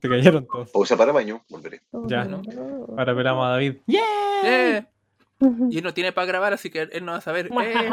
Se 0.00 0.08
cayeron 0.08 0.46
todos. 0.46 0.70
Pausa 0.70 0.96
para 0.96 1.12
baño, 1.12 1.44
volveré. 1.48 1.82
Ya. 2.06 2.22
Ahora 2.22 3.12
esperamos 3.12 3.46
a 3.46 3.50
David. 3.50 3.76
Eh, 4.44 4.84
Y 5.70 5.78
él 5.78 5.84
no 5.84 5.92
tiene 5.94 6.12
para 6.12 6.26
grabar, 6.26 6.52
así 6.52 6.70
que 6.70 6.82
él 6.82 7.04
no 7.04 7.12
va 7.12 7.18
a 7.18 7.22
saber. 7.22 7.46
Eh, 7.46 7.90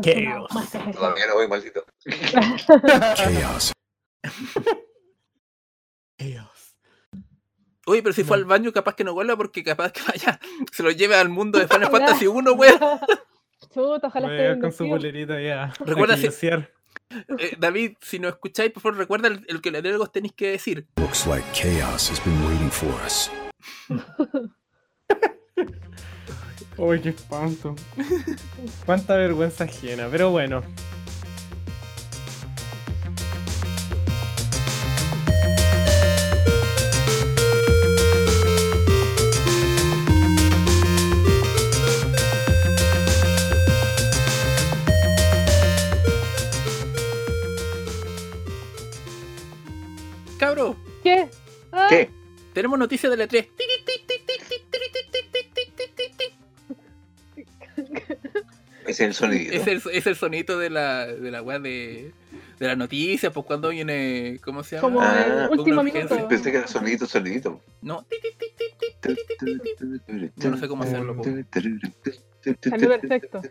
Chaos. 0.00 0.50
Todavía 0.92 1.26
no 1.26 1.34
voy, 1.34 1.48
maldito. 1.48 1.84
Chaos. 3.16 3.72
Oye, 7.86 8.02
pero 8.02 8.12
si 8.12 8.22
fue 8.22 8.36
al 8.36 8.44
baño, 8.44 8.70
capaz 8.72 8.94
que 8.96 9.04
no 9.04 9.14
vuelva 9.14 9.34
porque 9.36 9.64
capaz 9.64 9.92
que 9.92 10.02
vaya, 10.06 10.38
se 10.72 10.82
lo 10.82 10.90
lleve 10.90 11.16
al 11.16 11.30
mundo 11.30 11.58
de 11.58 11.66
Final 11.66 11.90
Fantasy 11.90 12.26
1, 12.26 12.52
weón. 12.52 12.78
Chuta, 13.72 14.06
ojalá 14.08 14.34
esté 14.34 14.60
con 14.60 14.72
su 14.72 14.86
bolerita 14.86 15.40
ya. 15.40 15.72
Recuerda 15.84 16.16
si-. 16.16 16.28
Eh, 17.38 17.56
David, 17.58 17.96
si 18.00 18.18
no 18.18 18.28
escucháis, 18.28 18.70
por 18.70 18.82
favor, 18.82 18.98
recuerda 18.98 19.28
el, 19.28 19.44
el 19.48 19.60
que 19.60 19.70
le 19.70 19.78
algo 19.78 20.06
tenéis 20.08 20.34
que 20.34 20.50
decir. 20.50 20.86
Looks 20.96 21.26
like 21.26 21.44
chaos 21.52 22.10
has 22.10 22.22
been 22.24 22.38
waiting 22.46 22.70
for 22.70 22.92
us. 23.06 23.30
Uy, 26.76 27.00
qué 27.00 27.08
espanto. 27.08 27.74
Cuánta 28.86 29.16
vergüenza 29.16 29.64
ajena, 29.64 30.08
pero 30.10 30.30
bueno. 30.30 30.62
¿Qué? 51.08 51.28
Ah, 51.72 51.86
¿Qué? 51.88 52.10
tenemos 52.52 52.78
noticias 52.78 53.16
de 53.16 53.28
E3. 53.28 53.48
Ese 58.86 58.90
es 58.90 59.00
el 59.00 59.14
sonidito. 59.14 59.52
Es 59.54 59.66
el, 59.66 59.82
es 59.92 60.06
el 60.06 60.16
sonito 60.16 60.58
de 60.58 60.70
la, 60.70 61.06
de 61.06 61.30
la 61.30 61.42
weá 61.42 61.58
de, 61.58 62.12
de 62.58 62.66
la 62.66 62.74
noticia, 62.74 63.30
pues 63.30 63.44
cuando 63.46 63.68
viene, 63.68 64.40
¿cómo 64.42 64.64
se 64.64 64.76
llama? 64.76 64.88
Como 64.88 65.00
Ah, 65.02 65.48
el 65.52 65.58
último 65.58 65.82
minuto. 65.82 66.26
Pensé 66.28 66.50
que 66.50 66.58
era 66.58 66.66
sonidito, 66.66 67.06
sonidito. 67.06 67.60
No, 67.82 68.04
Yo 70.36 70.50
no 70.50 70.56
sé 70.56 70.68
cómo 70.68 70.84
hacerlo, 70.84 71.16
po. 71.16 71.24
Salió 72.62 72.88
perfecto. 72.88 73.42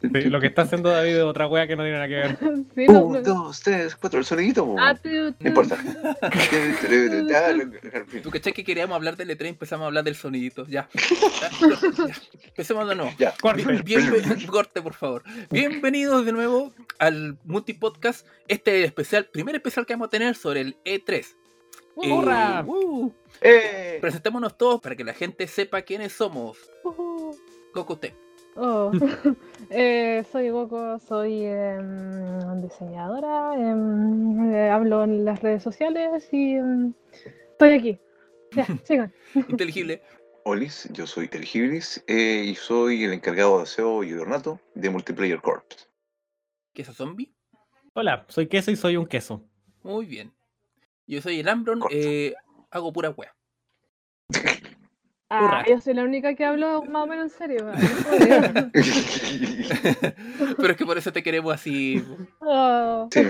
Sí, 0.00 0.08
lo 0.28 0.38
que 0.40 0.46
está 0.48 0.62
haciendo 0.62 0.90
David 0.90 1.16
es 1.16 1.22
otra 1.22 1.48
wea 1.48 1.66
que 1.66 1.74
no 1.74 1.82
tiene 1.82 1.96
nada 1.96 2.08
que 2.08 2.14
ver. 2.14 2.38
Sí, 2.76 2.86
no, 2.86 3.04
Un, 3.06 3.12
no. 3.14 3.22
dos, 3.22 3.60
tres, 3.60 3.96
cuatro, 3.96 4.18
el 4.18 4.24
sonidito. 4.26 4.74
Ah, 4.78 4.94
tu, 4.94 5.08
No 5.08 5.32
tu. 5.34 5.48
importa. 5.48 5.78
¿Tú 8.22 8.30
cachai 8.30 8.52
que 8.52 8.64
queríamos 8.64 8.94
hablar 8.94 9.16
del 9.16 9.30
E3 9.30 9.46
y 9.46 9.48
empezamos 9.48 9.84
a 9.84 9.86
hablar 9.86 10.04
del 10.04 10.14
sonidito? 10.14 10.66
Ya. 10.66 10.88
Ya. 10.96 12.48
Empecemos 12.48 12.88
de 12.88 12.94
nuevo. 12.94 13.10
Ya. 13.18 13.34
Corte. 13.40 13.62
Bien- 13.82 14.12
bien- 14.12 14.46
corte, 14.46 14.82
por 14.82 14.94
favor. 14.94 15.22
Bienvenidos 15.50 16.24
de 16.26 16.32
nuevo 16.32 16.74
al 16.98 17.38
multipodcast, 17.44 18.26
este 18.48 18.84
especial, 18.84 19.26
primer 19.26 19.54
especial 19.56 19.86
que 19.86 19.94
vamos 19.94 20.08
a 20.08 20.10
tener 20.10 20.34
sobre 20.36 20.60
el 20.60 20.76
E3. 20.84 21.24
Eh, 22.02 22.12
¡Hurra! 22.12 22.62
uh, 22.66 23.12
¡Eh! 23.40 23.98
presentémonos 24.00 24.56
todos 24.58 24.80
para 24.80 24.94
que 24.96 25.04
la 25.04 25.14
gente 25.14 25.46
sepa 25.46 25.82
quiénes 25.82 26.12
somos. 26.12 26.58
Ujú. 26.84 27.36
Coco 27.72 27.94
usted. 27.94 28.12
Oh. 28.56 28.92
Eh, 29.70 30.24
soy 30.30 30.50
Goku, 30.50 31.00
soy 31.08 31.44
em, 31.44 32.62
diseñadora, 32.62 33.52
em, 33.56 34.54
eh, 34.54 34.70
hablo 34.70 35.02
en 35.02 35.24
las 35.24 35.42
redes 35.42 35.60
sociales 35.60 36.28
y 36.30 36.54
em, 36.54 36.94
estoy 37.50 37.72
aquí. 37.72 37.98
Ya, 38.52 38.64
sigan. 38.84 39.12
Inteligible. 39.48 40.02
Olis, 40.44 40.88
yo 40.92 41.04
soy 41.08 41.26
Tergibilis 41.26 42.04
eh, 42.06 42.44
y 42.46 42.54
soy 42.54 43.02
el 43.02 43.12
encargado 43.12 43.56
de 43.56 43.64
aseo 43.64 44.04
y 44.04 44.12
ornato 44.12 44.60
de 44.76 44.88
Multiplayer 44.88 45.40
Corps. 45.40 45.88
¿Qué 46.72 46.82
es 46.82 46.88
zombie? 46.94 47.34
Hola, 47.94 48.24
soy 48.28 48.46
queso 48.46 48.70
y 48.70 48.76
soy 48.76 48.96
un 48.96 49.06
queso. 49.06 49.42
Muy 49.82 50.06
bien. 50.06 50.32
Yo 51.08 51.20
soy 51.20 51.40
el 51.40 51.48
Ambron, 51.48 51.80
eh, 51.90 52.34
hago 52.70 52.92
pura 52.92 53.10
wea. 53.10 53.34
Ah, 55.28 55.64
yo 55.68 55.80
soy 55.80 55.94
la 55.94 56.04
única 56.04 56.34
que 56.34 56.44
hablo 56.44 56.82
más 56.84 57.02
o 57.02 57.06
menos 57.06 57.32
en 57.32 57.38
serio. 57.38 57.72
ah, 57.72 58.70
Pero 60.56 60.70
es 60.70 60.76
que 60.76 60.86
por 60.86 60.96
eso 60.98 61.12
te 61.12 61.22
queremos 61.22 61.52
así. 61.54 62.02
Oh, 62.40 63.08
Sí, 63.12 63.22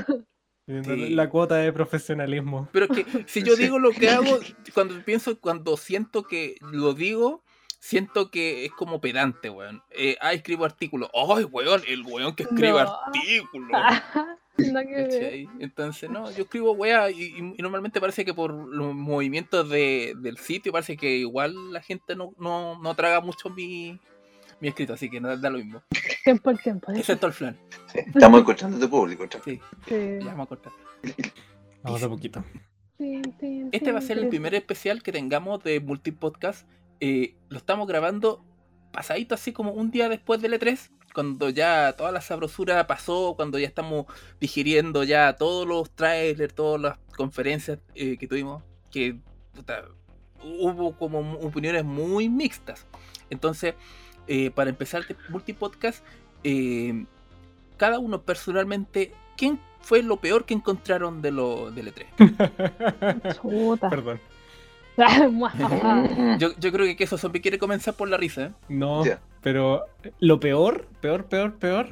Sí. 0.83 1.11
La 1.15 1.31
cuota 1.31 1.55
de 1.57 1.73
profesionalismo. 1.73 2.69
Pero 2.73 2.87
es 2.87 2.91
que 2.91 3.25
si 3.29 3.45
yo 3.45 3.55
digo 3.55 3.79
lo 3.79 3.93
que 3.93 4.11
hago, 4.11 4.41
cuando 4.75 5.01
pienso, 5.05 5.39
cuando 5.39 5.77
siento 5.77 6.25
que 6.25 6.57
lo 6.61 6.93
digo, 6.93 7.45
siento 7.79 8.33
que 8.33 8.65
es 8.65 8.73
como 8.73 9.01
pedante, 9.01 9.49
weón. 9.49 9.81
Eh, 9.93 10.17
ah, 10.21 10.33
escribo 10.33 10.65
artículos. 10.65 11.09
¡Ay, 11.15 11.45
weón! 11.45 11.83
El 11.87 12.03
weón 12.03 12.35
que 12.35 12.43
escribe 12.43 12.83
No. 12.83 12.99
artículos. 13.07 13.71
Entonces, 15.61 16.11
no, 16.11 16.31
yo 16.33 16.45
escribo 16.45 16.73
wea 16.73 17.11
y, 17.11 17.23
y- 17.23 17.55
y 17.59 17.63
normalmente 17.63 18.01
parece 18.01 18.25
que 18.25 18.35
por 18.35 18.53
los 18.53 18.95
movimientos 18.95 19.69
de- 19.69 20.15
del 20.19 20.39
sitio 20.39 20.73
parece 20.73 20.97
que 20.97 21.17
igual 21.17 21.73
la 21.73 21.83
gente 21.83 22.17
no, 22.17 22.33
no, 22.39 22.79
no 22.81 22.95
traga 22.95 23.21
mucho 23.21 23.51
mi, 23.51 23.99
mi 24.61 24.69
escrito, 24.69 24.95
así 24.95 25.11
que 25.11 25.21
no 25.21 25.37
da 25.37 25.51
lo 25.51 25.59
mismo. 25.59 25.83
Tiempo 26.25 26.51
al 26.51 26.61
tiempo. 26.61 26.91
¿eh? 26.93 26.99
Excepto 26.99 27.27
el 27.27 27.33
flan. 27.33 27.57
sí, 27.93 27.99
Estamos 28.15 28.41
encontrando 28.41 28.79
tu 28.79 28.89
público. 28.91 29.27
chaval. 29.27 29.45
Sí, 29.45 29.61
Sí. 29.87 30.19
ya 30.21 30.27
vamos 30.27 30.47
a 30.47 30.49
cortar. 30.49 30.73
Vamos 31.83 32.01
de 32.01 32.09
poquito. 32.09 32.45
Este 33.73 33.93
va 33.93 33.99
a 33.99 34.03
ser 34.03 34.19
el 34.19 34.29
primer 34.29 34.55
especial 34.55 35.03
que 35.03 35.13
tengamos 35.13 35.63
de 35.63 35.81
multipodcast. 35.81 36.67
Eh, 37.01 37.37
lo 37.51 37.59
estamos 37.59 37.87
grabando 37.87 38.43
pasadito 38.91 39.35
así 39.35 39.53
como 39.53 39.73
un 39.73 39.91
día 39.91 40.09
después 40.09 40.41
del 40.41 40.55
E3, 40.55 40.91
cuando 41.17 41.49
ya 41.49 41.95
toda 41.97 42.13
la 42.13 42.21
sabrosura 42.21 42.87
pasó, 42.87 43.33
cuando 43.37 43.59
ya 43.59 43.67
estamos 43.67 44.05
digiriendo 44.39 45.03
ya 45.03 45.33
todos 45.33 45.67
los 45.67 45.91
trailers, 45.93 46.55
todas 46.55 46.79
las 46.79 46.99
conferencias 47.17 47.79
eh, 47.95 48.19
que 48.19 48.27
tuvimos, 48.27 48.63
que 48.93 49.17
puta, 49.55 49.87
hubo 50.45 50.93
como 50.93 51.21
opiniones 51.39 51.87
muy 51.87 52.29
mixtas. 52.29 52.85
Entonces, 53.31 53.75
eh, 54.27 54.51
para 54.51 54.69
empezar 54.69 55.01
este 55.01 55.17
multipodcast, 55.31 56.05
eh, 56.45 57.07
cada 57.79 57.99
uno 57.99 58.21
personalmente, 58.21 59.15
¿quién 59.39 59.59
fue 59.81 60.03
lo 60.03 60.19
peor 60.19 60.45
que 60.45 60.53
encontraron 60.53 61.23
de 61.23 61.31
lo 61.31 61.71
del 61.71 61.95
E3? 61.95 63.41
Chuta. 63.41 63.89
Perdón. 63.89 64.21
Yo, 66.39 66.55
yo 66.59 66.73
creo 66.73 66.87
que 66.87 66.97
Queso 66.97 67.19
Zombie 67.19 67.43
quiere 67.43 67.59
comenzar 67.59 67.95
por 67.95 68.09
la 68.09 68.17
risa. 68.17 68.47
¿eh? 68.47 68.53
No. 68.69 69.03
Pero 69.47 69.87
lo 70.19 70.41
peor, 70.41 70.89
peor, 71.01 71.27
peor, 71.27 71.55
peor. 71.55 71.87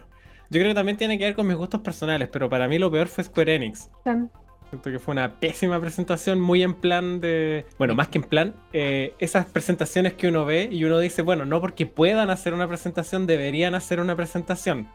Yo 0.51 0.59
creo 0.59 0.71
que 0.71 0.75
también 0.75 0.97
tiene 0.97 1.19
que 1.19 1.25
ver 1.25 1.37
con 1.37 1.47
mis 1.47 1.55
gustos 1.55 1.83
personales, 1.83 2.29
pero 2.33 2.51
para 2.51 2.67
mí 2.67 2.81
lo 2.81 2.91
peor 2.91 3.07
fue 3.07 3.23
Square 3.23 3.55
Enix. 3.55 3.91
Tan. 4.03 4.29
Siento 4.71 4.91
que 4.91 4.99
fue 4.99 5.13
una 5.13 5.35
pésima 5.35 5.81
presentación, 5.81 6.41
muy 6.41 6.65
en 6.65 6.75
plan 6.75 7.21
de. 7.21 7.65
Bueno, 7.79 7.95
más 7.95 8.09
que 8.09 8.19
en 8.19 8.25
plan, 8.25 8.55
eh, 8.73 9.15
esas 9.21 9.47
presentaciones 9.47 10.15
que 10.15 10.27
uno 10.27 10.45
ve 10.45 10.69
y 10.69 10.83
uno 10.83 10.99
dice, 10.99 11.23
bueno, 11.23 11.45
no 11.45 11.61
porque 11.61 11.87
puedan 11.87 12.29
hacer 12.29 12.55
una 12.55 12.67
presentación, 12.67 13.25
deberían 13.25 13.77
hacer 13.77 14.01
una 14.01 14.17
presentación. 14.17 14.89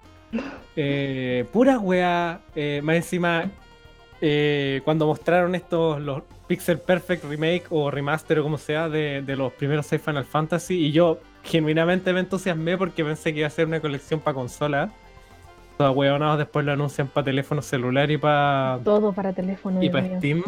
Eh, 0.75 1.45
pura 1.53 1.79
wea, 1.79 2.41
eh, 2.57 2.81
más 2.83 2.97
encima, 2.97 3.49
eh, 4.19 4.81
cuando 4.83 5.07
mostraron 5.07 5.55
estos, 5.55 6.01
los 6.01 6.23
Pixel 6.47 6.79
Perfect 6.79 7.23
Remake 7.23 7.67
o 7.69 7.89
Remaster 7.89 8.39
o 8.39 8.43
como 8.43 8.57
sea, 8.57 8.89
de, 8.89 9.21
de 9.21 9.37
los 9.37 9.53
primeros 9.53 9.85
seis 9.85 10.01
Final 10.01 10.25
Fantasy, 10.25 10.87
y 10.87 10.91
yo 10.91 11.21
genuinamente 11.43 12.13
me 12.13 12.21
entusiasmé 12.21 12.77
porque 12.77 13.03
pensé 13.03 13.33
que 13.33 13.39
iba 13.39 13.47
a 13.47 13.51
ser 13.51 13.67
una 13.67 13.79
colección 13.79 14.19
para 14.19 14.35
consola. 14.35 14.91
Todos 15.77 15.95
hueonados 15.95 16.37
después 16.39 16.65
lo 16.65 16.73
anuncian 16.73 17.07
para 17.07 17.25
teléfono 17.25 17.61
celular 17.61 18.11
y 18.11 18.17
para 18.17 18.79
Todo 18.83 19.13
para 19.13 19.31
teléfono. 19.33 19.81
y 19.81 19.89
para. 19.89 20.17
Steam. 20.17 20.43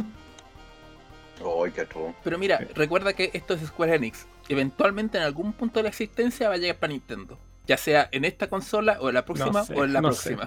Ay, 1.39 1.71
qué. 1.71 1.87
Pero 2.23 2.37
mira, 2.37 2.59
recuerda 2.75 3.13
que 3.13 3.31
esto 3.33 3.53
es 3.53 3.61
Square 3.61 3.95
Enix. 3.95 4.27
Eventualmente 4.49 5.17
en 5.17 5.23
algún 5.23 5.53
punto 5.53 5.79
de 5.79 5.83
la 5.83 5.89
existencia 5.89 6.49
va 6.49 6.55
a 6.55 6.57
llegar 6.57 6.75
para 6.77 6.91
Nintendo. 6.91 7.37
Ya 7.65 7.77
sea 7.77 8.09
en 8.11 8.25
esta 8.25 8.47
consola 8.47 8.97
o 8.99 9.07
en 9.09 9.15
la 9.15 9.25
próxima 9.25 9.63
sé, 9.63 9.73
o 9.73 9.85
en 9.85 9.93
la 9.93 10.01
no 10.01 10.11
sé. 10.13 10.37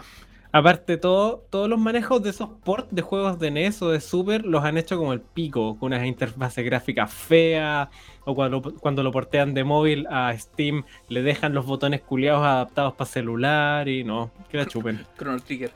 Aparte, 0.54 0.98
todo, 0.98 1.44
todos 1.50 1.68
los 1.68 1.80
manejos 1.80 2.22
de 2.22 2.30
esos 2.30 2.48
ports 2.62 2.86
de 2.92 3.02
juegos 3.02 3.40
de 3.40 3.50
NES 3.50 3.82
o 3.82 3.90
de 3.90 4.00
Super 4.00 4.46
los 4.46 4.62
han 4.62 4.78
hecho 4.78 4.96
como 4.96 5.12
el 5.12 5.20
pico, 5.20 5.76
con 5.80 5.88
unas 5.88 6.06
interfaces 6.06 6.64
gráficas 6.64 7.12
feas, 7.12 7.88
o 8.24 8.36
cuando, 8.36 8.62
cuando 8.62 9.02
lo 9.02 9.10
portean 9.10 9.52
de 9.52 9.64
móvil 9.64 10.06
a 10.08 10.32
Steam, 10.38 10.84
le 11.08 11.22
dejan 11.22 11.54
los 11.54 11.66
botones 11.66 12.02
culiados 12.02 12.44
adaptados 12.44 12.94
para 12.94 13.10
celular 13.10 13.88
y 13.88 14.04
no, 14.04 14.30
que 14.48 14.58
la 14.58 14.66
chupen. 14.66 15.04
Chrono 15.18 15.40
Trigger. 15.40 15.72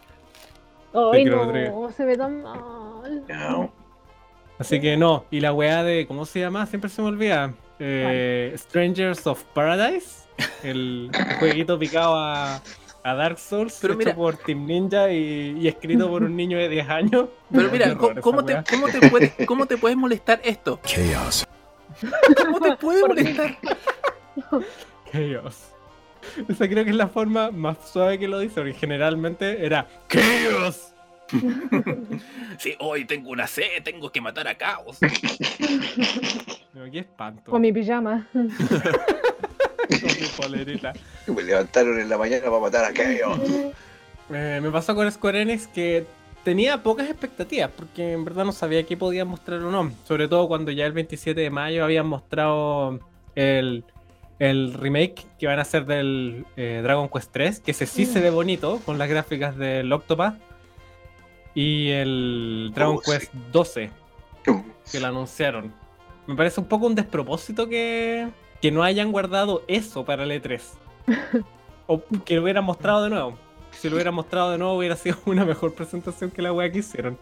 Ay, 0.95 1.25
no, 1.25 1.91
se 1.91 2.05
ve 2.05 2.17
tan 2.17 2.45
mal. 2.45 3.25
No. 3.29 3.73
Así 4.61 4.81
que 4.81 4.97
no, 4.97 5.25
y 5.33 5.41
la 5.41 5.53
weá 5.53 5.83
de, 5.83 6.07
¿cómo 6.07 6.25
se 6.25 6.39
llama? 6.39 6.65
Siempre 6.67 6.89
se 6.89 7.03
me 7.03 7.09
olvida. 7.09 7.53
Eh, 7.81 8.55
Strangers 8.57 9.27
of 9.27 9.43
Paradise, 9.55 10.29
el 10.63 11.11
jueguito 11.41 11.77
picado 11.81 12.15
a, 12.17 12.63
a 13.11 13.15
Dark 13.15 13.39
Souls, 13.39 13.79
Pero 13.81 13.95
hecho 13.95 13.99
mira- 13.99 14.15
por 14.15 14.37
Team 14.37 14.67
Ninja 14.67 15.11
y, 15.11 15.57
y 15.61 15.69
escrito 15.69 16.09
por 16.09 16.23
un 16.23 16.37
niño 16.37 16.59
de 16.59 16.69
10 16.69 16.89
años. 16.89 17.29
Pero 17.51 17.69
mira, 17.73 17.95
¿cómo, 17.97 18.45
te, 18.45 18.63
cómo, 18.71 18.89
te 18.89 19.09
puede, 19.11 19.33
¿cómo 19.47 19.67
te 19.67 19.77
puede 19.77 19.97
molestar 19.97 20.41
esto? 20.45 20.81
Chaos. 20.85 21.47
¿Cómo 22.45 22.61
te 22.61 22.77
puede 22.77 23.07
molestar? 23.07 23.57
Chaos. 25.13 25.57
Esa 26.49 26.69
creo 26.69 26.85
que 26.85 26.91
es 26.91 26.97
la 26.97 27.09
forma 27.09 27.51
más 27.51 27.79
suave 27.91 28.19
que 28.19 28.29
lo 28.29 28.39
dice, 28.39 28.57
porque 28.57 28.75
generalmente 28.75 29.65
era 29.65 29.87
Chaos. 30.09 30.93
Sí, 32.59 32.75
hoy 32.81 33.05
tengo 33.05 33.31
una 33.31 33.47
sed, 33.47 33.83
tengo 33.85 34.11
que 34.11 34.21
matar 34.21 34.49
a 34.49 34.57
Caos. 34.57 34.99
No, 36.73 36.91
qué 36.91 37.01
espanto. 37.01 37.51
Con 37.53 37.61
mi 37.61 37.73
pijama. 37.73 38.27
Me 41.27 41.43
levantaron 41.43 41.99
en 42.01 42.09
la 42.09 42.19
mañana 42.19 42.45
para 42.45 42.61
matar 42.61 42.85
a 42.85 42.93
Chaos. 42.93 43.41
Eh, 44.31 44.61
me 44.63 44.71
pasó 44.71 44.95
con 44.95 45.11
Square 45.11 45.41
Enix 45.43 45.67
que 45.67 46.07
tenía 46.45 46.83
pocas 46.83 47.09
expectativas, 47.09 47.71
porque 47.75 48.13
en 48.13 48.25
verdad 48.25 48.45
no 48.45 48.53
sabía 48.53 48.85
qué 48.85 48.97
podían 48.97 49.29
mostrar 49.29 49.63
o 49.63 49.71
no. 49.71 49.91
Sobre 50.07 50.29
todo 50.29 50.49
cuando 50.49 50.71
ya 50.71 50.87
el 50.87 50.93
27 50.93 51.41
de 51.41 51.51
mayo 51.51 51.83
habían 51.85 52.07
mostrado 52.07 53.01
el, 53.35 53.85
el 54.39 54.75
remake 54.75 55.27
que 55.39 55.47
van 55.47 55.59
a 55.59 55.63
hacer 55.63 55.87
del 55.87 56.45
eh, 56.57 56.81
Dragon 56.83 57.09
Quest 57.09 57.33
3, 57.33 57.61
que 57.61 57.71
ese 57.71 57.87
sí 57.87 58.05
se 58.07 58.21
ve 58.21 58.31
bonito 58.31 58.81
con 58.85 58.99
las 58.99 59.09
gráficas 59.09 59.57
del 59.57 59.93
Octopath. 59.93 60.37
Y 61.55 61.89
el 61.91 62.71
Dragon 62.75 62.97
Oh, 62.99 63.03
sí. 63.03 63.11
Quest 63.13 63.33
12, 63.53 63.91
que 64.93 65.01
lo 65.01 65.07
anunciaron. 65.07 65.73
Me 66.27 66.37
parece 66.37 66.61
un 66.61 66.67
poco 66.67 66.87
un 66.87 66.95
despropósito 66.95 67.69
que, 67.69 68.29
que 68.61 68.71
no 68.71 68.83
hayan 68.83 69.13
guardado 69.13 69.63
eso 69.69 70.05
para 70.05 70.25
el 70.25 70.31
E3. 70.31 70.61
o 71.87 72.03
que 72.25 72.37
lo 72.37 72.43
hubieran 72.43 72.65
mostrado 72.65 73.05
de 73.05 73.11
nuevo. 73.11 73.39
Si 73.73 73.89
lo 73.89 73.95
hubieran 73.97 74.15
mostrado 74.15 74.51
de 74.51 74.59
nuevo 74.59 74.75
hubiera 74.77 74.97
sido 74.97 75.17
una 75.27 75.45
mejor 75.45 75.75
presentación 75.75 76.31
que 76.31 76.43
la 76.43 76.53
wea 76.53 76.71
que 76.71 76.79
hicieron. 76.79 77.19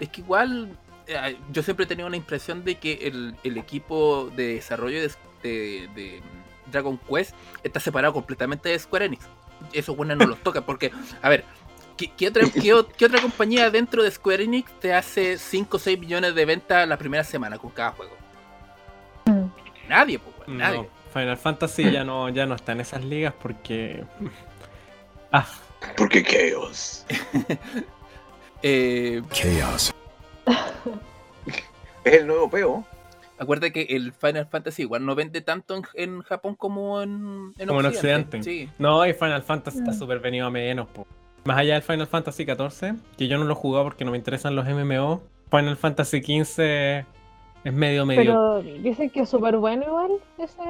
Es 0.00 0.08
que 0.08 0.20
igual, 0.22 0.76
eh, 1.06 1.36
yo 1.52 1.62
siempre 1.62 1.84
he 1.84 1.88
tenido 1.88 2.06
una 2.08 2.16
impresión 2.16 2.64
de 2.64 2.76
que 2.76 2.94
el, 3.06 3.36
el 3.44 3.56
equipo 3.58 4.30
de 4.34 4.54
desarrollo 4.54 5.00
de, 5.00 5.10
de- 5.42 5.88
de 5.94 6.22
Dragon 6.70 6.98
Quest 7.08 7.34
está 7.62 7.78
separado 7.80 8.12
completamente 8.14 8.68
de 8.70 8.78
Square 8.78 9.04
Enix. 9.06 9.24
Eso 9.72 9.94
bueno 9.94 10.16
no 10.16 10.26
los 10.26 10.38
toca, 10.42 10.62
porque, 10.66 10.90
a 11.20 11.28
ver, 11.28 11.44
¿qué, 11.96 12.10
qué 12.16 12.28
otra, 12.28 12.42
qué 12.50 13.04
otra 13.06 13.20
compañía 13.20 13.70
dentro 13.70 14.02
de 14.02 14.10
Square 14.10 14.44
Enix 14.44 14.72
te 14.80 14.92
hace 14.92 15.38
5 15.38 15.76
o 15.76 15.80
6 15.80 15.98
millones 16.00 16.34
de 16.34 16.44
ventas 16.44 16.88
la 16.88 16.96
primera 16.96 17.22
semana 17.22 17.58
con 17.58 17.70
cada 17.70 17.92
juego? 17.92 18.16
Mm. 19.26 19.44
Nadie, 19.88 20.18
nadie. 20.46 20.78
No, 20.78 20.86
Final 21.12 21.36
Fantasy 21.36 21.90
ya 21.90 22.04
no, 22.04 22.28
ya 22.30 22.46
no 22.46 22.54
está 22.54 22.72
en 22.72 22.80
esas 22.80 23.04
ligas 23.04 23.34
porque. 23.40 24.04
Ah, 25.34 25.46
Porque 25.96 26.22
Chaos. 26.22 27.06
Eh, 28.62 29.22
Chaos. 29.30 29.92
Es 32.04 32.14
el 32.14 32.26
nuevo 32.26 32.50
peo. 32.50 32.84
acuérdate 33.38 33.72
que 33.72 33.82
el 33.96 34.12
Final 34.12 34.46
Fantasy 34.46 34.82
igual 34.82 35.06
no 35.06 35.14
vende 35.14 35.40
tanto 35.40 35.76
en, 35.76 35.84
en 35.94 36.22
Japón 36.22 36.54
como 36.56 37.00
en, 37.00 37.54
en 37.58 37.68
Como 37.68 37.80
en 37.80 37.86
Occidente. 37.86 38.38
Occidente. 38.38 38.66
Sí. 38.66 38.70
no, 38.78 39.06
y 39.06 39.12
Final 39.14 39.42
Fantasy 39.42 39.78
está 39.78 39.92
Mm. 39.92 39.98
súper 39.98 40.18
venido 40.20 40.46
a 40.46 40.50
menos. 40.50 40.88
po. 40.88 41.06
Más 41.44 41.58
allá 41.58 41.74
del 41.74 41.82
Final 41.82 42.06
Fantasy 42.08 42.44
XIV, 42.44 42.94
que 43.16 43.26
yo 43.28 43.38
no 43.38 43.44
lo 43.44 43.52
he 43.52 43.56
jugado 43.56 43.84
porque 43.84 44.04
no 44.04 44.10
me 44.12 44.16
interesan 44.18 44.54
los 44.56 44.66
MMO, 44.66 45.22
Final 45.50 45.76
Fantasy 45.76 46.20
XV 46.22 47.04
es 47.64 47.72
medio 47.72 48.04
medio. 48.06 48.22
Pero 48.22 48.62
dicen 48.80 49.10
que 49.10 49.20
es 49.20 49.28
súper 49.28 49.56
bueno 49.56 49.84
igual 49.86 50.10
ese, 50.38 50.60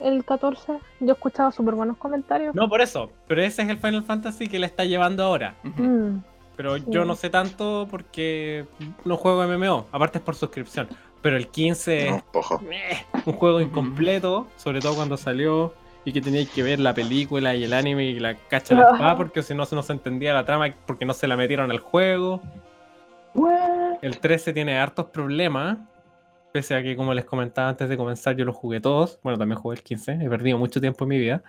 el 0.00 0.24
14. 0.24 0.72
Yo 1.00 1.08
he 1.08 1.12
escuchado 1.12 1.50
súper 1.52 1.74
buenos 1.74 1.96
comentarios. 1.96 2.54
No, 2.54 2.68
por 2.68 2.80
eso. 2.80 3.10
Pero 3.28 3.42
ese 3.42 3.62
es 3.62 3.68
el 3.68 3.78
Final 3.78 4.02
Fantasy 4.02 4.48
que 4.48 4.58
le 4.58 4.66
está 4.66 4.84
llevando 4.84 5.22
ahora. 5.24 5.54
Mm. 5.62 6.18
Pero 6.56 6.76
Sí. 6.76 6.84
yo 6.88 7.04
no 7.04 7.14
sé 7.14 7.30
tanto 7.30 7.86
porque 7.90 8.66
no 9.04 9.16
juego 9.16 9.42
MMO. 9.46 9.86
Aparte 9.92 10.18
es 10.18 10.24
por 10.24 10.34
suscripción. 10.34 10.88
Pero 11.22 11.36
el 11.36 11.46
15 11.48 12.10
No, 12.10 12.16
es 12.70 13.26
un 13.26 13.32
juego 13.34 13.60
incompleto, 13.60 14.48
sobre 14.56 14.80
todo 14.80 14.96
cuando 14.96 15.16
salió 15.16 15.72
y 16.04 16.12
que 16.12 16.20
teníais 16.20 16.50
que 16.50 16.64
ver 16.64 16.80
la 16.80 16.94
película 16.94 17.54
y 17.54 17.62
el 17.62 17.72
anime 17.72 18.04
y 18.06 18.18
la 18.18 18.34
cacha 18.34 18.74
de 18.74 18.80
la 18.82 18.90
espada 18.92 19.16
porque 19.16 19.42
si 19.44 19.54
no 19.54 19.64
se 19.66 19.76
no 19.76 19.84
se 19.84 19.92
entendía 19.92 20.34
la 20.34 20.44
trama 20.44 20.66
porque 20.84 21.04
no 21.04 21.14
se 21.14 21.28
la 21.28 21.36
metieron 21.36 21.70
al 21.70 21.78
juego. 21.78 22.40
El 24.02 24.18
13 24.18 24.52
tiene 24.52 24.78
hartos 24.78 25.06
problemas. 25.06 25.78
Pese 26.52 26.74
a 26.74 26.82
que, 26.82 26.96
como 26.96 27.14
les 27.14 27.24
comentaba 27.24 27.70
antes 27.70 27.88
de 27.88 27.96
comenzar, 27.96 28.36
yo 28.36 28.44
los 28.44 28.54
jugué 28.54 28.80
todos. 28.80 29.18
Bueno, 29.22 29.38
también 29.38 29.58
jugué 29.58 29.76
el 29.76 29.82
15. 29.82 30.18
He 30.20 30.28
perdido 30.28 30.58
mucho 30.58 30.80
tiempo 30.80 31.04
en 31.04 31.08
mi 31.08 31.18
vida. 31.18 31.42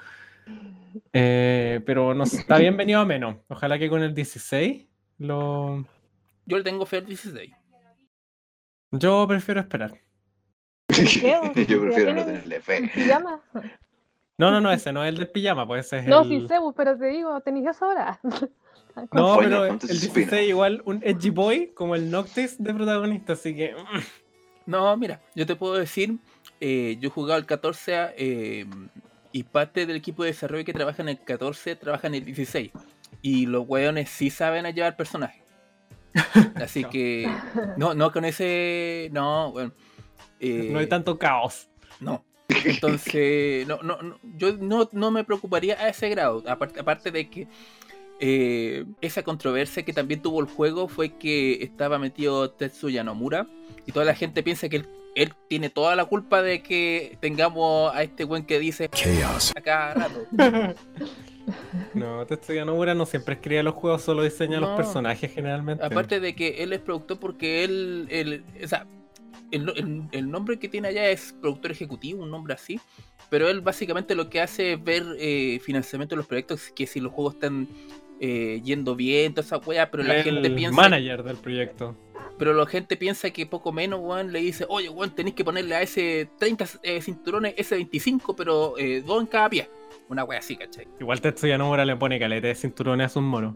Eh, 1.11 1.81
pero 1.85 2.13
no 2.13 2.25
sé, 2.25 2.38
está 2.38 2.57
bien 2.57 2.77
venido 2.77 3.00
a 3.00 3.05
menos. 3.05 3.38
Ojalá 3.50 3.77
que 3.77 3.89
con 3.89 4.01
el 4.01 4.13
16 4.13 4.88
lo... 5.19 5.85
Yo 6.45 6.57
le 6.57 6.63
tengo 6.63 6.85
fe 6.85 6.97
al 6.97 7.05
16. 7.05 7.51
Yo 8.91 9.25
prefiero 9.27 9.59
esperar. 9.59 10.00
Yo 10.89 11.81
prefiero 11.81 11.91
¿Ya 11.91 12.13
no 12.13 12.25
tenerle 12.25 12.61
fe. 12.61 12.91
¿Pijama? 12.94 13.41
No, 14.38 14.51
no, 14.51 14.61
no, 14.61 14.71
ese 14.71 14.91
no 14.91 15.03
es 15.03 15.09
el 15.09 15.17
del 15.17 15.29
pijama, 15.29 15.65
pues 15.67 15.85
ese 15.85 15.99
es 15.99 16.07
No, 16.07 16.21
el... 16.21 16.27
sí 16.27 16.47
sé, 16.47 16.59
pues, 16.59 16.73
pero 16.75 16.97
te 16.97 17.06
digo, 17.07 17.39
tenéis 17.41 17.67
eso 17.67 17.85
ahora. 17.85 18.19
No, 19.11 19.38
pero 19.39 19.63
el 19.63 19.69
Fantasy 19.71 19.94
16 19.94 20.27
Spin-off. 20.27 20.47
igual 20.47 20.81
un 20.85 21.01
edgy 21.03 21.31
boy 21.31 21.71
como 21.73 21.95
el 21.95 22.11
Noctis 22.11 22.61
de 22.61 22.75
protagonista, 22.75 23.33
así 23.33 23.56
que... 23.56 23.75
No, 24.65 24.95
mira, 24.98 25.21
yo 25.36 25.45
te 25.45 25.56
puedo 25.56 25.74
decir, 25.75 26.18
eh, 26.62 26.98
yo 27.00 27.10
he 27.10 27.12
jugado 27.12 27.39
el 27.39 27.45
14 27.45 27.95
a, 27.95 28.13
eh, 28.18 28.65
y 29.31 29.44
parte 29.44 29.86
del 29.86 29.95
equipo 29.98 30.24
de 30.24 30.30
desarrollo 30.31 30.63
que 30.63 30.74
trabaja 30.74 31.01
en 31.01 31.10
el 31.10 31.19
14 31.19 31.75
trabaja 31.75 32.07
en 32.07 32.15
el 32.15 32.25
16. 32.25 32.71
Y 33.21 33.45
los 33.45 33.65
weones 33.68 34.10
sí 34.10 34.30
saben 34.30 34.65
a 34.65 34.69
llevar 34.71 34.95
personajes. 34.95 35.42
Así 36.56 36.83
No. 36.83 36.89
que, 36.89 37.30
no, 37.77 37.94
no 37.94 38.12
con 38.12 38.25
ese, 38.25 39.10
no, 39.12 39.51
bueno. 39.51 39.74
eh, 40.39 40.69
No 40.71 40.80
hay 40.80 40.88
tanto 40.88 41.18
caos. 41.18 41.69
No. 42.00 42.24
Entonces, 42.66 43.66
no, 43.68 43.80
no, 43.81 44.01
no, 44.01 44.19
yo 44.36 44.54
no, 44.57 44.88
no 44.92 45.09
me 45.12 45.24
preocuparía 45.24 45.75
a 45.80 45.89
ese 45.89 46.09
grado. 46.09 46.44
Aparte, 46.48 46.80
aparte 46.80 47.09
de 47.12 47.30
que 47.30 47.48
eh, 48.25 48.85
esa 49.01 49.21
controversia 49.21 49.83
que 49.83 49.91
también 49.91 50.21
tuvo 50.21 50.39
el 50.39 50.45
juego 50.47 50.87
fue 50.87 51.17
que 51.17 51.61
estaba 51.61 51.99
metido 51.99 52.49
Tetsuya 52.51 53.03
Nomura 53.03 53.47
y 53.85 53.91
toda 53.91 54.05
la 54.05 54.15
gente 54.15 54.43
piensa 54.43 54.69
que 54.69 54.77
él, 54.77 54.87
él 55.15 55.33
tiene 55.49 55.69
toda 55.69 55.93
la 55.97 56.05
culpa 56.05 56.41
de 56.41 56.63
que 56.63 57.17
tengamos 57.19 57.93
a 57.93 58.01
este 58.01 58.23
buen 58.23 58.45
que 58.45 58.59
dice 58.59 58.87
Chaos. 58.87 59.51
a 59.55 59.59
cada 59.61 59.93
rato. 59.95 60.25
No, 61.93 62.25
Tetsuya 62.25 62.63
Nomura 62.63 62.93
no 62.95 63.05
siempre 63.05 63.33
escribe 63.35 63.61
los 63.63 63.73
juegos, 63.73 64.01
solo 64.03 64.23
diseña 64.23 64.61
No. 64.61 64.67
los 64.67 64.77
personajes 64.77 65.29
generalmente. 65.33 65.83
Aparte 65.83 66.21
de 66.21 66.33
que 66.35 66.63
él 66.63 66.71
es 66.71 66.80
productor 66.80 67.19
porque 67.19 67.65
él, 67.65 68.07
él- 68.09 68.45
o 68.63 68.68
sea, 68.69 68.87
el, 69.51 69.68
el- 69.75 70.03
el 70.13 70.31
nombre 70.31 70.57
que 70.57 70.69
tiene 70.69 70.87
allá 70.87 71.09
es 71.09 71.35
productor 71.42 71.71
ejecutivo, 71.71 72.23
un 72.23 72.31
nombre 72.31 72.53
así, 72.53 72.80
pero 73.30 73.49
él 73.49 73.59
básicamente 73.59 74.15
lo 74.15 74.30
que 74.30 74.39
hace 74.39 74.73
es 74.73 74.83
ver 74.83 75.03
eh, 75.19 75.59
financiamiento 75.61 76.15
de 76.15 76.18
los 76.18 76.27
proyectos, 76.27 76.71
que 76.73 76.87
si 76.87 77.01
los 77.01 77.11
juegos 77.11 77.33
están 77.33 77.68
eh, 78.25 78.61
yendo 78.63 78.95
bien, 78.95 79.33
toda 79.33 79.45
esa 79.45 79.57
wea, 79.57 79.92
pero 79.92 80.01
la 80.01 80.15
el 80.15 80.23
gente 80.23 80.49
piensa, 80.49 80.73
manager 80.73 81.23
del 81.23 81.35
proyecto. 81.35 81.94
pero 82.39 82.53
la 82.53 82.65
gente 82.65 82.95
piensa 82.95 83.30
que 83.31 83.45
poco 83.45 83.73
menos, 83.73 83.99
weón, 84.01 84.31
le 84.31 84.39
dice, 84.39 84.65
oye, 84.69 84.87
weón, 84.87 85.13
tenéis 85.13 85.35
que 85.35 85.44
ponerle 85.44 85.75
a 85.75 85.81
ese 85.81 86.30
30 86.39 86.65
eh, 86.83 87.01
cinturones, 87.01 87.53
ese 87.57 87.75
25, 87.75 88.33
pero 88.33 88.77
eh, 88.77 89.03
dos 89.06 89.19
en 89.19 89.27
cada 89.27 89.49
pie. 89.49 89.69
Una 90.07 90.23
wea 90.23 90.39
así, 90.39 90.56
¿cachai? 90.56 90.87
Igual 91.01 91.19
Tetsuya 91.19 91.57
Nomura 91.57 91.83
le 91.83 91.97
pone 91.97 92.18
caleta 92.18 92.47
de 92.47 92.56
cinturones 92.56 93.07
a 93.07 93.09
sus 93.09 93.23
monos. 93.23 93.56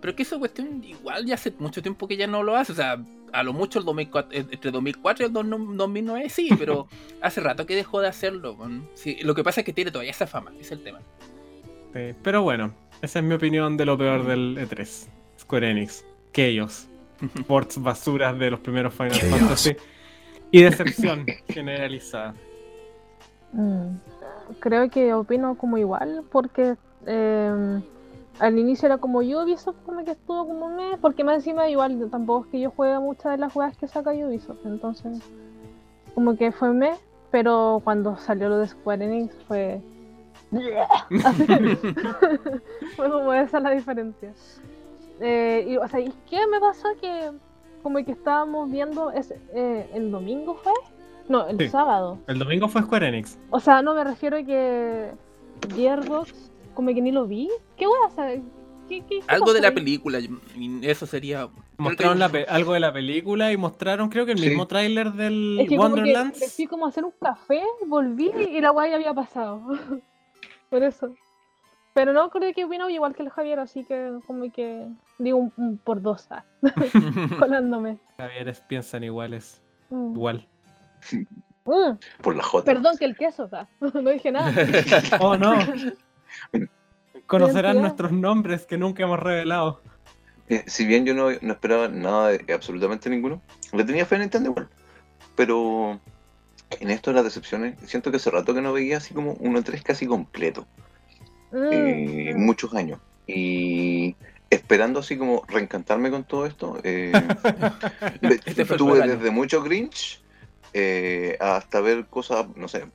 Pero 0.00 0.16
que 0.16 0.24
esa 0.24 0.38
cuestión 0.40 0.82
igual 0.82 1.24
ya 1.24 1.34
hace 1.34 1.52
mucho 1.60 1.80
tiempo 1.80 2.08
que 2.08 2.16
ya 2.16 2.26
no 2.26 2.42
lo 2.42 2.56
hace. 2.56 2.72
O 2.72 2.74
sea, 2.74 3.00
a 3.32 3.42
lo 3.44 3.52
mucho 3.52 3.78
el 3.78 3.84
2004, 3.84 4.32
eh, 4.32 4.46
entre 4.50 4.72
2004 4.72 5.24
y 5.24 5.28
el 5.28 5.32
2009 5.32 6.28
sí, 6.30 6.48
pero 6.58 6.88
hace 7.20 7.40
rato 7.40 7.64
que 7.64 7.76
dejó 7.76 8.00
de 8.00 8.08
hacerlo. 8.08 8.56
Sí, 8.94 9.18
lo 9.22 9.36
que 9.36 9.44
pasa 9.44 9.60
es 9.60 9.64
que 9.64 9.72
tiene 9.72 9.92
todavía 9.92 10.10
esa 10.10 10.26
fama, 10.26 10.52
es 10.58 10.72
el 10.72 10.82
tema. 10.82 10.98
Sí, 11.92 12.14
pero 12.24 12.42
bueno, 12.42 12.74
esa 13.02 13.18
es 13.18 13.24
mi 13.24 13.34
opinión 13.34 13.76
de 13.76 13.84
lo 13.84 13.96
peor 13.98 14.24
del 14.24 14.56
E3. 14.58 15.08
Square 15.38 15.70
Enix. 15.70 16.04
Chaos. 16.32 16.88
Ports 17.46 17.82
basuras 17.82 18.38
de 18.38 18.50
los 18.50 18.60
primeros 18.60 18.94
Final 18.94 19.12
Chaos. 19.12 19.38
Fantasy. 19.38 19.76
Y 20.50 20.62
decepción 20.62 21.26
generalizada. 21.48 22.34
Mm, 23.52 23.96
Creo 24.58 24.90
que 24.90 25.14
opino 25.14 25.56
como 25.56 25.78
igual, 25.78 26.24
porque 26.30 26.76
eh, 27.06 27.80
al 28.38 28.58
inicio 28.58 28.86
era 28.86 28.98
como 28.98 29.20
Ubisoft, 29.20 29.76
como 29.86 30.04
que 30.04 30.12
estuvo 30.12 30.46
como 30.46 30.66
un 30.66 30.76
mes, 30.76 30.98
porque 31.00 31.22
más 31.22 31.36
encima 31.36 31.68
igual 31.70 32.08
tampoco 32.10 32.46
es 32.46 32.50
que 32.50 32.60
yo 32.60 32.70
juegue 32.70 32.98
muchas 32.98 33.32
de 33.32 33.38
las 33.38 33.52
jugadas 33.52 33.76
que 33.76 33.86
saca 33.86 34.10
Ubisoft, 34.10 34.64
entonces 34.64 35.20
como 36.14 36.36
que 36.36 36.50
fue 36.50 36.70
un 36.70 36.78
mes, 36.78 36.98
pero 37.30 37.80
cuando 37.84 38.16
salió 38.16 38.48
lo 38.48 38.58
de 38.58 38.66
Square 38.66 39.04
Enix 39.04 39.34
fue... 39.46 39.80
Fue 42.96 43.10
como 43.10 43.32
esa 43.32 43.60
la 43.60 43.70
diferencia. 43.70 44.32
Eh, 45.20 45.66
y, 45.68 45.76
o 45.76 45.86
sea, 45.88 46.00
¿y 46.00 46.12
qué 46.28 46.38
me 46.50 46.60
pasó? 46.60 46.88
Que 47.00 47.30
como 47.82 48.02
que 48.04 48.12
estábamos 48.12 48.70
viendo, 48.70 49.10
ese, 49.12 49.40
eh, 49.54 49.88
¿el 49.94 50.10
domingo 50.10 50.54
fue? 50.54 50.72
No, 51.28 51.46
el 51.46 51.58
Sí. 51.58 51.68
sábado. 51.68 52.18
El 52.26 52.38
domingo 52.38 52.68
fue 52.68 52.82
Square 52.82 53.08
Enix. 53.08 53.38
O 53.50 53.60
sea, 53.60 53.82
no 53.82 53.94
me 53.94 54.04
refiero 54.04 54.36
a 54.38 54.42
que 54.42 55.12
Gearbox 55.74 56.50
como 56.74 56.88
que 56.88 57.00
ni 57.00 57.12
lo 57.12 57.26
vi. 57.26 57.48
¿Qué 57.76 57.86
voy 57.86 57.98
a 58.04 58.08
hacer? 58.08 58.40
¿Qué, 58.88 59.00
qué, 59.02 59.20
qué 59.20 59.24
Algo 59.28 59.52
de 59.52 59.60
la 59.60 59.68
ahí? 59.68 59.74
película, 59.74 60.18
eso 60.82 61.06
sería. 61.06 61.48
Mostraron 61.78 62.18
la 62.18 62.28
pe- 62.28 62.46
algo 62.48 62.72
de 62.74 62.80
la 62.80 62.92
película 62.92 63.52
y 63.52 63.56
mostraron, 63.56 64.08
creo 64.08 64.26
que 64.26 64.32
el 64.32 64.38
Sí. 64.38 64.48
mismo 64.48 64.66
tráiler 64.66 65.12
del 65.12 65.60
Es 65.60 65.68
que 65.68 65.76
como 65.76 65.94
que 65.94 66.66
como 66.68 66.86
hacer 66.86 67.04
un 67.04 67.12
café, 67.20 67.62
volví 67.86 68.30
y 68.36 68.60
la 68.60 68.70
guay 68.70 68.92
había 68.92 69.14
pasado. 69.14 69.62
Por 70.70 70.82
eso. 70.82 71.14
Pero 71.92 72.12
no 72.12 72.30
creo 72.30 72.54
que 72.54 72.64
opino 72.64 72.88
igual 72.88 73.14
que 73.14 73.24
el 73.24 73.30
Javier, 73.30 73.58
así 73.58 73.84
que 73.84 74.12
como 74.26 74.50
que 74.52 74.86
digo 75.18 75.38
un, 75.38 75.52
un 75.56 75.76
por 75.78 76.00
dos, 76.00 76.28
ah, 76.30 76.44
colándome. 77.38 77.98
Javieres 78.16 78.60
piensan 78.60 79.02
iguales. 79.04 79.60
Mm. 79.90 80.12
Igual. 80.12 80.48
Mm, 81.64 81.98
Por 82.22 82.36
la 82.36 82.42
J. 82.44 82.64
Perdón 82.64 82.96
que 82.96 83.04
el 83.04 83.16
queso, 83.16 83.48
ah, 83.52 83.66
no 83.80 84.10
dije 84.10 84.30
nada. 84.30 84.52
Oh 85.20 85.36
no. 85.36 85.54
Conocerán 87.26 87.76
Identidad. 87.76 87.82
nuestros 87.82 88.12
nombres 88.12 88.66
que 88.66 88.78
nunca 88.78 89.02
hemos 89.02 89.18
revelado. 89.18 89.80
Eh, 90.48 90.64
si 90.66 90.84
bien 90.86 91.04
yo 91.04 91.14
no, 91.14 91.28
no 91.42 91.52
esperaba 91.52 91.88
nada 91.88 92.28
de 92.28 92.52
absolutamente 92.52 93.08
ninguno, 93.10 93.40
le 93.72 93.84
tenía 93.84 94.06
fe 94.06 94.16
a 94.16 94.18
Nintendo 94.18 94.50
igual. 94.50 94.68
Pero 95.36 96.00
en 96.78 96.90
esto 96.90 97.10
de 97.10 97.16
las 97.16 97.24
decepciones, 97.24 97.74
siento 97.86 98.10
que 98.10 98.18
hace 98.18 98.30
rato 98.30 98.54
que 98.54 98.60
no 98.60 98.72
veía 98.72 98.98
así 98.98 99.12
como 99.14 99.32
uno 99.40 99.62
3 99.62 99.82
casi 99.82 100.06
completo. 100.06 100.66
eh, 101.52 102.32
Mm, 102.34 102.44
muchos 102.46 102.72
años. 102.74 103.00
Y 103.26 104.14
esperando 104.50 105.00
así 105.00 105.16
como 105.18 105.42
reencantarme 105.48 106.10
con 106.10 106.24
todo 106.24 106.46
esto, 106.46 106.78
eh, 106.84 107.12
Este 108.22 108.64
tuve 108.64 109.06
desde 109.06 109.30
mucho 109.30 109.62
Grinch 109.62 110.22
eh, 110.72 111.36
hasta 111.40 111.80
ver 111.80 112.06
cosas, 112.06 112.46
no 112.56 112.68
sé, 112.68 112.86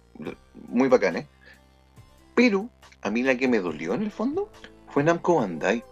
muy 0.69 0.87
bacanes. 0.87 1.27
Pero 2.33 2.69
a 3.01 3.09
mí 3.09 3.23
la 3.23 3.35
que 3.35 3.47
me 3.47 3.59
dolió 3.59 3.93
en 3.93 4.03
el 4.03 4.11
fondo 4.11 4.49
fue 4.89 5.03
Namco 5.03 5.35
Bandai. 5.35 5.83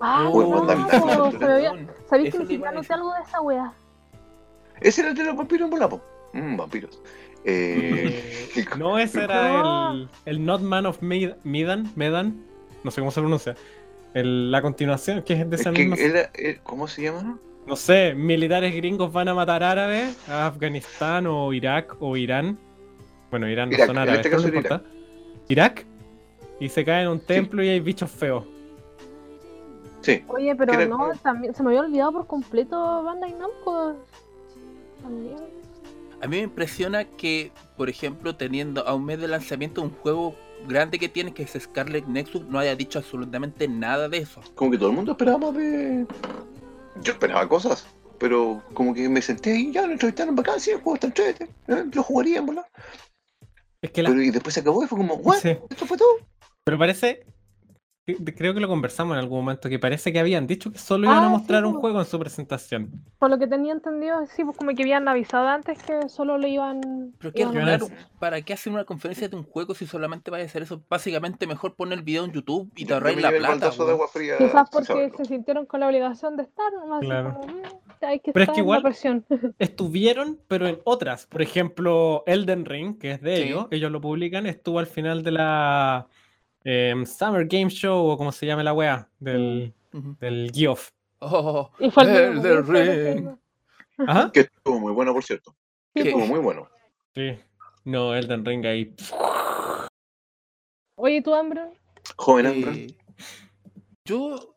Ah, 0.00 0.28
Uy, 0.32 0.44
no, 0.44 0.64
Bandai. 0.64 1.00
había- 1.00 1.86
¿Sabéis 2.08 2.32
que 2.32 2.38
ni 2.38 2.46
siquiera 2.46 2.72
noté 2.72 2.92
algo 2.92 3.12
de 3.14 3.22
esa 3.22 3.40
wea? 3.40 3.72
Ese 4.80 5.00
era 5.00 5.10
el 5.10 5.16
de 5.16 5.24
los 5.24 5.36
vampiros 5.36 5.64
en 5.66 5.70
Volapo. 5.70 6.00
Mm, 6.32 6.56
vampiros. 6.56 7.00
Eh, 7.44 8.64
no, 8.78 8.98
ese 8.98 9.24
era 9.24 9.92
el, 9.92 10.08
el 10.24 10.44
Not 10.44 10.62
Man 10.62 10.86
of 10.86 11.02
Med- 11.02 11.36
Medan, 11.44 11.92
Medan, 11.96 12.42
no 12.82 12.90
sé 12.90 13.00
cómo 13.00 13.10
se 13.10 13.20
pronuncia. 13.20 13.54
El- 14.14 14.50
la 14.50 14.62
continuación, 14.62 15.22
que 15.22 15.34
es 15.34 15.48
de 15.50 15.56
es 15.56 15.60
esa 15.62 15.72
que 15.72 15.80
misma. 15.86 15.96
era, 15.96 16.30
eh, 16.34 16.58
¿Cómo 16.62 16.86
se 16.88 17.02
llama? 17.02 17.38
No 17.66 17.76
sé, 17.76 18.14
militares 18.14 18.74
gringos 18.74 19.12
van 19.12 19.28
a 19.28 19.34
matar 19.34 19.62
árabes 19.62 20.16
a 20.28 20.46
Afganistán 20.46 21.26
o 21.26 21.52
Irak 21.52 21.96
o 22.00 22.16
Irán. 22.16 22.58
Bueno, 23.30 23.48
Irán 23.48 23.70
no 23.70 23.74
Irak, 23.76 23.86
son 23.86 23.96
en 23.96 24.02
árabes, 24.02 24.18
este 24.20 24.30
caso 24.30 24.48
no 24.48 24.54
importa. 24.54 24.82
Irak. 25.48 25.84
Y 26.60 26.68
se 26.68 26.84
cae 26.84 27.02
en 27.02 27.08
un 27.08 27.20
templo 27.20 27.64
y 27.64 27.68
hay 27.68 27.80
bichos 27.80 28.10
feos. 28.10 28.44
Sí. 30.02 30.22
Oye, 30.28 30.54
pero 30.54 30.72
¿Quieres- 30.72 30.88
no, 30.90 31.10
también 31.22 31.54
se 31.54 31.62
me 31.62 31.70
había 31.70 31.80
olvidado 31.80 32.12
por 32.12 32.26
completo 32.26 33.02
Bandai 33.02 33.32
Namco. 33.32 33.96
También. 35.02 35.36
A 36.24 36.26
mí 36.26 36.38
me 36.38 36.42
impresiona 36.44 37.04
que, 37.04 37.52
por 37.76 37.90
ejemplo, 37.90 38.34
teniendo 38.34 38.88
a 38.88 38.94
un 38.94 39.04
mes 39.04 39.20
de 39.20 39.28
lanzamiento 39.28 39.82
un 39.82 39.90
juego 39.90 40.34
grande 40.66 40.98
que 40.98 41.10
tiene, 41.10 41.34
que 41.34 41.42
es 41.42 41.52
Scarlet 41.60 42.06
Nexus, 42.06 42.46
no 42.46 42.58
haya 42.58 42.74
dicho 42.74 42.98
absolutamente 42.98 43.68
nada 43.68 44.08
de 44.08 44.16
eso. 44.18 44.40
Como 44.54 44.70
que 44.70 44.78
todo 44.78 44.88
el 44.88 44.96
mundo 44.96 45.12
esperaba 45.12 45.36
más 45.36 45.54
de. 45.54 46.06
Yo 47.02 47.12
esperaba 47.12 47.46
cosas, 47.46 47.86
pero 48.18 48.62
como 48.72 48.94
que 48.94 49.06
me 49.06 49.20
senté 49.20 49.52
ahí, 49.52 49.70
ya 49.70 49.84
lo 49.84 49.92
entrevistaron 49.92 50.34
bacán, 50.34 50.58
sí, 50.60 50.70
el 50.70 50.76
juego 50.78 50.94
está 50.94 51.08
entrete, 51.08 51.44
eh, 51.68 51.84
lo 51.92 52.02
jugarían, 52.02 52.46
¿verdad? 52.46 52.64
Es 53.82 53.90
que 53.90 54.02
la- 54.02 54.08
Pero 54.08 54.22
y 54.22 54.30
después 54.30 54.54
se 54.54 54.60
acabó 54.60 54.82
y 54.82 54.86
fue 54.86 54.96
como, 54.96 55.16
¿what? 55.16 55.40
Sí. 55.40 55.50
¿Esto 55.68 55.84
fue 55.84 55.98
todo? 55.98 56.08
Pero 56.64 56.78
parece. 56.78 57.26
Que- 58.06 58.16
Creo 58.34 58.52
que 58.54 58.60
lo 58.60 58.68
conversamos 58.68 59.14
en 59.16 59.20
algún 59.20 59.38
momento, 59.40 59.68
que 59.68 59.78
parece 59.78 60.12
que 60.12 60.18
habían 60.18 60.46
dicho 60.46 60.70
que 60.70 60.78
solo 60.78 61.04
iban 61.06 61.16
Ah, 61.18 61.26
a 61.26 61.28
sí, 61.28 61.32
mostrar 61.32 61.64
un 61.64 61.74
juego 61.74 62.00
en 62.00 62.06
su 62.06 62.18
presentación. 62.18 62.90
Por 63.18 63.30
lo 63.30 63.38
que 63.38 63.46
tenía 63.46 63.72
entendido, 63.72 64.26
sí, 64.26 64.44
pues 64.44 64.56
como 64.58 64.72
que 64.74 64.82
habían 64.82 65.08
avisado 65.08 65.48
antes 65.48 65.82
que 65.82 66.08
solo 66.08 66.36
le 66.36 66.50
iban. 66.50 67.14
Pero 67.18 67.32
qué 67.32 67.42
iban 67.42 67.56
a 67.56 67.64
raro, 67.64 67.88
¿para 68.18 68.42
qué 68.42 68.52
hacer 68.52 68.72
una 68.72 68.84
conferencia 68.84 69.28
de 69.28 69.36
un 69.36 69.44
juego 69.44 69.74
si 69.74 69.86
solamente 69.86 70.30
vaya 70.30 70.44
a 70.44 70.46
hacer 70.46 70.62
eso? 70.62 70.82
Básicamente 70.90 71.46
mejor 71.46 71.74
poner 71.76 71.98
el 71.98 72.04
video 72.04 72.24
en 72.24 72.32
YouTube 72.32 72.70
y 72.76 72.84
te 72.84 72.94
me 73.00 73.16
la 73.16 73.30
plata. 73.30 73.70
de 73.70 73.90
agua 73.90 74.08
fría. 74.08 74.36
Quizás 74.38 74.68
porque 74.70 75.10
se 75.16 75.24
sintieron 75.24 75.64
con 75.66 75.80
la 75.80 75.86
obligación 75.86 76.36
de 76.36 76.42
estar, 76.42 76.72
nomás 76.72 76.98
así 76.98 77.06
Claro. 77.06 77.34
como, 77.40 77.52
"Mm, 77.54 77.62
hay 78.02 78.20
que 78.20 78.32
Pero 78.32 78.42
es 78.42 78.48
estar 78.48 78.54
que 78.54 78.60
en 78.60 78.64
igual- 78.64 78.78
la 78.82 78.88
presión. 78.90 79.24
Estuvieron, 79.58 80.38
pero 80.48 80.66
en 80.66 80.78
otras. 80.84 81.26
Por 81.26 81.40
ejemplo, 81.42 82.22
Elden 82.26 82.64
Ring, 82.66 82.98
que 82.98 83.12
es 83.12 83.20
de 83.22 83.36
Sí. 83.36 83.42
ellos, 83.44 83.66
ellos 83.70 83.90
lo 83.90 84.00
publican, 84.00 84.46
estuvo 84.46 84.78
al 84.78 84.86
final 84.86 85.22
de 85.22 85.30
la 85.32 86.06
em, 86.64 87.04
Summer 87.06 87.46
Game 87.46 87.70
Show, 87.70 88.06
o 88.08 88.16
como 88.16 88.32
se 88.32 88.46
llama 88.46 88.62
la 88.62 88.72
wea, 88.72 89.08
del, 89.20 89.72
Ujú. 89.92 90.16
del 90.20 90.50
Geoff. 90.52 90.88
Oh, 91.20 91.70
Y 91.78 91.90
fue 91.90 92.02
el 92.02 92.42
que 92.42 92.62
fue 92.62 92.62
Ring. 93.14 93.28
Ajá. 94.06 94.30
Que 94.32 94.40
estuvo 94.40 94.80
muy 94.80 94.92
bueno, 94.92 95.12
por 95.14 95.22
cierto. 95.24 95.54
Sí, 95.94 96.02
¿Qué? 96.02 96.08
Estuvo 96.08 96.18
pues. 96.20 96.30
muy 96.30 96.40
bueno. 96.40 96.68
Sí. 97.14 97.38
No, 97.84 98.14
Elden 98.14 98.44
Ring 98.44 98.66
ahí. 98.66 98.94
Oye, 100.96 101.22
¿tú, 101.22 101.34
Ambro? 101.34 101.72
Joven 102.16 102.46
Ambra. 102.46 102.72
Eh, 102.72 102.94
yo 104.04 104.54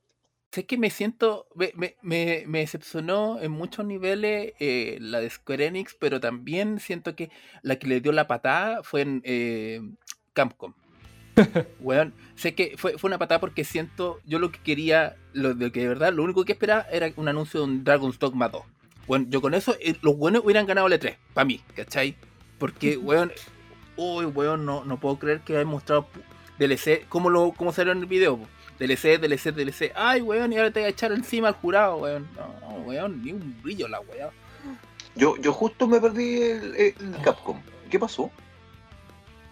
sé 0.51 0.65
que 0.65 0.77
me 0.77 0.89
siento, 0.89 1.47
me, 1.55 1.71
me, 1.75 1.95
me- 2.01 2.43
me 2.47 2.59
decepcionó 2.59 3.39
en 3.39 3.51
muchos 3.51 3.85
niveles 3.85 4.53
eh, 4.59 4.97
la 4.99 5.19
de 5.19 5.29
Square 5.29 5.67
Enix, 5.67 5.95
pero 5.99 6.19
también 6.19 6.79
siento 6.79 7.15
que 7.15 7.29
la 7.61 7.77
que 7.77 7.87
le 7.87 8.01
dio 8.01 8.11
la 8.11 8.27
patada 8.27 8.83
fue 8.83 9.01
en 9.01 9.21
eh, 9.23 9.81
Capcom. 10.33 10.73
Weón, 11.79 12.13
sé 12.35 12.55
que 12.55 12.75
fue, 12.77 12.97
fue 12.97 13.09
una 13.09 13.17
patada 13.17 13.39
porque 13.39 13.63
siento, 13.63 14.19
yo 14.25 14.39
lo 14.39 14.51
que 14.51 14.59
quería, 14.59 15.15
lo 15.33 15.53
de 15.53 15.71
que 15.71 15.81
de 15.81 15.87
verdad, 15.87 16.13
lo 16.13 16.23
único 16.23 16.45
que 16.45 16.53
esperaba 16.53 16.85
era 16.91 17.11
un 17.15 17.27
anuncio 17.27 17.59
de 17.59 17.65
un 17.65 17.83
Dragon's 17.83 18.19
Dogma 18.19 18.49
2. 18.49 18.63
Bueno, 19.07 19.25
yo 19.29 19.41
con 19.41 19.53
eso, 19.53 19.75
eh, 19.79 19.95
los 20.01 20.17
buenos 20.17 20.43
hubieran 20.43 20.65
ganado 20.65 20.87
el 20.87 20.93
E3, 20.93 21.15
para 21.33 21.45
mí, 21.45 21.61
¿cachai? 21.75 22.15
Porque, 22.57 22.97
weón, 22.97 23.31
uy, 23.95 24.25
weón, 24.25 24.65
no, 24.65 24.83
no 24.83 24.99
puedo 24.99 25.17
creer 25.17 25.41
que 25.41 25.55
hayan 25.55 25.67
mostrado 25.67 26.07
DLC, 26.59 27.07
como 27.07 27.29
lo 27.29 27.51
como 27.51 27.71
salió 27.71 27.91
en 27.91 27.99
el 27.99 28.05
video, 28.05 28.37
po. 28.37 28.47
DLC, 28.79 29.19
DLC, 29.19 29.53
DLC. 29.55 29.91
Ay, 29.95 30.21
weón, 30.21 30.53
y 30.53 30.57
ahora 30.57 30.69
te 30.69 30.81
voy 30.81 30.87
a 30.87 30.89
echar 30.89 31.11
encima 31.11 31.47
al 31.47 31.55
jurado, 31.55 31.97
weón. 31.97 32.27
No, 32.35 32.69
no, 32.69 32.75
weón, 32.83 33.23
ni 33.23 33.31
un 33.31 33.59
brillo 33.63 33.87
la 33.87 33.99
weón. 34.01 34.31
Yo, 35.15 35.35
yo 35.37 35.51
justo 35.51 35.87
me 35.87 35.99
perdí 35.99 36.41
el, 36.41 36.75
el 36.75 36.93
Capcom. 37.23 37.59
¿Qué 37.89 37.97
pasó? 37.97 38.29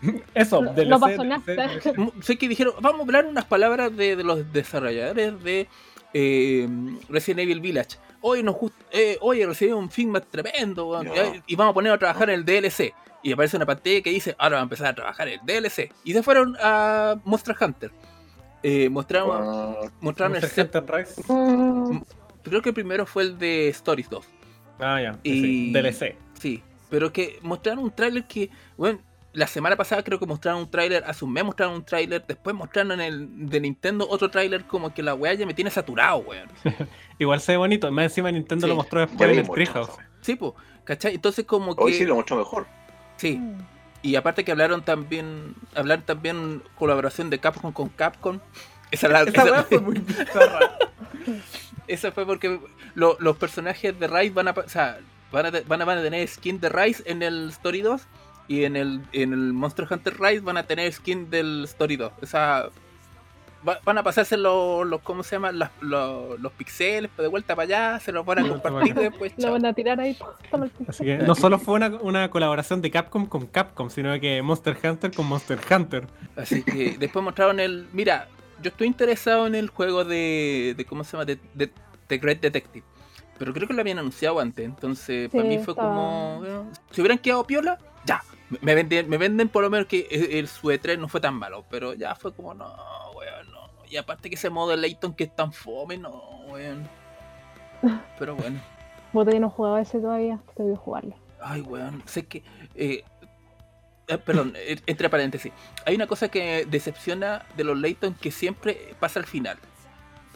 Eso, 0.36 0.62
DLC, 0.62 1.18
nada. 1.24 1.42
DLC. 1.46 1.98
Mm, 1.98 2.22
Sé 2.22 2.38
que 2.38 2.48
dijeron, 2.48 2.74
vamos 2.82 3.02
a 3.02 3.04
hablar 3.04 3.25
unas 3.25 3.46
palabras 3.46 3.96
de, 3.96 4.16
de 4.16 4.24
los 4.24 4.52
desarrolladores 4.54 5.44
de 5.44 5.68
eh, 6.14 6.68
Resident 7.10 7.40
Evil 7.42 7.60
Village. 7.62 7.98
Hoy 8.22 8.42
nos 8.44 8.56
eh, 8.92 9.18
hoy 9.22 9.44
recibimos 9.46 9.82
un 9.84 9.90
feedback 9.92 10.25
tremendo, 10.32 11.02
y- 11.48 11.56
vamos 11.56 11.72
a 11.72 11.74
poner 11.75 11.92
a 11.94 11.98
trabajar 11.98 12.30
en 12.30 12.36
el 12.40 12.46
DLC. 12.46 12.94
Y 13.24 13.32
aparece 13.34 13.58
una 13.58 13.66
pantalla 13.66 14.02
que 14.02 14.12
dice, 14.12 14.36
ahora 14.38 14.58
va 14.58 14.62
a 14.62 14.64
empezar 14.64 14.88
a 14.88 14.96
trabajar 14.96 15.28
en 15.28 15.40
el 15.40 15.46
DLC. 15.46 15.92
Y 16.04 16.14
se 16.14 16.22
fueron 16.24 16.56
a 16.62 17.16
Monster 17.25 17.56
Hunter. 17.60 17.92
Eh, 18.62 18.88
mostraron, 18.90 19.30
Ah, 19.44 19.75
mostraron 20.00 20.36
el 20.36 20.42
Monster 20.42 20.66
set- 20.68 20.75
Hunter 20.75 20.96
Rise. 20.96 21.22
Mm, 21.34 22.02
Creo 22.44 22.62
que 22.62 22.70
el 22.70 22.75
primero 22.75 23.06
fue 23.08 23.24
el 23.24 23.38
de 23.40 23.70
Stories 23.70 24.10
2. 24.10 24.25
Ah, 24.80 25.02
ya. 25.02 25.20
Y- 25.24 25.42
sí, 25.42 25.74
DLC. 25.74 26.16
Sí, 26.40 26.64
pero 26.90 27.12
que 27.12 27.40
mostraron 27.42 27.84
un 27.84 27.92
tráiler 27.92 28.25
que, 28.28 28.50
bueno, 28.78 29.00
la 29.36 29.48
semana 29.48 29.75
pasada 29.75 30.04
creo 30.04 30.18
que 30.20 30.25
mostraron 30.25 30.62
un 30.62 30.72
tráiler, 30.72 31.04
hace 31.06 31.24
un 31.25 31.32
mes 31.34 31.44
mostraron 31.44 31.75
un 31.75 31.86
tráiler, 31.86 32.25
después 32.27 32.56
mostraron 32.56 32.94
en 32.94 33.01
el 33.01 33.50
de 33.50 33.60
Nintendo 33.60 34.08
otro 34.10 34.30
tráiler 34.32 34.65
como 34.65 34.94
que 34.94 35.04
la 35.04 35.13
weá 35.13 35.34
ya 35.36 35.46
me 35.46 35.54
tiene 35.54 35.70
saturado, 35.70 36.18
weón. 36.20 36.50
Igual 37.20 37.39
se 37.42 37.51
ve 37.54 37.58
bonito. 37.58 37.92
Más 37.92 38.06
encima 38.06 38.32
Nintendo 38.32 38.65
Sí. 38.65 38.70
lo 38.70 38.75
mostró 38.75 39.01
después 39.01 39.30
en 39.32 39.39
el 39.39 39.50
Treehouse. 39.50 39.92
Sí, 40.22 40.36
pues, 40.36 40.54
¿cachai? 40.84 41.15
Entonces 41.15 41.46
como 41.46 41.75
que... 41.75 41.84
Hoy 41.84 41.94
sí 41.94 42.06
lo 42.06 42.15
mostró 42.15 42.38
mejor. 42.38 42.65
sí, 43.18 43.38
mm. 43.38 43.58
y 44.01 44.15
aparte 44.15 44.44
que 44.44 44.51
hablaron 44.51 44.84
también, 44.84 45.54
hablaron 45.75 46.04
también 46.06 46.63
colaboración 46.77 47.30
de 47.30 47.39
Capcom 47.39 47.72
con 47.72 47.89
Capcom. 47.89 48.39
Esa, 48.92 49.08
la- 49.08 49.22
Esa 49.24 49.30
esa- 49.42 49.44
weá 49.51 49.63
fue 49.63 49.80
muy 49.80 50.00
bizarra. 50.00 50.77
esa 51.88 52.12
fue 52.12 52.25
porque 52.25 52.60
lo- 52.96 53.18
los 53.20 53.38
personajes 53.38 54.00
de 54.00 54.08
Rise 54.08 54.32
van 54.34 54.48
a, 54.48 54.51
o 54.51 54.70
sea, 54.70 55.00
a, 55.34 55.51
van 55.68 55.82
a, 55.82 55.86
van 55.86 55.98
a 55.98 56.01
tener 56.01 56.27
skin 56.27 56.60
de 56.60 56.70
Rise 56.70 57.04
en 57.06 57.22
el 57.22 57.50
Story 57.50 57.82
2 57.82 58.01
y 58.48 58.64
en 58.66 58.75
el, 58.75 59.02
en 59.12 59.34
el 59.34 59.54
Monster 59.54 59.88
Hunter 59.90 60.20
Rise 60.20 60.42
van 60.42 60.58
a 60.58 60.64
tener 60.64 60.92
skin 60.92 61.30
del 61.30 61.64
Story 61.66 61.96
2. 61.96 62.12
O 62.22 62.25
sea, 62.25 62.66
va- 63.68 63.80
van 63.84 63.98
a 63.98 64.04
pasarse 64.04 64.38
los, 64.38 64.86
los 64.86 65.02
¿cómo 65.02 65.24
se 65.24 65.36
llama? 65.36 65.52
Las- 65.52 65.72
los, 65.82 66.40
los 66.40 66.52
pixeles 66.54 67.10
de 67.18 67.28
vuelta 67.28 67.56
para 67.56 67.64
allá, 67.92 68.00
se 68.00 68.12
los 68.12 68.25
van 68.25 68.40
a 68.40 68.48
compartir 68.48 68.94
después. 68.96 69.34
Lo 69.38 69.52
van 69.52 69.66
a 69.66 69.74
tirar 69.74 70.00
ahí. 70.00 70.18
Así 70.88 71.04
que 71.04 71.18
no 71.18 71.34
solo 71.36 71.58
fue 71.60 71.74
una, 71.75 71.88
una 72.02 72.30
colaboración 72.30 72.82
de 72.82 72.92
Capcom 72.92 73.25
con 73.25 73.48
Capcom, 73.48 73.90
sino 73.90 74.20
que 74.20 74.42
Monster 74.42 74.78
Hunter 74.84 75.12
con 75.12 75.25
Monster 75.28 75.60
Hunter. 75.70 76.08
Así 76.36 76.64
que 76.64 76.98
después 77.00 77.24
mostraron 77.24 77.60
el. 77.60 77.88
Mira, 77.94 78.28
yo 78.62 78.70
estoy 78.70 78.88
interesado 78.88 79.48
en 79.48 79.56
el 79.56 79.70
juego 79.70 80.06
de. 80.06 80.74
de 80.78 80.86
¿Cómo 80.86 81.04
se 81.04 81.14
llama? 81.14 81.25
De, 81.25 81.40
de- 81.54 81.72
The 82.08 82.18
Great 82.20 82.40
Detective. 82.42 82.86
Pero 83.38 83.54
creo 83.54 83.68
que 83.68 83.74
lo 83.74 83.82
habían 83.82 84.00
anunciado 84.00 84.39
antes, 84.39 84.63
entonces 84.65 85.30
Sí, 85.32 85.38
para 85.38 85.50
mí 85.50 85.58
fue 85.60 85.75
como. 85.75 86.38
bueno, 86.39 86.72
si 86.92 87.01
hubieran 87.01 87.18
quedado 87.18 87.46
piola, 87.46 87.77
ya. 88.06 88.22
Me- 88.62 88.75
venden, 88.75 89.10
me 89.10 89.18
venden 89.18 89.50
por 89.50 89.63
lo 89.63 89.70
menos 89.70 89.88
que 89.88 90.08
el, 90.10 90.32
el 90.32 90.48
su 90.48 90.68
E3 90.70 90.98
no 91.00 91.08
fue 91.08 91.20
tan 91.20 91.34
malo, 91.36 91.65
pero 91.70 91.94
ya 91.94 92.15
fue 92.15 92.34
como, 92.34 92.54
no, 92.54 92.65
weón, 93.15 93.51
no. 93.51 93.70
Y 93.89 93.98
aparte 93.98 94.30
que 94.30 94.36
ese 94.36 94.50
modo 94.50 94.70
de 94.72 94.77
Layton 94.77 95.13
que 95.13 95.25
es 95.25 95.36
tan 95.36 95.51
fome, 95.51 95.98
no, 95.98 96.12
weón. 96.48 96.88
Pero 98.20 98.36
bueno. 98.36 98.60
Vos 99.13 99.25
no 99.27 99.50
jugaba 99.50 99.82
ese 99.82 100.00
todavía, 100.00 100.39
tengo 100.56 100.72
que 100.74 100.77
jugarlo. 100.77 101.15
Ay, 101.42 101.62
weón, 101.62 102.01
sé 102.06 102.25
que. 102.25 102.44
eh, 102.75 103.04
eh, 104.08 104.18
perdón, 104.18 104.54
eh, 104.56 104.80
entre 104.88 105.10
paréntesis. 105.10 105.51
Hay 105.86 105.96
una 105.96 106.08
cosa 106.08 106.30
que 106.30 106.65
decepciona 106.70 107.44
de 107.58 107.63
los 107.63 107.77
Layton 107.77 108.13
que 108.15 108.32
siempre 108.32 108.96
pasa 109.00 109.20
al 109.20 109.25
final. 109.25 109.58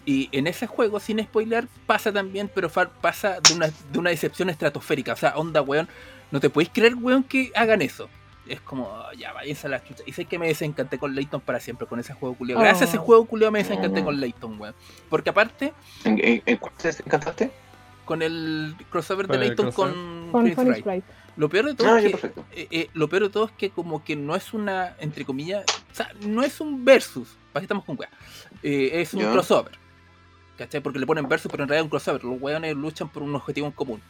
Y 0.05 0.29
en 0.31 0.47
ese 0.47 0.67
juego, 0.67 0.99
sin 0.99 1.21
spoiler, 1.23 1.67
pasa 1.85 2.11
también, 2.11 2.49
pero 2.53 2.69
pasa 2.69 3.39
de 3.41 3.53
una, 3.53 3.67
de 3.91 3.99
una 3.99 4.09
decepción 4.09 4.49
estratosférica. 4.49 5.13
O 5.13 5.17
sea, 5.17 5.35
onda, 5.37 5.61
weón. 5.61 5.87
No 6.31 6.39
te 6.39 6.49
podéis 6.49 6.69
creer, 6.73 6.95
weón, 6.95 7.23
que 7.23 7.51
hagan 7.55 7.81
eso. 7.81 8.07
Es 8.47 8.61
como, 8.61 8.83
oh, 8.85 9.11
ya, 9.17 9.33
váyanse 9.33 9.67
a 9.67 9.69
la 9.71 9.83
chucha. 9.83 10.03
Y 10.05 10.13
sé 10.13 10.25
que 10.25 10.39
me 10.39 10.47
desencanté 10.47 10.97
con 10.97 11.15
Layton 11.15 11.41
para 11.41 11.59
siempre, 11.59 11.87
con 11.87 11.99
ese 11.99 12.13
juego 12.13 12.35
culiado. 12.35 12.61
Gracias 12.61 12.81
a 12.81 12.85
ese 12.91 12.97
Oh. 12.97 13.01
juego 13.01 13.25
culiado 13.25 13.51
me 13.51 13.59
desencanté 13.59 14.03
con 14.03 14.19
Layton, 14.19 14.59
weón. 14.59 14.75
Porque 15.09 15.29
aparte, 15.29 15.73
¿En, 16.03 16.19
en, 16.23 16.41
en 16.45 16.57
cuál 16.57 16.73
te 16.75 16.89
encantaste? 16.89 17.51
con 18.05 18.23
el 18.23 18.75
crossover 18.89 19.27
de 19.27 19.37
Layton 19.37 19.71
con, 19.71 20.29
Con 20.31 20.41
Phoenix 20.51 20.57
Wright. 20.83 20.85
Wright. 20.85 21.03
Lo 21.37 21.47
peor 21.47 21.65
de 21.67 21.75
todo 21.75 21.93
Ah, 21.93 22.01
es 22.01 22.15
que 22.15 22.27
eh, 22.53 22.67
eh, 22.71 22.89
lo 22.93 23.07
peor 23.07 23.21
de 23.23 23.29
todo 23.29 23.45
es 23.45 23.51
que 23.51 23.69
como 23.69 24.03
que 24.03 24.15
no 24.15 24.35
es 24.35 24.51
una, 24.51 24.95
entre 24.99 25.25
comillas, 25.25 25.63
o 25.91 25.95
sea, 25.95 26.11
no 26.25 26.41
es 26.41 26.59
un 26.59 26.83
versus, 26.83 27.37
¿para 27.53 27.63
estamos 27.63 27.85
con 27.85 27.97
weá? 27.99 28.09
Eh, 28.63 28.89
es 28.95 29.13
un 29.13 29.21
crossover. 29.31 29.77
¿Cachai? 30.59 30.81
Porque 30.81 30.99
le 30.99 31.05
ponen 31.07 31.27
versus, 31.29 31.49
pero 31.49 31.63
en 31.63 31.69
realidad 31.69 31.83
es 31.83 31.85
un 31.85 31.89
crossover. 31.89 32.23
Los 32.23 32.41
weones 32.41 32.75
luchan 32.75 33.07
por 33.09 33.23
un 33.23 33.33
objetivo 33.33 33.65
en 33.65 33.71
común. 33.71 34.01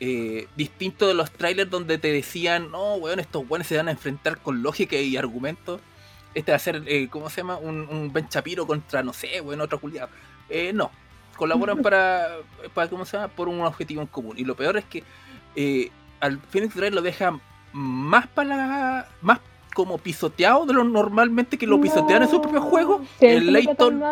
Eh, 0.00 0.48
distinto 0.56 1.06
de 1.06 1.12
los 1.14 1.30
trailers 1.30 1.70
donde 1.70 1.98
te 1.98 2.10
decían, 2.10 2.70
no, 2.70 2.94
weón, 2.94 3.20
estos 3.20 3.44
weones 3.48 3.66
se 3.68 3.76
van 3.76 3.88
a 3.88 3.90
enfrentar 3.92 4.38
con 4.38 4.62
lógica 4.62 4.96
y 4.96 5.16
argumentos. 5.18 5.80
Este 6.34 6.50
va 6.50 6.56
a 6.56 6.58
ser, 6.60 6.82
eh, 6.86 7.08
¿cómo 7.10 7.28
se 7.28 7.42
llama? 7.42 7.56
Un, 7.58 7.86
un 7.90 8.10
Ben 8.12 8.26
Shapiro 8.28 8.66
contra, 8.66 9.02
no 9.02 9.12
sé, 9.12 9.40
weón, 9.42 9.60
otro 9.60 9.78
culiado. 9.78 10.08
Eh, 10.48 10.72
no. 10.72 10.90
Colaboran 11.36 11.78
para, 11.82 12.38
para, 12.72 12.88
¿cómo 12.88 13.04
se 13.04 13.18
llama? 13.18 13.28
Por 13.28 13.48
un 13.48 13.60
objetivo 13.60 14.00
en 14.00 14.06
común. 14.08 14.38
Y 14.38 14.44
lo 14.44 14.56
peor 14.56 14.78
es 14.78 14.84
que 14.86 15.04
eh, 15.56 15.90
al 16.20 16.38
Phoenix 16.38 16.74
Wright 16.74 16.94
lo 16.94 17.02
deja 17.02 17.38
más 17.74 18.26
para 18.28 18.48
la- 18.56 19.08
más 19.20 19.40
como 19.74 19.98
pisoteado 19.98 20.64
de 20.66 20.72
lo 20.74 20.84
normalmente 20.84 21.56
que 21.58 21.66
lo 21.66 21.80
pisotean 21.80 22.22
en 22.22 22.28
su 22.30 22.40
propio 22.42 22.60
juego. 22.62 23.02
El 23.20 23.52
Layton 23.52 24.02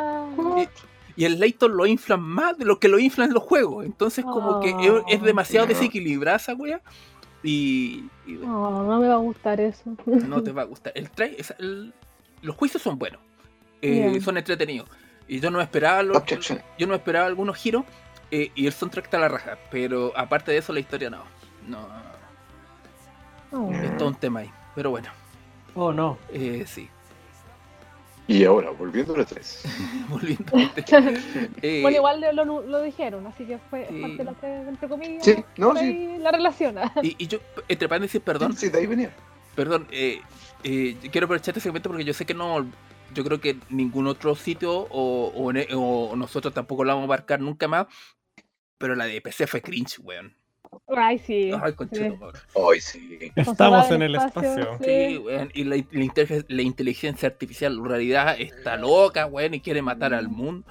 y 1.17 1.25
el 1.25 1.39
Layton 1.41 1.77
lo 1.77 1.87
inflan 1.87 2.21
más 2.23 2.57
de 2.59 2.65
lo 2.65 2.79
que 2.79 2.89
lo 2.89 2.99
inflan 2.99 3.29
en 3.29 3.35
los 3.35 3.43
juegos. 3.43 3.85
Entonces, 3.85 4.25
como 4.25 4.61
que 4.61 4.71
es, 4.71 4.93
es 5.09 5.23
demasiado 5.23 5.67
no. 5.67 5.73
desequilibrada 5.75 6.37
esa 6.37 6.55
wea. 6.55 6.81
Y, 7.43 8.05
y 8.27 8.37
bueno, 8.37 8.71
No, 8.71 8.83
no 8.85 9.01
me 9.01 9.09
va 9.09 9.15
a 9.15 9.19
gustar 9.19 9.61
eso. 9.61 9.97
no 10.07 10.43
te 10.43 10.53
va 10.53 10.63
a 10.63 10.67
gustar. 10.67 10.93
El 10.95 11.11
trai- 11.11 11.35
es- 11.39 11.55
el- 11.59 11.93
los 12.43 12.57
juicios 12.57 12.83
son 12.83 12.99
buenos, 12.99 13.21
eh, 13.83 14.21
son 14.23 14.37
entretenidos. 14.39 14.89
Y 15.29 15.41
yo 15.41 15.51
no 15.51 15.61
esperaba 15.61 16.03
los, 16.03 16.23
yo 16.79 16.87
no 16.87 16.95
esperaba 16.95 17.27
algunos 17.27 17.57
giros. 17.57 17.85
eh, 18.33 18.53
y 18.55 18.67
el 18.67 18.73
soundtrack 18.73 19.07
está 19.07 19.17
a 19.17 19.21
la 19.21 19.29
raja. 19.29 19.59
Pero 19.73 20.13
aparte 20.17 20.53
de 20.53 20.59
eso, 20.59 20.73
la 20.73 20.79
historia 20.81 21.11
no. 21.11 21.25
No, 21.67 21.89
No. 23.53 23.71
es 23.73 23.97
todo 23.97 24.09
un 24.09 24.15
tema 24.15 24.41
ahí. 24.41 24.51
Pero 24.75 24.91
bueno, 24.91 25.09
Oh, 25.75 25.93
no. 25.93 26.17
eh, 26.33 26.65
sí. 26.67 26.89
Y 28.33 28.45
ahora, 28.45 28.71
volviendo 28.71 29.15
a 29.15 29.19
la 29.19 29.25
3. 29.25 29.65
Volviendo 30.09 30.57
a 30.57 30.63
este, 30.63 30.85
eh, 31.63 31.83
Bueno, 31.83 31.97
igual 31.97 32.21
lo, 32.21 32.45
lo- 32.45 32.63
lo 32.63 32.83
dijeron, 32.83 33.27
así 33.27 33.45
que 33.45 33.59
fue 33.59 33.83
parte 34.01 34.17
de 34.19 34.25
la 34.25 34.35
que, 34.35 34.47
entre 34.47 34.89
comillas, 34.89 35.25
Sí, 35.25 35.35
no, 35.57 35.75
sí. 35.77 36.17
la 36.19 36.31
relaciona. 36.31 36.93
y, 37.03 37.17
y 37.19 37.27
yo, 37.27 37.39
entre 37.69 37.89
paréntesis, 37.89 38.21
perdón, 38.21 38.57
Sí, 38.57 38.69
de 38.69 38.79
ahí 38.79 38.87
venía. 38.87 39.11
Perdón, 39.57 39.89
eh, 39.91 40.21
eh, 40.63 40.97
quiero 41.11 41.25
aprovechar 41.25 41.51
este 41.53 41.61
segmento 41.61 41.89
porque 41.89 42.05
yo 42.05 42.15
sé 42.15 42.25
que 42.25 42.35
no, 42.35 42.65
yo 43.13 43.25
creo 43.25 43.41
que 43.41 43.57
ningún 43.69 44.07
otro 44.07 44.37
sitio 44.37 44.73
o, 44.91 45.33
o 45.35 45.53
ne- 45.53 45.67
o 45.75 46.15
nosotros 46.15 46.55
tampoco 46.55 46.85
la 46.85 46.95
vamos 46.95 47.09
a 47.09 47.13
abarcar 47.13 47.41
nunca 47.41 47.67
más, 47.67 47.87
pero 48.79 48.95
la 48.95 49.07
de 49.07 49.21
PC 49.21 49.49
fue 49.49 49.61
cringe, 49.61 49.99
weón. 50.05 50.37
Ay, 50.89 51.19
sí. 51.19 51.51
Ay, 51.63 51.75
weón. 51.79 52.19
Hoy 52.55 52.81
sí. 52.81 53.33
Estamos 53.37 53.91
en 53.91 54.03
el 54.03 54.15
espacio. 54.15 54.79
sí. 54.79 54.85
Sí, 54.85 55.19
weón, 55.19 55.51
y 55.55 55.65
la, 55.65 55.77
la 55.91 56.05
inteligencia, 56.05 56.45
la 56.49 56.63
inteligencia 56.63 57.29
artificial 57.29 57.75
en 57.79 57.85
realidad 57.85 58.37
está 58.41 58.77
loca, 58.77 59.27
weón, 59.27 59.55
y 59.55 59.61
quiere 59.61 59.83
matar 59.83 60.15
al 60.15 60.29
mundo. 60.29 60.67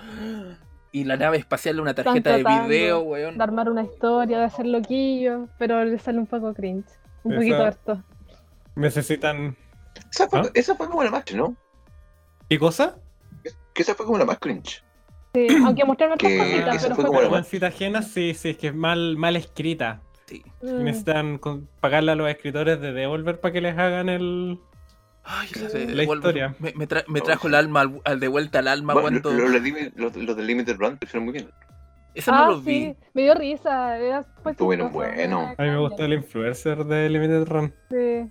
Y 0.92 1.04
la 1.04 1.18
nave 1.18 1.38
espacial 1.38 1.76
es 1.76 1.82
una 1.82 1.94
tarjeta 1.94 2.38
de 2.38 2.44
video, 2.44 3.02
weón. 3.02 3.38
De 3.38 3.44
armar 3.44 3.70
una 3.70 3.84
historia, 3.84 4.40
de 4.40 4.46
hacer 4.46 4.66
loquillo, 4.66 5.48
pero 5.58 5.84
le 5.86 6.00
sale 6.00 6.18
un 6.20 6.28
poco 6.28 6.54
cringe. 6.54 6.88
Un 7.24 7.34
Esa- 7.34 7.40
poquito 7.40 7.64
harto. 7.64 8.04
Necesitan. 8.76 9.56
Esa 10.12 10.28
fue, 10.30 10.40
¿Ah? 10.40 10.50
esa 10.54 10.76
fue 10.76 10.88
como 10.88 11.04
la 11.04 11.12
más, 11.12 11.24
¿no? 11.34 11.56
¿Qué 12.50 12.58
cosa? 12.58 12.98
Que 13.74 13.82
esa 13.84 13.94
fue 13.96 14.06
como 14.06 14.18
la 14.18 14.26
más 14.26 14.40
cringe. 14.40 14.84
Sí, 15.34 15.48
aunque 15.66 15.86
mostraron 15.86 16.14
otras 16.16 16.32
Que 16.32 16.38
cositas, 16.38 16.76
esa 16.76 16.84
pero 16.84 16.96
fue 16.96 17.06
como 17.06 17.22
la 17.36 17.44
citas 17.44 17.74
ajenas, 17.74 18.08
sí, 18.08 18.34
sí, 18.34 18.50
es 18.50 18.58
que 18.58 18.68
es 18.68 18.76
mal, 18.76 19.16
mal 19.18 19.36
escrita. 19.36 20.02
Sí. 20.26 20.44
Mm. 20.62 20.84
Necesitan 20.84 21.38
con- 21.38 21.68
pagarle 21.80 22.12
a 22.12 22.16
los 22.16 22.30
escritores 22.30 22.80
de 22.82 22.94
Devolver 22.94 23.40
para 23.40 23.52
que 23.52 23.62
les 23.62 23.78
hagan 23.78 24.10
el. 24.10 24.60
Ay, 25.24 25.50
la, 25.88 25.94
La 25.96 26.04
historia. 26.04 26.56
Me, 26.60 26.74
me 26.74 26.88
tra- 26.88 27.04
me 27.08 27.20
Oh, 27.20 27.24
trajo 27.24 27.42
sí. 27.44 27.48
el 27.50 27.56
alma 27.56 27.82
al, 27.82 28.02
al 28.06 28.20
de 28.20 28.28
vuelta 28.28 28.60
al 28.60 28.68
alma 28.68 28.94
Bueno, 28.94 29.22
cuando. 29.22 29.32
lo- 29.32 29.48
lo- 29.50 29.60
los, 29.60 29.96
los- 29.96 30.16
los 30.16 30.38
de 30.38 30.44
Limited 30.44 30.76
Run 30.78 30.98
te 30.98 31.06
hicieron 31.06 31.26
muy 31.26 31.34
bien. 31.34 31.50
Eso 32.16 32.32
no 32.32 32.38
ah, 32.38 32.48
lo 32.50 32.62
vi. 32.62 32.74
sí, 32.86 32.96
me 33.14 33.22
dio 33.24 33.36
risa. 33.36 33.96
Fue 34.42 34.54
Bueno, 34.54 34.90
bueno. 34.90 35.54
A 35.58 35.62
mí 35.64 35.70
me 35.70 35.78
gustó 35.78 36.06
el 36.06 36.14
influencer 36.14 36.84
de 36.86 37.08
Limited 37.10 37.46
Run. 37.48 37.74
Sí. 37.92 38.30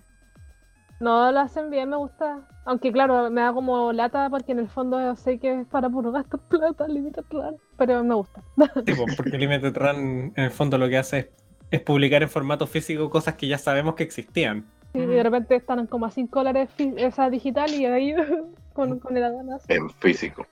No, 0.99 1.31
lo 1.31 1.39
hacen 1.39 1.69
bien, 1.69 1.89
me 1.89 1.97
gusta. 1.97 2.41
Aunque 2.65 2.91
claro, 2.91 3.29
me 3.29 3.41
da 3.41 3.53
como 3.53 3.93
lata 3.93 4.29
porque 4.29 4.51
en 4.51 4.59
el 4.59 4.67
fondo 4.67 4.99
yo 4.99 5.15
sé 5.15 5.39
que 5.39 5.61
es 5.61 5.67
para 5.67 5.89
puro 5.89 6.11
gastar 6.11 6.39
plata, 6.49 6.87
limited 6.87 7.23
run, 7.29 7.57
pero 7.77 8.03
me 8.03 8.15
gusta. 8.15 8.41
Sí, 8.85 8.93
porque 9.15 9.37
Limited 9.37 9.75
Run 9.75 10.33
en 10.35 10.43
el 10.43 10.51
fondo 10.51 10.77
lo 10.77 10.89
que 10.89 10.97
hace 10.97 11.19
es, 11.19 11.27
es 11.71 11.81
publicar 11.81 12.21
en 12.21 12.29
formato 12.29 12.67
físico 12.67 13.09
cosas 13.09 13.35
que 13.35 13.47
ya 13.47 13.57
sabemos 13.57 13.95
que 13.95 14.03
existían. 14.03 14.65
Sí, 14.93 14.99
y 14.99 15.05
de 15.05 15.23
repente 15.23 15.55
están 15.55 15.85
como 15.87 16.05
a 16.05 16.11
5 16.11 16.39
dólares 16.39 16.69
esa 16.97 17.29
digital 17.29 17.71
y 17.71 17.85
ahí 17.85 18.15
con, 18.73 18.99
con 18.99 19.15
el 19.15 19.23
ganas. 19.23 19.63
En 19.69 19.89
físico. 19.89 20.45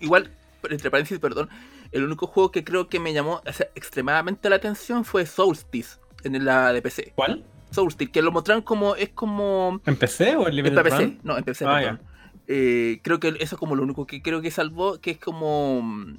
Igual, 0.00 0.30
entre 0.68 0.90
paréntesis, 0.90 1.18
perdón, 1.18 1.48
el 1.92 2.04
único 2.04 2.26
juego 2.26 2.50
que 2.50 2.64
creo 2.64 2.88
que 2.88 3.00
me 3.00 3.12
llamó 3.12 3.40
o 3.46 3.52
sea, 3.52 3.68
extremadamente 3.74 4.48
la 4.50 4.56
atención 4.56 5.04
fue 5.04 5.26
Solstice 5.26 5.98
en 6.24 6.44
la 6.44 6.72
de 6.72 6.82
PC. 6.82 7.12
¿Cuál? 7.14 7.44
Solstice, 7.72 8.10
que 8.10 8.22
lo 8.22 8.32
mostraron 8.32 8.62
como, 8.62 8.94
es 8.96 9.08
como... 9.10 9.80
¿En 9.86 9.96
PC 9.96 10.36
o 10.36 10.42
en 10.42 10.48
En 10.48 10.56
Limited 10.56 10.82
PC, 10.82 10.96
Run? 10.98 11.20
no, 11.22 11.36
en 11.38 11.44
PC, 11.44 11.64
Ah, 11.66 11.78
perdón. 11.80 12.00
Eh, 12.48 13.00
creo 13.02 13.20
que 13.20 13.28
eso 13.40 13.54
es 13.54 13.58
como 13.58 13.76
lo 13.76 13.82
único 13.82 14.06
que 14.06 14.20
creo 14.22 14.40
que 14.42 14.50
salvó, 14.50 15.00
que 15.00 15.12
es 15.12 15.18
como... 15.18 15.80
mm, 15.82 16.16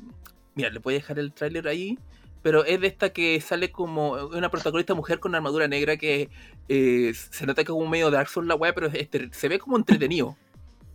Mira, 0.56 0.70
le 0.70 0.80
voy 0.80 0.94
a 0.94 0.98
dejar 0.98 1.18
el 1.20 1.34
tráiler 1.34 1.68
ahí, 1.68 1.98
pero 2.44 2.64
es 2.66 2.80
de 2.80 2.88
esta 2.88 3.12
que 3.12 3.40
sale 3.42 3.72
como 3.72 4.12
una 4.28 4.50
protagonista 4.50 4.94
mujer 4.94 5.20
con 5.20 5.34
armadura 5.34 5.68
negra 5.68 5.98
que 5.98 6.30
eh, 6.70 7.12
se 7.14 7.46
nota 7.48 7.64
que 7.64 7.72
es 7.72 7.76
como 7.76 7.88
medio 7.88 8.12
Dark 8.12 8.30
Souls 8.30 8.48
la 8.48 8.56
weá, 8.56 8.74
pero 8.74 8.88
este, 8.88 9.30
se 9.34 9.48
ve 9.50 9.58
como 9.60 9.78
entretenido. 9.78 10.36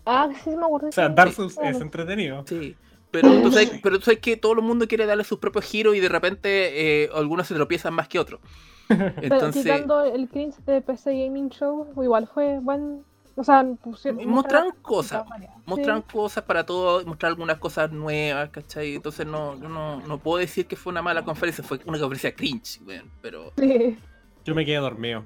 Ah, 0.06 0.28
sí, 0.44 0.50
me 0.50 0.64
acuerdo. 0.64 0.88
O 0.88 0.92
sea. 0.92 1.08
Dark 1.08 1.32
Souls 1.32 1.58
es 1.62 1.80
entretenido. 1.80 2.44
Sí. 2.46 2.76
Pero 3.10 3.42
tú, 3.42 3.50
sabes, 3.50 3.72
pero 3.82 3.98
tú 3.98 4.04
sabes 4.04 4.20
que 4.20 4.36
todo 4.36 4.52
el 4.52 4.62
mundo 4.62 4.86
quiere 4.86 5.06
darle 5.06 5.24
sus 5.24 5.38
propios 5.38 5.64
giros 5.64 5.96
y 5.96 6.00
de 6.00 6.08
repente 6.08 7.04
eh, 7.04 7.10
algunos 7.14 7.46
se 7.46 7.54
tropiezan 7.54 7.94
más 7.94 8.08
que 8.08 8.18
otros. 8.18 8.40
Pero 8.88 9.12
Entonces, 9.20 9.62
quitando 9.62 10.02
el 10.04 10.28
cringe 10.28 10.56
de 10.64 10.80
PC 10.80 11.12
Gaming 11.12 11.50
Show, 11.50 11.88
igual 12.02 12.26
fue 12.26 12.58
buen. 12.58 13.04
O 13.36 13.44
sea, 13.44 13.64
pusieron. 13.82 14.26
mostraron 14.28 14.72
cosas. 14.82 15.24
Mostraron 15.64 16.02
cosas 16.02 16.42
para 16.44 16.66
todo, 16.66 17.04
mostrar 17.04 17.30
algunas 17.30 17.58
cosas 17.58 17.92
nuevas, 17.92 18.50
¿cachai? 18.50 18.94
Entonces 18.94 19.26
no, 19.26 19.60
yo 19.60 19.68
no, 19.68 20.00
no 20.00 20.18
puedo 20.18 20.38
decir 20.38 20.66
que 20.66 20.74
fue 20.74 20.90
una 20.90 21.02
mala 21.02 21.22
conferencia, 21.24 21.62
fue 21.62 21.78
una 21.84 21.98
conferencia 21.98 22.34
cringe, 22.34 22.80
weón, 22.84 23.10
pero... 23.20 23.52
Sí. 23.56 23.96
Yo 24.44 24.54
me 24.54 24.64
quedé 24.64 24.78
dormido. 24.78 25.24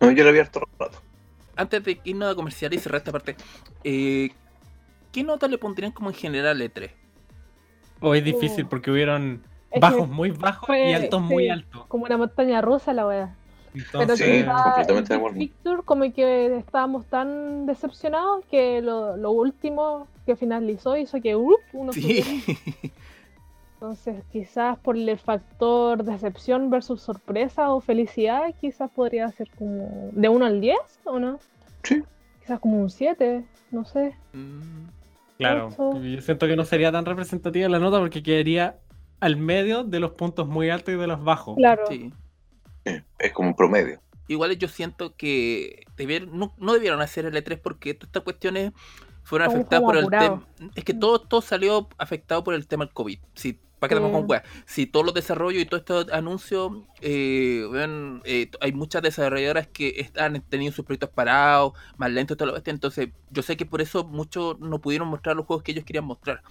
No, 0.00 0.10
yo 0.10 0.24
lo 0.24 0.32
vi 0.32 0.38
harto 0.40 0.62
rato. 0.78 0.98
Antes 1.54 1.84
de 1.84 2.00
irnos 2.04 2.32
a 2.32 2.34
comercial 2.34 2.74
y 2.74 2.78
cerrar 2.78 2.98
esta 2.98 3.12
parte, 3.12 3.36
eh, 3.84 4.30
¿qué 5.16 5.24
nota 5.24 5.48
le 5.48 5.56
pondrían 5.56 5.92
como 5.92 6.10
en 6.10 6.14
general 6.16 6.60
E 6.60 6.70
E3? 6.72 6.90
O 8.00 8.14
es 8.14 8.22
difícil 8.22 8.66
Oh. 8.66 8.68
porque 8.68 8.90
hubieron 8.90 9.42
Es 9.70 9.80
bajos 9.80 10.02
que 10.06 10.12
muy 10.12 10.30
bajos 10.30 10.66
fue- 10.66 10.90
y 10.90 10.92
altos 10.92 11.22
muy 11.22 11.44
sí. 11.44 11.50
altos. 11.50 11.86
como 11.86 12.04
una 12.04 12.18
montaña 12.18 12.60
rusa 12.60 12.92
la 12.92 13.06
wea. 13.06 13.34
Pero 13.72 14.02
Entonces, 14.02 14.18
Sí, 14.26 14.32
quizá 14.42 14.62
completamente 14.62 15.08
de 15.12 15.18
acuerdo. 15.18 15.38
Victor, 15.38 15.84
como 15.84 16.12
que 16.12 16.56
estábamos 16.58 17.06
tan 17.06 17.64
decepcionados 17.66 18.44
que 18.50 18.80
lo, 18.82 19.16
lo 19.16 19.30
último 19.32 20.06
que 20.26 20.36
finalizó 20.36 20.96
hizo 20.96 21.20
que 21.22 21.34
¡up! 21.36 21.60
uno. 21.72 21.92
Sí. 21.94 22.22
Entonces, 23.74 24.22
quizás 24.32 24.78
por 24.78 24.96
el 24.96 25.18
factor 25.18 26.02
decepción 26.04 26.70
versus 26.70 27.02
sorpresa 27.02 27.70
o 27.72 27.80
felicidad, 27.80 28.54
quizás 28.60 28.90
podría 28.90 29.30
ser 29.32 29.48
como 29.58 30.08
de 30.12 30.28
1 30.28 30.46
al 30.46 30.60
10, 30.62 30.78
¿o 31.04 31.18
no? 31.18 31.38
Sí. 31.82 32.02
Quizás 32.40 32.58
como 32.60 32.80
un 32.80 32.88
7, 32.88 33.44
no 33.70 33.84
sé. 33.84 34.16
Mm, 34.32 34.86
Claro, 35.38 35.68
Ocho. 35.68 36.02
yo 36.02 36.20
siento 36.22 36.46
que 36.46 36.56
no 36.56 36.64
sería 36.64 36.90
tan 36.92 37.04
representativa 37.04 37.68
la 37.68 37.78
nota 37.78 37.98
porque 37.98 38.22
quedaría 38.22 38.78
al 39.20 39.36
medio 39.36 39.84
de 39.84 40.00
los 40.00 40.12
puntos 40.12 40.46
muy 40.46 40.70
altos 40.70 40.94
y 40.94 40.96
de 40.96 41.06
los 41.06 41.22
bajos. 41.22 41.56
Claro. 41.56 41.84
Sí. 41.88 42.12
Eh, 42.84 43.02
Es 43.18 43.32
como 43.32 43.48
un 43.50 43.54
promedio. 43.56 44.00
Igual 44.28 44.56
yo 44.58 44.68
siento 44.68 45.14
que 45.14 45.84
debier- 45.96 46.28
no, 46.30 46.54
no 46.58 46.72
debieron 46.74 47.00
hacer 47.00 47.26
el 47.26 47.34
E3 47.34 47.60
porque 47.62 47.94
todas 47.94 48.08
estas 48.08 48.22
cuestiones 48.24 48.72
fueron 49.22 49.48
afectadas 49.48 49.84
por 49.84 49.96
el 49.96 50.08
tema. 50.08 50.46
Es 50.74 50.84
que 50.84 50.94
todo, 50.94 51.20
todo 51.20 51.40
salió 51.42 51.88
afectado 51.98 52.42
por 52.44 52.54
el 52.54 52.66
tema 52.66 52.84
del 52.84 52.94
COVID. 52.94 53.18
Si, 53.34 53.60
¿Para 53.78 53.88
qué 53.90 53.94
estamos 53.96 54.10
con 54.20 54.30
weas? 54.30 54.42
Si 54.64 54.86
todos 54.86 55.04
los 55.04 55.14
desarrollos 55.14 55.62
y 55.62 55.66
todos 55.66 55.80
estos 55.82 56.10
anuncios, 56.12 56.72
eh, 57.02 57.66
weón, 57.70 58.22
eh, 58.24 58.46
t- 58.46 58.58
hay 58.60 58.72
muchas 58.72 59.02
desarrolladoras 59.02 59.66
que 59.66 60.00
están 60.00 60.42
teniendo 60.48 60.74
sus 60.74 60.84
proyectos 60.84 61.10
parados, 61.10 61.74
más 61.98 62.10
lentos 62.10 62.36
todo 62.38 62.46
lo 62.46 62.54
bestia. 62.54 62.70
Entonces, 62.72 63.10
yo 63.30 63.42
sé 63.42 63.56
que 63.56 63.66
por 63.66 63.82
eso 63.82 64.04
muchos 64.04 64.58
no 64.60 64.80
pudieron 64.80 65.08
mostrar 65.08 65.36
los 65.36 65.44
juegos 65.44 65.62
que 65.62 65.72
ellos 65.72 65.84
querían 65.84 66.04
mostrar. 66.06 66.42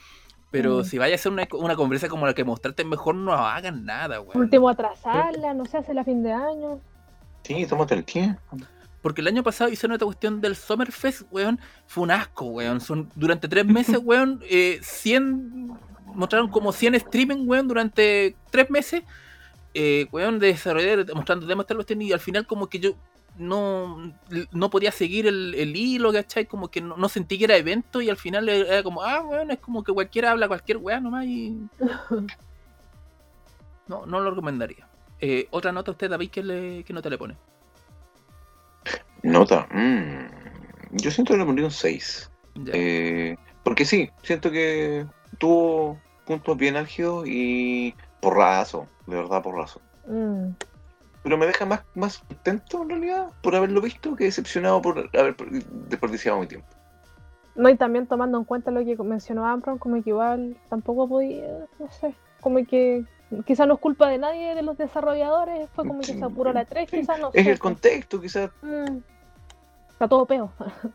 Pero 0.51 0.79
Mm. 0.79 0.83
si 0.85 0.97
vaya 0.99 1.15
a 1.15 1.17
ser 1.17 1.31
una, 1.31 1.47
una 1.53 1.75
conversa 1.75 2.07
como 2.07 2.27
la 2.27 2.33
que 2.35 2.43
mostraste, 2.43 2.85
mejor 2.85 3.15
no 3.15 3.33
hagan 3.33 3.85
nada, 3.85 4.21
weón. 4.21 4.37
Último, 4.43 4.69
atrasarla, 4.69 5.53
no 5.55 5.65
se 5.65 5.77
hace 5.79 5.93
la 5.95 6.03
fin 6.03 6.21
de 6.21 6.31
año. 6.31 6.79
Sí, 7.43 7.65
tómate 7.65 7.95
el 7.95 8.05
tiempo. 8.05 8.39
Porque 9.01 9.21
el 9.21 9.27
año 9.27 9.43
pasado 9.43 9.69
hicieron 9.69 9.93
esta 9.93 10.05
cuestión 10.05 10.41
del 10.41 10.55
Summerfest, 10.55 11.23
weón. 11.31 11.59
Fue 11.87 12.03
un 12.03 12.11
asco, 12.11 12.45
weón. 12.45 12.79
Son, 12.81 13.09
durante 13.15 13.47
tres 13.47 13.65
meses, 13.65 13.99
weón, 14.03 14.41
eh, 14.49 14.79
100. 14.81 15.73
Mostraron 16.15 16.49
como 16.49 16.71
100 16.71 16.95
streaming, 16.95 17.47
weón, 17.47 17.67
durante 17.67 18.35
tres 18.51 18.69
meses. 18.69 19.03
Eh, 19.73 20.07
weón, 20.11 20.39
de 20.39 20.47
desarrolladores 20.47 21.13
mostrando 21.13 21.45
demos 21.45 21.67
tal 21.67 21.77
cuestión, 21.77 22.01
y 22.01 22.11
al 22.13 22.19
final, 22.19 22.47
como 22.47 22.67
que 22.67 22.79
yo 22.79 22.91
no, 23.37 24.13
no 24.51 24.69
podía 24.69 24.91
seguir 24.91 25.27
el, 25.27 25.53
el 25.55 25.75
hilo, 25.75 26.13
¿cachai? 26.13 26.45
Como 26.45 26.69
que 26.69 26.79
no, 26.79 26.95
no 26.95 27.09
sentí 27.09 27.37
que 27.37 27.43
era 27.43 27.57
evento, 27.57 28.01
y 28.01 28.09
al 28.09 28.17
final 28.17 28.47
era 28.47 28.81
como, 28.83 29.03
ah, 29.03 29.21
weón, 29.21 29.51
es 29.51 29.59
como 29.59 29.83
que 29.83 29.91
cualquiera 29.91 30.31
habla 30.31 30.47
cualquier 30.47 30.77
weón 30.77 31.03
nomás 31.03 31.25
y. 31.25 31.57
No, 33.87 34.05
no 34.07 34.19
lo 34.19 34.31
recomendaría. 34.31 34.87
Eh, 35.19 35.47
otra 35.51 35.71
nota 35.71 35.91
usted, 35.91 36.09
David, 36.09 36.31
¿qué, 36.31 36.43
le, 36.43 36.83
qué 36.83 36.91
nota 36.91 37.09
le 37.09 37.17
pone? 37.17 37.35
Nota. 39.23 39.67
mm, 39.71 40.97
Yo 40.97 41.11
siento 41.11 41.33
que 41.33 41.39
le 41.39 41.45
pondría 41.45 41.67
un 41.67 41.71
6. 41.71 42.31
Ya. 42.55 42.73
Eh, 42.73 43.37
porque 43.63 43.85
sí, 43.85 44.09
siento 44.23 44.51
que 44.51 45.05
tuvo 45.35 45.99
puntos 46.25 46.57
bien 46.57 46.75
álgidos 46.75 47.25
y 47.27 47.93
porrazo, 48.19 48.87
de 49.07 49.15
verdad 49.15 49.41
porrazo. 49.43 49.81
Mm. 50.07 50.49
Pero 51.23 51.37
me 51.37 51.47
deja 51.47 51.65
más, 51.65 51.81
más 51.95 52.19
contento 52.19 52.83
en 52.83 52.89
realidad 52.89 53.27
por 53.41 53.55
haberlo 53.55 53.81
visto 53.81 54.15
que 54.15 54.25
decepcionado 54.25 54.81
por 54.81 55.09
haber 55.17 55.35
per- 55.35 55.49
desperdiciado 55.51 56.39
mi 56.39 56.47
tiempo. 56.47 56.67
No, 57.55 57.69
y 57.69 57.77
también 57.77 58.05
tomando 58.05 58.37
en 58.37 58.43
cuenta 58.43 58.69
lo 58.69 58.83
que 58.83 58.95
mencionó 58.97 59.45
Amron, 59.47 59.77
como 59.77 60.03
que 60.03 60.09
igual 60.09 60.57
tampoco 60.69 61.07
podía, 61.07 61.47
no 61.79 61.89
sé, 61.89 62.13
como 62.41 62.57
que 62.65 63.05
quizás 63.45 63.65
no 63.67 63.75
es 63.75 63.79
culpa 63.79 64.09
de 64.09 64.17
nadie 64.17 64.53
de 64.55 64.61
los 64.61 64.77
desarrolladores, 64.77 65.69
fue 65.73 65.87
como 65.87 66.01
que 66.01 66.13
se 66.13 66.23
apuró 66.23 66.51
la 66.53 66.65
3, 66.65 66.89
Sí, 66.89 66.99
quizás 66.99 67.19
no 67.19 67.31
Es 67.33 67.45
sé. 67.45 67.51
el 67.51 67.59
contexto, 67.59 68.19
quizás. 68.21 68.51
Mm. 68.61 68.97
Está 69.93 70.07
todo 70.07 70.25
peo. 70.25 70.51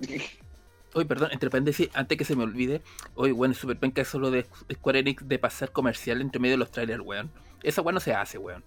Oye, 0.98 1.06
perdón, 1.06 1.30
entre 1.30 1.48
paréntesis, 1.48 1.88
antes 1.94 2.18
que 2.18 2.24
se 2.24 2.34
me 2.34 2.42
olvide, 2.42 2.82
oye, 3.14 3.30
bueno, 3.32 3.52
es 3.52 3.58
súper 3.58 3.78
penca 3.78 4.02
eso 4.02 4.18
lo 4.18 4.32
de 4.32 4.46
Square 4.72 4.98
Enix 4.98 5.28
de 5.28 5.38
pasar 5.38 5.70
comercial 5.70 6.20
entre 6.20 6.40
medio 6.40 6.54
de 6.54 6.58
los 6.58 6.72
trailers, 6.72 7.00
weón. 7.04 7.30
Esa 7.62 7.82
weón 7.82 7.94
no 7.94 8.00
se 8.00 8.14
hace, 8.14 8.36
weón. 8.36 8.64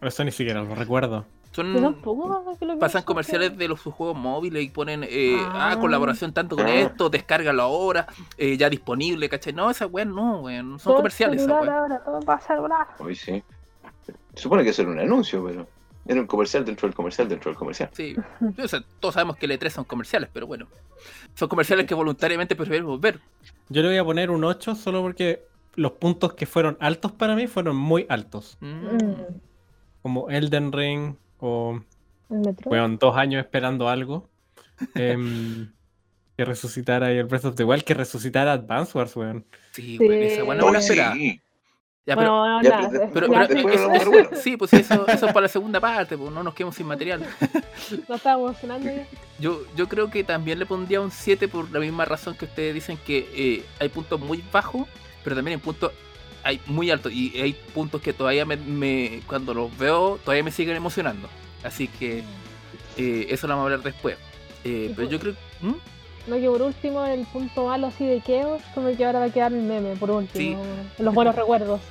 Eso 0.00 0.24
ni 0.24 0.32
siquiera 0.32 0.60
lo 0.62 0.74
recuerdo. 0.74 1.24
Son, 1.52 1.72
tampoco 1.80 2.56
que 2.58 2.64
lo 2.64 2.78
pasan 2.78 3.02
comerciales 3.04 3.56
de 3.56 3.68
los 3.68 3.80
sus 3.80 3.94
juegos 3.94 4.16
móviles 4.16 4.64
y 4.64 4.70
ponen, 4.70 5.04
eh, 5.04 5.36
ah, 5.40 5.72
Ah. 5.72 5.78
colaboración 5.80 6.32
tanto 6.32 6.56
con 6.56 6.66
esto, 6.66 7.10
descárgalo 7.10 7.62
ahora, 7.62 8.06
eh, 8.36 8.56
ya 8.56 8.68
disponible, 8.68 9.28
¿cachai? 9.28 9.52
No, 9.52 9.70
esa 9.70 9.86
weón 9.86 10.14
no, 10.14 10.40
weón, 10.40 10.78
son 10.80 10.90
Todo 10.90 10.96
comerciales 10.96 11.42
esa 11.42 11.52
weón. 11.52 11.68
ahora, 11.68 12.02
todo. 12.04 12.20
Hoy 12.98 13.14
sí. 13.14 13.42
Supone 14.34 14.64
que 14.64 14.70
era 14.70 14.88
un 14.90 14.98
anuncio, 14.98 15.44
pero 15.44 15.68
era 16.10 16.20
un 16.20 16.26
comercial 16.26 16.64
dentro 16.64 16.88
del 16.88 16.94
comercial 16.94 17.28
dentro 17.28 17.50
del 17.52 17.56
comercial. 17.58 17.88
Sí, 17.92 18.16
o 18.58 18.66
sea, 18.68 18.82
todos 18.98 19.14
sabemos 19.14 19.36
que 19.36 19.46
el 19.46 19.52
E3 19.52 19.70
son 19.70 19.84
comerciales, 19.84 20.28
pero 20.32 20.44
bueno, 20.48 20.66
son 21.34 21.48
comerciales 21.48 21.86
que 21.86 21.94
voluntariamente 21.94 22.56
preferimos 22.56 23.00
ver. 23.00 23.20
Yo 23.68 23.80
le 23.82 23.88
voy 23.88 23.96
a 23.96 24.04
poner 24.04 24.30
un 24.30 24.42
8 24.42 24.74
solo 24.74 25.02
porque 25.02 25.44
los 25.76 25.92
puntos 25.92 26.34
que 26.34 26.46
fueron 26.46 26.76
altos 26.80 27.12
para 27.12 27.36
mí 27.36 27.46
fueron 27.46 27.76
muy 27.76 28.06
altos. 28.08 28.58
Mm. 28.60 28.66
Mm. 28.96 29.16
Como 30.02 30.28
Elden 30.30 30.72
Ring 30.72 31.14
o. 31.38 31.80
Fueron 32.64 32.98
dos 32.98 33.16
años 33.16 33.44
esperando 33.44 33.88
algo. 33.88 34.28
em, 34.96 35.70
que 36.36 36.44
resucitara 36.44 37.06
ahí 37.06 37.18
el 37.18 37.26
Breath 37.26 37.44
of 37.44 37.54
the 37.54 37.62
Wild, 37.62 37.84
que 37.84 37.94
resucitara 37.94 38.52
Advance 38.54 38.98
Wars, 38.98 39.14
weón. 39.14 39.44
Sí, 39.70 39.96
Sí. 39.96 39.98
weón, 39.98 40.22
esa 40.22 40.44
no 40.44 40.74
esperaba. 40.76 41.14
sí. 41.14 41.40
Ya, 42.06 42.16
pero, 42.16 42.38
Bueno, 42.38 42.62
ya, 42.62 42.70
nada, 42.70 42.88
pero- 42.90 43.04
es- 43.04 43.10
pero, 43.12 43.26
ya, 43.26 43.32
pero- 43.46 43.54
después 43.54 43.74
eso- 43.74 43.82
lo 43.82 43.88
vamos 43.88 43.98
a 43.98 44.02
eso- 44.02 44.10
ver, 44.10 44.24
bueno. 44.28 44.42
sí, 44.42 44.56
pues 44.56 44.72
eso, 44.72 45.06
eso 45.06 45.26
es 45.26 45.32
para 45.32 45.42
la 45.42 45.48
segunda 45.48 45.80
parte, 45.80 46.16
pues 46.16 46.32
no 46.32 46.42
nos 46.42 46.54
quedemos 46.54 46.74
sin 46.74 46.86
material. 46.86 47.26
no 48.08 48.14
estaba 48.14 48.40
emocionando 48.42 48.86
ya. 48.90 49.06
Yo, 49.38 49.62
yo 49.76 49.88
creo 49.88 50.10
que 50.10 50.24
también 50.24 50.58
le 50.58 50.66
pondría 50.66 51.00
un 51.00 51.10
7 51.10 51.46
por 51.48 51.70
la 51.70 51.80
misma 51.80 52.04
razón 52.04 52.34
que 52.36 52.44
ustedes 52.46 52.74
dicen 52.74 52.98
que 53.06 53.28
eh, 53.34 53.64
hay 53.78 53.88
puntos 53.90 54.18
muy 54.20 54.42
bajos, 54.52 54.86
pero 55.24 55.36
también 55.36 55.58
hay 55.58 55.62
puntos 55.64 55.92
hay 56.42 56.58
muy 56.66 56.90
altos 56.90 57.12
y 57.12 57.38
hay 57.38 57.52
puntos 57.52 58.00
que 58.00 58.14
todavía 58.14 58.46
me, 58.46 58.56
me- 58.56 59.20
cuando 59.26 59.52
los 59.52 59.76
veo 59.78 60.18
todavía 60.24 60.42
me 60.42 60.50
siguen 60.50 60.74
emocionando. 60.76 61.28
Así 61.62 61.86
que 61.86 62.24
eh, 62.96 63.26
eso 63.28 63.46
lo 63.46 63.52
vamos 63.54 63.62
a 63.70 63.74
hablar 63.74 63.82
después. 63.82 64.16
Eh, 64.64 64.92
pero 64.96 65.08
yo 65.08 65.18
creo 65.20 65.34
¿Mm? 65.60 65.74
No, 66.26 66.36
que 66.36 66.46
por 66.48 66.62
último 66.62 67.04
el 67.04 67.24
punto 67.26 67.66
malo 67.66 67.88
así 67.88 68.04
de 68.06 68.20
Chaos, 68.22 68.62
como 68.74 68.94
que 68.96 69.04
ahora 69.04 69.20
va 69.20 69.24
a 69.26 69.30
quedar 69.32 69.52
el 69.52 69.62
meme, 69.62 69.96
por 69.96 70.10
último. 70.10 70.62
Los 70.98 71.14
buenos 71.14 71.34
recuerdos. 71.34 71.80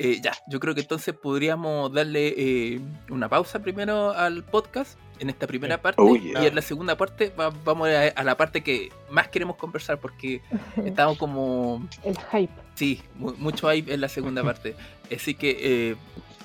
Eh, 0.00 0.20
ya, 0.22 0.32
yo 0.46 0.60
creo 0.60 0.76
que 0.76 0.82
entonces 0.82 1.12
podríamos 1.12 1.92
darle 1.92 2.28
eh, 2.36 2.80
una 3.10 3.28
pausa 3.28 3.58
primero 3.58 4.12
al 4.12 4.44
podcast 4.44 4.96
en 5.18 5.28
esta 5.28 5.48
primera 5.48 5.82
parte 5.82 6.00
Oh, 6.00 6.14
yeah. 6.14 6.44
y 6.44 6.46
en 6.46 6.54
la 6.54 6.62
segunda 6.62 6.96
parte 6.96 7.30
va- 7.36 7.50
vamos 7.64 7.88
a, 7.88 8.02
a 8.06 8.22
la 8.22 8.36
parte 8.36 8.62
que 8.62 8.90
más 9.10 9.26
queremos 9.26 9.56
conversar 9.56 9.98
porque 9.98 10.40
estamos 10.84 11.18
como 11.18 11.84
el 12.04 12.16
hype. 12.30 12.52
Sí, 12.76 13.02
mu- 13.16 13.34
mucho 13.38 13.66
hay 13.66 13.84
en 13.88 14.00
la 14.00 14.08
segunda 14.08 14.44
parte. 14.44 14.76
Así 15.12 15.34
que 15.34 15.56
eh, 15.90 15.96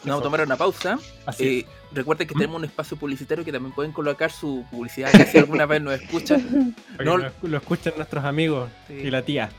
vamos 0.06 0.22
a 0.22 0.24
tomar 0.24 0.42
una 0.42 0.56
pausa. 0.58 1.00
Así 1.26 1.60
Eh, 1.60 1.66
recuerden 1.92 2.28
que 2.28 2.34
¿Mm? 2.36 2.38
tenemos 2.38 2.58
un 2.60 2.66
espacio 2.66 2.98
publicitario 2.98 3.44
que 3.46 3.52
también 3.52 3.74
pueden 3.74 3.92
colocar 3.92 4.32
su 4.32 4.66
publicidad 4.72 5.12
que 5.12 5.26
si 5.26 5.38
alguna 5.38 5.66
vez 5.66 5.82
nos 5.82 5.94
escuchan. 6.02 6.76
no- 7.04 7.18
lo, 7.18 7.32
lo 7.42 7.58
escuchen 7.58 7.94
nuestros 7.98 8.24
amigos 8.26 8.70
Sí. 8.88 8.94
y 8.96 9.12
la 9.12 9.22
tía. 9.22 9.50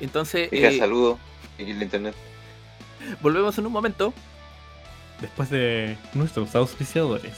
Entonces, 0.00 0.52
Hija, 0.52 0.68
eh, 0.68 0.78
saludo. 0.78 1.18
En 1.58 1.78
la 1.78 1.84
internet. 1.84 2.14
volvemos 3.20 3.56
en 3.58 3.66
un 3.66 3.72
momento. 3.72 4.14
Después 5.20 5.50
de 5.50 5.96
nuestros 6.14 6.54
auspiciadores. 6.54 7.34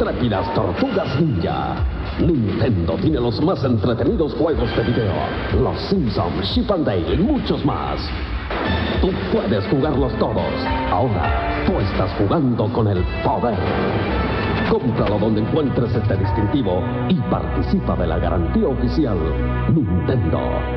O 0.00 0.04
las 0.04 0.14
intrépidas 0.14 0.54
Tortugas 0.54 1.20
Ninja. 1.20 1.76
Nintendo 2.18 2.94
tiene 3.00 3.20
los 3.20 3.40
más 3.42 3.62
entretenidos 3.64 4.34
juegos 4.34 4.74
de 4.76 4.82
video. 4.82 5.14
Los 5.62 5.80
Simpsons, 5.88 6.54
Chip 6.54 6.70
and 6.70 6.86
Dale 6.86 7.14
y 7.14 7.18
muchos 7.18 7.64
más. 7.64 8.00
Tú 9.00 9.10
puedes 9.32 9.66
jugarlos 9.68 10.12
todos. 10.18 10.52
Ahora, 10.90 11.64
tú 11.66 11.72
estás 11.78 12.10
jugando 12.18 12.72
con 12.72 12.88
el 12.88 13.02
poder. 13.24 13.56
Cómpralo 14.70 15.18
donde 15.18 15.42
encuentres 15.42 15.94
este 15.94 16.16
distintivo 16.16 16.82
y 17.08 17.14
participa 17.30 17.96
de 17.96 18.06
la 18.06 18.18
garantía 18.18 18.68
oficial 18.68 19.18
Nintendo. 19.74 20.75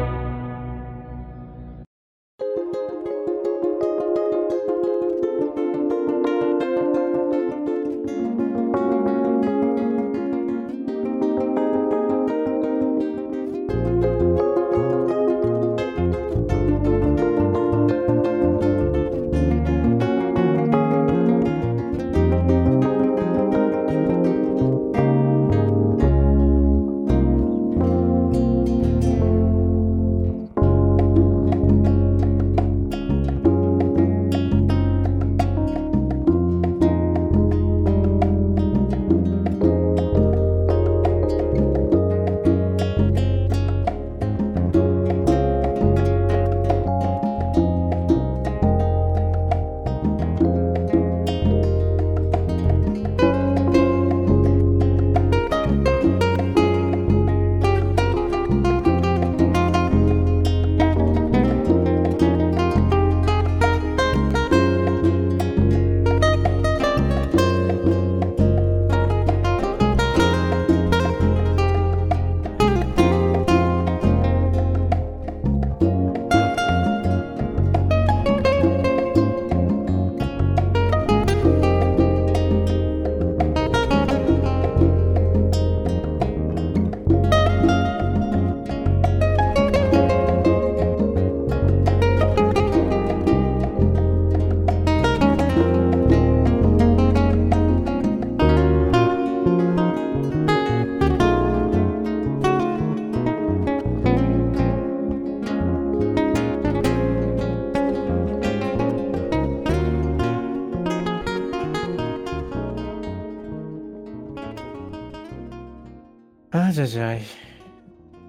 Ay, 116.96 117.26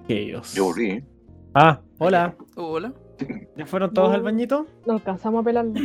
ay. 0.09 0.33
Chaos. 0.33 0.55
Yo 0.55 0.65
volví. 0.65 1.03
Ah, 1.55 1.81
hola. 1.99 2.37
Hola. 2.57 2.93
¿Ya 3.57 3.67
fueron 3.67 3.93
todos 3.93 4.15
al 4.15 4.23
bañito? 4.23 4.67
No 4.87 4.95
alcanzamos 4.95 5.41
a 5.41 5.45
pelarlo. 5.45 5.81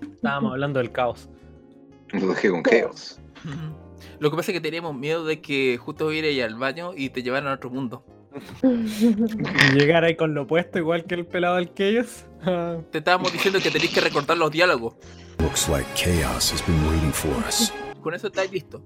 Estábamos 0.00 0.52
hablando 0.52 0.78
del 0.78 0.90
caos. 0.90 1.28
Lo 2.12 2.28
dejé 2.28 2.50
con 2.50 2.62
Chaos. 2.62 3.20
Lo 4.18 4.30
que 4.30 4.36
pasa 4.36 4.50
es 4.50 4.56
que 4.56 4.60
teníamos 4.60 4.94
miedo 4.96 5.24
de 5.24 5.40
que 5.40 5.78
justo 5.78 6.12
ir 6.12 6.24
ahí 6.24 6.40
al 6.40 6.56
baño 6.56 6.92
y 6.96 7.10
te 7.10 7.22
llevaran 7.22 7.48
a 7.48 7.54
otro 7.54 7.70
mundo. 7.70 8.04
Llegar 9.74 10.04
ahí 10.04 10.16
con 10.16 10.34
lo 10.34 10.42
opuesto, 10.42 10.78
igual 10.78 11.04
que 11.04 11.14
el 11.14 11.26
pelado 11.26 11.56
del 11.56 11.72
Chaos. 11.72 12.26
Te 12.90 12.98
estábamos 12.98 13.32
diciendo 13.32 13.60
que 13.62 13.70
tenéis 13.70 13.92
que 13.94 14.00
recortar 14.00 14.36
los 14.36 14.50
diálogos. 14.50 14.94
Looks 15.38 15.68
like 15.68 15.86
chaos 15.94 16.52
has 16.52 16.66
been 16.66 16.88
waiting 16.88 17.12
for 17.12 17.30
us. 17.46 17.72
Con 18.00 18.14
eso 18.14 18.28
estáis 18.28 18.50
listos. 18.50 18.80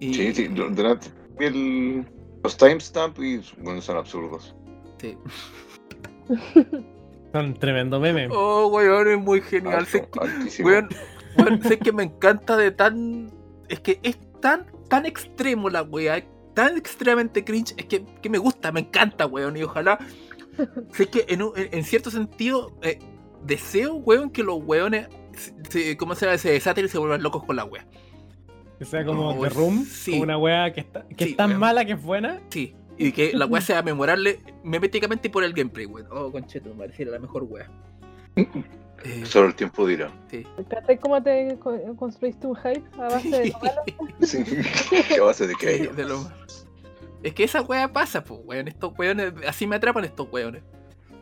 Y, 0.00 0.14
Sí, 0.14 0.32
sí, 0.34 0.48
durante 0.48 1.08
el, 1.40 2.04
los 2.44 2.56
timestamps 2.56 3.18
y 3.20 3.40
bueno, 3.62 3.80
son 3.82 3.96
absurdos. 3.96 4.54
sí. 5.00 5.16
son 7.32 7.54
tremendo 7.54 8.00
meme. 8.00 8.28
Oh, 8.30 8.66
weón, 8.68 9.08
es 9.08 9.18
muy 9.18 9.40
genial. 9.40 9.78
Alto, 9.80 9.90
Sé 9.90 10.08
que, 10.10 10.20
altísimo. 10.20 10.68
weón, 10.68 10.88
weón, 11.38 11.62
sé 11.62 11.78
que 11.78 11.92
me 11.92 12.04
encanta 12.04 12.56
de 12.56 12.70
tan. 12.70 13.30
Es 13.68 13.80
que 13.80 14.00
es 14.02 14.18
tan, 14.40 14.66
tan 14.88 15.06
extremo 15.06 15.68
la 15.70 15.82
weá. 15.82 16.24
Tan 16.54 16.76
extremadamente 16.76 17.44
cringe. 17.44 17.74
Es 17.76 17.86
que, 17.86 18.04
que 18.04 18.28
me 18.30 18.38
gusta, 18.38 18.72
me 18.72 18.80
encanta, 18.80 19.26
weón. 19.26 19.56
Y 19.56 19.62
ojalá. 19.62 19.98
Sé 20.92 21.06
que 21.06 21.24
en, 21.28 21.42
un- 21.42 21.52
en- 21.56 21.68
en 21.72 21.84
cierto 21.84 22.10
sentido. 22.10 22.72
eh, 22.82 22.98
deseo, 23.44 23.94
weón, 23.94 24.30
que 24.30 24.42
los 24.42 24.58
weones. 24.64 25.08
se- 25.36 25.54
se- 25.70 25.96
¿Cómo 25.96 26.14
se 26.14 26.26
llama? 26.26 26.38
Se 26.38 26.50
desaten 26.50 26.84
y 26.86 26.88
se 26.88 26.98
vuelvan 26.98 27.22
locos 27.22 27.44
con 27.44 27.56
la 27.56 27.64
weá. 27.64 27.86
Que 28.78 28.84
sea 28.84 29.04
como 29.04 29.30
Oh, 29.30 29.42
The 29.42 29.48
Room, 29.50 29.84
sí. 29.84 30.12
como 30.12 30.22
una 30.24 30.38
wea 30.38 30.72
que, 30.72 30.80
está, 30.80 31.04
que 31.08 31.24
Sí, 31.24 31.30
es 31.32 31.36
tan 31.36 31.58
mala 31.58 31.84
que 31.84 31.92
es 31.92 32.02
buena. 32.02 32.40
Sí. 32.50 32.74
Y 32.96 33.12
que 33.12 33.32
la 33.32 33.46
weá 33.46 33.60
sea 33.60 33.82
memorable 33.82 34.38
meméticamente 34.64 35.30
por 35.30 35.44
el 35.44 35.52
gameplay, 35.52 35.86
weón. 35.86 36.06
Oh, 36.10 36.30
concheto, 36.30 36.70
me 36.70 36.76
pareciera 36.76 37.10
la 37.12 37.18
mejor 37.18 37.44
weá. 37.44 37.68
Eh, 39.04 39.24
Solo 39.24 39.48
el 39.48 39.54
tiempo 39.54 39.86
dirá. 39.86 40.10
¿Cachai 40.68 40.98
cómo 40.98 41.22
te 41.22 41.56
co- 41.60 41.96
construiste 41.96 42.46
un 42.46 42.56
hype 42.56 42.82
a 42.98 43.08
base 43.08 43.30
de 43.30 43.50
novela? 43.50 43.82
Sí. 44.22 44.44
¿Qué 45.08 45.20
base 45.20 45.46
de 45.46 45.54
Sí, 45.54 45.58
qué? 45.60 45.88
de 45.88 46.04
lo- 46.04 46.28
Es 47.22 47.32
que 47.34 47.44
esa 47.44 47.62
weá 47.62 47.92
pasa, 47.92 48.22
pues, 48.24 48.40
weón. 48.44 48.66
Estos 48.68 48.92
weones, 48.98 49.32
así 49.46 49.66
me 49.66 49.76
atrapan 49.76 50.04
estos 50.04 50.28
weones. 50.32 50.62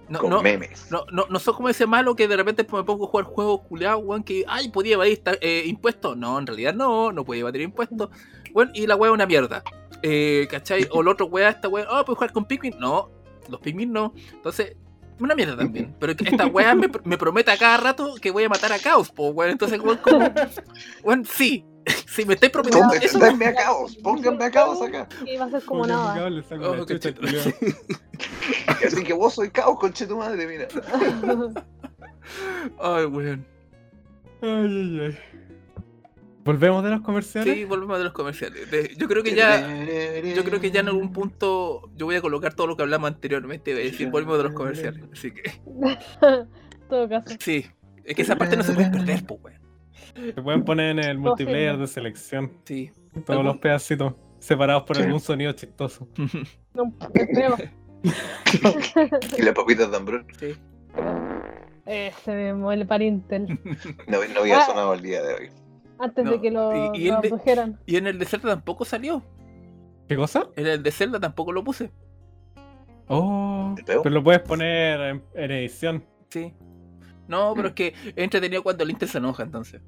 No, 0.08 0.20
Con 0.20 0.30
no, 0.30 0.42
memes. 0.42 0.86
no, 0.90 1.04
no, 1.10 1.26
no 1.28 1.38
soy 1.40 1.54
como 1.54 1.68
ese 1.68 1.86
malo 1.86 2.14
que 2.14 2.28
de 2.28 2.36
repente 2.36 2.62
me 2.62 2.84
pongo 2.84 3.06
a 3.06 3.08
jugar 3.08 3.26
juegos 3.26 3.62
culiados, 3.68 4.02
weón, 4.04 4.22
que, 4.22 4.44
ay, 4.46 4.68
podía 4.68 4.94
evadir 4.94 5.20
eh, 5.40 5.64
impuestos. 5.66 6.16
No, 6.16 6.38
en 6.38 6.46
realidad 6.46 6.74
no, 6.74 7.12
no 7.12 7.24
podía 7.24 7.40
evadir 7.40 7.62
impuestos. 7.62 8.10
Bueno, 8.52 8.70
y 8.74 8.86
la 8.86 8.94
weá 8.94 9.10
es 9.10 9.14
una 9.14 9.26
mierda. 9.26 9.62
Eh, 10.02 10.46
¿Cachai? 10.50 10.86
O 10.92 11.00
el 11.00 11.08
otro 11.08 11.26
weá, 11.26 11.48
esta 11.48 11.68
weá, 11.68 11.86
oh, 11.90 12.04
¿puedo 12.04 12.16
jugar 12.16 12.32
con 12.32 12.44
Pikmin? 12.44 12.78
No, 12.78 13.10
los 13.48 13.60
Pikmin 13.60 13.92
no. 13.92 14.14
Entonces, 14.32 14.76
una 15.18 15.34
mierda 15.34 15.56
también. 15.56 15.96
Pero 15.98 16.12
esta 16.12 16.46
weá 16.46 16.74
me, 16.74 16.88
me 17.04 17.18
promete 17.18 17.50
a 17.50 17.56
cada 17.56 17.78
rato 17.78 18.14
que 18.20 18.30
voy 18.30 18.44
a 18.44 18.48
matar 18.48 18.72
a 18.72 18.78
Caos, 18.78 19.10
pues, 19.10 19.32
weón. 19.34 19.50
Entonces, 19.50 19.80
weón, 19.80 19.98
como, 19.98 20.30
weón, 21.02 21.24
sí. 21.24 21.64
Si 22.08 22.24
me 22.24 22.34
estáis 22.34 22.52
prometiendo 22.52 22.88
¿Dónde 22.88 23.06
eso, 23.06 23.18
Denme 23.18 23.46
a 23.46 23.54
caos, 23.54 23.96
pónganme 23.96 24.44
a 24.44 24.50
caos 24.50 24.82
acá. 24.82 25.08
Y 25.24 25.36
va 25.36 25.44
a 25.44 25.50
ser 25.50 25.64
como 25.64 25.82
Como 25.82 25.86
nada. 25.86 26.14
Así 28.86 29.04
que 29.04 29.12
vos 29.12 29.34
soy 29.34 29.50
caos, 29.50 29.78
conche 29.78 30.06
tu 30.06 30.16
madre, 30.16 30.46
mira. 30.46 30.68
Ay, 32.80 33.04
weón. 33.06 33.46
Ay, 34.42 34.50
ay, 34.50 35.00
ay. 35.00 35.18
¿Volvemos 36.44 36.84
de 36.84 36.90
los 36.90 37.00
comerciales? 37.00 37.54
Sí, 37.54 37.64
volvemos 37.64 37.98
de 37.98 38.04
los 38.04 38.12
comerciales. 38.12 38.70
De- 38.70 38.94
yo 38.96 39.08
creo 39.08 39.22
que 39.24 39.34
ya. 39.34 39.66
Yo 40.34 40.44
creo 40.44 40.60
que 40.60 40.70
ya 40.70 40.80
en 40.80 40.88
algún 40.88 41.12
punto 41.12 41.90
yo 41.96 42.06
voy 42.06 42.14
a 42.16 42.20
colocar 42.20 42.54
todo 42.54 42.68
lo 42.68 42.76
que 42.76 42.82
hablamos 42.82 43.08
anteriormente 43.10 43.72
y 43.72 43.74
voy 43.74 43.82
a 43.82 43.86
decir 43.86 44.10
volvemos 44.10 44.38
de 44.38 44.44
los 44.44 44.52
comerciales. 44.52 45.02
Así 45.12 45.32
que 45.32 45.42
todo 46.88 47.08
caso. 47.08 47.34
sí. 47.40 47.66
Es 48.04 48.14
que 48.14 48.22
esa 48.22 48.36
parte 48.36 48.56
no 48.56 48.62
se 48.62 48.72
puede 48.72 48.88
perder, 48.90 49.24
pues, 49.26 49.40
weón. 49.42 49.60
Se 50.34 50.40
pueden 50.40 50.64
poner 50.64 50.90
en 50.90 50.98
el 51.00 51.18
multiplayer 51.18 51.74
sí. 51.74 51.80
de 51.80 51.86
selección. 51.88 52.52
Sí. 52.64 52.92
Todos 53.24 53.44
los 53.44 53.56
pedacitos 53.58 54.14
separados 54.38 54.84
por 54.84 54.96
algún 54.98 55.18
sonido 55.18 55.52
chistoso. 55.52 56.06
No, 56.74 56.94
espero. 57.14 57.56
Y 59.38 59.42
las 59.42 59.54
papitas 59.54 59.90
de 59.90 59.96
Ambrón. 59.96 60.26
Sí. 60.38 60.54
Ese 61.84 62.34
mismo, 62.52 62.72
el 62.72 62.86
parintel. 62.86 63.58
No, 64.08 64.18
no 64.34 64.40
había 64.40 64.58
Ah. 64.62 64.66
sonado 64.66 64.94
el 64.94 65.02
día 65.02 65.22
de 65.22 65.34
hoy. 65.34 65.50
Antes 65.98 66.24
No, 66.24 66.30
de 66.32 66.40
que 66.40 66.50
lo, 66.50 66.92
y- 66.94 66.98
y 66.98 67.08
lo 67.08 67.16
el 67.16 67.22
de- 67.22 67.28
abdujeran. 67.28 67.80
Y 67.86 67.96
en 67.96 68.06
el 68.06 68.18
de 68.18 68.24
Zelda 68.26 68.48
tampoco 68.50 68.84
salió. 68.84 69.22
¿Qué 70.08 70.16
cosa? 70.16 70.48
En 70.56 70.66
el 70.66 70.82
de 70.82 70.90
Zelda 70.92 71.18
tampoco 71.20 71.52
lo 71.52 71.64
puse. 71.64 71.90
Oh, 73.08 73.72
¿Te 73.76 73.84
pego? 73.84 74.02
pero 74.02 74.14
lo 74.16 74.22
puedes 74.24 74.40
poner 74.42 75.00
en, 75.00 75.22
en 75.34 75.50
edición. 75.52 76.04
Sí. 76.30 76.52
No, 77.28 77.54
pero 77.54 77.68
es 77.68 77.74
que 77.74 77.88
es 77.88 78.12
entretenido 78.16 78.62
cuando 78.62 78.84
el 78.84 78.90
Inter 78.90 79.08
se 79.08 79.18
enoja, 79.18 79.42
entonces. 79.44 79.80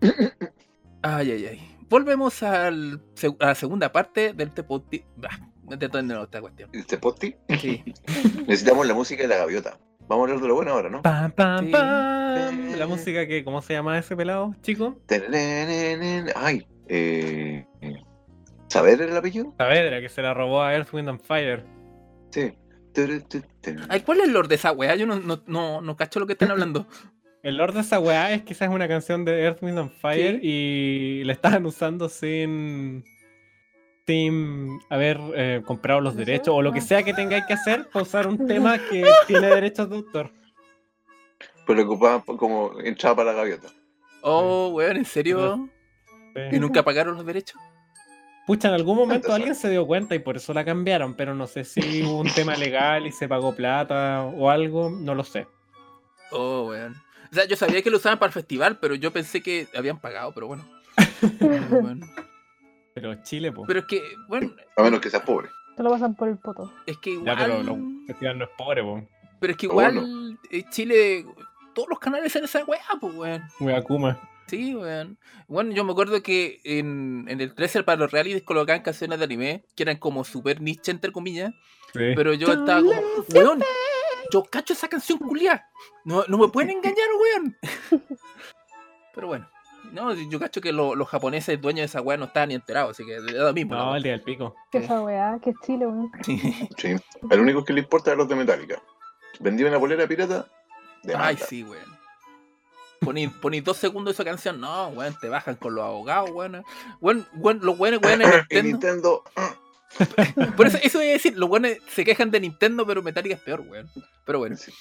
Ay, 1.02 1.32
ay, 1.32 1.46
ay. 1.46 1.76
Volvemos 1.88 2.42
al, 2.42 3.00
a 3.40 3.46
la 3.46 3.54
segunda 3.54 3.92
parte 3.92 4.32
del 4.32 4.50
Tepoti. 4.52 5.04
Bah, 5.64 5.76
de 5.76 5.88
todo 5.88 5.98
de 6.02 6.08
nuevo 6.08 6.24
esta 6.24 6.40
cuestión. 6.40 6.70
¿Este 6.72 6.98
posti? 6.98 7.34
Sí. 7.60 7.82
Necesitamos 8.46 8.86
la 8.86 8.94
música 8.94 9.22
de 9.22 9.28
la 9.28 9.36
gaviota. 9.36 9.78
Vamos 10.06 10.28
a 10.28 10.32
hablar 10.32 10.42
de 10.42 10.48
lo 10.48 10.54
bueno 10.54 10.72
ahora, 10.72 10.90
¿no? 10.90 11.02
Pam, 11.02 11.32
pam, 11.32 11.64
Sí. 11.66 11.72
pam. 11.72 12.76
La 12.76 12.86
música 12.86 13.26
que, 13.26 13.42
¿cómo 13.44 13.62
se 13.62 13.72
llama 13.72 13.98
ese 13.98 14.14
pelado, 14.16 14.54
chico? 14.60 14.98
Ay, 16.36 16.66
eh. 16.88 17.66
¿Saber 18.68 19.00
el 19.00 19.16
apellido? 19.16 19.54
Saavedra, 19.56 20.00
que 20.00 20.08
se 20.08 20.20
la 20.20 20.34
robó 20.34 20.62
a 20.62 20.74
Earth, 20.74 20.92
Wind 20.92 21.08
and 21.08 21.20
Fire. 21.22 21.64
Sí. 22.30 22.52
Ay, 23.88 24.00
¿cuál 24.00 24.18
es 24.20 24.24
el 24.28 24.32
lord 24.32 24.48
de 24.48 24.54
esa 24.56 24.72
weá? 24.72 24.94
Yo 24.94 25.06
no, 25.06 25.18
no, 25.18 25.42
no, 25.46 25.80
no 25.80 25.96
cacho 25.96 26.20
lo 26.20 26.26
que 26.26 26.34
están 26.34 26.50
hablando. 26.50 26.86
El 27.42 27.56
Lord 27.58 27.74
de 27.74 27.80
esa 27.80 27.98
weá 28.00 28.32
es 28.32 28.42
que 28.42 28.52
esa 28.54 28.64
es 28.64 28.70
una 28.70 28.88
canción 28.88 29.24
de 29.24 29.42
Earth, 29.42 29.62
Wind 29.62 29.78
and 29.78 29.90
Fire 29.90 30.40
Sí. 30.40 30.46
y 30.48 31.24
la 31.24 31.32
estaban 31.34 31.66
usando 31.66 32.08
sin 32.08 33.04
sin 34.06 34.80
haber 34.90 35.18
eh, 35.34 35.62
comprado 35.64 36.00
los 36.00 36.14
derechos 36.16 36.54
o 36.54 36.62
lo 36.62 36.72
que 36.72 36.80
sea 36.80 37.02
que 37.02 37.14
tengáis 37.14 37.44
que 37.46 37.54
hacer 37.54 37.88
para 37.90 38.02
usar 38.02 38.26
un 38.26 38.46
tema 38.46 38.78
que 38.90 39.04
tiene 39.26 39.46
derechos 39.48 39.88
de 39.88 39.96
autor. 39.96 40.30
Pues 41.66 41.78
lo 41.78 41.84
ocupaban 41.84 42.20
como 42.36 42.78
entrada 42.80 43.16
para 43.16 43.32
la 43.32 43.38
gaviota. 43.38 43.68
Oh, 44.22 44.68
weón, 44.74 44.98
¿en 44.98 45.04
serio? 45.04 45.68
¿Y 46.52 46.58
nunca 46.58 46.82
pagaron 46.82 47.14
los 47.16 47.24
derechos? 47.24 47.60
Pucha, 48.46 48.68
en 48.68 48.74
algún 48.74 48.96
momento 48.96 49.14
Entonces- 49.28 49.36
alguien 49.36 49.54
se 49.54 49.70
dio 49.70 49.86
cuenta 49.86 50.14
y 50.14 50.18
por 50.18 50.36
eso 50.36 50.52
la 50.52 50.64
cambiaron, 50.64 51.14
pero 51.14 51.34
no 51.34 51.46
sé 51.46 51.64
si 51.64 52.02
hubo 52.02 52.18
un 52.20 52.28
tema 52.28 52.56
legal 52.56 53.06
y 53.06 53.12
se 53.12 53.26
pagó 53.26 53.54
plata 53.54 54.22
o 54.24 54.50
algo, 54.50 54.90
no 54.90 55.14
lo 55.14 55.24
sé. 55.24 55.46
Oh, 56.30 56.66
weón. 56.68 56.94
O 57.30 57.34
sea, 57.34 57.46
yo 57.46 57.56
sabía 57.56 57.80
que 57.82 57.90
lo 57.90 57.96
usaban 57.96 58.18
para 58.18 58.28
el 58.28 58.34
festival, 58.34 58.78
pero 58.80 58.94
yo 58.94 59.10
pensé 59.12 59.42
que 59.42 59.66
habían 59.74 59.98
pagado, 59.98 60.32
pero 60.34 60.46
bueno. 60.46 60.64
Pero, 61.40 61.80
bueno. 61.80 62.06
Pero 62.94 63.14
Chile, 63.22 63.50
pues. 63.52 63.66
Pero 63.66 63.80
es 63.80 63.86
que, 63.86 64.02
bueno, 64.28 64.52
A 64.76 64.82
menos 64.82 65.00
que 65.00 65.10
seas 65.10 65.22
pobre. 65.24 65.48
Se 65.76 65.82
lo 65.82 65.90
pasan 65.90 66.14
por 66.14 66.28
el 66.28 66.38
poto. 66.38 66.72
es 66.86 66.96
que 66.98 67.14
Ya, 67.14 67.18
igual. 67.32 67.36
pero 67.38 67.62
lo 67.64 67.78
festival 68.06 68.38
no 68.38 68.44
es 68.44 68.50
pobre, 68.56 68.82
pues. 68.84 69.04
Pero 69.40 69.50
es 69.50 69.56
que 69.56 69.66
igual 69.66 70.38
eh, 70.50 70.64
Chile, 70.70 71.26
todos 71.74 71.88
los 71.88 71.98
canales 71.98 72.34
en 72.36 72.44
esa 72.44 72.64
weá, 72.64 72.80
pues, 73.00 73.14
weón. 73.14 73.42
Muy 73.58 73.72
Akuma. 73.72 74.30
Sí, 74.46 74.74
weón. 74.76 75.18
Bueno, 75.48 75.72
yo 75.72 75.84
me 75.84 75.90
acuerdo 75.92 76.22
que 76.22 76.60
en, 76.62 77.26
en 77.28 77.40
el 77.40 77.54
13 77.54 77.82
para 77.82 77.98
los 77.98 78.12
realities 78.12 78.42
colocaban 78.44 78.82
canciones 78.82 79.18
de 79.18 79.24
anime 79.24 79.64
que 79.74 79.82
eran 79.82 79.96
como 79.96 80.22
super 80.22 80.60
niche, 80.60 80.92
entre 80.92 81.10
comillas. 81.10 81.52
Sí. 81.92 82.12
Pero 82.14 82.32
yo 82.34 82.46
estaba 82.52 82.80
como, 82.80 82.92
weón, 83.34 83.62
yo 84.32 84.44
cacho 84.44 84.72
esa 84.72 84.86
canción 84.88 85.18
culia. 85.18 85.66
No, 86.04 86.24
no 86.28 86.38
me 86.38 86.48
pueden 86.48 86.70
engañar, 86.70 87.08
weón. 87.20 87.56
Pero 89.14 89.26
bueno, 89.28 89.48
no, 89.94 90.12
yo 90.12 90.38
cacho 90.38 90.60
que 90.60 90.72
lo- 90.72 90.94
los 90.94 91.08
japoneses 91.08 91.60
dueños 91.60 91.80
de 91.82 91.86
esa 91.86 92.00
weá 92.02 92.16
no 92.16 92.26
estaban 92.26 92.50
ni 92.50 92.54
enterados, 92.56 92.90
así 92.92 93.06
que 93.06 93.20
da 93.20 93.44
lo 93.44 93.52
mismo. 93.54 93.74
No, 93.74 93.92
la 93.92 93.96
el 93.96 94.02
día 94.02 94.12
del 94.12 94.22
pico. 94.22 94.54
Que 94.70 94.78
esa 94.78 95.00
weá, 95.00 95.38
que 95.42 95.50
es 95.50 95.56
Chile, 95.64 95.86
weón. 95.86 96.10
Sí. 96.24 96.40
Sí. 96.78 96.96
El 97.30 97.40
único 97.40 97.64
que 97.64 97.72
le 97.72 97.80
importa 97.80 98.12
es 98.12 98.18
los 98.18 98.28
de 98.28 98.34
Metallica. 98.34 98.82
Vendí 99.40 99.64
una 99.64 99.78
polera 99.80 100.06
pirata. 100.06 100.46
De 101.02 101.14
Ay, 101.14 101.36
sí, 101.36 101.62
weón. 101.64 101.94
Poní, 103.00 103.28
poní 103.28 103.60
dos 103.60 103.76
segundos 103.76 104.12
de 104.16 104.22
esa 104.22 104.30
canción, 104.30 104.60
no, 104.60 104.88
weón, 104.88 105.14
te 105.20 105.28
bajan 105.28 105.56
con 105.56 105.74
los 105.74 105.84
abogados, 105.84 106.30
weón. 106.30 106.64
Weón, 107.00 107.26
weón, 107.34 107.60
los 107.62 107.78
weones, 107.78 108.00
weón, 108.02 108.22
en 108.22 108.28
En 108.50 108.66
Nintendo. 108.66 109.22
Nintendo. 109.36 109.66
Por 110.56 110.66
eso, 110.66 110.78
eso 110.82 110.98
voy 110.98 111.08
a 111.08 111.12
decir, 111.12 111.36
los 111.36 111.48
weones 111.48 111.78
se 111.88 112.04
quejan 112.04 112.30
de 112.30 112.40
Nintendo, 112.40 112.86
pero 112.86 113.02
Metallica 113.02 113.34
es 113.36 113.40
peor, 113.40 113.60
weón. 113.60 113.88
Pero 114.24 114.38
bueno, 114.38 114.56
Sí. 114.56 114.72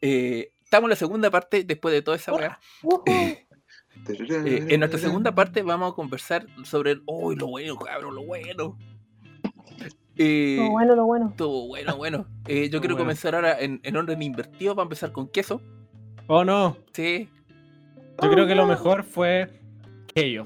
eh, 0.00 0.52
estamos 0.62 0.86
en 0.86 0.90
la 0.90 0.96
segunda 0.96 1.30
parte 1.30 1.64
después 1.64 1.92
de 1.92 2.02
toda 2.02 2.16
esa 2.18 2.32
weá. 2.34 2.60
Eh, 3.06 3.46
en 4.08 4.80
nuestra 4.80 4.98
segunda 4.98 5.34
parte 5.34 5.62
vamos 5.62 5.92
a 5.92 5.94
conversar 5.94 6.46
sobre 6.64 6.92
el. 6.92 7.02
¡Uy, 7.06 7.36
lo 7.36 7.48
bueno, 7.48 7.76
cabrón, 7.76 8.14
lo 8.14 8.24
bueno! 8.24 8.76
Eh, 10.16 10.56
Lo 10.58 10.70
bueno, 10.70 10.96
lo 10.96 11.06
bueno. 11.06 11.28
Estuvo 11.30 11.68
bueno, 11.68 11.96
bueno. 11.96 12.26
Eh, 12.46 12.68
yo 12.68 12.80
quiero 12.80 12.94
bueno. 12.94 13.06
comenzar 13.06 13.34
ahora 13.34 13.58
en, 13.58 13.80
en 13.82 13.96
orden 13.96 14.20
invertido 14.20 14.74
para 14.74 14.82
empezar 14.82 15.12
con 15.12 15.28
queso. 15.28 15.62
Oh, 16.26 16.44
no. 16.44 16.76
Sí. 16.92 17.28
Yo 18.22 18.30
creo 18.30 18.46
que 18.46 18.54
lo 18.54 18.66
mejor 18.66 19.02
fue 19.02 19.48
idea 20.14 20.44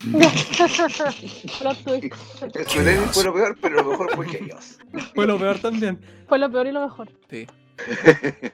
fue 3.12 3.24
lo 3.24 3.34
peor, 3.34 3.56
pero 3.60 3.76
lo 3.76 3.84
mejor 3.84 4.16
fue 4.16 4.26
ellos. 4.26 4.78
Fue 5.14 5.26
lo 5.26 5.38
peor 5.38 5.58
también. 5.58 6.00
Fue 6.26 6.38
lo 6.38 6.50
peor 6.50 6.66
y 6.66 6.72
lo 6.72 6.82
mejor. 6.82 7.08
Sí. 7.28 7.46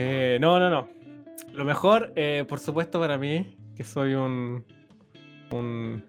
Eh, 0.00 0.36
no, 0.38 0.60
no, 0.60 0.70
no. 0.70 0.88
Lo 1.58 1.64
mejor, 1.64 2.12
eh, 2.14 2.44
por 2.48 2.60
supuesto, 2.60 3.00
para 3.00 3.18
mí, 3.18 3.56
que 3.76 3.82
soy 3.82 4.14
un. 4.14 4.64
un, 5.50 6.04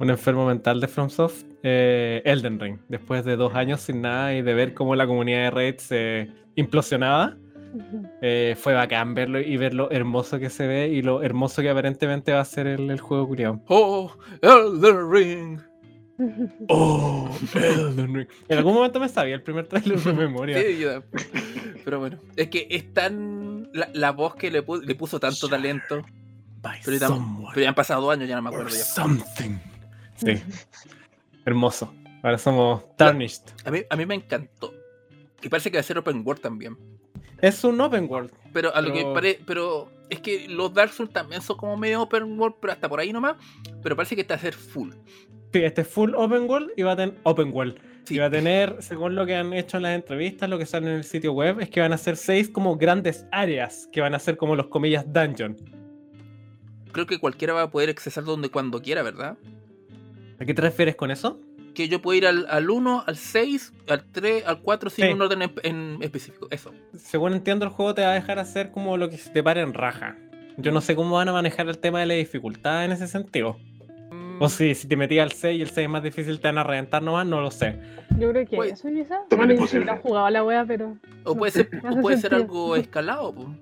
un 0.00 0.10
enfermo 0.10 0.46
mental 0.46 0.80
de 0.80 0.88
FromSoft, 0.88 1.44
eh, 1.62 2.22
Elden 2.24 2.58
Ring. 2.58 2.78
Después 2.88 3.24
de 3.24 3.36
dos 3.36 3.54
años 3.54 3.82
sin 3.82 4.02
nada 4.02 4.34
y 4.34 4.42
de 4.42 4.54
ver 4.54 4.74
cómo 4.74 4.96
la 4.96 5.06
comunidad 5.06 5.44
de 5.44 5.50
Raid 5.52 5.76
se 5.76 6.30
implosionaba, 6.56 7.36
eh, 8.20 8.56
fue 8.58 8.74
bacán 8.74 9.14
verlo 9.14 9.38
y 9.40 9.56
ver 9.56 9.74
lo 9.74 9.92
hermoso 9.92 10.40
que 10.40 10.50
se 10.50 10.66
ve 10.66 10.88
y 10.88 11.02
lo 11.02 11.22
hermoso 11.22 11.62
que 11.62 11.70
aparentemente 11.70 12.32
va 12.32 12.40
a 12.40 12.44
ser 12.44 12.66
el, 12.66 12.90
el 12.90 12.98
juego 12.98 13.28
culiao. 13.28 13.62
¡Oh! 13.68 14.12
Elden 14.42 15.08
Ring. 15.08 15.60
¡Oh! 16.68 17.30
Elden 17.54 18.14
Ring. 18.14 18.28
En 18.48 18.58
algún 18.58 18.74
momento 18.74 18.98
me 19.00 19.08
sabía 19.08 19.34
el 19.36 19.42
primer 19.42 19.66
trailer 19.66 19.98
de 20.00 20.12
memoria. 20.12 20.60
Sí, 20.60 20.78
yo- 20.78 21.02
Pero 21.84 22.00
bueno, 22.00 22.18
es 22.36 22.48
que 22.48 22.66
es 22.70 22.92
tan. 22.92 23.68
La, 23.72 23.88
la 23.92 24.12
voz 24.12 24.34
que 24.34 24.50
le, 24.50 24.64
pu- 24.64 24.82
le 24.82 24.94
puso 24.94 25.20
tanto 25.20 25.48
talento. 25.48 26.04
Pero 26.84 26.96
ya, 26.98 27.08
pero 27.54 27.62
ya 27.62 27.68
han 27.68 27.74
pasado 27.74 28.02
dos 28.02 28.12
años, 28.12 28.28
ya 28.28 28.34
no 28.36 28.42
me 28.42 28.48
acuerdo 28.48 28.70
ya. 28.70 28.76
something. 28.82 29.58
Sí. 30.16 30.42
Hermoso. 31.44 31.94
Ahora 32.22 32.36
somos 32.36 32.96
Tarnished. 32.96 33.42
A 33.64 33.70
mí, 33.70 33.82
a 33.88 33.96
mí 33.96 34.04
me 34.06 34.14
encantó. 34.16 34.74
Y 35.40 35.48
parece 35.48 35.70
que 35.70 35.76
va 35.76 35.80
a 35.80 35.84
ser 35.84 35.98
open 35.98 36.22
world 36.26 36.42
también. 36.42 36.76
Es 37.40 37.62
un 37.62 37.80
open 37.80 38.06
world. 38.10 38.32
Pero 38.52 38.74
a 38.74 38.80
lo 38.82 38.92
que 38.92 39.00
Pero- 39.02 39.14
pare, 39.14 39.40
pero 39.46 39.92
es 40.10 40.20
que 40.20 40.48
los 40.48 40.74
Dark 40.74 40.92
Souls 40.92 41.12
también 41.12 41.40
son 41.42 41.56
como 41.56 41.76
medio 41.76 42.02
open 42.02 42.38
world, 42.38 42.56
pero 42.60 42.72
hasta 42.72 42.88
por 42.88 42.98
ahí 42.98 43.12
nomás. 43.12 43.36
Pero 43.82 43.94
parece 43.94 44.16
que 44.16 44.22
está 44.22 44.34
a 44.34 44.38
ser 44.38 44.54
full. 44.54 44.90
Sí, 45.52 45.62
este 45.64 45.80
es 45.82 45.88
full 45.88 46.14
open 46.14 46.48
world 46.48 46.70
y 46.76 46.82
va 46.82 46.92
a 46.92 46.96
tener 46.96 47.14
open 47.22 47.50
world. 47.52 47.76
Sí. 48.04 48.14
Y 48.16 48.18
va 48.18 48.26
a 48.26 48.30
tener, 48.30 48.76
según 48.80 49.14
lo 49.14 49.26
que 49.26 49.34
han 49.36 49.52
hecho 49.52 49.76
en 49.78 49.82
las 49.84 49.94
entrevistas, 49.94 50.48
lo 50.48 50.58
que 50.58 50.66
sale 50.66 50.86
en 50.90 50.96
el 50.96 51.04
sitio 51.04 51.32
web, 51.32 51.60
es 51.60 51.68
que 51.70 51.80
van 51.80 51.92
a 51.92 51.98
ser 51.98 52.16
seis 52.16 52.48
como 52.48 52.76
grandes 52.76 53.26
áreas, 53.32 53.88
que 53.92 54.00
van 54.00 54.14
a 54.14 54.18
ser 54.18 54.36
como 54.36 54.56
los 54.56 54.66
comillas 54.68 55.04
dungeon. 55.12 55.56
Creo 56.92 57.06
que 57.06 57.18
cualquiera 57.18 57.52
va 57.54 57.62
a 57.62 57.70
poder 57.70 57.90
accesar 57.90 58.24
donde 58.24 58.48
cuando 58.50 58.80
quiera, 58.80 59.02
¿verdad? 59.02 59.36
¿A 60.40 60.44
qué 60.44 60.54
te 60.54 60.62
refieres 60.62 60.96
con 60.96 61.10
eso? 61.10 61.40
Que 61.74 61.88
yo 61.88 62.00
puedo 62.00 62.16
ir 62.16 62.26
al, 62.26 62.46
al 62.48 62.70
1, 62.70 63.04
al 63.06 63.16
6, 63.16 63.72
al 63.88 64.04
3, 64.10 64.44
al 64.46 64.60
4 64.62 64.90
sin 64.90 65.06
Sí. 65.06 65.12
un 65.12 65.22
orden 65.22 65.42
en, 65.42 65.52
en 65.62 65.98
específico. 66.02 66.48
Eso. 66.50 66.72
Según 66.96 67.34
entiendo, 67.34 67.64
el 67.66 67.70
juego 67.70 67.94
te 67.94 68.02
va 68.02 68.12
a 68.12 68.14
dejar 68.14 68.38
hacer 68.38 68.70
como 68.70 68.96
lo 68.96 69.10
que 69.10 69.18
se 69.18 69.30
te 69.30 69.42
pare 69.42 69.60
en 69.60 69.74
raja. 69.74 70.16
Yo 70.56 70.72
no 70.72 70.80
sé 70.80 70.96
cómo 70.96 71.16
van 71.16 71.28
a 71.28 71.32
manejar 71.32 71.68
el 71.68 71.78
tema 71.78 72.00
de 72.00 72.06
la 72.06 72.14
dificultad 72.14 72.84
en 72.84 72.92
ese 72.92 73.06
sentido. 73.06 73.58
Mm, 74.38 74.42
O 74.42 74.48
si, 74.48 74.74
si 74.74 74.86
te 74.88 74.96
metías 74.96 75.24
al 75.24 75.32
6 75.32 75.58
y 75.58 75.62
el 75.62 75.68
6 75.70 75.84
es 75.84 75.90
más 75.90 76.02
difícil, 76.02 76.40
te 76.40 76.48
van 76.48 76.58
a 76.58 76.64
reventar 76.64 77.02
nomás, 77.02 77.26
no 77.26 77.40
lo 77.40 77.50
sé. 77.50 77.78
Yo 78.18 78.30
creo 78.30 78.46
que 78.46 78.56
Puede- 78.56 78.72
eso 78.72 78.88
quizás. 78.88 79.20
No 79.30 79.44
he 79.44 79.98
jugado 79.98 80.26
a 80.26 80.30
la 80.30 80.44
wea, 80.44 80.64
pero. 80.64 80.96
o 81.24 81.30
no 81.32 81.36
puede 81.36 81.52
sé, 81.52 81.64
ser, 81.68 81.80
o 81.86 82.00
puede 82.00 82.16
ser 82.18 82.34
algo 82.34 82.76
escalado. 82.76 83.34
po. 83.34 83.54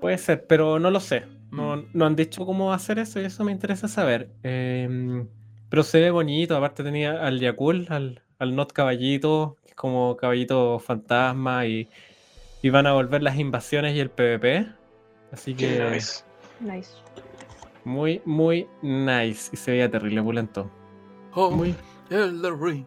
Puede 0.00 0.18
ser, 0.18 0.46
pero 0.46 0.78
no 0.78 0.90
lo 0.90 1.00
sé. 1.00 1.24
No, 1.50 1.76
Mm. 1.76 1.86
no 1.94 2.06
han 2.06 2.16
dicho 2.16 2.46
cómo 2.46 2.72
hacer 2.72 2.98
eso 2.98 3.20
y 3.20 3.24
eso 3.24 3.44
me 3.44 3.52
interesa 3.52 3.88
saber. 3.88 4.28
Em, 4.42 5.26
pero 5.68 5.82
se 5.82 6.00
ve 6.00 6.10
bonito. 6.10 6.56
Aparte 6.56 6.82
tenía 6.82 7.24
al 7.26 7.38
Yakul, 7.40 7.86
al, 7.90 8.22
al 8.38 8.54
Not 8.56 8.72
Caballito, 8.72 9.56
que 9.64 9.70
es 9.70 9.74
como 9.74 10.16
caballito 10.16 10.78
fantasma 10.78 11.66
y, 11.66 11.88
y 12.62 12.70
van 12.70 12.86
a 12.86 12.92
volver 12.92 13.22
las 13.22 13.36
invasiones 13.38 13.94
y 13.96 14.00
el 14.00 14.10
PvP. 14.10 14.66
Así 15.32 15.54
que 15.54 15.88
nice. 15.92 16.22
Nice. 16.60 16.90
Muy, 17.84 18.22
muy 18.24 18.68
nice. 18.82 19.50
Y 19.52 19.56
se 19.56 19.72
veía 19.72 19.90
terrible 19.90 20.22
pulento. 20.22 20.70
Oh, 21.34 21.50
Muy. 21.50 21.74
Ring. 22.10 22.84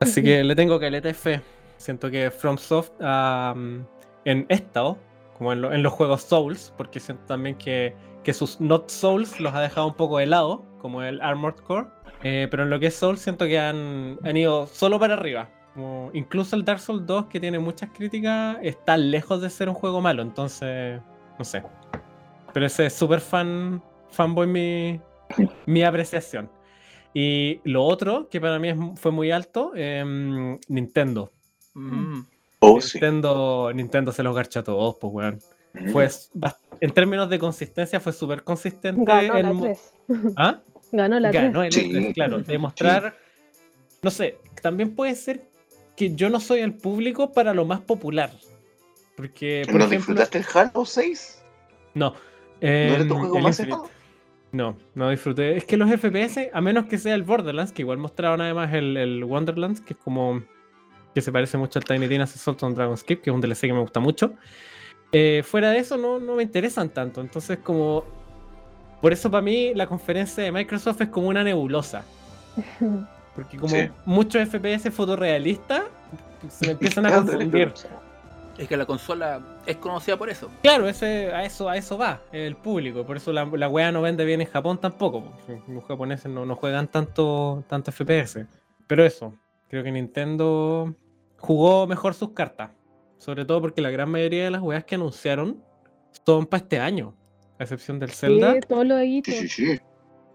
Así 0.00 0.22
que 0.22 0.42
le 0.44 0.54
tengo 0.56 0.78
caleta 0.80 1.08
de 1.08 1.14
fe. 1.14 1.42
Siento 1.76 2.10
que 2.10 2.30
FromSoft 2.30 2.92
am, 3.02 3.84
en 4.24 4.46
esto, 4.48 4.98
como 5.36 5.52
en, 5.52 5.60
lo- 5.62 5.72
en 5.72 5.82
los 5.82 5.92
juegos 5.92 6.22
Souls, 6.22 6.72
porque 6.76 6.98
siento 7.00 7.24
también 7.26 7.56
que, 7.56 7.94
que 8.24 8.32
sus 8.32 8.60
Not 8.60 8.88
Souls 8.90 9.38
los 9.40 9.54
ha 9.54 9.60
dejado 9.60 9.86
un 9.88 9.94
poco 9.94 10.18
de 10.18 10.26
lado, 10.26 10.64
como 10.80 11.02
el 11.02 11.20
Armored 11.20 11.56
Core. 11.60 11.88
eh, 12.22 12.48
pero 12.50 12.62
en 12.64 12.70
lo 12.70 12.80
que 12.80 12.86
es 12.86 12.94
Souls 12.96 13.20
siento 13.20 13.44
que 13.46 13.58
han, 13.58 14.18
han 14.24 14.36
ido 14.36 14.66
solo 14.66 14.98
para 14.98 15.14
arriba. 15.14 15.50
Como, 15.74 16.10
incluso 16.14 16.56
el 16.56 16.64
Dark 16.64 16.80
Souls 16.80 17.06
2, 17.06 17.26
que 17.26 17.38
tiene 17.38 17.58
muchas 17.58 17.90
críticas, 17.90 18.56
está 18.62 18.96
lejos 18.96 19.40
de 19.42 19.50
ser 19.50 19.68
un 19.68 19.74
juego 19.74 20.00
malo. 20.00 20.22
Entonces, 20.22 21.00
no 21.38 21.44
sé. 21.44 21.62
Pero 22.52 22.66
ese 22.66 22.86
es 22.86 22.94
súper 22.94 23.20
fan, 23.20 23.82
fanboy 24.10 24.46
mi, 24.46 25.00
mi 25.66 25.82
apreciación. 25.82 26.50
Y 27.14 27.60
lo 27.64 27.84
otro, 27.84 28.28
que 28.28 28.40
para 28.40 28.58
mí 28.58 28.68
es- 28.68 28.76
fue 28.96 29.10
muy 29.12 29.30
alto, 29.30 29.72
em, 29.74 30.58
Nintendo. 30.68 31.32
Mm. 31.74 32.20
Oh, 32.60 32.80
sí. 32.80 32.98
Nintendo, 32.98 33.70
Nintendo 33.74 34.12
se 34.12 34.22
los 34.22 34.34
garcha 34.34 34.60
a 34.60 34.64
todos, 34.64 34.96
pues, 35.00 35.12
weón. 35.12 35.38
Mm. 35.74 35.88
Fue, 35.90 36.08
en 36.80 36.90
términos 36.92 37.28
de 37.30 37.38
consistencia, 37.38 38.00
fue 38.00 38.12
súper 38.12 38.42
consistente. 38.44 39.02
Ganó 39.04 39.36
el 39.36 39.46
la 39.46 39.52
mo- 39.52 39.62
3. 39.64 39.94
¿Ah? 40.36 40.60
Ganó 40.92 41.20
la 41.20 41.30
3. 41.30 41.42
Ganó 41.44 41.62
el 41.64 41.72
Sí. 41.72 41.90
E3, 41.92 42.14
claro. 42.14 42.38
Demostrar. 42.40 43.16
No 44.02 44.10
sé, 44.10 44.38
también 44.62 44.94
puede 44.94 45.14
ser 45.14 45.48
que 45.96 46.14
yo 46.14 46.30
no 46.30 46.40
soy 46.40 46.60
el 46.60 46.74
público 46.74 47.32
para 47.32 47.52
lo 47.54 47.64
más 47.64 47.80
popular. 47.80 48.30
Porque, 49.16 49.62
por 49.66 49.74
¿No 49.74 49.84
ejemplo. 49.86 49.96
disfrutaste 50.14 50.38
el 50.38 50.44
Halo 50.54 50.84
6? 50.84 51.42
No. 51.94 52.10
¿No 52.10 52.16
era 52.68 52.98
tu 53.06 53.14
em, 53.14 53.20
juego 53.20 53.38
más. 53.40 53.60
No, 54.52 54.76
no 54.94 55.10
disfruté. 55.10 55.56
Es 55.56 55.64
que 55.64 55.76
los 55.76 55.90
FPS, 55.90 56.50
a 56.52 56.60
menos 56.60 56.86
que 56.86 56.96
sea 56.98 57.14
el 57.14 57.22
Borderlands, 57.22 57.72
que 57.72 57.82
igual 57.82 57.98
mostraron 57.98 58.40
además 58.40 58.72
el, 58.72 58.96
el 58.96 59.24
Wonderlands, 59.24 59.80
que 59.80 59.92
es 59.94 59.98
como. 59.98 60.42
que 61.14 61.20
se 61.20 61.30
parece 61.32 61.58
mucho 61.58 61.78
al 61.78 61.84
Tiny 61.84 62.08
Tina's 62.08 62.34
Assault 62.34 62.62
on 62.62 62.74
Dragon's 62.74 63.04
Keep, 63.04 63.22
que 63.22 63.30
es 63.30 63.34
un 63.34 63.40
DLC 63.40 63.62
que 63.62 63.72
me 63.74 63.80
gusta 63.80 64.00
mucho. 64.00 64.32
Eh, 65.12 65.42
fuera 65.44 65.70
de 65.70 65.78
eso, 65.78 65.96
no, 65.96 66.18
no 66.18 66.34
me 66.36 66.42
interesan 66.42 66.88
tanto. 66.90 67.20
Entonces, 67.20 67.58
como. 67.58 68.04
Por 69.02 69.12
eso, 69.12 69.30
para 69.30 69.42
mí, 69.42 69.74
la 69.74 69.86
conferencia 69.86 70.42
de 70.42 70.50
Microsoft 70.50 71.00
es 71.02 71.08
como 71.08 71.28
una 71.28 71.44
nebulosa. 71.44 72.02
Porque, 73.34 73.56
como 73.56 73.74
Sí. 73.74 73.88
muchos 74.06 74.48
FPS 74.48 74.90
fotorrealistas, 74.90 75.82
se 76.48 76.66
me 76.66 76.72
empiezan 76.72 77.06
a 77.06 77.12
confundir. 77.16 77.72
Es 78.58 78.66
que 78.66 78.76
la 78.76 78.86
consola 78.86 79.40
es 79.66 79.76
conocida 79.76 80.16
por 80.16 80.28
eso. 80.28 80.50
Claro, 80.62 80.88
ese, 80.88 81.32
a, 81.32 81.44
eso, 81.44 81.68
a 81.68 81.76
eso 81.76 81.96
va 81.96 82.22
el 82.32 82.56
público. 82.56 83.06
Por 83.06 83.16
eso 83.16 83.32
la, 83.32 83.44
la 83.44 83.68
wea 83.68 83.92
no 83.92 84.02
vende 84.02 84.24
bien 84.24 84.40
en 84.40 84.48
Japón 84.48 84.80
tampoco. 84.80 85.32
Los 85.68 85.84
japoneses 85.84 86.30
no, 86.30 86.44
no 86.44 86.56
juegan 86.56 86.88
tanto, 86.88 87.64
tanto 87.68 87.92
FPS. 87.92 88.46
Pero 88.88 89.04
eso, 89.04 89.34
creo 89.68 89.84
que 89.84 89.92
Nintendo 89.92 90.92
jugó 91.38 91.86
mejor 91.86 92.14
sus 92.14 92.30
cartas. 92.30 92.70
Sobre 93.18 93.44
todo 93.44 93.60
porque 93.60 93.80
la 93.80 93.90
gran 93.90 94.10
mayoría 94.10 94.44
de 94.44 94.50
las 94.50 94.62
weas 94.62 94.84
que 94.84 94.96
anunciaron 94.96 95.62
son 96.26 96.46
para 96.46 96.62
este 96.62 96.80
año. 96.80 97.14
A 97.58 97.62
excepción 97.62 97.98
del 97.98 98.10
Zelda. 98.10 98.54
Sí, 98.54 98.60
todo 98.68 98.84
lo 98.84 98.96
de 98.96 99.04
Guito. 99.04 99.30
Sí, 99.30 99.48
sí, 99.48 99.48
sí. 99.48 99.80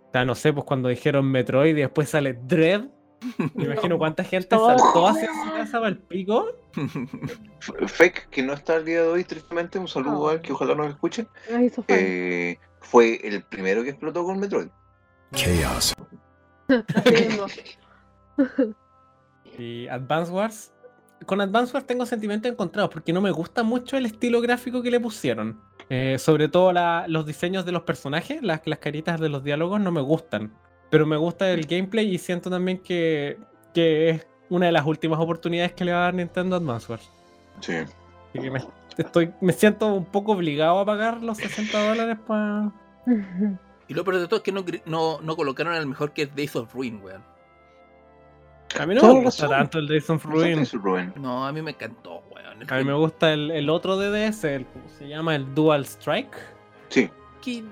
O 0.08 0.12
sea, 0.12 0.26
no 0.26 0.36
sé, 0.36 0.54
pues 0.54 0.66
cuando 0.66 0.90
dijeron 0.90 1.26
Metroid 1.30 1.76
y 1.76 1.82
después 1.82 2.10
sale 2.10 2.34
Dread. 2.34 2.86
Me 3.56 3.64
imagino 3.66 3.98
cuánta 3.98 4.24
gente 4.24 4.56
saltó 4.58 5.08
hacia 5.08 5.30
su 5.34 5.52
casa 5.52 5.78
para 5.80 5.88
el 5.90 5.98
pico. 6.00 6.48
F- 6.76 7.88
Fake, 7.88 8.30
que 8.30 8.42
no 8.44 8.54
está 8.54 8.76
el 8.78 8.86
día 8.86 9.02
de 9.04 9.08
hoy, 9.08 9.24
tristemente, 9.24 9.78
un 9.80 9.88
saludo 9.88 10.20
Oh. 10.22 10.30
a 10.30 10.34
él 10.34 10.42
que 10.42 10.54
ojalá 10.54 10.76
nos 10.76 10.90
escuche. 10.90 11.28
Eh, 11.88 12.58
fue 12.82 13.20
el 13.28 13.44
primero 13.44 13.84
que 13.84 13.90
explotó 13.90 14.24
con 14.26 14.40
Metroid. 14.40 14.68
Chaos. 15.34 15.94
Y 19.58 19.88
Advance 19.88 20.32
Wars. 20.32 20.74
Con 21.26 21.40
Advance 21.40 21.74
Wars 21.74 21.86
tengo 21.86 22.06
sentimientos 22.06 22.52
encontrados 22.52 22.90
porque 22.92 23.14
no 23.14 23.22
me 23.22 23.32
gusta 23.32 23.64
mucho 23.64 23.96
el 23.98 24.06
estilo 24.06 24.42
gráfico 24.42 24.82
que 24.82 24.92
le 24.92 25.00
pusieron. 25.00 25.62
Eh, 25.90 26.18
sobre 26.20 26.48
todo 26.50 26.74
la- 26.74 27.06
los 27.08 27.26
diseños 27.26 27.66
de 27.66 27.72
los 27.72 27.84
personajes, 27.84 28.42
las, 28.42 28.62
las 28.66 28.80
caritas 28.80 29.20
de 29.20 29.30
los 29.30 29.44
diálogos 29.44 29.80
no 29.80 29.92
me 29.92 30.02
gustan. 30.02 30.54
Pero 30.94 31.08
me 31.08 31.18
gusta 31.18 31.50
el 31.50 31.66
gameplay 31.66 32.14
y 32.14 32.20
siento 32.20 32.52
también 32.52 32.78
que, 32.78 33.40
que 33.74 34.10
es 34.12 34.28
una 34.48 34.68
de 34.68 34.74
las 34.74 34.86
últimas 34.86 35.20
oportunidades 35.20 35.74
que 35.74 35.84
le 35.86 35.92
va 35.92 35.98
a 35.98 36.02
dar 36.02 36.14
Nintendo 36.14 36.56
a 36.56 36.60
Advance 36.60 36.92
Wars. 36.92 37.12
Sí. 37.62 37.78
Así 37.78 38.40
que 38.40 38.52
me, 38.52 38.60
estoy, 38.96 39.34
me 39.42 39.54
siento 39.54 39.88
un 39.88 40.06
poco 40.06 40.34
obligado 40.34 40.78
a 40.78 40.86
pagar 40.86 41.24
los 41.24 41.40
60 41.40 41.90
dólares 41.90 42.18
para... 42.28 42.72
Y 43.88 43.96
lo 43.96 44.04
peor 44.04 44.20
de 44.20 44.28
todo 44.28 44.38
es 44.38 44.44
que 44.44 44.52
no, 44.52 44.64
no, 44.86 45.20
no 45.20 45.36
colocaron 45.36 45.74
al 45.74 45.88
mejor 45.88 46.14
que 46.14 46.22
es 46.22 46.36
Days 46.36 46.56
of 46.56 46.72
Ruin, 46.76 47.02
weón. 47.02 47.24
A 48.80 48.86
mí 48.86 48.94
no 48.94 49.16
me 49.16 49.24
gusta 49.24 49.50
tanto 49.50 49.80
el 49.80 49.88
Days 49.88 50.08
of 50.12 50.24
¿No 50.28 50.42
sabes 50.42 50.74
Ruin. 50.74 51.12
No, 51.16 51.48
a 51.48 51.52
mí 51.52 51.64
me 51.64 51.72
encantó, 51.72 52.22
weón. 52.36 52.72
A 52.72 52.78
mí 52.78 52.84
me 52.84 52.94
gusta 52.94 53.34
el, 53.34 53.50
el 53.50 53.68
otro 53.72 53.98
DDS, 53.98 54.44
el, 54.44 54.68
¿cómo 54.68 54.88
se 54.90 55.08
llama? 55.08 55.36
El 55.36 55.56
Dual 55.56 55.86
Strike. 55.86 56.38
Sí. 56.90 57.10
Que 57.44 57.58
eh, 57.60 57.64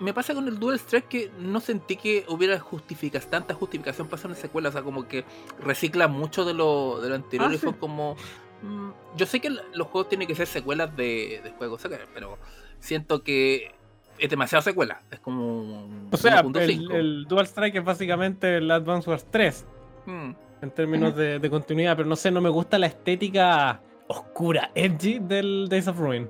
me 0.00 0.12
pasa 0.12 0.34
con 0.34 0.48
el 0.48 0.58
Dual 0.58 0.76
Strike 0.78 1.08
que 1.08 1.30
no 1.38 1.60
sentí 1.60 1.96
que 1.96 2.24
hubiera 2.28 2.58
justificas, 2.58 3.28
tanta 3.28 3.54
justificación 3.54 4.08
para 4.08 4.18
hacer 4.18 4.30
una 4.30 4.40
secuela. 4.40 4.68
O 4.70 4.72
sea, 4.72 4.82
como 4.82 5.06
que 5.06 5.24
recicla 5.60 6.08
mucho 6.08 6.44
de 6.44 6.54
lo, 6.54 7.00
de 7.00 7.08
lo 7.10 7.14
anterior 7.14 7.50
Ah, 7.50 7.54
y 7.54 7.58
fue 7.58 7.70
sí. 7.70 7.76
como. 7.78 8.16
mm, 8.62 8.90
yo 9.16 9.26
sé 9.26 9.40
que 9.40 9.50
los 9.50 9.86
juegos 9.86 10.08
tienen 10.08 10.26
que 10.26 10.34
ser 10.34 10.46
secuelas 10.46 10.94
de, 10.96 11.40
de 11.44 11.50
juegos, 11.52 11.80
pero 12.12 12.38
siento 12.80 13.22
que 13.22 13.72
es 14.18 14.28
demasiado 14.28 14.62
secuela. 14.62 15.00
Es 15.10 15.20
como. 15.20 15.88
O 16.10 16.16
sea, 16.16 16.42
1.5. 16.42 16.60
el, 16.60 16.90
el 16.92 17.24
Dual 17.26 17.46
Strike 17.46 17.76
es 17.76 17.84
básicamente 17.84 18.56
el 18.56 18.70
Advance 18.70 19.08
Wars 19.08 19.26
3 19.30 19.64
Mm. 20.06 20.30
en 20.62 20.70
términos 20.72 21.14
de, 21.14 21.38
de 21.38 21.50
continuidad, 21.50 21.96
pero 21.96 22.08
no 22.08 22.16
sé, 22.16 22.30
no 22.30 22.40
me 22.40 22.48
gusta 22.48 22.78
la 22.78 22.86
estética 22.86 23.80
oscura, 24.08 24.70
edgy 24.74 25.18
del 25.20 25.68
Days 25.68 25.86
of 25.86 25.98
Ruin. 25.98 26.28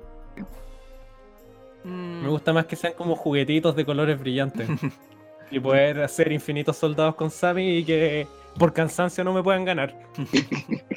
Mm. 1.83 2.21
Me 2.23 2.29
gusta 2.29 2.53
más 2.53 2.65
que 2.65 2.75
sean 2.75 2.93
como 2.93 3.15
juguetitos 3.15 3.75
de 3.75 3.85
colores 3.85 4.19
brillantes 4.19 4.69
y 5.51 5.59
poder 5.59 6.01
hacer 6.01 6.31
infinitos 6.31 6.77
soldados 6.77 7.15
con 7.15 7.29
Sammy 7.31 7.77
y 7.77 7.83
que 7.85 8.27
por 8.57 8.73
cansancio 8.73 9.23
no 9.23 9.33
me 9.33 9.41
puedan 9.43 9.65
ganar. 9.65 9.95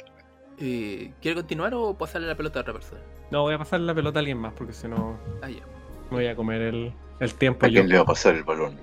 Eh, 0.57 1.11
¿Quiere 1.21 1.35
continuar 1.35 1.73
o 1.73 1.93
pasarle 1.97 2.27
la 2.27 2.35
pelota 2.35 2.59
a 2.59 2.61
otra 2.61 2.73
persona? 2.73 3.01
No, 3.29 3.41
voy 3.41 3.53
a 3.53 3.57
pasar 3.57 3.81
la 3.81 3.93
pelota 3.93 4.19
a 4.19 4.21
alguien 4.21 4.37
más 4.37 4.53
porque 4.53 4.71
si 4.71 4.87
no 4.87 5.17
Ah, 5.41 5.49
ya. 5.49 5.63
me 6.09 6.15
voy 6.17 6.27
a 6.27 6.35
comer 6.37 6.61
el, 6.61 6.93
el 7.19 7.33
tiempo 7.33 7.65
¿A 7.65 7.69
yo. 7.69 7.73
quién 7.81 7.89
le 7.89 7.95
va 7.97 8.03
a 8.03 8.05
pasar 8.05 8.35
el 8.35 8.43
balón? 8.43 8.77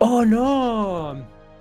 ¡Oh, 0.00 0.22
no! 0.26 1.14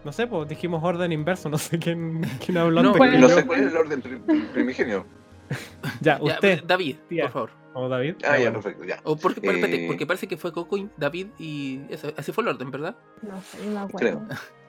No 0.03 0.11
sé, 0.11 0.27
pues 0.27 0.49
dijimos 0.49 0.83
orden 0.83 1.13
inverso, 1.13 1.47
no 1.47 1.57
sé 1.57 1.79
quién, 1.79 2.21
quién 2.45 2.57
habló 2.57 2.83
No, 2.83 2.89
antes 2.93 3.21
No 3.21 3.29
yo. 3.29 3.35
sé 3.35 3.45
cuál 3.47 3.61
es 3.61 3.71
el 3.71 3.77
orden 3.77 4.01
prim- 4.01 4.47
primigenio. 4.51 5.05
Ya, 6.01 6.17
Ya, 6.19 6.23
usted, 6.23 6.63
David, 6.65 6.97
tía. 7.07 7.23
por 7.23 7.31
favor. 7.31 7.49
O 7.73 7.89
David. 7.89 8.15
Ah, 8.23 8.37
ya, 8.37 8.45
bueno. 8.49 8.61
perfecto, 8.61 8.83
ya. 8.85 8.99
O 9.03 9.15
porque, 9.17 9.41
Eh. 9.43 9.85
porque 9.87 10.05
parece 10.05 10.27
que 10.27 10.37
fue 10.37 10.51
Coco, 10.53 10.77
y 10.77 10.89
David 10.97 11.27
y 11.39 11.81
eso. 11.89 12.13
Así 12.17 12.31
fue 12.31 12.43
el 12.43 12.49
orden, 12.49 12.69
¿verdad? 12.71 12.95
No 13.21 13.41
sé, 13.41 13.65
no 13.65 13.71
me 13.71 13.79
acuerdo. 13.79 13.97
Creo. 14.27 14.27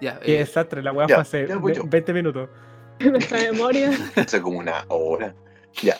Ya. 0.00 0.18
Qué 0.18 0.36
eh, 0.36 0.38
desastre, 0.38 0.82
la 0.82 0.92
weá 0.92 1.06
ya, 1.06 1.16
fue 1.16 1.22
hace 1.22 1.46
ya 1.46 1.56
voy 1.58 1.72
ve- 1.72 1.76
yo. 1.78 1.84
20 1.86 2.12
minutos. 2.14 2.48
Nuestra 3.00 3.38
memoria. 3.38 3.90
Hace 4.16 4.40
como 4.40 4.58
una 4.58 4.86
hora. 4.88 5.34
Ya. 5.82 5.96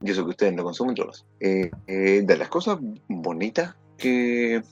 Y 0.00 0.10
eso 0.10 0.24
que 0.24 0.30
ustedes 0.30 0.54
no 0.54 0.64
consumen 0.64 0.94
drogas. 0.94 1.26
Eh, 1.38 1.70
eh, 1.86 2.22
de 2.24 2.36
las 2.38 2.48
cosas 2.48 2.78
bonitas 3.08 3.76
que 3.98 4.62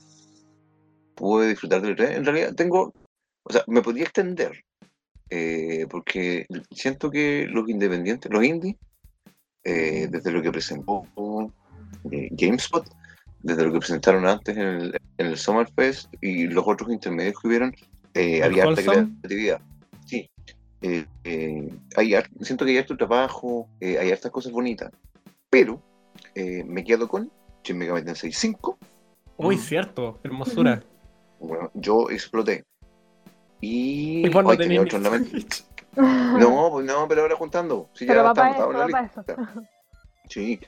pude 1.15 1.49
disfrutar 1.49 1.81
del 1.81 1.95
E3, 1.95 2.15
en 2.15 2.25
realidad 2.25 2.55
tengo. 2.55 2.91
O 3.43 3.53
sea, 3.53 3.63
me 3.67 3.81
podría 3.83 4.03
extender. 4.05 4.63
eh, 5.29 5.85
porque 5.89 6.45
siento 6.71 7.09
que 7.09 7.47
los 7.49 7.67
independientes, 7.69 8.31
los 8.31 8.43
indie, 8.43 8.77
eh, 9.63 10.07
desde 10.09 10.31
lo 10.31 10.41
que 10.41 10.51
presentó 10.51 11.03
eh, 12.11 12.29
GameSpot, 12.31 12.85
desde 13.41 13.65
lo 13.65 13.73
que 13.73 13.79
presentaron 13.79 14.25
antes 14.25 14.55
en 14.55 14.63
el, 14.63 15.01
en 15.17 15.27
el 15.27 15.37
Summerfest 15.37 16.13
y 16.21 16.47
los 16.47 16.65
otros 16.67 16.91
intermedios 16.91 17.39
que 17.39 17.47
hubieron, 17.47 17.75
eh, 18.13 18.37
¿El 18.37 18.43
había 18.43 18.63
harta 18.65 18.81
creatividad. 18.83 19.61
Sí. 20.05 20.29
Eh, 20.81 21.05
hay 21.95 22.13
siento 22.41 22.65
que 22.65 22.71
hay 22.71 22.77
harto 22.77 22.97
trabajo, 22.97 23.69
hay 23.81 24.11
hartas 24.11 24.31
cosas 24.31 24.51
bonitas, 24.51 24.91
pero 25.49 25.81
me 26.35 26.83
quedo 26.83 27.07
con 27.07 27.31
Shin 27.63 27.77
Megami 27.77 28.03
Tensei 28.03 28.31
5. 28.33 28.77
Uy, 29.37 29.55
Mm. 29.55 29.59
cierto, 29.59 30.19
hermosura. 30.23 30.83
Bueno, 31.39 31.71
yo 31.73 32.09
exploté. 32.09 32.63
Y, 33.61 34.27
Y 34.27 34.57
tenía 34.57 34.81
otro. 34.81 34.99
Switch. 35.25 35.63
No, 36.39 36.69
pues 36.71 36.85
no, 36.85 37.07
pero 37.07 37.21
ahora 37.21 37.35
juntando. 37.35 37.89
Sí, 37.93 38.05
ya 38.05 38.13
Pero 38.13 38.27
está 38.29 38.33
papá, 38.33 38.47
anotado 38.47 38.71
en 38.71 38.91
la 38.91 39.01
lista. 39.01 39.23
eso. 39.27 39.61
Sí. 40.29 40.59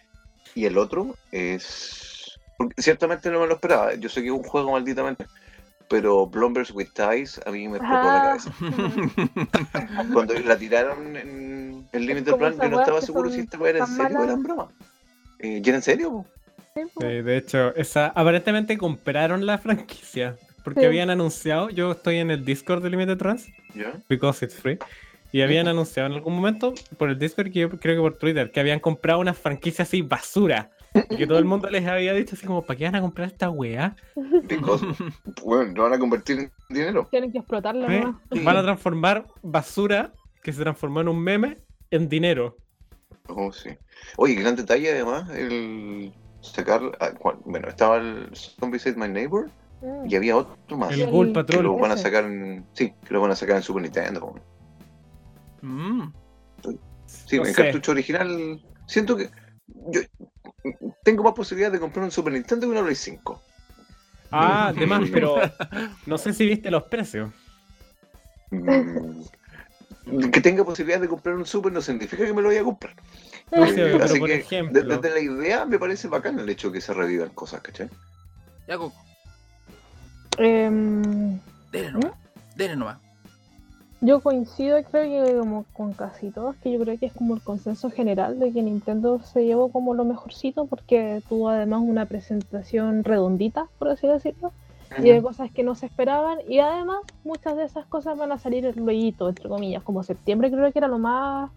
Y 0.53 0.65
el 0.65 0.77
otro 0.77 1.15
es. 1.31 2.37
porque 2.57 2.81
ciertamente 2.81 3.29
no 3.31 3.39
me 3.39 3.47
lo 3.47 3.53
esperaba. 3.55 3.93
Yo 3.95 4.09
sé 4.09 4.21
que 4.21 4.27
es 4.27 4.33
un 4.33 4.43
juego 4.43 4.71
malditamente. 4.73 5.25
Pero 5.87 6.29
Plumbers 6.29 6.71
with 6.71 6.89
Ties 6.93 7.39
a 7.45 7.51
mí 7.51 7.67
me 7.67 7.77
explotó 7.77 8.03
la 8.03 8.17
Ah. 8.17 8.37
cabeza. 8.37 8.51
Cuando 10.13 10.33
la 10.39 10.57
tiraron 10.57 11.15
en 11.15 11.87
el 11.91 12.05
Limited 12.05 12.31
como 12.31 12.37
Plan, 12.39 12.53
yo 12.59 12.69
no 12.69 12.79
estaba 12.79 13.01
seguro 13.01 13.29
son 13.29 13.35
si 13.35 13.41
esta 13.41 13.69
era 13.69 13.79
en 13.79 13.87
serio 13.87 14.19
o 14.19 14.23
era 14.23 14.33
en 14.33 14.43
broma. 14.43 14.67
Eh, 15.39 15.61
¿Y 15.63 15.67
era 15.69 15.77
en 15.77 15.83
serio? 15.83 16.25
Sí, 16.75 16.81
pues. 16.95 17.23
de 17.25 17.37
hecho, 17.37 17.75
esa, 17.75 18.07
aparentemente 18.07 18.77
compraron 18.77 19.45
la 19.45 19.57
franquicia. 19.57 20.37
Porque 20.63 20.79
Sí. 20.81 20.85
habían 20.87 21.11
anunciado, 21.11 21.69
yo 21.69 21.91
estoy 21.91 22.17
en 22.17 22.31
el 22.31 22.43
Discord 22.43 22.81
de 22.81 22.89
Limited 22.89 23.17
Trans, 23.17 23.45
¿Ya? 23.75 23.93
because 24.09 24.43
it's 24.43 24.55
free. 24.55 24.79
Y 25.35 25.41
habían 25.41 25.67
anunciado 25.67 26.07
en 26.07 26.13
algún 26.13 26.33
momento 26.33 26.73
por 26.97 27.09
el 27.09 27.19
Discord, 27.19 27.51
que 27.51 27.59
yo 27.59 27.69
creo 27.69 27.95
que 27.97 28.01
por 28.01 28.17
Twitter, 28.17 28.51
que 28.53 28.61
habían 28.61 28.79
comprado 28.79 29.19
una 29.19 29.33
franquicia 29.33 29.83
así 29.83 30.01
basura. 30.01 30.71
Y 31.09 31.17
que 31.17 31.27
todo 31.27 31.39
el 31.39 31.43
mundo 31.43 31.69
les 31.69 31.85
había 31.85 32.13
dicho 32.13 32.35
así 32.35 32.47
como, 32.47 32.61
¿para 32.61 32.77
qué 32.77 32.85
van 32.85 32.95
a 32.95 33.01
comprar 33.01 33.27
esta 33.27 33.49
weá? 33.49 33.97
Bueno, 35.43 35.73
lo 35.75 35.83
van 35.83 35.93
a 35.93 35.99
convertir 35.99 36.39
en 36.39 36.51
dinero. 36.69 37.05
Tienen 37.11 37.33
que 37.33 37.39
explotarlo 37.39 37.91
¿Eh? 37.91 38.05
Van 38.43 38.55
a 38.55 38.63
transformar 38.63 39.25
basura 39.43 40.13
que 40.41 40.53
se 40.53 40.61
transformó 40.61 41.01
en 41.01 41.09
un 41.09 41.21
meme 41.21 41.57
en 41.91 42.07
dinero. 42.07 42.55
Oh, 43.27 43.51
sí. 43.51 43.71
Oye, 44.15 44.35
gran 44.35 44.55
detalle 44.55 44.89
además, 44.89 45.29
el 45.31 46.13
sacar, 46.39 46.81
ah, 47.01 47.11
bueno, 47.43 47.67
estaba 47.67 47.97
el 47.97 48.29
Zombie 48.33 48.79
Ate 48.79 48.95
My 48.95 49.09
Neighbor 49.09 49.49
Mm. 49.81 50.09
y 50.09 50.15
había 50.15 50.37
otro 50.37 50.77
más. 50.77 50.93
El 50.93 51.07
Ghoul 51.09 51.27
que 51.27 51.33
Patrol. 51.33 51.63
lo 51.63 51.77
van 51.77 51.91
a 51.91 51.97
sacar 51.97 52.23
en, 52.23 52.65
sí, 52.73 52.93
que 53.05 53.13
lo 53.13 53.21
van 53.21 53.31
a 53.31 53.35
sacar 53.35 53.57
en 53.57 53.61
Super 53.61 53.81
Nintendo. 53.83 54.35
Mm. 55.65 56.13
Sí, 57.07 57.37
No 57.37 57.45
en 57.45 57.53
sé. 57.53 57.63
cartucho 57.63 57.91
original, 57.91 58.61
siento 58.87 59.15
que 59.17 59.29
yo 59.91 60.01
tengo 61.03 61.23
más 61.23 61.33
posibilidades 61.33 61.73
de 61.73 61.79
comprar 61.79 62.05
un 62.05 62.11
Super 62.11 62.33
Nintendo 62.33 62.67
que 62.67 62.71
una 62.71 62.83
Play 62.83 62.95
5. 62.95 63.41
Ah, 64.31 64.67
además, 64.67 65.09
pero 65.11 65.35
no 66.05 66.17
sé 66.17 66.33
si 66.33 66.45
viste 66.45 66.69
los 66.69 66.83
precios. 66.83 67.31
Mm, 68.51 69.21
que 70.31 70.41
tenga 70.41 70.63
posibilidades 70.63 71.01
de 71.03 71.07
comprar 71.09 71.35
un 71.35 71.45
Super 71.45 71.71
no 71.71 71.81
significa 71.81 72.25
que 72.25 72.33
me 72.33 72.41
lo 72.41 72.49
vaya 72.49 72.61
a 72.61 72.65
comprar. 72.65 72.95
No 73.51 73.65
sé, 73.67 73.73
pero 73.75 74.03
Así 74.03 74.19
por 74.19 74.27
que 74.29 74.35
ejemplo. 74.35 74.83
desde 74.83 75.09
la 75.09 75.19
idea 75.19 75.65
me 75.65 75.79
parece 75.79 76.07
bacán 76.07 76.39
el 76.39 76.49
hecho 76.49 76.67
de 76.69 76.75
que 76.75 76.81
se 76.81 76.93
revivan 76.93 77.29
cosas, 77.29 77.61
¿cachai? 77.61 77.89
Ya, 78.67 78.77
Coco. 78.77 78.95
Em, 80.37 81.39
Dele 81.71 81.91
nomás. 81.91 82.11
Dele 82.55 82.75
nomás. 82.75 82.97
Yo 84.05 84.21
coincido, 84.21 84.77
creo 84.83 85.25
que 85.25 85.37
como 85.39 85.65
con 85.73 85.93
casi 85.93 86.29
todos, 86.29 86.55
que 86.57 86.71
yo 86.71 86.79
creo 86.79 86.99
que 86.99 87.07
es 87.07 87.13
como 87.13 87.33
el 87.33 87.41
consenso 87.41 87.89
general 87.89 88.39
de 88.39 88.53
que 88.53 88.61
Nintendo 88.61 89.19
se 89.19 89.45
llevó 89.45 89.71
como 89.71 89.95
lo 89.95 90.05
mejorcito 90.05 90.67
porque 90.67 91.23
tuvo 91.27 91.49
además 91.49 91.81
una 91.83 92.05
presentación 92.05 93.03
redondita, 93.03 93.67
por 93.79 93.89
así 93.89 94.05
decirlo, 94.05 94.51
y 95.01 95.09
de 95.09 95.21
cosas 95.23 95.51
que 95.51 95.63
no 95.63 95.73
se 95.73 95.87
esperaban, 95.87 96.37
y 96.47 96.59
además 96.59 96.99
muchas 97.23 97.57
de 97.57 97.63
esas 97.63 97.87
cosas 97.87 98.15
van 98.15 98.31
a 98.31 98.37
salir 98.37 98.71
luego, 98.77 99.29
entre 99.29 99.49
comillas, 99.49 99.81
como 99.81 100.03
septiembre 100.03 100.51
creo 100.51 100.71
que 100.71 100.79
era 100.79 100.87
lo 100.87 100.99
más 100.99 101.49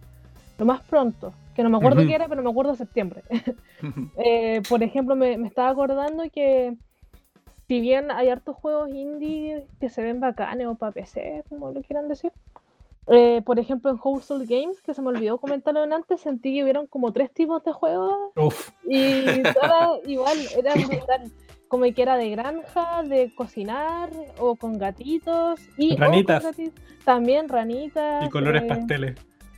lo 0.57 0.65
más 0.65 0.81
pronto, 0.81 1.33
que 1.55 1.61
no 1.63 1.69
me 1.69 1.77
acuerdo 1.77 1.99
Ujú. 1.99 2.09
qué 2.09 2.15
era, 2.15 2.27
pero 2.27 2.41
me 2.41 2.49
acuerdo 2.49 2.75
septiembre. 2.75 3.23
Eh, 4.21 4.61
por 4.67 4.83
ejemplo, 4.83 5.15
me, 5.15 5.37
me 5.37 5.47
estaba 5.47 5.69
acordando 5.69 6.23
que 6.33 6.75
si 7.69 7.79
bien 7.79 8.09
hay 8.09 8.29
hartos 8.29 8.55
juegos 8.57 8.89
indie 8.89 9.65
que 9.79 9.89
se 9.89 10.01
ven 10.01 10.19
bacanes 10.19 10.65
o 10.67 10.73
para 10.75 10.91
PC, 10.91 11.43
como 11.49 11.71
lo 11.71 11.81
quieran 11.83 12.07
decir, 12.09 12.31
eh, 13.07 13.41
por 13.45 13.59
ejemplo 13.59 13.91
en 13.91 13.99
Wholesale 14.03 14.45
Games, 14.47 14.81
que 14.81 14.93
se 14.95 15.01
me 15.03 15.09
olvidó 15.09 15.37
comentarlo 15.37 15.83
en 15.83 15.93
antes, 15.93 16.19
sentí 16.19 16.53
que 16.55 16.63
hubieron 16.63 16.87
como 16.87 17.13
tres 17.13 17.31
tipos 17.31 17.63
de 17.63 17.71
juegos 17.71 18.31
Uf, 18.35 18.71
y 18.87 19.23
todas 19.53 19.99
igual 20.07 20.37
eran 20.57 20.81
brutal. 20.87 21.31
Como 21.67 21.83
que 21.83 22.01
era 22.01 22.17
de 22.17 22.31
granja, 22.31 23.03
de 23.03 23.31
cocinar 23.35 24.09
o 24.39 24.55
con 24.55 24.79
gatitos 24.79 25.59
y 25.77 25.89
con 25.89 25.99
Ranitas. 25.99 26.43
gati- 26.43 26.71
también 27.05 27.47
ranitas. 27.47 28.25
y 28.25 28.29
colores 28.29 28.63
eh, 28.63 28.67
pasteles. 28.67 29.15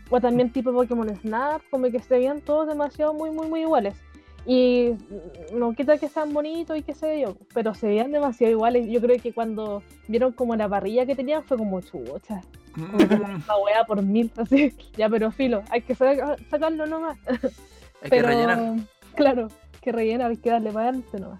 o 0.09 0.20
también 0.20 0.51
tipo 0.51 0.74
Pokémon 0.74 1.07
Snap, 1.16 1.62
como 1.72 1.89
que 1.89 1.99
se 2.01 2.14
veían 2.16 2.41
todos 2.41 2.68
demasiado 2.68 3.14
muy, 3.14 3.32
muy, 3.32 3.47
muy 3.47 3.62
iguales. 3.62 3.95
Y 4.46 4.96
no 5.54 5.74
quita 5.74 5.98
que 6.00 6.08
sean 6.10 6.34
bonitos 6.34 6.76
y 6.78 6.82
qué 6.82 6.94
sé 6.96 7.22
yo, 7.22 7.36
pero 7.54 7.74
se 7.76 7.88
veían 7.88 8.12
demasiado 8.12 8.52
iguales. 8.52 8.88
Yo 8.89 9.00
creo 9.00 9.20
que 9.22 9.34
cuando 9.34 9.84
vieron 10.08 10.32
como 10.34 10.56
la 10.56 10.68
parrilla 10.68 11.06
que 11.06 11.16
tenían 11.16 11.44
fue 11.44 11.58
como 11.58 11.80
chucha, 11.82 12.42
como 12.74 12.98
que 12.98 13.04
esta 13.38 13.58
weá 13.58 13.84
por 13.86 14.02
mil, 14.02 14.32
así. 14.38 14.74
Ya, 14.98 15.10
pero 15.10 15.32
filo, 15.32 15.62
hay 15.70 15.82
que 15.84 15.94
sa- 15.94 16.36
sacarlo 16.50 16.86
nomás. 16.88 17.18
Hay 18.04 18.10
que 18.10 18.16
pero, 18.16 18.28
rellenar. 18.30 18.60
Claro, 19.14 19.48
que 19.80 19.92
rellenar, 19.92 20.32
hay 20.32 20.38
que 20.38 20.50
darle 20.50 20.72
para 20.72 20.89
adelante 20.89 21.20
nomás. 21.20 21.39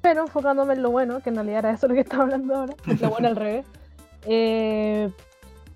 Pero 0.00 0.22
enfocándome 0.22 0.74
en 0.74 0.82
lo 0.82 0.90
bueno, 0.90 1.20
que 1.22 1.28
en 1.30 1.36
realidad 1.36 1.60
era 1.60 1.70
eso 1.70 1.86
lo 1.86 1.94
que 1.94 2.00
estaba 2.00 2.24
hablando 2.24 2.52
ahora, 2.56 2.74
lo 3.00 3.10
bueno 3.10 3.28
al 3.28 3.36
revés. 3.36 3.66
eh, 4.26 5.08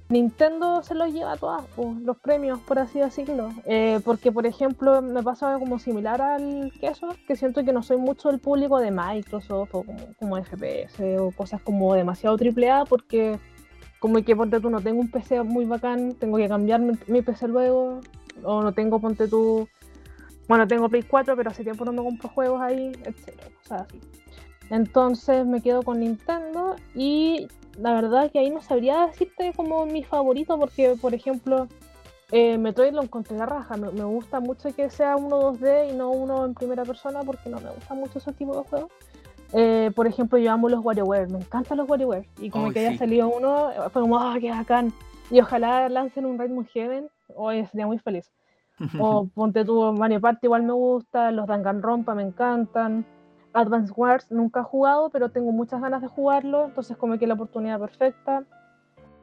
Nintendo 0.08 0.82
se 0.84 0.94
los 0.94 1.12
lleva 1.12 1.32
a 1.32 1.36
todas, 1.36 1.64
los 1.76 2.16
premios, 2.18 2.60
por 2.60 2.78
así 2.78 3.00
decirlo. 3.00 3.48
Eh, 3.64 4.00
porque, 4.04 4.30
por 4.30 4.46
ejemplo, 4.46 5.02
me 5.02 5.22
pasa 5.22 5.58
como 5.58 5.78
similar 5.80 6.22
al 6.22 6.72
queso, 6.80 7.08
que 7.26 7.34
siento 7.34 7.64
que 7.64 7.72
no 7.72 7.82
soy 7.82 7.96
mucho 7.96 8.30
el 8.30 8.38
público 8.38 8.78
de 8.78 8.92
Microsoft 8.92 9.74
o 9.74 9.84
como, 9.84 9.98
como 10.18 10.36
FPS 10.36 11.18
o 11.18 11.32
cosas 11.32 11.60
como 11.60 11.94
demasiado 11.94 12.36
AAA, 12.36 12.84
porque 12.84 13.38
como 13.98 14.22
que 14.22 14.36
ponte 14.36 14.60
tú 14.60 14.70
no 14.70 14.80
tengo 14.80 15.00
un 15.00 15.10
PC 15.10 15.42
muy 15.42 15.64
bacán, 15.64 16.14
tengo 16.14 16.36
que 16.36 16.48
cambiar 16.48 16.80
mi, 16.80 17.22
PC 17.22 17.48
luego, 17.48 18.00
o 18.44 18.62
no 18.62 18.72
tengo, 18.72 19.00
ponte 19.00 19.26
tú, 19.26 19.68
bueno, 20.46 20.68
tengo 20.68 20.88
Play 20.88 21.02
4, 21.02 21.34
pero 21.36 21.50
hace 21.50 21.64
tiempo 21.64 21.84
no 21.84 21.92
me 21.92 22.04
compro 22.04 22.28
juegos 22.28 22.60
ahí, 22.60 22.92
etcétera. 23.04 23.86
Entonces 24.70 25.46
me 25.46 25.60
quedo 25.60 25.82
con 25.82 26.00
Nintendo 26.00 26.76
y 26.94 27.48
la 27.78 27.94
verdad 27.94 28.30
que 28.30 28.38
ahí 28.38 28.50
no 28.50 28.60
sabría 28.60 29.06
decirte 29.06 29.52
como 29.54 29.86
mi 29.86 30.02
favorito 30.02 30.58
porque, 30.58 30.96
por 31.00 31.14
ejemplo, 31.14 31.68
eh, 32.32 32.58
Metroid 32.58 32.92
lo 32.92 33.02
encontré 33.02 33.36
la 33.36 33.46
raja. 33.46 33.76
Me, 33.76 33.90
me 33.90 34.04
gusta 34.04 34.40
mucho 34.40 34.74
que 34.74 34.90
sea 34.90 35.16
uno 35.16 35.52
2D 35.52 35.90
y 35.90 35.96
no 35.96 36.10
uno 36.10 36.44
en 36.44 36.54
primera 36.54 36.84
persona 36.84 37.22
porque 37.22 37.48
no 37.48 37.60
me 37.60 37.70
gusta 37.70 37.94
mucho 37.94 38.18
ese 38.18 38.32
tipo 38.32 38.56
de 38.56 38.68
juegos. 38.68 38.90
Eh, 39.52 39.92
por 39.94 40.06
ejemplo, 40.06 40.38
yo 40.38 40.52
amo 40.52 40.68
los 40.68 40.84
WarioWare, 40.84 41.28
me 41.28 41.38
encantan 41.38 41.78
los 41.78 41.88
WarioWare 41.88 42.28
y 42.40 42.50
como 42.50 42.72
que 42.72 42.80
haya 42.80 42.98
salido 42.98 43.28
uno, 43.28 43.70
eh, 43.70 43.74
fue 43.92 44.02
como, 44.02 44.18
¡ah, 44.18 44.36
qué 44.40 44.50
bacán! 44.50 44.92
Y 45.30 45.40
ojalá 45.40 45.88
lancen 45.88 46.26
un 46.26 46.38
Rainbow 46.38 46.66
Heaven, 46.72 47.08
hoy 47.34 47.64
sería 47.66 47.86
muy 47.86 47.98
feliz. 47.98 48.30
O 49.00 49.26
ponte 49.28 49.64
tú, 49.64 49.92
Mario 49.92 50.20
Party 50.20 50.46
igual 50.46 50.62
me 50.62 50.72
gusta, 50.74 51.30
los 51.30 51.46
Danganronpa 51.46 52.14
me 52.14 52.22
encantan. 52.22 53.06
Advance 53.56 53.92
Wars 53.96 54.30
nunca 54.30 54.60
he 54.60 54.64
jugado, 54.64 55.10
pero 55.10 55.30
tengo 55.30 55.50
muchas 55.52 55.80
ganas 55.80 56.02
de 56.02 56.08
jugarlo, 56.08 56.66
entonces 56.66 56.96
como 56.96 57.18
que 57.18 57.26
la 57.26 57.34
oportunidad 57.34 57.80
perfecta. 57.80 58.44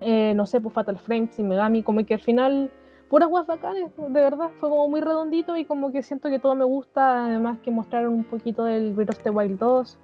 Eh, 0.01 0.33
no 0.35 0.45
sé, 0.45 0.59
pues 0.59 0.73
Fatal 0.73 0.97
Frame, 0.97 1.29
Shin 1.31 1.47
Megami, 1.47 1.83
como 1.83 2.05
que 2.05 2.15
al 2.15 2.19
final, 2.19 2.71
puras 3.09 3.29
guas 3.29 3.47
bacanes, 3.47 3.91
de 3.95 4.09
verdad, 4.09 4.49
fue 4.59 4.69
como 4.69 4.89
muy 4.89 5.01
redondito 5.01 5.55
y 5.55 5.65
como 5.65 5.91
que 5.91 6.03
siento 6.03 6.29
que 6.29 6.39
todo 6.39 6.55
me 6.55 6.65
gusta, 6.65 7.27
además 7.27 7.59
que 7.59 7.71
mostraron 7.71 8.13
un 8.13 8.23
poquito 8.23 8.65
del 8.65 8.93
Breath 8.93 9.11
of 9.11 9.23
the 9.23 9.29
Wild 9.29 9.59
2, 9.59 9.99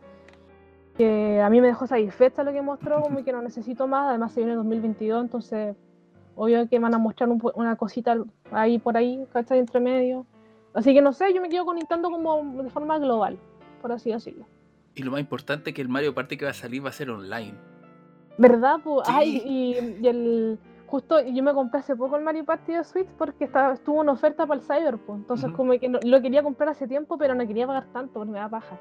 que 0.96 1.42
a 1.42 1.50
mí 1.50 1.60
me 1.60 1.68
dejó 1.68 1.88
satisfecha 1.88 2.44
lo 2.44 2.52
que 2.52 2.62
mostró, 2.62 3.02
como 3.02 3.24
que 3.24 3.32
no 3.32 3.42
necesito 3.42 3.88
más, 3.88 4.10
además 4.10 4.32
se 4.32 4.42
viene 4.42 4.56
2022, 4.56 5.24
entonces 5.24 5.76
obvio 6.36 6.70
que 6.70 6.80
van 6.80 6.94
a 6.94 6.98
mostrar 6.98 7.30
una 7.30 7.76
cosita 7.76 8.16
ahí 8.52 8.80
por 8.80 8.96
ahí, 8.96 9.28
¿cachai? 9.34 9.60
Entre 9.60 9.82
medio. 9.82 10.26
Así 10.74 10.94
que 10.94 11.02
no 11.02 11.12
sé, 11.12 11.34
yo 11.34 11.42
me 11.42 11.50
quedo 11.50 11.66
con 11.66 11.78
como 11.80 12.64
de 12.64 12.70
forma 12.70 13.00
global, 13.00 13.38
por 13.80 13.92
así 13.92 14.12
decirlo. 14.12 14.46
Y 14.96 15.04
lo 15.04 15.12
más 15.12 15.20
importante 15.22 15.70
es 15.70 15.76
que 15.76 15.82
el 15.82 15.90
Mario 15.90 16.14
Party 16.14 16.38
que 16.38 16.46
va 16.46 16.52
a 16.52 16.54
salir 16.54 16.84
va 16.86 16.90
a 16.90 16.94
ser 16.94 17.10
online. 17.10 17.54
¿Verdad? 18.38 18.78
Pues, 18.84 19.08
Sí. 19.08 19.14
ay, 19.16 19.42
y, 19.46 19.98
y 20.04 20.08
el 20.08 20.60
justo 20.88 21.22
yo 21.22 21.44
me 21.44 21.54
compré 21.54 21.82
hace 21.82 21.96
poco 21.96 22.16
el 22.18 22.24
Mario 22.24 22.44
Party 22.46 22.74
de 22.74 22.84
Switch 22.84 23.08
porque 23.18 23.44
estaba, 23.46 23.74
estuvo 23.74 24.02
en 24.02 24.10
oferta 24.10 24.48
para 24.48 24.60
el 24.60 24.66
Cyber, 24.66 24.98
pues. 24.98 25.20
Entonces 25.20 25.52
como 25.52 25.78
que 25.80 25.88
no- 25.90 26.00
lo 26.04 26.22
quería 26.22 26.42
comprar 26.42 26.70
hace 26.70 26.88
tiempo, 26.88 27.18
pero 27.18 27.36
no 27.36 27.46
quería 27.46 27.68
pagar 27.68 27.86
tanto 27.94 28.14
porque 28.14 28.32
me 28.32 28.40
da 28.40 28.50
paja. 28.50 28.78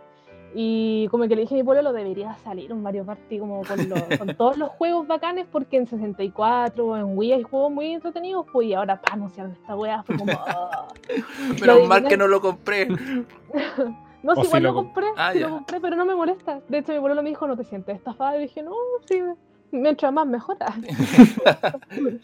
Y 0.54 1.06
como 1.10 1.28
que 1.28 1.36
le 1.36 1.42
dije 1.42 1.54
a 1.54 1.58
mi 1.58 1.62
pueblo, 1.64 1.82
lo 1.82 1.92
debería 1.92 2.34
salir 2.38 2.72
un 2.72 2.82
Mario 2.82 3.04
Party 3.04 3.38
como 3.38 3.62
con, 3.64 3.86
los- 3.88 4.02
con 4.18 4.34
todos 4.36 4.56
los 4.56 4.70
juegos 4.70 5.06
bacanes, 5.06 5.46
porque 5.52 5.76
en 5.76 5.86
64, 5.86 6.96
en 6.96 7.18
Wii 7.18 7.32
hay 7.34 7.42
juegos 7.42 7.70
muy 7.70 7.92
entretenidos, 7.92 8.46
pues 8.50 8.68
y 8.68 8.72
ahora 8.74 8.98
pa, 9.02 9.12
anunciaron 9.12 9.52
esta 9.52 9.76
weá, 9.76 10.02
fue 10.04 10.16
como... 10.16 10.32
ah. 10.32 10.88
Menos 11.60 11.86
mal 11.86 12.08
que 12.08 12.16
no 12.16 12.26
lo 12.26 12.40
compré. 12.40 12.88
No, 14.22 14.34
si 14.36 14.42
igual 14.46 14.62
lo 14.62 14.68
lo 14.70 14.74
com- 14.74 14.84
compré, 14.86 15.06
Ah, 15.16 15.30
sí 15.32 15.38
lo 15.38 15.50
compré, 15.50 15.80
pero 15.80 15.96
no 15.96 16.04
me 16.04 16.14
molesta. 16.14 16.60
De 16.68 16.78
hecho, 16.78 16.92
mi 16.92 17.00
pueblo 17.00 17.22
me 17.22 17.28
dijo, 17.28 17.46
no 17.46 17.56
te 17.56 17.64
sientes 17.64 17.96
estafada. 17.96 18.36
Y 18.36 18.42
dije, 18.42 18.62
no, 18.62 18.72
sí, 19.06 19.22
mientras 19.70 20.12
más 20.12 20.26
mejora. 20.26 20.74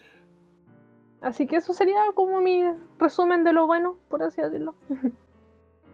Así 1.21 1.47
que 1.47 1.55
eso 1.55 1.73
sería 1.73 2.01
como 2.13 2.39
mi 2.41 2.63
resumen 2.99 3.43
de 3.43 3.53
lo 3.53 3.65
bueno, 3.65 3.97
por 4.09 4.21
así 4.21 4.41
decirlo. 4.41 4.75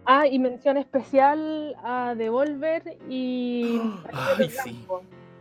Ah, 0.05 0.27
y 0.27 0.39
mención 0.39 0.77
especial 0.77 1.75
a 1.83 2.15
Devolver 2.15 2.97
y 3.07 3.79
Ay, 4.37 4.49
sí. 4.49 4.85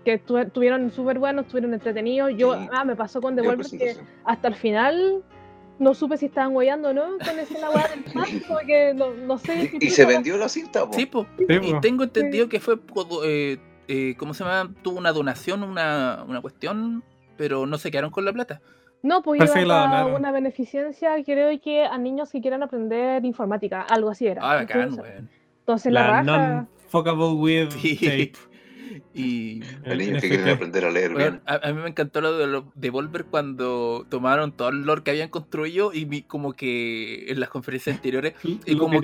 que 0.04 0.14
estuvieron 0.14 0.90
súper 0.92 1.18
buenos, 1.18 1.46
estuvieron 1.46 1.74
entretenidos. 1.74 2.32
Yo, 2.36 2.54
Sí. 2.54 2.68
ah, 2.72 2.84
me 2.84 2.94
pasó 2.94 3.20
con 3.20 3.34
Devolver 3.34 3.66
que 3.66 3.96
hasta 4.24 4.48
el 4.48 4.54
final 4.54 5.24
no 5.80 5.94
supe 5.94 6.16
si 6.16 6.26
estaban 6.26 6.52
guayando 6.52 6.90
o 6.90 6.92
no 6.92 7.18
con 7.18 7.38
esa 7.38 7.58
la 7.58 7.70
weá 7.70 7.88
del 7.88 8.04
chat, 8.12 8.28
porque 8.48 8.92
no, 8.94 9.10
no 9.14 9.36
sé. 9.38 9.68
si 9.70 9.78
Y, 9.80 9.86
y 9.86 9.90
se 9.90 10.04
vendió 10.06 10.36
la 10.36 10.48
cinta, 10.48 10.86
po. 10.86 10.92
Sí, 10.92 11.06
po. 11.06 11.26
Sí, 11.36 11.46
Y 11.48 11.72
po. 11.72 11.80
tengo 11.80 12.04
entendido 12.04 12.48
que 12.48 12.60
fue, 12.60 12.78
eh, 13.24 13.58
eh, 13.88 14.14
¿cómo 14.16 14.32
se 14.34 14.44
llama? 14.44 14.72
Tuvo 14.82 14.98
una 14.98 15.10
donación, 15.12 15.64
una, 15.64 16.24
una 16.28 16.40
cuestión, 16.40 17.02
pero 17.36 17.66
no 17.66 17.76
se 17.78 17.90
quedaron 17.90 18.10
con 18.12 18.24
la 18.24 18.32
plata. 18.32 18.60
No, 19.02 19.22
pues 19.22 19.38
Parece 19.38 19.62
iba 19.62 20.00
a 20.00 20.06
una 20.06 20.30
beneficencia, 20.30 21.12
creo 21.24 21.58
que 21.60 21.84
a 21.84 21.96
niños 21.96 22.30
que 22.30 22.42
quieran 22.42 22.62
aprender 22.62 23.24
informática, 23.24 23.80
algo 23.80 24.10
así 24.10 24.26
era. 24.26 24.42
Ah, 24.42 24.56
bacán, 24.56 24.90
entonces, 24.90 25.14
entonces 25.60 25.92
la, 25.92 26.00
La 26.00 26.06
raja. 26.08 26.22
non-fuckable 26.92 27.32
with 27.40 27.70
Sí. 27.70 27.96
tape. 27.96 28.49
Y 29.14 29.62
niños 29.86 30.20
que 30.20 30.28
quieren 30.28 30.48
aprender 30.48 30.84
a 30.84 30.90
leer 30.90 31.14
weón, 31.14 31.30
bien. 31.30 31.42
a, 31.46 31.68
a 31.68 31.72
mí 31.72 31.80
me 31.82 31.88
encantó 31.88 32.20
lo 32.20 32.36
de 32.36 32.46
los 32.46 32.64
Devolver 32.74 33.24
cuando 33.26 34.04
tomaron 34.08 34.52
todo 34.52 34.70
el 34.70 34.82
lore 34.82 35.02
que 35.02 35.10
habían 35.12 35.28
construido 35.28 35.92
y 35.92 36.04
vi 36.04 36.22
como 36.22 36.54
que 36.54 37.30
en 37.30 37.38
las 37.40 37.48
conferencias 37.50 37.96
anteriores 37.96 38.34
y 38.66 38.74
Lo 38.74 38.84
como- 38.84 39.00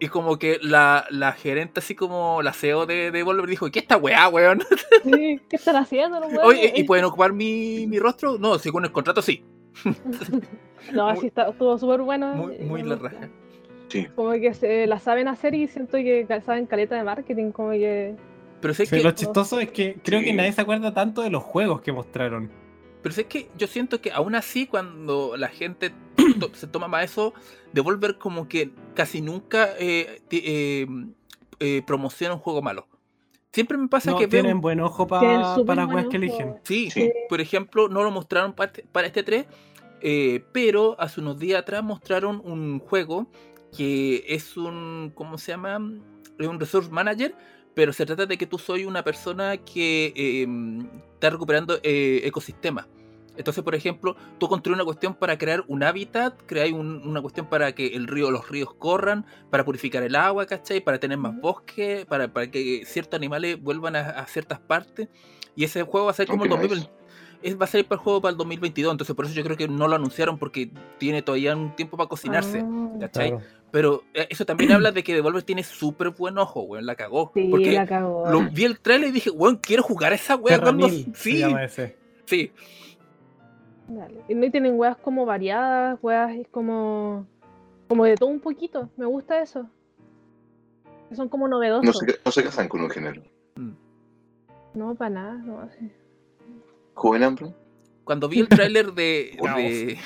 y 0.00 0.08
como 0.08 0.38
que 0.38 0.58
la, 0.62 1.06
la 1.10 1.32
gerente 1.32 1.80
así 1.80 1.94
como 1.94 2.42
la 2.42 2.52
CEO 2.52 2.86
de 2.86 3.10
Devolver 3.10 3.46
dijo, 3.48 3.70
¿qué 3.70 3.78
esta 3.78 3.96
weá, 3.96 4.28
weón? 4.28 4.62
Sí, 5.04 5.40
¿Qué 5.48 5.56
están 5.56 5.76
haciendo 5.76 6.18
los 6.20 6.32
Oye? 6.42 6.72
¿y 6.74 6.84
pueden 6.84 7.04
ocupar 7.04 7.32
mi, 7.32 7.86
mi 7.86 7.98
rostro? 7.98 8.38
No, 8.38 8.58
según 8.58 8.84
el 8.84 8.92
contrato 8.92 9.22
sí. 9.22 9.44
No, 10.92 11.10
muy- 11.10 11.20
sí 11.20 11.26
está, 11.26 11.48
estuvo 11.50 11.76
súper 11.78 12.00
bueno. 12.02 12.34
Muy, 12.34 12.54
eh, 12.54 12.64
muy 12.64 12.82
la 12.82 12.96
raja. 12.96 13.28
Como 14.14 14.32
que 14.32 14.52
se 14.54 14.86
la 14.86 14.98
saben 14.98 15.28
hacer 15.28 15.54
y 15.54 15.66
siento 15.66 15.96
que 15.96 16.26
saben 16.44 16.66
caleta 16.66 16.94
de 16.96 17.04
marketing, 17.04 17.52
como 17.52 17.70
que... 17.70 18.14
Pero 18.60 18.74
sé 18.74 18.86
que 18.86 19.00
lo 19.02 19.10
chistoso 19.12 19.60
es 19.60 19.70
que 19.70 20.00
creo 20.02 20.20
Sí. 20.20 20.26
que 20.26 20.32
nadie 20.32 20.52
se 20.52 20.60
acuerda 20.60 20.92
tanto 20.92 21.22
de 21.22 21.30
los 21.30 21.42
juegos 21.42 21.80
que 21.80 21.92
mostraron. 21.92 22.50
Pero 23.02 23.14
es 23.14 23.24
que 23.26 23.48
yo 23.56 23.66
siento 23.68 24.00
que 24.00 24.10
aún 24.10 24.34
así 24.34 24.66
cuando 24.66 25.36
la 25.36 25.48
gente 25.48 25.92
to- 26.40 26.50
se 26.54 26.66
toma 26.66 26.88
más 26.88 27.04
eso, 27.04 27.32
Devolver 27.72 28.16
como 28.18 28.48
que 28.48 28.70
casi 28.94 29.20
nunca 29.20 29.68
eh, 29.78 30.22
eh, 30.30 30.86
eh, 31.60 31.82
promociona 31.86 32.34
un 32.34 32.40
juego 32.40 32.62
malo. 32.62 32.88
Siempre 33.52 33.76
me 33.78 33.88
pasa 33.88 34.10
No, 34.12 34.16
que 34.18 34.26
veo... 34.26 34.42
tienen 34.42 34.60
buen 34.60 34.80
ojo 34.80 35.06
pa- 35.06 35.54
para 35.66 35.86
weas 35.86 36.06
que 36.08 36.16
eligen. 36.16 36.56
Sí, 36.64 36.90
Sí. 36.90 37.12
por 37.28 37.40
ejemplo, 37.42 37.88
no 37.88 38.02
lo 38.02 38.10
mostraron 38.10 38.54
para 38.54 38.68
este, 38.72 38.84
para 38.90 39.06
este 39.06 39.22
3, 39.22 39.46
eh, 40.00 40.44
pero 40.52 40.96
hace 40.98 41.20
unos 41.20 41.38
días 41.38 41.60
atrás 41.60 41.82
mostraron 41.84 42.40
un 42.44 42.78
juego 42.78 43.26
que 43.76 44.24
es 44.28 44.56
un, 44.56 45.12
¿cómo 45.14 45.36
se 45.38 45.52
llama? 45.52 45.78
Es 46.38 46.46
un 46.46 46.58
resource 46.58 46.90
manager, 46.90 47.34
pero 47.78 47.92
se 47.92 48.04
trata 48.04 48.26
de 48.26 48.36
que 48.36 48.44
tú 48.44 48.58
soy 48.58 48.84
una 48.86 49.04
persona 49.04 49.56
que 49.58 50.12
eh, 50.16 50.48
está 51.14 51.30
recuperando 51.30 51.78
eh, 51.84 52.22
ecosistemas. 52.24 52.86
Entonces, 53.36 53.62
por 53.62 53.76
ejemplo, 53.76 54.16
tú 54.40 54.48
construyes 54.48 54.78
una 54.78 54.84
cuestión 54.84 55.14
para 55.14 55.38
crear 55.38 55.62
un 55.68 55.84
hábitat, 55.84 56.34
creáis 56.44 56.72
un- 56.72 57.06
una 57.06 57.22
cuestión 57.22 57.46
para 57.48 57.70
que 57.76 57.86
el 57.94 58.08
río, 58.08 58.32
los 58.32 58.48
ríos 58.48 58.74
corran, 58.74 59.26
para 59.48 59.64
purificar 59.64 60.02
el 60.02 60.16
agua, 60.16 60.44
¿cachai? 60.46 60.80
Para 60.80 60.98
tener 60.98 61.18
más 61.18 61.40
bosque, 61.40 62.04
para, 62.08 62.26
para 62.32 62.50
que 62.50 62.82
ciertos 62.84 63.16
animales 63.16 63.62
vuelvan 63.62 63.94
a, 63.94 64.00
a 64.10 64.26
ciertas 64.26 64.58
partes. 64.58 65.08
Y 65.54 65.62
ese 65.62 65.84
juego 65.84 66.06
va 66.06 66.10
a 66.10 66.14
ser 66.14 66.26
como 66.26 66.46
el 66.46 66.50
Ok, 66.52 66.60
nice. 66.60 66.74
2020 66.74 66.98
es, 67.42 67.58
va 67.58 67.64
a 67.64 67.68
ser 67.68 67.84
para 67.84 67.98
el 67.98 68.04
juego 68.04 68.20
para 68.20 68.32
el 68.32 68.38
2022, 68.38 68.92
entonces 68.92 69.14
por 69.14 69.24
eso 69.24 69.34
yo 69.34 69.44
creo 69.44 69.56
que 69.56 69.68
no 69.68 69.88
lo 69.88 69.96
anunciaron 69.96 70.38
porque 70.38 70.70
tiene 70.98 71.22
todavía 71.22 71.54
un 71.56 71.74
tiempo 71.74 71.96
para 71.96 72.08
cocinarse. 72.08 72.60
Ah, 72.60 72.90
¿cachai? 73.00 73.30
Claro. 73.30 73.44
Pero 73.70 74.02
eh, 74.14 74.26
eso 74.30 74.46
también 74.46 74.72
habla 74.72 74.92
de 74.92 75.02
que 75.02 75.14
Devolver 75.14 75.42
tiene 75.42 75.62
súper 75.62 76.10
buen 76.10 76.38
ojo, 76.38 76.62
weón, 76.62 76.86
la 76.86 76.94
cagó. 76.94 77.30
sí, 77.34 77.48
porque 77.50 77.72
la 77.72 77.86
cagó. 77.86 78.30
lo, 78.30 78.48
vi 78.50 78.64
el 78.64 78.80
trailer 78.80 79.10
y 79.10 79.12
dije, 79.12 79.30
weón, 79.30 79.56
quiero 79.56 79.82
jugar 79.82 80.12
a 80.12 80.14
esa 80.14 80.36
weá 80.36 80.60
cuando... 80.60 80.88
Sí, 80.88 81.38
llama 81.38 81.64
ese. 81.64 81.96
sí. 82.24 82.50
Dale. 83.88 84.20
Y 84.28 84.34
no 84.34 84.44
y 84.44 84.50
tienen 84.50 84.78
weas 84.78 84.96
como 84.98 85.24
variadas, 85.24 85.98
weas 86.02 86.34
es 86.36 86.48
como... 86.48 87.26
Como 87.88 88.04
de 88.04 88.16
todo 88.16 88.28
un 88.28 88.40
poquito, 88.40 88.90
me 88.98 89.06
gusta 89.06 89.40
eso. 89.40 89.66
Que 91.08 91.14
Son 91.14 91.28
como 91.30 91.48
novedosos. 91.48 91.84
No 91.84 91.92
se, 91.94 92.20
no 92.22 92.30
se 92.30 92.44
casan 92.44 92.68
con 92.68 92.82
un 92.82 92.90
género. 92.90 93.22
No, 94.74 94.94
para 94.94 95.10
nada, 95.10 95.34
no 95.34 95.60
así. 95.60 95.90
¿Joven 96.98 97.22
hambre? 97.22 97.46
Cuando 98.04 98.28
vi 98.28 98.40
el 98.40 98.48
tráiler 98.48 98.92
de, 98.92 99.36
de, 99.56 99.98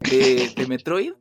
de, 0.00 0.52
de 0.56 0.66
Metroid, 0.66 1.12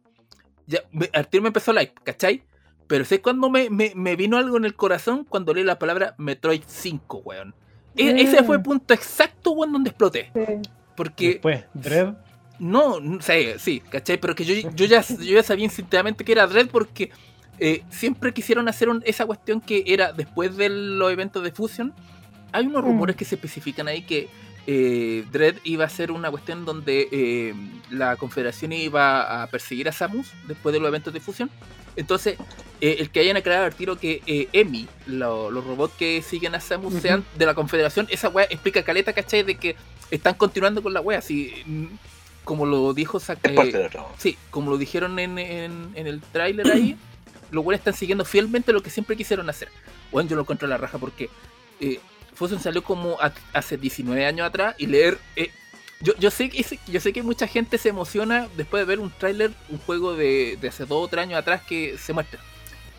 ya, 0.65 0.79
me, 0.91 1.09
al 1.13 1.27
tiro 1.27 1.43
me 1.43 1.47
empezó 1.49 1.73
like, 1.73 1.93
¿cachai? 2.03 2.43
Pero 2.87 3.05
sé 3.05 3.21
cuando 3.21 3.49
me, 3.49 3.69
me, 3.69 3.91
me 3.95 4.15
vino 4.15 4.37
algo 4.37 4.57
en 4.57 4.65
el 4.65 4.75
corazón 4.75 5.25
cuando 5.27 5.53
leí 5.53 5.63
la 5.63 5.77
palabra 5.77 6.15
Metroid 6.17 6.63
5, 6.65 7.17
weón. 7.23 7.53
E- 7.95 8.21
Ese 8.21 8.43
fue 8.43 8.55
el 8.55 8.61
Mm. 8.61 8.63
punto 8.63 8.93
exacto, 8.93 9.51
weón, 9.51 9.71
donde 9.73 9.89
exploté. 9.91 10.31
Sí. 10.33 10.41
Porque 10.95 11.27
Después, 11.33 11.65
Dread. 11.73 12.13
No, 12.59 12.99
no 12.99 13.21
sé, 13.21 13.57
sí, 13.59 13.79
¿cachai? 13.79 14.17
Pero 14.19 14.33
que 14.35 14.43
yo, 14.43 14.69
yo, 14.71 14.85
ya, 14.85 15.01
yo 15.01 15.33
ya 15.35 15.43
sabía 15.43 15.65
instintivamente 15.65 16.23
que 16.25 16.31
era 16.31 16.47
Dread 16.47 16.67
porque 16.67 17.11
eh, 17.59 17.83
siempre 17.89 18.33
quisieron 18.33 18.67
hacer 18.69 18.89
un- 18.89 19.03
esa 19.05 19.25
cuestión 19.25 19.61
que 19.61 19.83
era 19.85 20.13
después 20.13 20.55
de 20.57 20.69
los 20.69 21.11
eventos 21.11 21.43
de 21.43 21.51
Fusion. 21.51 21.93
Hay 22.51 22.65
unos 22.65 22.81
Mm. 22.83 22.85
rumores 22.87 23.15
que 23.15 23.25
se 23.25 23.35
especifican 23.35 23.87
ahí 23.87 24.01
que 24.01 24.27
eh, 24.71 25.25
Dread 25.31 25.55
iba 25.63 25.83
a 25.85 25.89
ser 25.89 26.11
una 26.11 26.29
cuestión 26.29 26.63
donde 26.63 27.07
eh, 27.11 27.55
la 27.89 28.15
Confederación 28.17 28.71
iba 28.71 29.41
a 29.41 29.47
perseguir 29.47 29.89
a 29.89 29.91
Samus 29.91 30.27
después 30.47 30.73
de 30.73 30.79
los 30.79 30.89
eventos 30.89 31.11
de 31.11 31.19
Fusion. 31.19 31.49
Entonces, 31.95 32.37
eh, 32.79 32.97
el 32.99 33.09
que 33.09 33.19
hayan 33.21 33.35
aclarado 33.35 33.65
al 33.65 33.73
tiro 33.73 33.97
que 33.97 34.21
eh, 34.27 34.47
Emi, 34.53 34.87
lo- 35.07 35.49
los 35.49 35.65
robots 35.65 35.95
que 35.97 36.21
siguen 36.21 36.53
a 36.53 36.59
Samus, 36.59 36.93
sean 37.01 37.25
de 37.35 37.45
la 37.47 37.55
Confederación, 37.55 38.05
esa 38.11 38.29
weá 38.29 38.45
explica 38.49 38.83
caleta, 38.83 39.11
¿cachai? 39.11 39.41
De 39.41 39.55
que 39.55 39.75
están 40.11 40.35
continuando 40.35 40.83
con 40.83 40.93
la 40.93 41.01
wea. 41.01 41.17
Así, 41.17 41.51
mm, 41.65 41.85
como 42.43 42.67
lo 42.67 42.93
dijo 42.93 43.17
eh. 43.17 43.71
Sí, 44.19 44.37
como 44.51 44.69
lo 44.69 44.77
dijeron 44.77 45.17
en, 45.17 45.39
en- 45.39 45.91
en 45.95 46.05
el 46.05 46.21
tráiler 46.21 46.67
ahí, 46.71 46.95
los 47.49 47.63
güeyes 47.63 47.79
están 47.79 47.95
siguiendo 47.95 48.23
fielmente 48.23 48.71
lo 48.71 48.83
que 48.83 48.91
siempre 48.91 49.17
quisieron 49.17 49.49
hacer. 49.49 49.69
Bueno, 50.11 50.29
yo 50.29 50.35
lo 50.35 50.43
encuentro 50.43 50.67
a 50.67 50.69
la 50.69 50.77
raja 50.77 50.99
porque 50.99 51.27
eh, 51.79 51.99
Fusion 52.39 52.59
salió 52.61 52.81
como 52.83 53.19
a- 53.21 53.33
hace 53.53 53.77
19 53.77 54.25
años 54.25 54.47
atrás 54.47 54.73
y 54.77 54.87
leer... 54.87 55.19
eh, 55.35 55.51
yo, 56.01 56.13
yo, 56.17 56.31
sé 56.31 56.49
que, 56.49 56.65
yo 56.87 56.99
sé 57.01 57.11
que 57.11 57.21
mucha 57.23 57.45
gente 57.45 57.77
se 57.77 57.89
emociona 57.89 58.47
después 58.55 58.79
de 58.81 58.85
ver 58.85 58.99
un 58.99 59.11
tráiler, 59.11 59.51
un 59.67 59.77
juego 59.79 60.15
de, 60.15 60.57
de 60.61 60.69
hace 60.69 60.85
2 60.85 60.91
o 61.05 61.07
3 61.09 61.23
años 61.23 61.37
atrás 61.39 61.61
que 61.67 61.97
se 61.97 62.13
muestra. 62.13 62.39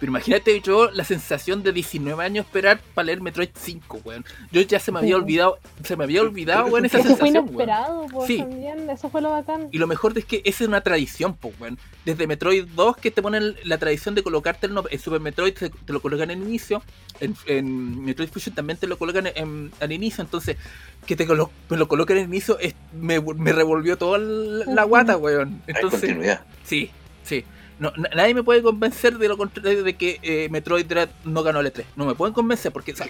Pero 0.01 0.11
imagínate 0.13 0.59
yo 0.63 0.91
la 0.91 1.05
sensación 1.05 1.63
de 1.63 1.73
19 1.73 2.25
años 2.25 2.47
esperar 2.47 2.81
para 2.95 3.05
leer 3.05 3.21
Metroid 3.21 3.51
5, 3.55 4.01
weón. 4.03 4.25
Yo 4.51 4.63
ya 4.63 4.81
se 4.81 4.91
me 4.91 4.99
había 5.01 5.15
olvidado, 5.17 5.59
se 5.85 5.95
me 5.95 6.05
había 6.05 6.23
olvidado, 6.23 6.67
weón, 6.69 6.87
esa 6.87 6.99
Eso 7.01 7.09
fue 7.17 7.29
sensación, 7.29 7.45
weón. 7.45 7.55
inesperado, 7.55 8.07
pues 8.11 8.27
Sí. 8.27 8.39
también, 8.39 8.89
eso 8.89 9.11
fue 9.11 9.21
lo 9.21 9.31
bacán. 9.31 9.69
Y 9.71 9.77
lo 9.79 9.87
mejor 9.87 10.17
es 10.17 10.25
que 10.25 10.41
esa 10.47 10.65
es 10.65 10.69
una 10.69 10.81
tradición, 10.81 11.35
pues, 11.37 11.55
weón. 11.61 11.79
Desde 12.07 12.27
Metroid 12.27 12.65
2 12.75 12.97
que 12.97 13.11
te 13.11 13.21
ponen 13.21 13.55
la 13.65 13.77
tradición 13.77 14.15
de 14.15 14.23
colocarte 14.23 14.67
el. 14.67 14.73
En 14.91 14.99
Super 14.99 15.21
Metroid 15.21 15.53
te, 15.53 15.69
te 15.69 15.93
lo 15.93 16.01
colocan 16.01 16.31
en 16.31 16.41
el 16.41 16.49
inicio. 16.49 16.83
En, 17.21 17.37
en 17.47 18.03
Metroid 18.03 18.31
Fusion 18.31 18.55
también 18.55 18.79
te 18.79 18.87
lo 18.87 18.97
colocan 18.99 19.27
en- 19.27 19.71
al 19.81 19.93
inicio. 19.93 20.25
Entonces, 20.25 20.57
que 21.05 21.15
te 21.15 21.27
colo- 21.27 21.51
me 21.69 21.77
lo 21.77 21.89
coloquen 21.89 22.17
en 22.17 22.23
el 22.25 22.29
inicio 22.31 22.59
es- 22.59 22.75
me, 22.99 23.21
me 23.21 23.53
revolvió 23.53 23.99
toda 23.99 24.19
la, 24.19 24.85
guata, 24.85 25.19
weón. 25.19 25.61
Hay 25.69 25.83
continuidad. 25.83 26.41
sí, 26.65 26.91
sí. 27.23 27.45
No, 27.81 27.91
na- 27.97 28.11
nadie 28.15 28.35
me 28.35 28.43
puede 28.45 28.63
convencer 28.63 29.19
de 29.19 29.27
lo 29.27 29.37
contrario 29.37 29.83
de 29.83 29.97
que 29.97 30.21
eh, 30.23 30.49
Metroid 30.51 30.87
Dread 30.87 31.09
no 31.25 31.43
ganó 31.43 31.59
el 31.61 31.67
E3. 31.73 31.85
No 31.97 32.05
me 32.07 32.15
pueden 32.15 32.33
convencer 32.35 32.71
porque, 32.71 32.93
o 32.93 32.97
sea, 32.97 33.09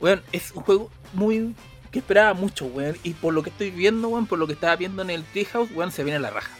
weón, 0.00 0.22
es 0.30 0.52
un 0.52 0.62
juego 0.62 0.90
muy 1.14 1.54
que 1.90 1.98
esperaba 1.98 2.34
mucho, 2.34 2.66
weón. 2.66 2.96
Y 3.02 3.14
por 3.14 3.34
lo 3.34 3.42
que 3.42 3.50
estoy 3.50 3.70
viendo, 3.72 4.08
weón, 4.08 4.26
por 4.26 4.38
lo 4.38 4.46
que 4.46 4.52
estaba 4.52 4.76
viendo 4.76 5.02
en 5.02 5.10
el 5.10 5.24
Treehouse, 5.24 5.70
weón, 5.74 5.90
se 5.90 6.04
viene 6.04 6.20
la 6.20 6.30
raja. 6.30 6.50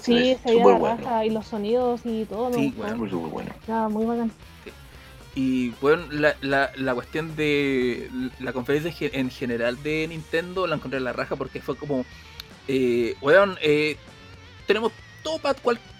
Sí, 0.00 0.30
Es 0.32 0.40
se 0.40 0.48
súper 0.54 0.66
la 0.72 0.78
bueno. 0.78 0.96
raja 0.96 1.24
y 1.26 1.30
los 1.30 1.46
sonidos 1.46 2.00
y 2.04 2.24
todo, 2.24 2.52
Sí, 2.52 2.74
weón. 2.76 2.98
Muy, 2.98 3.10
muy 3.10 3.30
bueno. 3.30 3.54
Muy 3.90 4.06
bacán. 4.06 4.32
Y 5.36 5.70
bueno, 5.80 6.04
la, 6.10 6.36
la, 6.42 6.70
la 6.76 6.94
cuestión 6.94 7.34
de 7.36 8.08
la 8.38 8.52
conferencia 8.52 8.92
en 9.12 9.30
general 9.30 9.82
de 9.82 10.06
Nintendo 10.08 10.66
la 10.66 10.76
encontré 10.76 10.98
en 10.98 11.04
la 11.04 11.12
raja 11.12 11.34
porque 11.36 11.60
fue 11.60 11.76
como, 11.76 12.04
eh, 12.68 13.16
weón, 13.20 13.58
eh, 13.60 13.96
tenemos 14.66 14.92
todo 15.24 15.38
para 15.38 15.54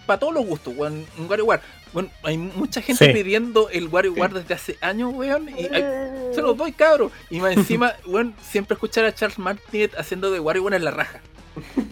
todos 0.06 0.32
los 0.34 0.44
gustos, 0.46 0.74
weón, 0.76 1.04
un 1.18 1.28
WarioWare. 1.28 1.60
Bueno, 1.92 2.10
hay 2.22 2.36
mucha 2.38 2.80
gente 2.82 3.06
Sí. 3.06 3.12
pidiendo 3.12 3.68
el 3.70 3.88
WarioWare 3.88 4.34
desde 4.34 4.54
hace 4.54 4.78
años, 4.80 5.12
weón, 5.14 5.48
y 5.48 5.64
hay- 5.72 6.32
se 6.34 6.42
los 6.42 6.56
doy, 6.56 6.72
cabros. 6.72 7.12
Y 7.30 7.40
más 7.40 7.52
encima, 7.56 7.92
weón, 8.06 8.34
siempre 8.42 8.74
escuchar 8.74 9.04
a 9.04 9.14
Charles 9.14 9.38
Martinet 9.38 9.94
haciendo 9.98 10.30
de 10.30 10.40
WarioWare 10.40 10.74
en 10.76 10.84
la 10.84 10.90
raja. 10.90 11.20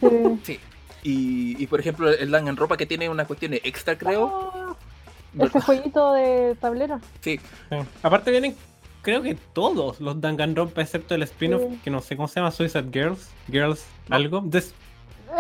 Sí. 0.01 0.41
Sí. 0.45 0.61
Y, 1.05 1.61
y 1.63 1.67
por 1.67 1.81
ejemplo, 1.81 2.11
el 2.11 2.31
Danganronpa 2.31 2.77
que 2.77 2.87
tiene 2.87 3.09
una 3.09 3.25
cuestión 3.25 3.55
extra, 3.55 3.97
creo. 3.99 4.53
Ah, 4.55 4.77
ese 5.45 5.61
jueguito 5.61 6.13
de 6.13 6.57
tablero. 6.61 7.01
Sí, 7.21 7.41
Sí. 7.71 7.77
Aparte 8.03 8.31
vienen, 8.31 8.55
creo 9.03 9.23
que 9.23 9.35
todos 9.53 10.01
los 10.01 10.21
Danganronpa, 10.21 10.81
excepto 10.83 11.15
el 11.15 11.23
spin-off, 11.25 11.63
Sí. 11.71 11.81
que 11.83 11.91
no 11.91 12.01
sé 12.01 12.17
cómo 12.17 12.29
se 12.29 12.37
llama, 12.41 12.51
Suicide 12.51 12.89
Girls, 12.93 13.29
Girls, 13.51 13.85
No. 14.09 14.17
algo. 14.17 14.43
Des- 14.45 14.75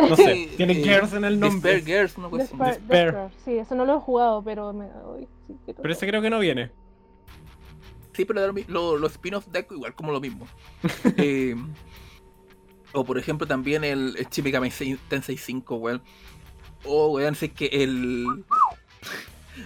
no 0.09 0.17
sé, 0.17 0.49
tiene 0.57 0.73
Eh, 0.75 0.83
Girls 0.85 1.13
en 1.13 1.25
el 1.25 1.39
nombre. 1.41 1.75
Despair 1.75 1.99
Girls, 1.99 2.19
una 2.19 2.27
así. 2.29 2.37
Despair- 2.39 2.79
Despair. 2.79 3.05
Despair. 3.13 3.31
Sí, 3.45 3.59
eso 3.59 3.75
no 3.75 3.85
lo 3.85 3.97
he 3.97 4.01
jugado, 4.01 4.43
pero 4.43 4.73
me 4.73 4.87
uy, 5.17 5.29
sí, 5.47 5.57
Pero 5.77 5.93
ese 5.93 6.07
creo 6.07 6.23
que 6.23 6.31
no 6.31 6.39
viene. 6.39 6.71
Sí, 8.15 8.25
pero 8.27 8.41
da 8.43 8.47
lo 8.49 8.55
lo- 8.69 8.97
los 8.99 9.13
spin-offs 9.13 9.51
de 9.51 9.67
igual 9.71 9.95
como 9.95 10.13
lo 10.13 10.21
mismo. 10.21 10.47
Eh, 11.17 11.55
o 12.95 13.05
por 13.05 13.17
ejemplo 13.19 13.47
también 13.47 13.85
el, 13.85 14.15
el 14.19 14.27
Shin 14.29 14.45
Megami 14.45 14.71
Tensei 15.09 15.37
5, 15.39 15.77
weón. 15.77 16.03
O 16.85 17.09
weón, 17.13 17.35
sé 17.35 17.51
que 17.53 17.67
el... 17.67 18.27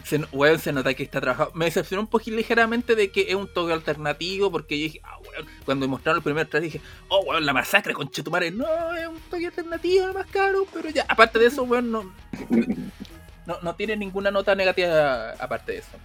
Se, 0.05 0.19
weón, 0.33 0.59
se 0.59 0.73
nota 0.73 0.95
que 0.95 1.03
está 1.03 1.21
trabajado. 1.21 1.53
Me 1.55 1.67
decepcionó 1.67 2.03
un 2.03 2.09
poquito 2.09 2.37
ligeramente 2.37 2.95
de 2.95 3.11
que 3.11 3.27
es 3.29 3.35
un 3.35 3.53
toque 3.53 3.73
alternativo 3.73 4.51
porque 4.51 4.79
yo 4.79 4.85
dije, 4.85 5.01
ah, 5.05 5.19
weón, 5.19 5.47
cuando 5.65 5.89
mostraron 5.89 6.19
el 6.19 6.25
primer 6.25 6.47
trailer 6.47 6.73
dije, 6.73 6.85
oh, 7.09 7.21
weón, 7.21 7.47
la 7.47 7.53
masacre 7.53 7.95
con 7.95 8.11
Chetumare. 8.11 8.51
No, 8.51 8.95
es 8.95 9.07
un 9.07 9.21
toque 9.31 9.47
alternativo, 9.47 10.13
más 10.13 10.27
caro, 10.27 10.67
pero 10.73 10.89
ya. 10.91 11.05
Aparte 11.09 11.39
de 11.39 11.47
eso, 11.47 11.63
weón, 11.63 11.91
no, 11.91 12.13
no, 13.47 13.59
no 13.63 13.75
tiene 13.75 13.97
ninguna 13.97 14.31
nota 14.31 14.55
negativa 14.55 15.31
aparte 15.39 15.73
de 15.73 15.79
eso. 15.79 15.97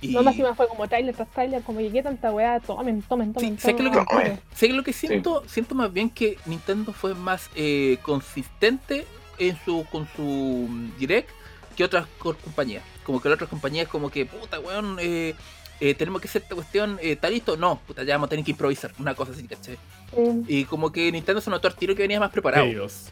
Y... 0.00 0.08
No, 0.12 0.22
más 0.22 0.34
encima 0.34 0.54
fue 0.54 0.68
como 0.68 0.86
trailer 0.88 1.14
tras 1.14 1.30
trailer, 1.30 1.62
como 1.62 1.80
llegué 1.80 2.02
tanta 2.02 2.30
weá, 2.32 2.60
tomen, 2.60 3.02
tomen, 3.02 3.32
tomen. 3.32 3.58
sé 3.58 3.74
que 3.74 3.82
lo 3.82 3.90
que- 3.90 4.04
tomen. 4.04 4.40
Sé 4.54 4.68
que 4.68 4.72
lo 4.74 4.82
que 4.82 4.92
siento, 4.92 5.42
siento 5.46 5.74
más 5.74 5.92
bien 5.92 6.10
que 6.10 6.38
Nintendo 6.46 6.92
fue 6.92 7.14
más 7.14 7.50
eh, 7.56 7.98
consistente 8.02 9.06
en 9.38 9.58
su 9.64 9.84
con 9.90 10.06
su 10.14 10.22
mm, 10.22 10.96
direct 10.98 11.30
que 11.74 11.84
otras 11.84 12.06
co- 12.18 12.34
compañías. 12.36 12.82
Como 13.04 13.20
que 13.20 13.28
las 13.28 13.36
otras 13.36 13.50
compañías 13.50 13.88
como 13.88 14.10
que, 14.10 14.24
puta 14.26 14.58
weón, 14.60 14.96
eh, 15.00 15.34
eh, 15.80 15.94
tenemos 15.94 16.20
que 16.22 16.28
hacer 16.28 16.42
esta 16.42 16.54
cuestión, 16.54 16.98
eh, 17.02 17.12
¿está 17.12 17.28
listo? 17.28 17.56
No, 17.56 17.78
puta, 17.86 18.02
ya 18.04 18.14
vamos 18.14 18.28
a 18.28 18.30
tener 18.30 18.44
que 18.44 18.52
improvisar, 18.52 18.92
una 18.98 19.14
cosa 19.14 19.32
así, 19.32 19.46
¿cachai? 19.46 19.76
Sí. 20.14 20.44
Y 20.48 20.64
como 20.64 20.90
que 20.92 21.10
Nintendo 21.12 21.40
se 21.40 21.50
notó 21.50 21.68
al 21.68 21.74
tiro 21.74 21.94
que 21.94 22.02
venía 22.02 22.20
más 22.20 22.30
preparado. 22.30 22.64
Ellos. 22.64 23.08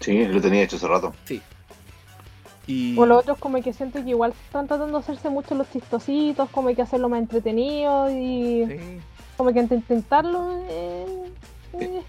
Sí, 0.00 0.24
lo 0.24 0.40
tenía 0.40 0.62
hecho 0.62 0.76
hace 0.76 0.88
rato. 0.88 1.14
Y... 2.66 2.96
O 2.96 3.04
los 3.06 3.18
otros 3.18 3.38
como 3.38 3.60
que 3.62 3.72
siento 3.72 4.02
que 4.02 4.10
igual 4.10 4.32
están 4.46 4.68
tratando 4.68 4.98
de 4.98 5.04
hacerse 5.04 5.28
mucho 5.28 5.54
los 5.54 5.70
chistositos, 5.70 6.48
como 6.50 6.68
hay 6.68 6.74
que 6.76 6.82
hacerlo 6.82 7.08
más 7.08 7.20
entretenido 7.20 8.08
y 8.10 8.64
Sí. 8.66 9.00
como 9.36 9.52
que 9.52 9.60
int- 9.60 9.72
intentarlo. 9.72 10.64
eh, 10.68 11.06
eh. 11.74 12.02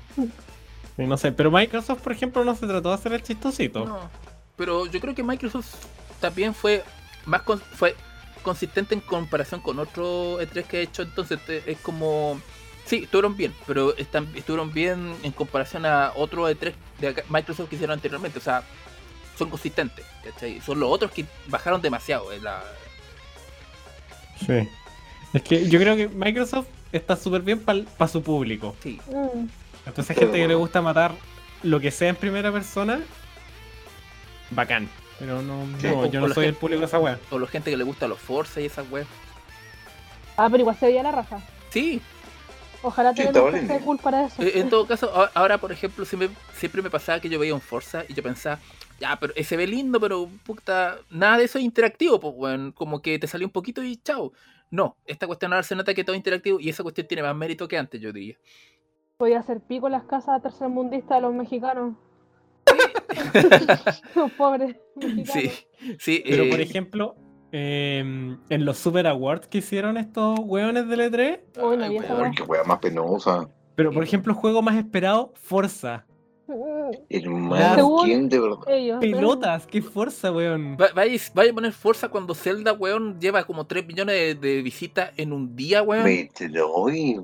Sí, 0.96 1.08
no 1.08 1.18
sé, 1.18 1.32
pero 1.32 1.50
Microsoft, 1.50 2.02
por 2.02 2.12
ejemplo, 2.12 2.44
no 2.46 2.54
se 2.56 2.68
trató 2.68 2.90
de 2.90 2.96
hacer 2.96 3.14
el 3.14 3.24
chistosito. 3.24 3.86
No, 3.86 4.00
pero 4.56 4.86
yo 4.86 5.00
creo 5.00 5.16
que 5.16 5.24
Microsoft 5.24 5.74
también 6.20 6.54
fue 6.54 6.84
más 7.26 7.42
con- 7.42 7.60
fue 7.60 7.96
consistente 8.44 8.94
en 8.94 9.02
comparación 9.02 9.62
con 9.62 9.80
otro 9.80 10.40
E3 10.42 10.64
que 10.66 10.78
ha 10.78 10.82
hecho, 10.82 11.02
entonces 11.04 11.40
te- 11.46 11.70
es 11.72 11.78
como 11.80 12.40
sí, 12.86 13.04
estuvieron 13.04 13.38
bien, 13.38 13.54
pero 13.66 13.96
están, 13.96 14.28
estuvieron 14.36 14.74
bien 14.74 15.16
en 15.24 15.32
comparación 15.32 15.86
a 15.86 16.12
otro 16.16 16.50
E3 16.50 16.74
de 17.00 17.08
acá- 17.08 17.24
Microsoft 17.30 17.70
que 17.70 17.76
hicieron 17.76 17.94
anteriormente, 17.94 18.40
o 18.40 18.42
sea, 18.42 18.64
son 19.38 19.50
consistentes, 19.50 20.06
¿cachai? 20.24 20.60
Son 20.62 20.80
los 20.80 20.90
otros 20.92 21.12
que 21.12 21.26
bajaron 21.48 21.82
demasiado 21.82 22.32
en 22.34 22.44
la 22.44 22.62
Sí. 24.46 24.68
Es 25.34 25.42
que 25.42 25.68
yo 25.70 25.80
creo 25.80 25.96
que 25.96 26.08
Microsoft 26.10 26.68
está 26.92 27.16
súper 27.16 27.42
bien 27.42 27.60
para 27.60 28.08
su 28.08 28.22
público. 28.22 28.76
sí, 28.84 29.00
Mm. 29.08 29.48
Entonces, 29.86 30.12
hay 30.12 30.16
gente 30.24 30.38
que 30.38 30.48
le 30.48 30.56
gusta 30.56 30.82
matar 30.82 31.14
lo 31.64 31.80
que 31.80 31.92
sea 31.92 32.08
en 32.10 32.16
primera 32.16 32.52
persona, 32.52 33.02
bacán. 34.52 34.90
Pero 35.20 35.42
no, 35.42 35.66
Sí. 35.80 35.88
no, 35.88 36.00
O- 36.02 36.06
yo 36.08 36.24
o 36.24 36.28
no 36.28 36.34
soy 36.34 36.48
el 36.48 36.56
público 36.56 36.80
de 36.82 36.86
esa 36.88 37.00
wea. 37.00 37.20
o 37.32 37.40
la 37.40 37.48
gente 37.48 37.70
que 37.72 37.78
le 37.78 37.84
gusta 37.84 38.08
los 38.08 38.20
Forza 38.20 38.60
y 38.62 38.66
esas 38.66 38.90
weas. 38.92 39.08
Ah, 40.38 40.48
pero 40.50 40.62
igual 40.62 40.76
se 40.78 40.88
veía 40.88 41.04
la 41.04 41.12
raja. 41.12 41.40
Sí, 41.70 42.02
Ojalá 42.86 43.14
Sí, 43.16 43.22
estaba 43.22 43.46
un 43.50 43.80
cool 43.80 43.98
para 43.98 44.26
eso. 44.26 44.42
Eh, 44.44 44.60
En 44.60 44.70
todo 44.70 44.86
caso, 44.86 45.10
ahora 45.36 45.58
por 45.58 45.72
ejemplo, 45.72 46.04
siempre, 46.04 46.30
siempre 46.54 46.82
me 46.82 46.90
pasaba 46.90 47.22
que 47.22 47.30
yo 47.30 47.40
veía 47.40 47.54
un 47.56 47.62
Forza 47.62 48.04
y 48.10 48.14
yo 48.14 48.22
pensaba, 48.22 48.60
ya, 49.00 49.16
pero 49.18 49.32
ese 49.38 49.56
ve 49.56 49.66
lindo, 49.68 50.02
pero 50.02 50.28
puta, 50.46 50.98
nada 51.10 51.38
de 51.38 51.46
eso 51.46 51.58
es 51.60 51.64
interactivo, 51.64 52.20
pues, 52.20 52.34
weón, 52.36 52.74
como 52.74 53.02
que 53.02 53.18
te 53.20 53.26
salió 53.28 53.48
un 53.48 53.54
poquito 53.54 53.82
y 53.82 53.96
chao. 53.96 54.34
No, 54.70 54.98
esta 55.06 55.28
cuestión 55.28 55.54
ahora 55.54 55.64
se 55.64 55.76
nota 55.78 55.94
que 55.94 56.04
todo 56.04 56.14
es 56.14 56.18
interactivo 56.18 56.60
y 56.60 56.68
esa 56.68 56.84
cuestión 56.84 57.08
tiene 57.08 57.24
más 57.24 57.34
mérito 57.34 57.70
que 57.70 57.78
antes, 57.78 58.02
yo 58.02 58.12
diría. 58.12 58.36
Podía 59.16 59.40
hacer 59.40 59.62
pico 59.62 59.88
en 59.88 59.94
las 59.94 60.04
casas 60.04 60.42
tercermundistas 60.42 61.16
de 61.18 61.22
los 61.22 61.34
mexicanos. 61.34 61.96
los 64.16 64.32
pobres. 64.34 64.76
Sí, 65.26 65.52
sí, 66.00 66.24
Pero 66.28 66.44
eh, 66.44 66.50
por 66.50 66.62
ejemplo, 66.62 67.16
eh, 67.52 68.00
en 68.50 68.66
los 68.66 68.78
Super 68.78 69.08
Awards 69.08 69.48
que 69.48 69.60
hicieron 69.60 69.98
estos 69.98 70.40
weones 70.44 70.88
del 70.88 71.00
E3, 71.12 71.40
Uy, 71.62 71.78
no 71.78 71.84
ay, 71.84 71.90
vi 71.92 71.98
esa 71.98 72.14
weón, 72.16 72.26
Ay, 72.26 72.32
qué 72.36 72.44
wea 72.44 72.64
más 72.64 72.80
penosa. 72.80 73.50
pero 73.76 73.92
por 73.92 74.04
ejemplo, 74.04 74.34
juego 74.34 74.62
más 74.62 74.76
esperado, 74.76 75.34
Forza. 75.36 76.06
Mm, 76.46 76.92
Hermano, 77.10 77.76
Según 77.76 78.06
¿quién 78.06 78.30
de 78.30 78.40
verdad? 78.40 78.58
Ellos. 78.68 79.00
Pelotas, 79.00 79.66
qué 79.66 79.82
Forza, 79.82 80.32
weón. 80.32 80.76
va- 80.80 80.90
Vaya, 80.94 81.18
vaya 81.34 81.52
a 81.52 81.54
poner 81.54 81.72
fuerza 81.72 82.10
cuando 82.10 82.36
Zelda, 82.36 82.74
weón, 82.74 83.18
lleva 83.20 83.46
como 83.46 83.66
3 83.66 83.88
millones 83.88 84.16
de, 84.16 84.36
de 84.56 84.62
visitas 84.62 85.12
en 85.16 85.32
un 85.32 85.56
día, 85.56 85.82
weón. 85.82 86.04
Metroid. 86.04 87.22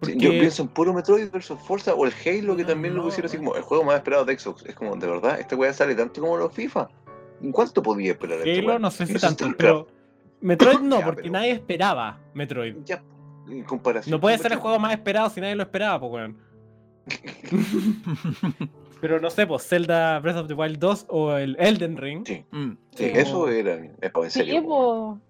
Porque- 0.00 0.16
Yo 0.16 0.30
pienso 0.30 0.62
en 0.62 0.68
puro 0.68 0.92
Metroid 0.92 1.30
versus 1.30 1.58
Forza 1.60 1.94
o 1.94 2.04
el 2.06 2.12
Halo 2.24 2.56
que 2.56 2.62
No, 2.62 2.68
también 2.68 2.94
lo 2.94 3.02
pusieron 3.02 3.26
así 3.28 3.36
como 3.38 3.54
el 3.56 3.62
juego 3.62 3.84
más 3.84 3.96
esperado 3.96 4.24
de 4.24 4.38
Xbox. 4.38 4.64
Es 4.66 4.74
como, 4.74 4.94
de 4.96 5.06
verdad, 5.06 5.38
esta 5.40 5.56
weá 5.56 5.72
sale 5.72 5.94
tanto 5.94 6.20
como 6.20 6.36
los 6.36 6.52
FIFA. 6.52 6.88
¿En 7.42 7.52
cuánto 7.52 7.82
podía 7.82 8.12
esperar 8.12 8.40
Halo 8.40 8.66
weá? 8.68 8.78
no 8.78 8.90
sé 8.90 9.06
si 9.06 9.12
No 9.14 9.20
tanto, 9.20 9.46
pero 9.56 9.86
Metroid 10.40 10.80
no, 10.80 10.98
Ya, 11.00 11.04
porque 11.04 11.22
pero- 11.22 11.32
nadie 11.32 11.50
esperaba 11.52 12.18
Metroid. 12.34 12.76
Ya, 12.84 13.02
en 13.48 13.64
comparación. 13.64 14.10
No 14.10 14.20
puede 14.20 14.38
ser 14.38 14.52
el 14.52 14.58
juego 14.58 14.78
más 14.78 14.92
esperado 14.92 15.30
si 15.30 15.40
nadie 15.40 15.54
lo 15.56 15.62
esperaba, 15.62 15.98
pues 16.00 16.12
weón. 16.12 16.36
Pero 19.00 19.20
no 19.20 19.30
sé, 19.30 19.46
pues 19.46 19.62
Zelda 19.66 20.18
Breath 20.18 20.36
of 20.38 20.48
the 20.48 20.54
Wild 20.54 20.78
2 20.78 21.06
o 21.08 21.32
el 21.36 21.56
Elden 21.60 21.96
Ring. 21.96 22.26
Sí, 22.26 22.44
Mm. 22.50 22.70
sí, 22.90 23.04
Sí. 23.04 23.10
eso 23.14 23.48
era. 23.48 23.76
Es 24.00 24.10
para 24.10 24.26
en 24.26 24.30
Sí, 24.32 24.60
po. 24.60 25.20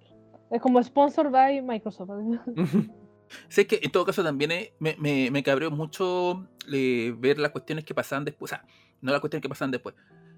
Es 0.51 0.63
como 0.63 0.83
sponsor 0.83 1.31
by 1.31 1.61
Microsoft. 1.63 2.09
Sé 3.49 3.67
que 3.67 3.81
en 3.83 3.91
todo 3.91 4.05
caso 4.05 4.23
también 4.23 4.51
eh, 4.53 4.73
me, 4.79 4.97
me, 4.99 5.31
me 5.31 5.43
cabreó 5.43 5.71
mucho 5.71 6.47
eh, 6.73 7.15
ver 7.19 7.39
las 7.39 7.51
cuestiones 7.53 7.85
que 7.85 7.95
pasaban 7.95 8.25
después. 8.25 8.53
O 8.53 8.57
sea, 8.57 8.65
no 9.01 9.13
las 9.13 9.21
cuestiones 9.21 9.43
que 9.43 9.49
pasaban 9.49 9.71
después. 9.71 9.95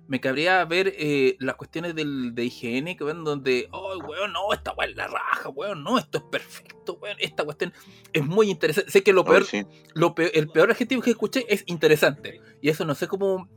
Me 0.09 0.21
cabría 0.21 0.65
ver 0.65 0.93
eh, 0.99 1.37
las 1.39 1.55
cuestiones 1.55 1.95
del, 1.95 2.35
de 2.35 2.45
IGN 2.45 2.97
que 2.97 3.05
ven 3.05 3.23
donde, 3.23 3.69
oh, 3.71 3.97
weón, 3.99 4.33
no, 4.33 4.53
esta 4.53 4.73
weón 4.73 4.91
es 4.91 4.97
la 4.97 5.07
raja, 5.07 5.49
weón, 5.51 5.85
no, 5.85 5.99
esto 5.99 6.19
es 6.19 6.25
perfecto, 6.25 6.95
weón, 7.01 7.17
esta 7.21 7.45
cuestión 7.45 7.73
es 8.13 8.27
muy 8.27 8.51
interesante. 8.51 8.91
Sé 8.91 9.05
que 9.05 9.13
lo 9.13 9.25
peor, 9.25 9.45
sí. 9.45 9.65
lo 9.95 10.15
peor- 10.17 10.33
el 10.35 10.49
peor 10.49 10.73
adjetivo 10.73 11.01
que 11.01 11.11
escuché 11.11 11.45
es 11.49 11.63
interesante. 11.67 12.41
Y 12.61 12.71
eso 12.71 12.85
no 12.85 12.97
sé 12.97 13.07
cómo 13.07 13.49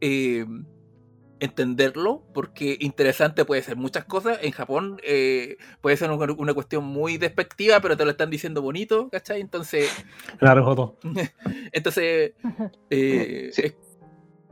eh, 0.00 0.46
entenderlo, 1.40 2.22
porque 2.34 2.76
interesante 2.80 3.44
puede 3.44 3.62
ser 3.62 3.76
muchas 3.76 4.04
cosas. 4.04 4.38
En 4.42 4.52
Japón 4.52 5.00
eh, 5.04 5.56
puede 5.80 5.96
ser 5.96 6.10
una, 6.10 6.32
una 6.32 6.54
cuestión 6.54 6.84
muy 6.84 7.16
despectiva, 7.18 7.80
pero 7.80 7.96
te 7.96 8.04
lo 8.04 8.10
están 8.10 8.30
diciendo 8.30 8.60
bonito, 8.62 9.08
¿cachai? 9.10 9.40
Entonces, 9.40 9.88
Claro, 10.38 10.64
Joto. 10.64 10.96
entonces 11.72 12.32
eh, 12.90 13.50
Sí. 13.52 13.62
es, 13.62 13.74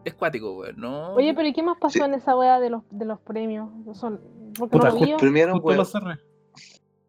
es 0.05 0.14
cuático, 0.14 0.59
weón, 0.59 0.76
¿no? 0.78 1.14
Oye, 1.14 1.34
pero 1.34 1.49
¿y 1.49 1.53
qué 1.53 1.62
más 1.62 1.78
pasó 1.78 1.99
Sí. 1.99 2.05
en 2.05 2.14
esa 2.14 2.37
wea 2.37 2.61
de 2.61 2.70
los, 2.70 2.82
de 2.91 3.05
los 3.05 3.18
premios? 3.20 3.68
Son, 3.99 4.20
porque 4.59 4.76
Puta, 4.78 4.91
no 4.91 5.61
lo 5.74 5.84
cerré. 5.84 6.18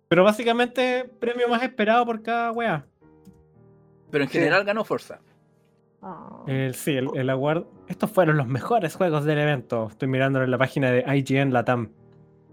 Pero 0.09 0.23
básicamente, 0.23 1.03
premio 1.19 1.47
más 1.49 1.61
esperado 1.63 2.05
por 2.05 2.21
cada 2.23 2.51
wea. 2.51 2.85
pero 4.09 4.23
en 4.23 4.29
sí. 4.29 4.37
general 4.39 4.63
ganó 4.63 4.83
Forza. 4.85 5.19
Ah. 6.01 6.43
El, 6.47 6.75
sí, 6.75 6.91
el, 6.91 7.07
el 7.15 7.29
award. 7.29 7.65
Estos 7.87 8.11
fueron 8.11 8.37
los 8.37 8.47
mejores 8.47 8.95
juegos 8.95 9.25
del 9.25 9.39
evento. 9.39 9.87
Estoy 9.89 10.07
mirándolo 10.07 10.45
en 10.45 10.51
la 10.51 10.57
página 10.57 10.91
de 10.91 11.03
IGN 11.17 11.51
Latam. 11.53 11.89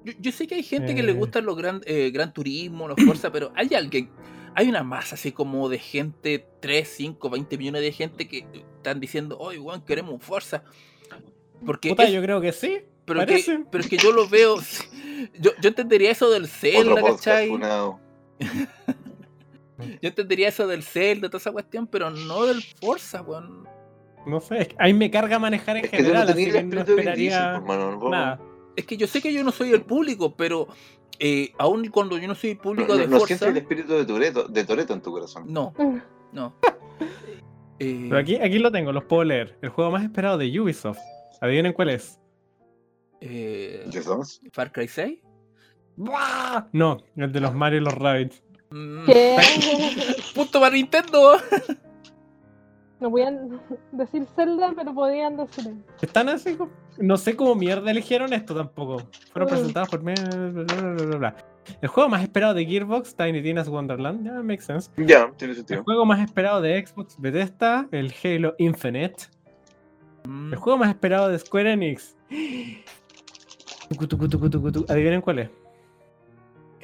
Yo, 0.05 0.13
yo 0.21 0.33
sé 0.33 0.47
que 0.47 0.55
hay 0.57 0.63
gente 0.63 0.95
que 0.95 1.03
le 1.03 1.13
Eh. 1.13 1.15
gustan 1.15 1.45
los 1.45 1.57
gran, 1.57 1.81
eh, 1.87 2.11
gran 2.11 2.33
turismo, 2.33 2.89
los 2.89 2.97
Forza, 3.05 3.31
pero 3.33 3.53
hay 3.55 3.75
alguien, 3.75 4.11
hay 4.55 4.69
una 4.69 4.83
masa 4.83 5.15
así 5.15 5.33
como 5.33 5.69
de 5.69 5.79
gente, 5.79 6.47
3, 6.61 6.89
5, 6.89 7.31
20 7.31 7.59
millones 7.59 7.83
de 7.83 7.93
gente 7.93 8.29
que 8.29 8.47
están 8.77 9.01
diciendo, 9.01 9.37
oye, 9.39 9.59
weón, 9.59 9.83
queremos 9.83 10.13
un 10.15 10.21
Forza. 10.21 10.63
Porque 11.65 11.91
Puta, 11.91 12.05
es- 12.05 12.13
yo 12.13 12.21
creo 12.23 12.41
que 12.41 12.53
sí. 12.53 12.79
pero, 13.05 13.21
parece. 13.21 13.59
que, 13.59 13.65
pero 13.71 13.83
es 13.85 13.91
que 13.91 13.97
yo 13.99 14.13
lo 14.13 14.29
veo, 14.29 14.57
yo, 15.41 15.51
yo 15.61 15.69
entendería 15.69 16.11
eso 16.11 16.31
del 16.31 16.49
Zelda, 16.49 17.03
¿cachai? 17.03 17.51
Yo 19.79 20.09
entendería 20.09 20.49
eso 20.49 20.67
del 20.67 20.83
Zelda, 20.83 21.29
toda 21.29 21.39
esa 21.39 21.53
cuestión, 21.53 21.87
pero 21.87 22.11
no 22.11 22.47
del 22.47 22.63
Forza, 22.81 23.23
weón. 23.23 23.67
No 24.27 24.41
sé, 24.41 24.63
es 24.63 24.69
que 24.69 24.77
ahí 24.79 24.95
me 24.95 25.11
carga 25.11 25.39
manejar 25.39 25.77
en 25.77 25.85
Es 25.87 25.93
no 25.93 25.99
general, 25.99 26.29
así 26.29 26.45
que 26.51 26.59
el 26.59 26.69
no 26.71 26.81
esperaría 26.81 27.63
pues, 27.67 27.79
no 27.79 28.11
nada. 28.11 28.41
Es 28.77 28.87
que 28.87 28.97
yo 28.97 29.07
sé 29.07 29.21
que 29.21 29.33
yo 29.33 29.45
no 29.45 29.53
soy 29.53 29.71
el 29.73 29.83
público, 29.83 30.35
pero 30.37 30.67
eh, 31.19 31.53
aún 31.59 31.89
cuando 31.89 32.17
yo 32.19 32.27
no 32.29 32.35
soy 32.35 32.51
el 32.51 32.59
público 32.59 32.95
No, 32.95 32.99
de 33.01 33.07
no 33.07 33.19
Forza, 33.19 33.27
sientes 33.37 33.49
el 33.49 33.57
espíritu 33.59 33.93
de 33.95 34.05
Toreto, 34.07 34.45
de 34.49 34.65
Toreto 34.65 34.95
en 34.95 35.01
tu 35.03 35.11
corazón. 35.13 35.45
no, 35.49 35.73
Mm. 35.79 35.99
no. 36.33 36.55
Eh, 37.81 38.07
Pero 38.09 38.19
aquí, 38.21 38.37
aquí 38.37 38.61
lo 38.61 38.71
tengo, 38.71 38.93
los 38.93 39.05
puedo 39.05 39.25
leer. 39.25 39.59
El 39.61 39.69
juego 39.71 39.91
más 39.91 40.05
esperado 40.05 40.39
de 40.39 40.61
Ubisoft. 40.61 40.97
Adivinen 41.41 41.73
cuál 41.73 41.89
es. 41.91 42.21
eh. 43.21 43.85
Far 44.53 44.71
Cry 44.71 44.87
6. 44.87 45.19
¡Buah! 45.97 46.67
No, 46.73 46.99
el 47.17 47.33
de 47.33 47.41
los 47.41 47.53
Mario 47.53 47.81
y 47.81 47.83
los 47.85 47.93
Rabbids. 47.95 48.44
Mm, 48.77 49.05
¿Qué? 49.07 49.37
Punto 50.35 50.61
para 50.61 50.75
Nintendo. 50.75 51.37
No 53.01 53.11
podían 53.11 53.61
decir 53.93 54.25
Zelda, 54.35 54.73
pero 54.75 54.95
podían 54.95 55.37
decir. 55.37 55.75
Están 56.01 56.29
así, 56.31 56.57
no 56.97 57.17
sé 57.19 57.37
cómo 57.37 57.55
mierda 57.55 57.91
eligieron 57.91 58.33
esto 58.33 58.55
tampoco. 58.55 59.03
Fueron 59.33 59.49
Mm. 59.49 59.53
presentados 59.53 59.89
por 59.91 60.03
mí. 60.03 60.15
bla, 60.15 60.49
bla, 60.49 60.65
bla, 60.93 61.05
bla, 61.05 61.17
bla. 61.19 61.37
El 61.83 61.89
juego 61.89 62.09
más 62.09 62.23
esperado 62.23 62.55
de 62.55 62.65
Gearbox, 62.65 63.15
Tiny 63.15 63.43
Tina's 63.43 63.69
Wonderland, 63.69 64.25
ya 64.25 64.33
makes 64.43 64.63
sense. 64.63 64.91
Ya, 64.97 65.31
tiene 65.37 65.53
El 65.53 65.57
sentido. 65.59 65.83
juego 65.85 66.07
más 66.07 66.21
esperado 66.21 66.63
de 66.63 66.87
Xbox 66.87 67.21
Bethesda, 67.21 67.89
el 67.91 68.15
Halo 68.23 68.55
Infinite. 68.59 69.25
Mm, 70.27 70.53
El 70.53 70.59
juego 70.59 70.79
más 70.79 70.89
esperado 70.89 71.29
de 71.29 71.39
Square 71.41 71.73
Enix. 71.73 72.17
Adivinen 74.89 75.21
cuál 75.21 75.41
es. 75.41 75.51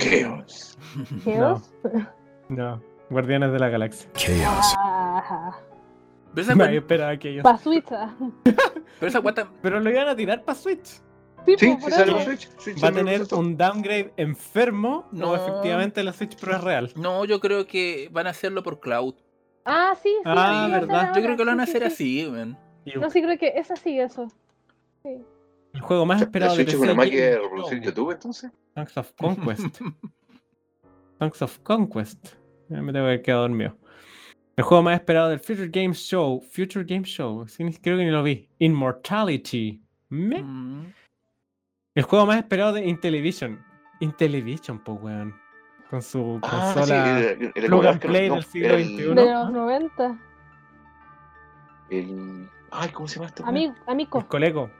Chaos. 0.00 0.78
¿Geos? 1.24 1.70
No, 2.48 2.82
Guardianes 3.10 3.52
de 3.52 3.58
la 3.58 3.68
Galaxia. 3.68 4.10
Chaos. 4.14 4.74
Ah, 4.78 5.52
Pero 6.34 6.42
esa 6.42 6.54
Nadie 6.54 6.78
esperaba 6.78 7.10
aquello. 7.12 7.42
pa' 7.42 7.58
Switch. 7.58 7.86
ah. 7.92 8.14
pero 8.44 9.08
esa 9.08 9.20
cuenta, 9.20 9.48
Pero 9.62 9.80
lo 9.80 9.90
iban 9.90 10.08
a 10.08 10.16
tirar 10.16 10.42
para 10.44 10.58
Switch. 10.58 11.00
Sí, 11.46 11.54
Sí, 11.58 11.76
sí 11.80 11.90
sale 11.90 12.24
Switch. 12.24 12.48
Switch 12.58 12.84
¿Va 12.84 12.88
a 12.88 12.92
tener 12.92 13.22
un 13.32 13.56
downgrade 13.56 14.12
enfermo 14.16 15.06
No. 15.10 15.30
o 15.30 15.36
efectivamente 15.36 16.02
la 16.02 16.12
Switch 16.12 16.36
Pro 16.36 16.54
es 16.56 16.62
real? 16.62 16.90
No, 16.96 17.24
yo 17.24 17.40
creo 17.40 17.66
que 17.66 18.08
van 18.12 18.26
a 18.26 18.30
hacerlo 18.30 18.62
por 18.62 18.78
cloud. 18.80 19.14
Ah, 19.64 19.92
sí, 20.02 20.08
sí. 20.08 20.22
Ah, 20.24 20.64
sí, 20.66 20.72
verdad. 20.72 21.12
Yo 21.14 21.22
creo 21.22 21.36
que 21.36 21.44
lo 21.44 21.50
van 21.52 21.60
a 21.60 21.66
sí, 21.66 21.72
sí, 21.72 21.78
hacer 21.78 21.90
sí. 21.92 22.20
así, 22.24 22.30
man. 22.30 22.58
No, 22.96 23.10
sí, 23.10 23.22
creo 23.22 23.38
que 23.38 23.52
es 23.56 23.70
así, 23.70 23.98
eso. 24.00 24.26
El 25.72 25.80
juego 25.82 26.04
más 26.06 26.20
esperado 26.20 26.56
de 26.56 26.64
PC 26.64 26.76
una 26.78 26.94
máquina 26.94 27.22
de 27.22 27.38
reproducir 27.38 27.78
Show, 27.78 27.84
YouTube, 27.86 28.10
entonces. 28.12 28.50
Songs 28.74 28.96
of 28.96 29.12
Conquest. 29.12 29.80
Songs 31.18 31.42
of 31.42 31.58
Conquest. 31.60 32.34
Ya 32.68 32.80
me 32.82 32.92
tengo 32.92 33.04
que 33.04 33.10
haber 33.12 33.22
quedado 33.22 33.42
dormido. 33.42 33.76
El 34.56 34.64
juego 34.64 34.82
más 34.82 34.94
esperado 34.94 35.28
del 35.30 35.38
Future 35.40 35.68
Game 35.68 35.94
Show. 35.94 36.40
Future 36.40 36.84
Game 36.84 37.04
Show. 37.04 37.46
Sí, 37.48 37.64
creo 37.80 37.96
que 37.98 38.04
ni 38.04 38.10
lo 38.10 38.22
vi. 38.22 38.48
Immortality. 38.58 39.80
Me- 40.08 40.42
Mm. 40.42 40.92
El 41.94 42.02
juego 42.04 42.26
más 42.26 42.38
esperado 42.38 42.72
de 42.72 42.86
Intellivision. 42.86 43.62
Intellivision, 44.00 44.78
po, 44.82 44.92
weón. 44.94 45.34
Con 45.88 46.02
su 46.02 46.38
Ah, 46.42 46.72
sí, 46.72 46.78
consola. 46.80 47.20
era 47.20 47.38
plug 47.52 47.68
como 47.70 47.82
el 47.82 47.88
and 47.88 48.00
Arkham- 48.00 48.08
play 48.08 48.28
no, 48.28 48.34
del 48.36 48.44
siglo 48.44 48.74
el- 48.74 48.84
XXI. 48.84 49.02
De 49.14 49.14
los 49.32 49.52
90. 49.52 50.18
el- 51.90 52.48
Ay, 52.70 52.90
¿cómo 52.90 53.08
se 53.08 53.16
llama 53.16 53.26
esto? 53.26 53.44
Ami- 53.44 53.74
Amico. 53.86 54.18
El 54.20 54.26
Coleco. 54.26 54.70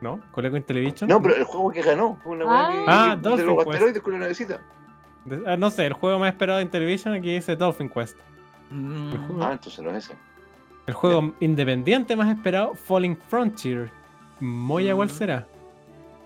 ¿No? 0.00 0.20
¿Coleco 0.32 0.56
Intellivision? 0.56 1.08
No, 1.08 1.22
pero 1.22 1.36
el 1.36 1.44
juego 1.44 1.70
que 1.70 1.82
ganó 1.82 2.18
fue 2.22 2.32
una 2.36 2.44
Ah. 2.46 2.70
que- 2.72 2.84
Ah, 2.86 3.16
de 3.16 3.22
Dolphin 3.28 3.46
los 3.46 3.56
Quest. 3.56 3.68
asteroides 3.70 4.02
con 4.02 4.12
la 4.12 4.18
navecita. 4.20 4.60
De- 5.24 5.42
ah, 5.46 5.56
no 5.56 5.70
sé, 5.70 5.86
el 5.86 5.94
juego 5.94 6.18
más 6.18 6.28
esperado 6.28 6.58
de 6.58 6.64
Intellivision 6.64 7.14
aquí 7.14 7.34
dice 7.34 7.56
Dolphin 7.56 7.88
Quest. 7.88 8.16
Mm. 8.70 9.40
Ah, 9.40 9.52
entonces 9.52 9.80
no 9.82 9.90
es 9.90 10.04
ese. 10.04 10.14
el 10.86 10.94
juego 10.94 11.32
independiente 11.40 12.14
más 12.14 12.28
esperado, 12.36 12.74
Falling 12.74 13.16
Frontier. 13.16 13.90
Moya, 14.38 14.94
¿cuál 14.94 15.08
Mm. 15.08 15.10
será? 15.10 15.46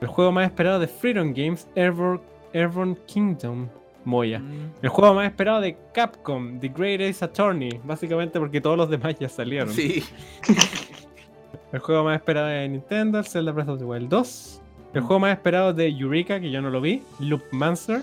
El 0.01 0.09
juego 0.09 0.33
más 0.33 0.45
esperado 0.47 0.79
de 0.81 0.87
Freedom 0.89 1.33
Games, 1.35 1.66
Airborne, 1.77 2.21
Airborne 2.53 2.97
Kingdom. 3.07 3.68
Moya. 4.05 4.39
Mm. 4.39 4.73
El 4.83 4.89
juego 4.89 5.14
más 5.14 5.27
esperado 5.27 5.61
de 5.61 5.77
Capcom, 5.95 6.59
The 6.59 6.68
Great 6.68 7.01
Ace 7.03 7.23
Attorney. 7.25 7.81
Básicamente 7.85 8.39
porque 8.41 8.59
todos 8.61 8.77
los 8.79 8.89
demás 8.91 9.14
ya 9.18 9.29
salieron. 9.29 9.68
Sí. 9.71 10.03
El 11.73 11.79
juego 11.81 12.05
más 12.05 12.16
esperado 12.16 12.49
de 12.49 12.68
Nintendo, 12.68 13.23
Zelda 13.23 13.53
Breath 13.53 13.68
of 13.68 13.79
the 13.79 13.85
Wild 13.85 14.09
2. 14.09 14.62
El 14.95 15.01
juego 15.03 15.21
más 15.21 15.33
esperado 15.33 15.73
de 15.73 15.89
Eureka, 15.89 16.41
que 16.41 16.51
yo 16.51 16.61
no 16.61 16.71
lo 16.71 16.81
vi, 16.81 17.03
Loop 17.21 17.43
Mancer. 17.53 18.03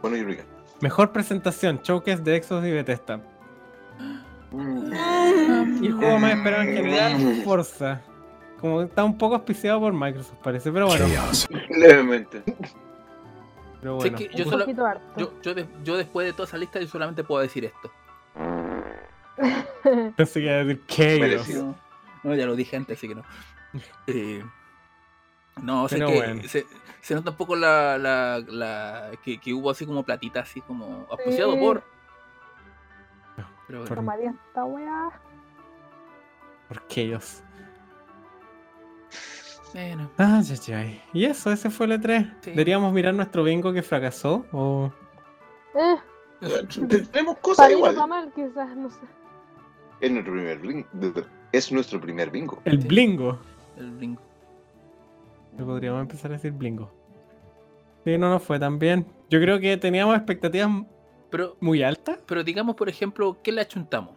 Bueno, 0.00 0.16
Eureka. 0.16 0.44
Mejor 0.80 1.12
presentación, 1.12 1.80
Showcase 1.82 2.22
de 2.22 2.36
Exos 2.36 2.64
y 2.64 2.70
Bethesda. 2.70 3.20
Mm. 4.50 5.84
Y 5.84 5.86
el 5.88 5.92
juego 5.94 6.18
más 6.18 6.32
esperado 6.32 6.62
en 6.62 6.74
general, 6.76 7.42
Forza. 7.44 8.00
Como 8.60 8.82
está 8.82 9.04
un 9.04 9.18
poco 9.18 9.34
auspiciado 9.34 9.80
por 9.80 9.92
Microsoft, 9.92 10.38
parece, 10.42 10.72
pero 10.72 10.86
bueno. 10.86 11.06
Levemente. 11.70 12.42
Pero 13.80 13.96
bueno. 13.96 14.16
que 14.16 14.30
yo, 14.34 14.44
solo- 14.44 14.64
poquito 14.64 14.86
harto. 14.86 15.02
yo, 15.18 15.32
yo, 15.42 15.54
de- 15.54 15.66
yo 15.84 15.96
después 15.98 16.26
de 16.26 16.32
toda 16.32 16.48
esa 16.48 16.56
lista 16.56 16.80
yo 16.80 16.86
solamente 16.86 17.22
puedo 17.22 17.42
decir 17.42 17.66
esto. 17.66 17.90
Pensé 20.16 20.40
que 20.40 20.46
iba 20.46 20.54
a 20.54 20.64
decir 20.64 20.82
Chaos. 20.86 21.76
No, 22.26 22.34
ya 22.34 22.44
lo 22.46 22.56
dije 22.56 22.76
antes, 22.76 22.98
así 22.98 23.08
que 23.08 23.14
no. 23.14 23.22
Eh, 24.06 24.42
no, 25.62 25.88
sé 25.88 25.96
Pero 25.96 26.08
que 26.08 26.14
bueno. 26.16 26.42
se, 26.48 26.66
se 27.00 27.14
nota 27.14 27.30
un 27.30 27.36
poco 27.36 27.56
la, 27.56 27.96
la, 27.98 28.40
la- 28.46 29.10
que, 29.22 29.38
que 29.38 29.54
hubo 29.54 29.70
así 29.70 29.86
como 29.86 30.02
platita, 30.02 30.40
así 30.40 30.60
como 30.60 31.06
auspiciado 31.10 31.52
Sí. 31.54 31.58
por. 31.60 31.82
Pero 33.66 33.78
bueno. 33.80 33.88
Por- 33.88 33.96
Tomaría 33.96 34.30
esta 34.48 34.64
weá. 34.64 35.10
Por 36.68 36.86
Chaos. 36.88 37.42
Bueno, 39.72 40.10
Ay, 40.16 40.42
ay, 40.68 40.72
ay. 40.74 41.02
Y 41.12 41.24
eso, 41.26 41.50
ese 41.52 41.68
fue 41.70 41.86
el 41.86 41.92
E3. 42.00 42.34
Sí. 42.40 42.50
Deberíamos 42.50 42.92
mirar 42.92 43.14
nuestro 43.14 43.42
bingo 43.44 43.72
que 43.72 43.82
fracasó. 43.82 44.46
O. 44.52 44.90
Eh, 45.74 45.96
Tenemos 47.12 47.38
cosas 47.38 47.68
o 47.68 47.70
igual. 47.72 48.08
mal, 48.08 48.32
quizás, 48.34 48.74
no 48.76 48.88
sé. 48.90 49.00
Es 50.00 50.10
nuestro 50.10 50.32
primer 50.34 50.58
bingo. 50.60 50.86
Es 51.56 51.72
nuestro 51.72 51.98
primer 52.00 52.30
bingo. 52.30 52.60
El 52.66 52.82
Sí. 52.82 52.88
blingo. 52.88 53.38
el 53.78 53.90
brinco. 53.92 54.22
Le 55.58 55.64
podríamos 55.64 56.00
empezar 56.02 56.30
a 56.30 56.34
decir 56.34 56.52
blingo. 56.52 56.90
Sí, 58.04 58.16
no 58.18 58.28
nos 58.30 58.42
fue 58.42 58.58
tan 58.58 58.78
bien. 58.78 59.06
Yo 59.30 59.40
creo 59.40 59.58
que 59.60 59.76
teníamos 59.78 60.16
expectativas 60.16 60.70
Pero, 61.30 61.56
muy 61.60 61.82
altas. 61.82 62.18
pero 62.26 62.42
digamos, 62.44 62.76
por 62.76 62.88
ejemplo, 62.90 63.38
¿qué 63.42 63.52
le 63.52 63.60
achuntamos? 63.62 64.14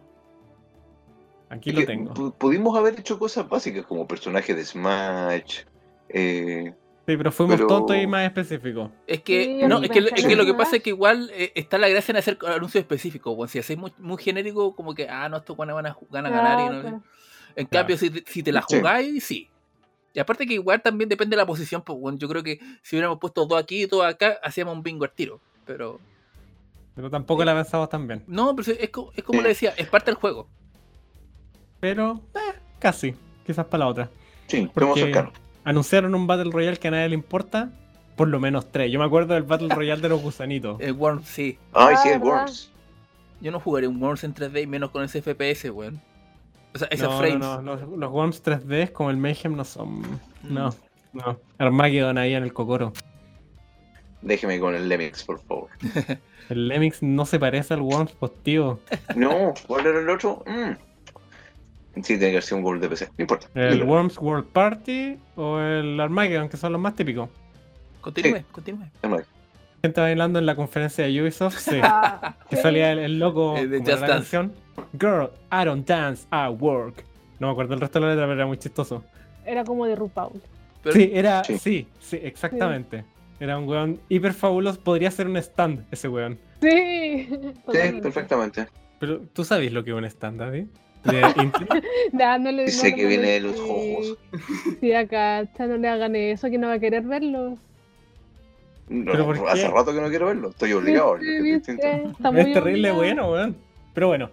Aquí 1.48 1.70
Es 1.70 1.76
lo 1.76 1.84
tengo. 1.86 2.14
pu- 2.14 2.32
Pudimos 2.34 2.76
haber 2.78 2.98
hecho 3.00 3.18
cosas 3.18 3.48
básicas 3.48 3.84
como 3.86 4.06
personaje 4.06 4.54
de 4.54 4.64
Smash. 4.64 5.60
Eh, 6.10 6.74
Sí, 7.06 7.16
pero 7.16 7.32
fuimos 7.32 7.56
pero- 7.56 7.66
tontos 7.66 7.96
y 7.96 8.06
más 8.06 8.24
específicos. 8.24 8.90
Es 9.06 9.20
que, 9.22 9.44
Sí, 9.44 9.66
no, 9.66 9.82
es 9.82 9.90
que, 9.90 9.98
es 9.98 10.26
que 10.26 10.36
lo 10.36 10.44
que 10.46 10.54
pasa 10.54 10.76
es 10.76 10.82
que 10.82 10.90
igual 10.90 11.30
eh, 11.34 11.50
está 11.56 11.76
la 11.78 11.88
gracia 11.88 12.12
en 12.12 12.18
hacer 12.18 12.38
anuncios 12.46 12.80
específicos. 12.82 13.34
bueno, 13.34 13.48
si 13.48 13.58
hacéis 13.58 13.78
muy, 13.78 13.92
muy 13.98 14.22
genérico, 14.22 14.76
como 14.76 14.94
que, 14.94 15.08
ah, 15.08 15.28
no, 15.28 15.38
estos 15.38 15.56
van 15.56 15.70
a, 15.70 15.74
van 15.74 15.86
a 16.26 16.30
ganar. 16.30 16.60
y 16.60 16.76
no 16.76 16.82
sé. 16.82 17.04
En 17.56 17.66
Claro. 17.66 17.82
cambio, 17.86 17.96
si, 17.98 18.10
te- 18.10 18.24
si 18.30 18.42
te 18.42 18.52
la 18.52 18.62
jugáis, 18.62 19.24
sí. 19.24 19.48
Y 20.12 20.18
aparte 20.18 20.46
que 20.46 20.54
igual 20.54 20.82
también 20.82 21.08
depende 21.08 21.34
de 21.36 21.42
la 21.42 21.46
posición, 21.46 21.82
pues 21.82 21.98
bueno, 21.98 22.18
yo 22.18 22.28
creo 22.28 22.42
que 22.42 22.58
si 22.82 22.96
hubiéramos 22.96 23.18
puesto 23.20 23.46
dos 23.46 23.60
aquí 23.62 23.82
y 23.82 23.86
dos 23.86 24.04
acá, 24.04 24.38
hacíamos 24.42 24.74
un 24.76 24.82
bingo 24.82 25.04
al 25.04 25.12
tiro. 25.12 25.40
Pero. 25.64 26.00
Pero 26.96 27.08
tampoco 27.10 27.44
la 27.44 27.54
pensamos 27.54 27.88
tan 27.88 28.06
bien. 28.08 28.24
No, 28.26 28.54
pero 28.56 28.72
es, 28.78 28.90
co- 28.90 29.12
es 29.14 29.22
como 29.22 29.40
le 29.40 29.48
decía, 29.50 29.72
es 29.76 29.86
parte 29.88 30.06
del 30.10 30.16
juego. 30.16 30.48
Pero, 31.80 32.20
eh, 32.34 32.58
casi. 32.78 33.14
Quizás 33.46 33.66
para 33.66 33.84
la 33.84 33.90
otra. 33.90 34.10
sí, 34.46 34.68
Porque-. 34.72 35.28
Anunciaron 35.64 36.14
un 36.14 36.26
Battle 36.26 36.50
Royale 36.50 36.76
que 36.78 36.88
a 36.88 36.90
nadie 36.90 37.08
le 37.10 37.14
importa. 37.14 37.70
Por 38.16 38.28
lo 38.28 38.38
menos 38.40 38.70
tres. 38.70 38.90
Yo 38.92 38.98
me 38.98 39.04
acuerdo 39.06 39.32
del 39.34 39.44
Battle 39.44 39.68
Royale 39.68 40.02
de 40.02 40.08
los 40.10 40.20
gusanitos. 40.20 40.78
El 40.80 40.92
Worms, 40.92 41.26
sí. 41.26 41.58
Ay, 41.72 41.94
Ah, 41.96 42.00
sí, 42.02 42.08
el 42.10 42.18
¿verdad? 42.18 42.34
Worms. 42.40 42.70
Yo 43.40 43.50
no 43.50 43.60
jugaré 43.60 43.86
un 43.86 44.02
Worms 44.02 44.24
en 44.24 44.34
3D 44.34 44.62
y 44.62 44.66
menos 44.66 44.90
con 44.90 45.02
ese 45.04 45.22
FPS, 45.22 45.70
weón. 45.70 46.02
O 46.74 46.78
sea, 46.78 46.88
esos 46.90 47.08
no, 47.08 47.18
frames. 47.18 47.38
no, 47.38 47.62
no, 47.62 47.76
Los, 47.76 47.88
los 47.88 48.10
Worms 48.12 48.44
3D 48.44 48.92
como 48.92 49.10
el 49.10 49.16
Mayhem 49.16 49.56
no 49.56 49.64
son. 49.64 50.00
Mm. 50.00 50.54
No, 50.54 50.74
no. 51.12 51.40
Armageddon 51.58 52.18
ahí 52.18 52.34
en 52.34 52.42
el 52.42 52.52
cocoro. 52.52 52.92
Déjeme 54.22 54.60
con 54.60 54.74
el 54.74 54.88
Lemix, 54.88 55.24
por 55.24 55.40
favor. 55.40 55.68
El 56.50 56.66
Lemix 56.66 57.00
no 57.00 57.24
se 57.26 57.38
parece 57.38 57.74
al 57.74 57.80
Worms 57.80 58.10
postivo. 58.10 58.80
No, 59.14 59.54
¿cuál 59.68 59.86
era 59.86 60.00
el 60.00 60.10
otro? 60.10 60.42
Mm. 60.48 60.72
Sí, 62.02 62.18
tiene 62.18 62.32
que 62.32 62.42
ser 62.42 62.58
un 62.58 62.64
gol 62.64 62.80
de 62.80 62.88
PC. 62.88 63.06
No 63.16 63.22
importa. 63.22 63.46
El 63.54 63.74
Dilo. 63.74 63.86
Worms 63.86 64.18
World 64.18 64.46
Party 64.46 65.16
o 65.36 65.60
el 65.60 66.00
Armageddon, 66.00 66.48
que 66.48 66.56
son 66.56 66.72
los 66.72 66.80
más 66.80 66.96
típicos. 66.96 67.28
Continúe, 68.00 68.42
continúe. 68.50 68.86
Gente 69.82 70.00
bailando 70.00 70.38
en 70.38 70.46
la 70.46 70.54
conferencia 70.56 71.04
de 71.06 71.22
Ubisoft, 71.22 71.58
sí. 71.58 71.78
Ah, 71.82 72.36
Que 72.50 72.56
salía 72.56 72.92
el, 72.92 72.98
el 72.98 73.18
loco 73.18 73.56
Eh, 73.56 73.66
de 73.66 73.78
Just 73.78 73.88
la 73.88 73.96
Dance. 73.96 74.12
canción. 74.12 74.52
Girl, 74.98 75.30
I 75.50 75.64
don't 75.64 75.86
dance, 75.86 76.26
I 76.30 76.48
work. 76.50 77.04
No 77.38 77.46
me 77.46 77.52
acuerdo 77.52 77.74
el 77.74 77.80
resto 77.80 77.98
de 77.98 78.04
la 78.06 78.10
letra, 78.12 78.26
pero 78.26 78.34
era 78.34 78.46
muy 78.46 78.58
chistoso. 78.58 79.02
Era 79.46 79.64
como 79.64 79.86
de 79.86 79.96
RuPaul. 79.96 80.40
Pero- 80.82 80.94
sí, 80.94 81.10
era, 81.14 81.42
Sí. 81.44 81.58
sí, 81.58 81.86
sí, 81.98 82.18
exactamente. 82.22 83.04
Era 83.38 83.56
un 83.56 83.66
weón 83.66 83.98
hiper 84.10 84.34
fabuloso. 84.34 84.78
Podría 84.80 85.10
ser 85.10 85.26
un 85.26 85.36
stand 85.38 85.84
ese 85.90 86.08
weón. 86.08 86.38
Sí, 86.60 87.26
Sí, 87.72 88.00
perfectamente. 88.02 88.66
Pero 88.98 89.20
tú 89.32 89.44
sabes 89.44 89.72
lo 89.72 89.82
que 89.82 89.90
es 89.92 89.96
un 89.96 90.04
stand, 90.04 90.40
David. 90.40 90.66
De 91.04 92.38
no 92.38 92.52
le- 92.52 92.68
Sé 92.68 92.90
no, 92.90 92.96
que 92.96 93.06
viene 93.06 93.28
de 93.28 93.40
los 93.40 93.58
ojos. 93.58 94.18
Sí, 94.80 94.92
acá, 94.92 95.48
no 95.58 95.76
le 95.78 95.88
hagan 95.88 96.14
eso, 96.16 96.50
que 96.50 96.58
no 96.58 96.66
va 96.68 96.74
a 96.74 96.78
querer 96.78 97.02
verlo. 97.04 97.56
No, 98.90 99.12
¿Pero 99.12 99.24
por 99.24 99.48
hace 99.48 99.62
qué? 99.62 99.68
rato 99.68 99.94
que 99.94 100.00
no 100.00 100.08
quiero 100.08 100.26
verlo. 100.26 100.48
Estoy 100.50 100.72
obligado. 100.72 101.16
Es 101.16 101.62
terrible 102.52 102.92
bueno, 102.92 103.30
weón. 103.30 103.56
Pero 103.94 104.08
bueno. 104.08 104.30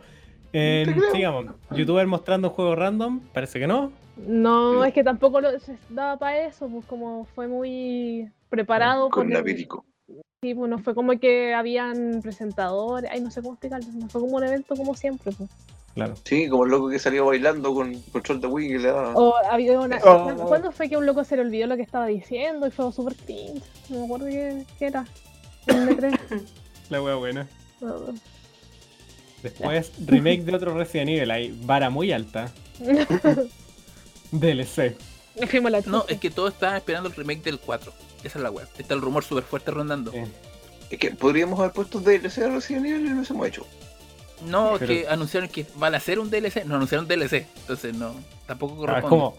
eh, 0.54 0.86
sigamos. 1.14 1.46
YouTuber 1.72 2.08
mostrando 2.08 2.50
un 2.50 2.54
juego 2.56 2.76
random. 2.76 3.20
Parece 3.34 3.60
que 3.60 3.68
no. 3.68 3.92
No, 4.26 4.84
es 4.84 4.94
que 4.94 5.04
tampoco 5.04 5.42
lo, 5.42 5.60
se 5.60 5.78
daba 5.90 6.18
para 6.18 6.42
eso, 6.48 6.68
pues 6.68 6.86
como 6.86 7.26
fue 7.36 7.48
muy 7.48 8.30
preparado. 8.50 9.10
Con 9.10 9.30
la 9.30 9.40
el- 9.40 9.44
Virico. 9.44 9.86
Sí, 10.42 10.54
pues 10.54 10.70
no 10.70 10.78
fue 10.80 10.94
como 10.96 11.20
que 11.20 11.54
habían 11.54 12.22
presentadores, 12.22 13.10
ay, 13.12 13.22
no 13.22 13.32
sé 13.32 13.42
cómo 13.42 13.54
explicarlo, 13.56 13.88
no 13.94 14.08
fue 14.08 14.22
como 14.22 14.38
un 14.38 14.44
evento 14.44 14.76
como 14.76 14.94
siempre. 14.96 15.32
Pues. 15.38 15.50
Claro. 15.98 16.14
Sí, 16.24 16.48
como 16.48 16.64
el 16.66 16.72
loco 16.72 16.90
que 16.90 17.00
salió 17.00 17.26
bailando 17.26 17.74
con 17.74 17.94
control 18.12 18.40
de 18.42 18.48
Wii 18.48 18.68
que 18.70 18.80
le 18.80 18.88
daba. 18.88 19.14
O 19.16 19.36
había 19.50 19.80
una... 19.80 19.98
Oh. 19.98 20.24
¿cuándo- 20.24 20.46
¿Cuándo 20.46 20.72
fue 20.72 20.90
que 20.90 20.96
un 20.98 21.06
loco 21.06 21.24
se 21.24 21.36
le 21.36 21.42
olvidó 21.42 21.68
lo 21.68 21.76
que 21.76 21.82
estaba 21.82 22.06
diciendo 22.08 22.68
y 22.68 22.72
fue 22.72 22.92
súper 22.94 23.16
cringe? 23.16 23.62
No 23.90 24.00
me 24.00 24.06
acuerdo 24.06 24.26
qué, 24.28 24.64
qué 24.80 24.86
era. 24.88 25.06
En 25.68 25.76
el 25.90 25.98
E3. 25.98 26.20
La 26.90 27.02
wea 27.02 27.16
buena. 27.16 27.48
No. 27.82 27.96
Después, 29.44 29.92
remake 30.06 30.44
de 30.44 30.56
otro 30.56 30.74
Resident 30.78 31.10
Evil. 31.10 31.32
Ahí, 31.32 31.60
vara 31.64 31.90
muy 31.90 32.12
alta. 32.12 32.52
DLC. 34.32 34.96
No, 35.86 36.06
es 36.08 36.20
que 36.20 36.30
todos 36.32 36.54
estaban 36.54 36.78
esperando 36.78 37.10
el 37.10 37.16
remake 37.16 37.44
del 37.44 37.60
4. 37.60 37.94
Esa 38.24 38.40
es 38.40 38.44
la 38.44 38.50
web. 38.50 38.68
Está 38.78 38.94
el 38.96 39.02
rumor 39.02 39.24
súper 39.24 39.44
fuerte 39.44 39.72
rondando. 39.72 40.12
Sí. 40.12 40.20
Es 40.90 40.98
que 41.00 41.12
podríamos 41.12 41.60
haber 41.60 41.72
puesto 41.74 42.00
DLC 42.00 42.36
de 42.42 42.50
Resident 42.50 42.86
Evil 42.86 43.02
y 43.06 43.10
lo 43.10 43.16
hubiésemos 43.16 43.48
hecho. 43.48 43.66
No, 44.46 44.76
Pero- 44.78 44.88
que 44.88 45.08
anunciaron 45.08 45.50
que 45.50 45.66
van 45.76 45.94
a 45.94 45.98
hacer 45.98 46.20
un 46.20 46.30
DLC. 46.30 46.64
No 46.66 46.76
anunciaron 46.76 47.08
DLC. 47.08 47.48
Entonces 47.62 47.94
no. 47.96 48.14
Tampoco 48.46 48.74
Ah, 48.76 48.78
corresponde. 48.78 49.10
como. 49.10 49.38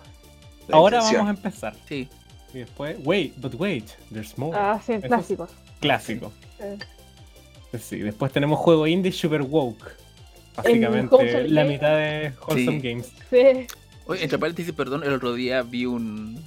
Ahora 0.73 0.97
intención. 0.99 1.27
vamos 1.27 1.43
a 1.43 1.47
empezar. 1.47 1.77
Sí. 1.89 2.09
Y 2.53 2.59
después, 2.59 2.97
wait, 3.05 3.35
but 3.39 3.55
wait, 3.59 3.85
there's 4.13 4.37
more. 4.39 4.57
Ah, 4.59 4.81
sí, 4.85 4.95
clásicos. 5.01 5.51
Clásico. 5.81 6.33
Sí, 7.79 7.99
después 7.99 8.33
tenemos 8.33 8.59
juego 8.59 8.87
indie 8.87 9.13
super 9.13 9.43
woke. 9.43 9.87
En 10.65 10.81
Básicamente 10.81 11.49
la 11.49 11.65
mitad 11.65 11.91
de 11.97 12.33
Wholesome 12.47 12.81
Sí. 12.81 12.89
Games. 12.89 13.13
Sí. 13.31 13.67
Oye, 14.07 14.25
entre 14.25 14.39
paréntesis, 14.39 14.73
perdón, 14.73 15.05
el 15.05 15.13
otro 15.13 15.35
día 15.35 15.63
vi 15.63 15.87
un. 15.87 16.43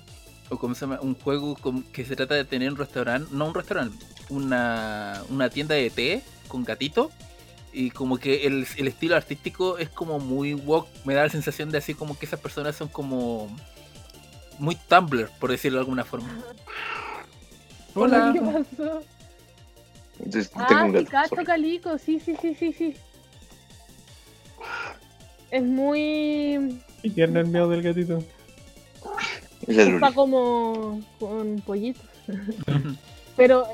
O 0.50 0.58
¿Cómo 0.58 0.76
se 0.76 0.82
llama? 0.82 1.00
Un 1.02 1.16
juego 1.16 1.56
que 1.94 2.04
se 2.04 2.16
trata 2.16 2.36
de 2.36 2.44
tener 2.44 2.70
un 2.72 2.78
restaurante. 2.78 3.30
No 3.32 3.46
un 3.46 3.54
restaurante, 3.54 4.04
una, 4.30 5.22
una 5.30 5.50
tienda 5.50 5.76
de 5.76 5.90
té 5.90 6.24
con 6.50 6.64
gatito. 6.66 7.12
Y 7.74 7.92
como 7.92 8.18
que 8.18 8.46
el, 8.48 8.68
el 8.78 8.88
estilo 8.88 9.16
artístico 9.16 9.78
es 9.78 9.90
como 9.90 10.20
muy 10.20 10.54
woke. 10.54 10.90
Me 11.06 11.14
da 11.14 11.24
la 11.24 11.30
sensación 11.30 11.70
de 11.72 11.78
así 11.78 11.94
como 11.94 12.18
que 12.18 12.26
esas 12.26 12.40
personas 12.40 12.76
son 12.76 12.88
como. 12.90 13.48
Muy 14.60 14.76
Tumblr, 14.76 15.30
por 15.40 15.50
decirlo 15.52 15.78
de 15.80 15.82
alguna 15.84 16.04
forma. 16.06 16.38
Hola. 17.96 18.32
¿Qué 18.34 18.42
pasó? 18.42 19.02
Entonces, 20.20 20.52
tengo 20.52 20.66
Ah, 20.70 20.84
un 20.86 20.92
sí, 20.92 20.98
gato. 20.98 21.10
cacho 21.12 21.30
sorry. 21.30 21.46
calico, 21.46 21.98
sí, 21.98 22.20
sí, 22.20 22.36
sí, 22.40 22.54
sí, 22.54 22.74
sí. 22.74 22.96
Es 25.50 25.64
muy... 25.64 26.80
Y 27.04 27.10
tierno 27.10 27.40
el 27.40 27.48
miedo 27.48 27.68
del 27.70 27.82
gatito. 27.82 28.24
Está 29.68 30.12
como 30.14 31.02
con 31.20 31.60
pollitos. 31.62 32.06
Pero 33.36 33.66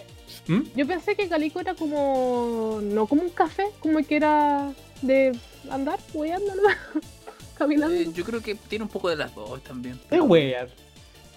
¿Mm? 0.47 0.61
yo 0.75 0.87
pensé 0.87 1.15
que 1.15 1.27
Calico 1.27 1.59
era 1.59 1.73
como... 1.73 2.79
No 2.81 3.07
como 3.07 3.23
un 3.23 3.29
café, 3.29 3.65
como 3.79 3.99
que 4.03 4.15
era 4.15 4.71
de 5.01 5.37
andar, 5.69 5.99
hueando, 6.13 6.53
¿no? 6.55 7.01
Caminando. 7.57 7.95
Eh, 7.95 8.09
yo 8.13 8.23
creo 8.23 8.41
que 8.41 8.55
tiene 8.55 8.83
un 8.83 8.89
poco 8.89 9.09
de 9.09 9.15
las 9.15 9.33
dos 9.33 9.61
también. 9.63 9.99
Es 10.11 10.21
weird. 10.21 10.69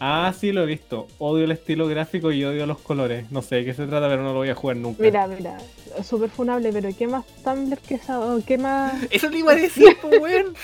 Ah, 0.03 0.33
sí, 0.39 0.51
lo 0.51 0.63
he 0.63 0.67
visto. 0.67 1.09
Odio 1.19 1.45
el 1.45 1.51
estilo 1.51 1.87
gráfico 1.87 2.33
y 2.33 2.43
odio 2.43 2.65
los 2.65 2.79
colores. 2.79 3.31
No 3.31 3.43
sé 3.43 3.57
de 3.57 3.65
qué 3.67 3.75
se 3.75 3.87
trata, 3.87 4.09
pero 4.09 4.23
no 4.23 4.33
lo 4.33 4.39
voy 4.39 4.49
a 4.49 4.55
jugar 4.55 4.79
nunca. 4.79 5.03
Mira, 5.03 5.27
mira, 5.27 5.59
súper 6.03 6.31
funable, 6.31 6.73
pero 6.73 6.89
¿qué 6.97 7.07
más 7.07 7.27
Tumblr 7.45 7.79
que 7.79 7.97
esa? 7.97 8.19
o 8.19 8.43
¿Qué 8.43 8.57
más? 8.57 8.95
Eso 9.11 9.29
le 9.29 9.41
iba 9.41 9.53
a 9.53 9.57
decir, 9.57 9.95
pues, 10.03 10.21
weón. 10.21 10.55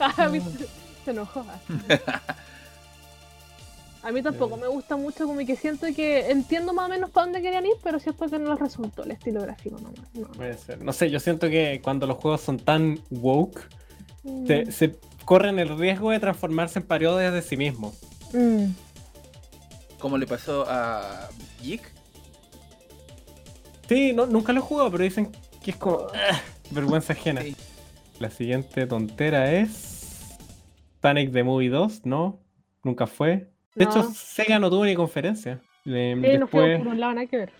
Ah, 0.00 0.30
se 1.04 1.10
enojó. 1.12 1.46
A 4.02 4.10
mí 4.10 4.20
tampoco 4.22 4.56
me 4.56 4.66
gusta 4.66 4.96
mucho, 4.96 5.26
como 5.26 5.38
que 5.46 5.54
siento 5.56 5.86
que 5.94 6.30
entiendo 6.30 6.72
más 6.72 6.86
o 6.86 6.88
menos 6.88 7.10
para 7.10 7.26
dónde 7.26 7.40
querían 7.42 7.64
ir, 7.66 7.74
pero 7.82 8.00
siento 8.00 8.28
que 8.28 8.38
no 8.38 8.50
les 8.50 8.58
resultó 8.60 9.04
el 9.04 9.12
estilo 9.12 9.42
gráfico 9.42 9.76
nomás. 9.78 10.12
No. 10.14 10.26
Puede 10.28 10.56
ser. 10.58 10.82
No 10.82 10.92
sé, 10.92 11.10
yo 11.10 11.20
siento 11.20 11.48
que 11.48 11.80
cuando 11.82 12.06
los 12.06 12.16
juegos 12.16 12.40
son 12.40 12.58
tan 12.58 12.98
woke, 13.10 13.68
Mm. 14.24 14.46
se, 14.46 14.70
se 14.72 14.94
corren 15.24 15.58
el 15.58 15.76
riesgo 15.76 16.10
de 16.12 16.20
transformarse 16.20 16.78
en 16.78 16.86
parodias 16.86 17.32
de 17.32 17.42
sí 17.42 17.56
mismos. 17.56 17.98
Mm. 18.32 18.66
Como 19.98 20.16
le 20.18 20.26
pasó 20.28 20.64
a 20.68 21.28
Geek. 21.60 21.82
Sí, 23.88 24.12
no, 24.12 24.26
nunca 24.26 24.52
lo 24.52 24.60
he 24.60 24.62
jugado, 24.62 24.90
pero 24.90 25.04
dicen 25.04 25.30
que 25.62 25.72
es 25.72 25.76
como 25.76 26.06
ah, 26.14 26.40
vergüenza 26.70 27.12
ajena. 27.12 27.42
Sí. 27.42 27.56
La 28.20 28.30
siguiente 28.30 28.86
tontera 28.86 29.52
es 29.52 30.38
Panic 31.00 31.32
the 31.32 31.42
Movie 31.42 31.68
2, 31.68 32.06
¿no? 32.06 32.40
Nunca 32.84 33.06
fue. 33.06 33.50
De 33.74 33.84
No. 33.84 33.90
hecho, 33.90 34.02
Sega 34.14 34.58
no 34.58 34.70
tuvo 34.70 34.84
ni 34.84 34.94
conferencia. 34.94 35.60
Eh, 35.84 36.14
no 36.16 36.22
después, 36.22 36.78
por 36.78 36.88
un 36.88 37.00
lado, 37.00 37.14
nada 37.14 37.26
que 37.26 37.36
ver. 37.38 37.52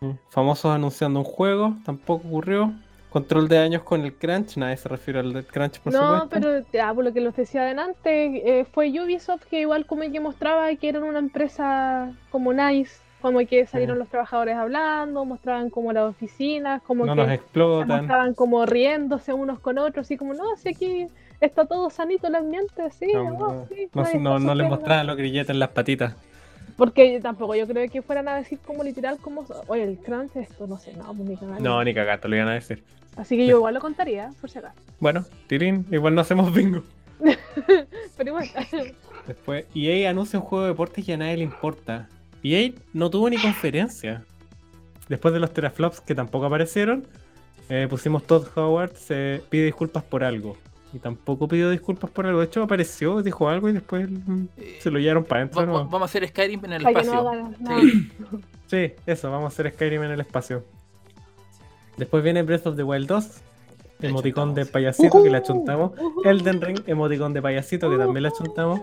mm, 0.00 0.10
famosos 0.30 0.70
anunciando 0.72 1.20
un 1.20 1.24
juego, 1.24 1.76
tampoco 1.84 2.26
ocurrió. 2.28 2.72
Control 3.10 3.48
de 3.48 3.56
daños 3.56 3.82
con 3.84 4.02
el 4.02 4.14
crunch, 4.14 4.56
nadie 4.58 4.76
se 4.76 4.88
refiere 4.88 5.20
al 5.20 5.46
crunch, 5.46 5.80
por 5.80 5.92
no, 5.92 5.98
supuesto. 6.00 6.28
pero 6.30 6.66
ya, 6.72 6.92
por 6.92 7.04
lo 7.04 7.12
que 7.12 7.20
les 7.22 7.34
decía 7.34 7.62
adelante, 7.62 8.60
eh, 8.60 8.64
fue 8.66 8.90
Ubisoft 8.90 9.44
que 9.46 9.60
igual 9.60 9.86
como 9.86 10.02
que 10.12 10.20
mostraba 10.20 10.74
que 10.76 10.88
eran 10.90 11.04
una 11.04 11.18
empresa 11.18 12.12
como 12.30 12.52
nice, 12.52 13.00
como 13.22 13.38
que 13.46 13.64
salieron 13.66 13.98
los 13.98 14.08
trabajadores 14.08 14.56
hablando, 14.56 15.24
mostraban 15.24 15.70
como 15.70 15.90
las 15.94 16.04
oficinas, 16.10 16.82
como 16.82 17.06
no 17.06 17.14
que 17.14 17.22
nos 17.22 17.30
explotan. 17.30 17.88
mostraban 17.88 18.34
como 18.34 18.66
riéndose 18.66 19.32
unos 19.32 19.58
con 19.60 19.78
otros, 19.78 20.06
así 20.06 20.18
como, 20.18 20.34
no, 20.34 20.44
si 20.56 20.68
aquí 20.68 21.06
está 21.40 21.66
todo 21.66 21.90
sanito 21.90 22.26
el 22.28 22.34
ambiente, 22.34 22.90
sí, 22.90 23.06
No, 23.12 23.24
no, 23.24 23.38
no, 23.38 23.66
sí, 23.68 23.88
no, 23.94 24.02
no, 24.02 24.38
no 24.38 24.54
les 24.54 24.64
sufriendo". 24.64 24.68
mostraban 24.76 25.06
los 25.06 25.16
grilletes 25.16 25.50
en 25.50 25.58
las 25.58 25.70
patitas. 25.70 26.14
Porque 26.76 27.18
tampoco 27.20 27.54
yo 27.56 27.66
creo 27.66 27.88
que 27.90 28.02
fueran 28.02 28.28
a 28.28 28.36
decir 28.36 28.58
como 28.64 28.84
literal 28.84 29.18
como, 29.18 29.44
oye, 29.66 29.82
el 29.82 29.98
crunch 29.98 30.36
esto, 30.36 30.66
no 30.66 30.78
sé, 30.78 30.92
no, 30.92 31.12
pues 31.14 31.28
ni 31.28 31.36
cagando. 31.36 31.60
No, 31.62 31.82
ni 31.82 31.92
cagato, 31.92 32.28
lo 32.28 32.36
iban 32.36 32.48
a 32.48 32.54
decir. 32.54 32.84
Así 33.16 33.36
que 33.36 33.46
yo 33.46 33.56
igual 33.56 33.74
lo 33.74 33.80
contaría, 33.80 34.30
por 34.40 34.48
si 34.50 34.58
acaso. 34.58 34.76
Bueno, 35.00 35.24
Tirín, 35.48 35.86
igual 35.90 36.14
no 36.14 36.20
hacemos 36.20 36.52
bingo. 36.54 36.82
Pero 38.16 38.30
igual, 38.30 38.48
Después, 39.26 39.64
EA 39.74 40.10
anuncia 40.10 40.38
un 40.38 40.44
juego 40.44 40.64
de 40.64 40.70
deportes 40.70 41.08
y 41.08 41.12
a 41.12 41.16
nadie 41.16 41.36
le 41.38 41.42
importa. 41.44 42.08
EA 42.44 42.70
no 42.92 43.10
tuvo 43.10 43.28
ni 43.28 43.36
conferencia. 43.38 44.24
Después 45.08 45.34
de 45.34 45.40
los 45.40 45.52
teraflops 45.52 46.00
que 46.00 46.14
tampoco 46.14 46.46
aparecieron, 46.46 47.06
eh, 47.68 47.86
pusimos 47.90 48.24
Todd 48.24 48.46
Howard 48.56 48.94
se 48.94 49.42
pide 49.50 49.64
disculpas 49.64 50.04
por 50.04 50.22
algo. 50.22 50.56
Y 50.92 50.98
tampoco 50.98 51.46
pidió 51.48 51.70
disculpas 51.70 52.10
por 52.10 52.26
algo. 52.26 52.40
De 52.40 52.46
hecho, 52.46 52.62
apareció, 52.62 53.22
dijo 53.22 53.48
algo 53.48 53.68
y 53.68 53.72
después 53.72 54.08
se 54.80 54.90
lo 54.90 54.98
llevaron 54.98 55.24
para 55.24 55.42
adentro. 55.42 55.66
va- 55.66 55.82
vamos 55.82 56.02
a 56.02 56.04
hacer 56.06 56.26
Skyrim 56.28 56.64
en 56.64 56.72
el 56.74 56.82
no 56.82 56.88
espacio. 56.88 57.52
Sí. 57.80 58.10
Sí, 58.68 58.92
eso, 59.06 59.30
vamos 59.30 59.44
a 59.46 59.48
hacer 59.48 59.72
Skyrim 59.72 60.02
en 60.02 60.10
el 60.10 60.20
espacio. 60.20 60.62
Después 61.96 62.22
viene 62.22 62.42
Breath 62.42 62.66
of 62.66 62.76
the 62.76 62.82
Wild 62.82 63.06
2. 63.08 63.40
Le 64.00 64.08
Emoticón 64.10 64.54
de 64.54 64.64
payasito 64.66 65.22
que 65.22 65.30
le 65.30 65.38
achuntamos. 65.38 65.92
Elden 66.24 66.60
Ring, 66.60 66.78
emoticón 66.86 67.32
de 67.32 67.42
payasito 67.42 67.90
que 67.90 67.96
también 67.96 68.22
le 68.22 68.28
achuntamos. 68.28 68.80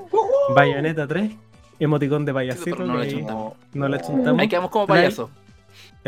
Bayonetta 0.53 1.08
3, 1.08 1.32
emoticón 1.80 2.26
de 2.26 2.34
payasito 2.34 2.76
pero 2.76 2.86
no 2.86 2.95
le 2.95 2.99
que 3.01 3.06
ahí 3.08 3.14
achuntamos. 3.16 3.53
no 3.74 3.88
le 3.88 3.95
achuntamos. 3.95 4.41
Ahí 4.41 4.47
quedamos 4.49 4.72
como 4.72 4.88
Pero 4.88 4.99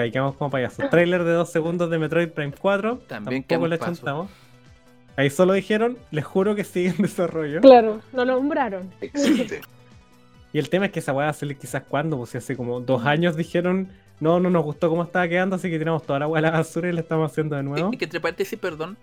ahí- 0.03 0.11
quedamos 0.11 0.35
como 0.35 0.49
payasos. 0.51 0.89
Trailer 0.89 1.23
de 1.23 1.31
2 1.33 1.49
segundos 1.51 1.89
de 1.89 1.97
Metroid 1.99 2.29
Prime 2.29 2.53
4. 2.59 2.97
También 3.07 3.43
tampoco 3.43 3.47
quedamos 3.47 3.69
le 3.69 3.77
paso. 3.77 3.91
achuntamos. 3.91 4.27
Ahí 5.17 5.31
solo 5.31 5.53
dijeron, 5.53 5.97
les 6.11 6.23
juro 6.23 6.55
que 6.55 6.63
sigue 6.63 6.89
en 6.89 7.01
desarrollo. 7.01 7.59
Claro, 7.59 8.01
no 8.13 8.23
lo 8.23 8.35
nombraron. 8.35 8.91
Excelente. 9.01 9.61
Y 10.53 10.59
el 10.59 10.69
tema 10.69 10.85
es 10.85 10.93
que 10.93 10.99
esa 10.99 11.11
weá 11.11 11.25
va 11.25 11.31
a 11.31 11.33
salir 11.33 11.57
quizás 11.57 11.83
cuando, 11.83 12.17
pues 12.17 12.29
si 12.29 12.37
hace 12.37 12.55
como 12.55 12.79
dos 12.79 13.05
años 13.05 13.35
dijeron, 13.35 13.89
no, 14.21 14.39
no 14.39 14.49
nos 14.49 14.63
gustó 14.63 14.89
cómo 14.89 15.03
estaba 15.03 15.27
quedando, 15.27 15.57
así 15.57 15.69
que 15.69 15.77
tiramos 15.77 16.03
toda 16.03 16.19
la 16.19 16.27
weá 16.27 16.39
a 16.39 16.41
la 16.41 16.51
basura 16.51 16.89
y 16.89 16.93
la 16.93 17.01
estamos 17.01 17.29
haciendo 17.29 17.57
de 17.57 17.63
nuevo. 17.63 17.93
Y 17.93 17.97
que 17.97 18.05
entre 18.05 18.21
paréntesis, 18.21 18.57
perdón, 18.57 18.97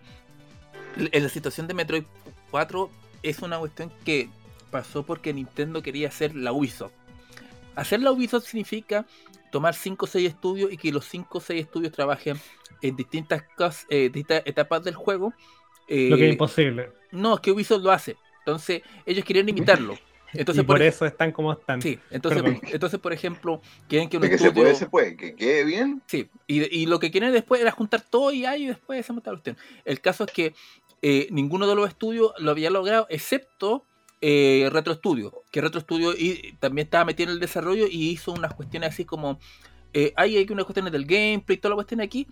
en 0.97 1.23
la 1.23 1.29
situación 1.29 1.67
de 1.67 1.75
Metroid 1.75 2.05
4 2.51 2.91
es 3.23 3.41
una 3.41 3.59
cuestión 3.59 3.93
que 4.05 4.31
pasó 4.71 5.05
porque 5.05 5.33
Nintendo 5.33 5.83
quería 5.83 6.09
hacer 6.09 6.35
la 6.35 6.51
Ubisoft. 6.51 6.93
Hacer 7.77 8.01
la 8.01 8.11
Ubisoft 8.11 8.47
significa 8.47 9.07
tomar 9.53 9.75
5 9.75 10.05
o 10.05 10.09
6 10.09 10.29
estudios 10.29 10.73
y 10.73 10.77
que 10.77 10.91
los 10.91 11.05
5 11.05 11.39
o 11.39 11.41
6 11.41 11.61
estudios 11.61 11.93
trabajen 11.93 12.37
en 12.83 12.97
distintas, 12.97 13.45
eh, 13.91 14.11
distintas 14.13 14.43
etapas 14.47 14.83
del 14.83 14.95
juego. 14.95 15.33
Eh, 15.89 16.09
Lo 16.11 16.17
que 16.17 16.27
es 16.27 16.33
imposible. 16.33 16.91
no, 17.13 17.35
es 17.35 17.41
que 17.41 17.51
Ubisoft 17.53 17.83
lo 17.83 17.91
hace. 17.91 18.17
Entonces, 18.41 18.83
ellos 19.07 19.25
querían 19.25 19.49
imitarlo. 19.49 19.97
Entonces, 20.33 20.65
y 20.65 20.67
por 20.67 20.83
eso 20.83 21.07
están 21.07 21.31
como 21.31 21.53
están. 21.53 21.81
Sí, 21.81 21.99
entonces, 22.11 22.43
Perdón. 22.43 22.61
entonces, 22.73 22.99
por 22.99 23.13
ejemplo, 23.13 23.63
quieren 23.89 24.09
que 24.09 24.17
un 24.17 24.25
que 24.25 24.31
se 24.31 24.35
estudio... 24.35 24.65
puede, 24.65 24.75
se 24.75 24.87
puede. 24.87 25.17
Que 25.17 25.37
quede 25.37 25.65
bien. 25.65 26.03
Sí, 26.07 26.29
y, 26.49 26.77
y 26.77 26.87
lo 26.87 26.99
que 26.99 27.13
quieren 27.13 27.33
después 27.33 27.61
era 27.61 27.71
juntar 27.71 28.01
todo 28.01 28.33
y 28.33 28.45
ahí 28.45 28.67
después 28.67 28.99
hacemos 28.99 29.21
esta 29.21 29.31
cuestión. 29.31 29.57
El 29.85 30.01
caso 30.01 30.25
es 30.25 30.33
que 30.33 30.53
eh, 31.07 31.29
ninguno 31.31 31.67
de 31.67 31.75
los 31.75 31.87
estudios 31.87 32.33
lo 32.39 32.51
había 32.51 32.71
logrado, 32.71 33.07
excepto 33.11 33.85
eh, 34.23 34.71
Retro 34.73 34.95
Studio, 34.95 35.43
que 35.51 35.61
Retro 35.61 35.79
Studio 35.83 36.15
y, 36.17 36.55
también 36.59 36.87
estaba 36.87 37.05
metido 37.05 37.29
en 37.29 37.35
el 37.35 37.41
desarrollo 37.41 37.87
y 37.87 38.09
hizo 38.09 38.33
unas 38.33 38.55
cuestiones 38.55 38.89
así 38.89 39.05
como, 39.05 39.39
eh, 39.93 40.15
hay 40.17 40.39
hay 40.39 40.47
unas 40.49 40.65
cuestiones 40.65 40.93
del 40.93 41.05
gameplay, 41.05 41.59
toda 41.59 41.71
la 41.71 41.75
cuestión 41.75 42.01
aquí, 42.01 42.27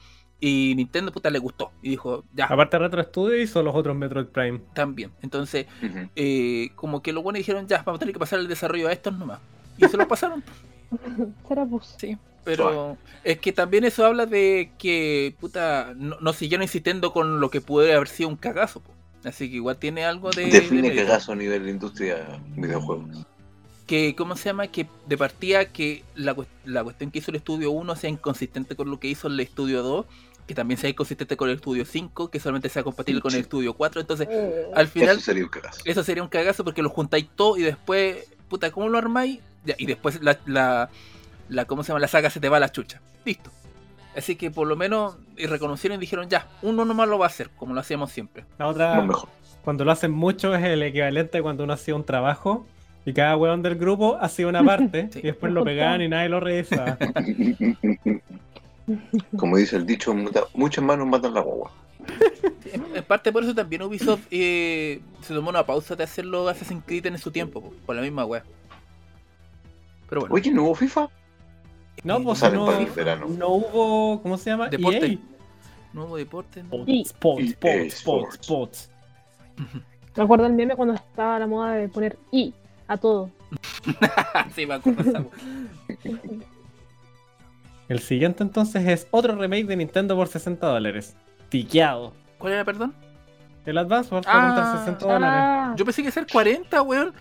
y 0.45 0.74
Nintendo 0.74 1.12
puta 1.12 1.30
le 1.30 1.38
gustó, 1.38 1.70
y 1.82 1.90
dijo, 1.90 2.24
ya, 2.34 2.47
Aparte 2.47 2.76
Retro 2.76 3.01
Studio 3.05 3.40
hizo 3.40 3.62
los 3.62 3.74
otros 3.76 3.95
Metroid 3.97 4.26
Prime. 4.26 4.61
también. 4.74 5.12
Entonces, 5.22 5.66
Ujú. 5.80 6.09
eh, 6.16 6.70
como 6.74 7.01
que 7.01 7.12
los 7.12 7.22
buenos 7.22 7.38
dijeron, 7.38 7.68
ya, 7.68 7.78
vamos 7.84 7.99
a 7.99 8.01
tener 8.01 8.12
que 8.12 8.18
pasar 8.18 8.40
el 8.40 8.49
desarrollo 8.49 8.88
a 8.88 8.93
estos 8.93 9.16
nomás. 9.16 9.38
Y 9.78 9.86
se 9.86 9.97
lo 9.97 10.09
pasaron. 10.09 10.43
Será 11.49 11.64
pues. 11.64 11.95
Sí, 11.99 12.18
pero 12.45 12.97
es 13.24 13.38
que 13.38 13.53
también 13.53 13.84
eso 13.84 14.05
habla 14.05 14.26
de 14.26 14.72
que 14.78 15.34
puta 15.40 15.95
no, 15.97 16.16
no 16.20 16.32
siguieron 16.32 16.62
insistiendo 16.62 17.12
con 17.12 17.38
lo 17.40 17.49
que 17.51 17.61
puede 17.61 17.95
haber 17.95 18.09
sido 18.09 18.28
un 18.28 18.36
cagazo. 18.36 18.80
po. 18.80 18.90
Así 19.24 19.49
que 19.49 19.57
igual 19.57 19.76
tiene 19.76 20.05
algo 20.05 20.30
de. 20.30 20.47
de 20.47 20.51
Define 20.51 20.82
mérito. 20.82 21.07
cagazo 21.07 21.32
a 21.32 21.36
nivel 21.36 21.64
de 21.64 21.70
industria 21.70 22.26
videojuegos. 22.57 23.24
Que, 23.86 24.14
¿cómo 24.16 24.36
se 24.36 24.49
llama? 24.49 24.66
Que 24.68 24.86
de 25.07 25.16
partida 25.18 25.66
que 25.66 26.03
la, 26.14 26.34
la 26.64 26.82
cuestión 26.84 27.11
que 27.11 27.18
hizo 27.18 27.30
el 27.30 27.36
estudio 27.36 27.70
1 27.72 27.97
sea 27.97 28.11
inconsistente 28.11 28.74
con 28.76 28.90
lo 28.90 28.99
que 28.99 29.09
hizo 29.09 29.28
el 29.28 29.38
estudio 29.40 29.82
2, 29.82 30.07
que 30.47 30.55
también 30.55 30.78
sea 30.78 30.90
inconsistente 30.90 31.36
con 31.36 31.49
el 31.49 31.57
estudio 31.57 31.84
5, 31.84 32.30
que 32.30 32.40
solamente 32.40 32.68
sea 32.68 32.82
compatible 32.82 33.20
con 33.20 33.32
el 33.34 33.40
estudio 33.40 33.74
4. 33.74 34.01
Entonces, 34.01 34.28
Eh, 34.30 34.66
al 34.74 34.88
final, 34.88 35.16
Eso 35.16 35.20
sería 35.24 35.45
un 35.45 35.49
cagazo. 35.51 35.80
eso 35.84 36.05
sería 36.05 36.22
un 36.22 36.28
cagazo 36.28 36.64
porque 36.64 36.82
lo 36.82 36.88
juntáis 36.90 37.28
todo 37.34 37.57
y 37.57 37.62
después, 37.62 38.26
puta, 38.49 38.70
¿cómo 38.70 38.88
lo 38.88 38.99
armáis? 38.99 39.40
Y 39.78 39.86
después 39.86 40.20
la, 40.22 40.38
la, 40.47 40.90
la, 41.49 41.64
¿cómo 41.66 41.84
se 41.84 41.88
llama? 41.88 42.01
La 42.01 42.09
saga 42.09 42.28
se 42.30 42.40
te 42.40 42.49
va 42.49 42.57
a 42.57 42.61
la 42.61 42.72
chucha. 42.72 43.01
Listo. 43.24 43.51
Así 44.16 44.36
que 44.36 44.51
por 44.51 44.66
lo 44.66 44.76
menos 44.76 45.16
y 45.38 45.47
reconocieron 45.47 45.97
y 45.97 46.01
dijeron, 46.01 46.28
ya, 46.28 46.47
uno 46.61 46.84
nomás 46.84 47.09
lo 47.09 47.18
va 47.18 47.26
a 47.26 47.28
hacer, 47.28 47.49
como 47.51 47.72
lo 47.72 47.80
hacíamos 47.80 48.11
siempre. 48.12 48.45
La 48.59 48.66
otra, 48.66 49.01
mejor. 49.01 49.28
cuando 49.64 49.84
lo 49.84 49.93
hacen 49.93 50.11
mucho 50.11 50.55
es 50.55 50.62
el 50.64 50.82
equivalente 50.82 51.38
a 51.38 51.43
cuando 51.43 51.64
uno 51.64 51.72
hacía 51.72 51.95
un 51.95 52.05
trabajo 52.05 52.66
y 53.07 53.14
cada 53.14 53.36
weón 53.36 53.62
del 53.62 53.76
grupo 53.76 54.18
hacía 54.20 54.49
una 54.49 54.62
parte 54.64 55.09
Sí. 55.12 55.20
y 55.20 55.22
después 55.28 55.53
lo 55.53 55.64
pegaban 55.64 56.03
y 56.03 56.09
nadie 56.09 56.28
lo 56.28 56.40
revisaba. 56.40 56.99
Como 59.37 59.57
dice 59.57 59.76
el 59.76 59.87
dicho, 59.87 60.14
muchas 60.55 60.85
manos 60.85 61.07
matan 61.07 61.35
la 61.35 61.41
guagua. 61.41 61.70
En, 62.95 63.05
parte 63.05 63.33
por 63.33 63.43
eso 63.43 63.55
también 63.55 63.83
Ubisoft 63.83 64.26
eh, 64.30 65.01
se 65.20 65.35
tomó 65.35 65.51
una 65.51 65.66
pausa 65.66 65.95
de 65.95 66.05
hacerlo 66.05 66.49
Assassin's 66.49 66.83
Creed 66.87 67.07
en 67.07 67.18
su 67.18 67.30
tiempo, 67.30 67.61
po, 67.61 67.72
por 67.85 67.95
la 67.95 68.03
misma 68.03 68.24
wea. 68.24 68.45
Pero 70.09 70.22
bueno, 70.22 70.35
Oye, 70.35 70.51
¿no 70.51 70.64
hubo 70.64 70.74
FIFA? 70.74 71.09
No, 72.05 72.22
pues 72.22 72.43
no, 72.43 73.28
no 73.28 73.49
hubo, 73.49 74.22
¿cómo 74.22 74.39
se 74.39 74.51
llama? 74.51 74.68
Deporte. 74.68 75.07
EA. 75.07 75.18
nuevo 75.93 76.16
deporte. 76.16 76.62
¿no? 76.62 76.85
EA 76.87 77.03
sports, 77.03 77.51
sports, 77.51 77.95
Sports. 77.95 78.35
sports. 78.41 78.91
Me 80.16 80.22
acuerdo 80.22 80.47
el 80.47 80.53
meme 80.55 80.76
cuando 80.76 80.95
estaba 80.95 81.39
la 81.39 81.47
moda 81.47 81.72
de 81.74 81.89
poner 81.89 82.18
I 82.30 82.55
a 82.89 82.97
todo. 82.97 83.30
sí, 84.55 84.66
me 84.66 84.74
acuerdo 84.74 85.03
de 85.03 85.11
esa 85.11 85.20
wea. 85.20 86.47
El 87.93 87.99
siguiente 88.01 88.43
entonces 88.43 88.88
es 88.88 89.07
otro 89.11 89.34
remake 89.36 89.66
de 89.66 89.76
Nintendo 89.76 90.16
por 90.16 90.26
60 90.26 90.66
dólares. 90.66 91.14
Tiqueado. 91.51 92.14
¿Cuál 92.38 92.55
era, 92.55 92.64
perdón? 92.64 92.95
El 93.66 93.76
Advance 93.76 94.14
Wars 94.14 94.26
Ah, 94.30 94.70
por 94.72 94.80
60 94.80 95.05
dólares. 95.07 95.28
Ah, 95.30 95.74
Yo 95.76 95.84
pensé 95.84 96.01
que 96.03 96.09
a 96.09 96.11
ser 96.11 96.26
40, 96.26 96.80
weón. 96.80 97.12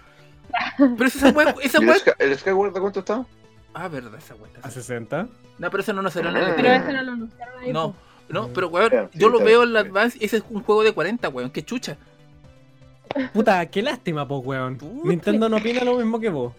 Pero 0.77 1.05
es 1.05 1.15
esa 1.17 1.29
wea, 1.31 1.53
esa 1.61 1.83
¿Y 1.83 1.89
el, 1.89 2.31
el 2.31 2.37
Skyward 2.39 2.73
de 2.73 2.79
cuánto 2.79 2.99
está? 3.01 3.25
Ah, 3.73 3.89
verdad, 3.89 4.15
esa 4.17 4.33
está 4.35 4.59
¿A 4.63 4.67
así. 4.69 4.75
60? 4.79 5.27
No, 5.59 5.69
pero 5.69 5.83
eso 5.83 5.91
no 5.91 6.01
nos 6.01 6.15
el 6.15 6.25
Ah. 6.27 6.53
pero 6.55 6.69
E3. 6.69 6.81
ese 6.83 6.93
no 6.93 7.03
lo 7.03 7.11
anunciaron 7.11 7.59
ahí. 7.59 7.73
No, 7.73 7.91
po. 7.91 7.95
no, 8.29 8.47
pero 8.53 8.69
weón, 8.69 9.09
yo 9.13 9.27
lo 9.27 9.39
veo 9.39 9.63
en 9.63 9.73
la 9.73 9.81
Advance 9.81 10.17
y 10.21 10.25
ese 10.25 10.37
es 10.37 10.43
un 10.49 10.63
juego 10.63 10.83
de 10.83 10.93
40, 10.93 11.27
weón. 11.27 11.49
Qué 11.51 11.65
chucha. 11.65 11.97
Puta, 13.33 13.65
qué 13.65 13.81
lástima, 13.81 14.25
pues, 14.25 14.41
weón. 14.45 14.77
Puta. 14.77 15.09
Nintendo 15.09 15.49
no 15.49 15.57
opina 15.57 15.83
lo 15.83 15.97
mismo 15.97 16.17
que 16.17 16.29
vos. 16.29 16.53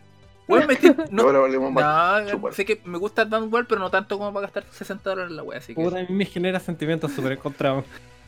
Estoy- 0.48 0.94
no, 1.10 1.22
Ahora 1.22 1.38
valemos 1.40 1.72
más. 1.72 2.24
no, 2.40 2.52
sé 2.52 2.64
que 2.64 2.80
me 2.84 2.98
gusta 2.98 3.22
Advance 3.22 3.48
Wars, 3.48 3.66
pero 3.68 3.80
no 3.80 3.90
tanto 3.90 4.18
como 4.18 4.32
para 4.32 4.46
gastar 4.46 4.64
60 4.70 5.08
dólares 5.10 5.30
en 5.30 5.36
la 5.36 5.42
wea, 5.42 5.58
así 5.58 5.74
que. 5.74 5.82
Puta, 5.82 5.98
a 5.98 6.02
mí 6.02 6.06
me 6.10 6.24
genera 6.24 6.58
sentimientos 6.60 7.12
súper 7.12 7.32
encontrados. 7.32 7.84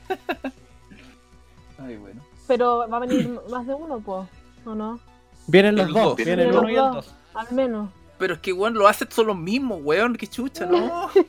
Ay, 1.78 1.96
bueno. 1.96 2.22
Pero 2.46 2.86
va 2.88 2.96
a 2.96 3.00
venir 3.00 3.38
más 3.50 3.66
de 3.66 3.74
uno, 3.74 4.00
po. 4.00 4.28
¿O 4.64 4.74
no? 4.74 5.00
Vienen 5.46 5.76
los 5.76 5.88
El 5.88 5.92
dos, 5.92 6.02
dos. 6.04 6.16
vienen 6.16 6.40
el 6.40 6.46
Vienen 6.50 6.58
1 6.60 6.68
y 6.70 6.72
el 6.72 6.78
dos. 6.78 6.94
2. 6.94 7.14
Al 7.34 7.54
menos. 7.54 7.90
Pero 8.18 8.34
es 8.34 8.40
que, 8.40 8.52
weón, 8.52 8.74
los 8.74 8.88
assets 8.88 9.14
son 9.14 9.26
los 9.26 9.36
mismos, 9.36 9.80
weón. 9.82 10.16
Qué 10.16 10.26
chucha, 10.26 10.66
¿no? 10.66 11.10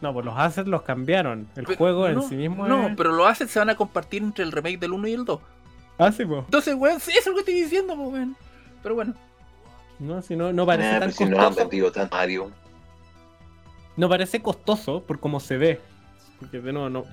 No, 0.00 0.12
pues 0.12 0.26
los 0.26 0.34
assets 0.36 0.66
los 0.68 0.82
cambiaron. 0.82 1.46
El 1.54 1.64
Pero- 1.64 1.78
juego 1.78 2.08
en 2.08 2.16
no, 2.16 2.22
sí 2.28 2.34
mismo 2.34 2.66
No, 2.66 2.88
es... 2.88 2.96
pero 2.96 3.12
los 3.12 3.24
assets 3.24 3.52
se 3.52 3.60
van 3.60 3.70
a 3.70 3.76
compartir 3.76 4.20
entre 4.20 4.42
el 4.44 4.50
remake 4.50 4.80
del 4.80 4.92
1 4.94 5.06
y 5.06 5.12
el 5.12 5.24
2. 5.24 5.40
Ah, 5.98 6.10
sí, 6.10 6.24
pues. 6.24 6.40
Entonces, 6.44 6.74
weón, 6.74 6.98
sí, 6.98 7.12
eso 7.12 7.20
es 7.20 7.26
lo 7.28 7.34
que 7.34 7.40
estoy 7.40 7.54
diciendo, 7.54 7.94
po, 7.94 8.08
weón. 8.08 8.36
Pero 8.82 8.96
bueno. 8.96 9.14
No, 10.02 10.20
si 10.22 10.36
no, 10.36 10.52
no 10.52 10.66
parece 10.66 10.88
Ah, 10.88 11.00
tan 11.00 11.00
pero 11.00 11.12
si 11.12 11.24
no 11.24 11.36
han 11.38 11.44
costoso. 11.46 11.60
vendido 11.68 11.92
tan 11.92 12.08
Mario. 12.10 12.50
No 13.96 14.08
parece 14.08 14.40
costoso 14.42 15.02
por 15.02 15.20
cómo 15.20 15.38
se 15.40 15.56
ve. 15.56 15.80
Porque 16.40 16.60
de 16.60 16.72
nuevo, 16.72 16.88
no. 16.88 17.04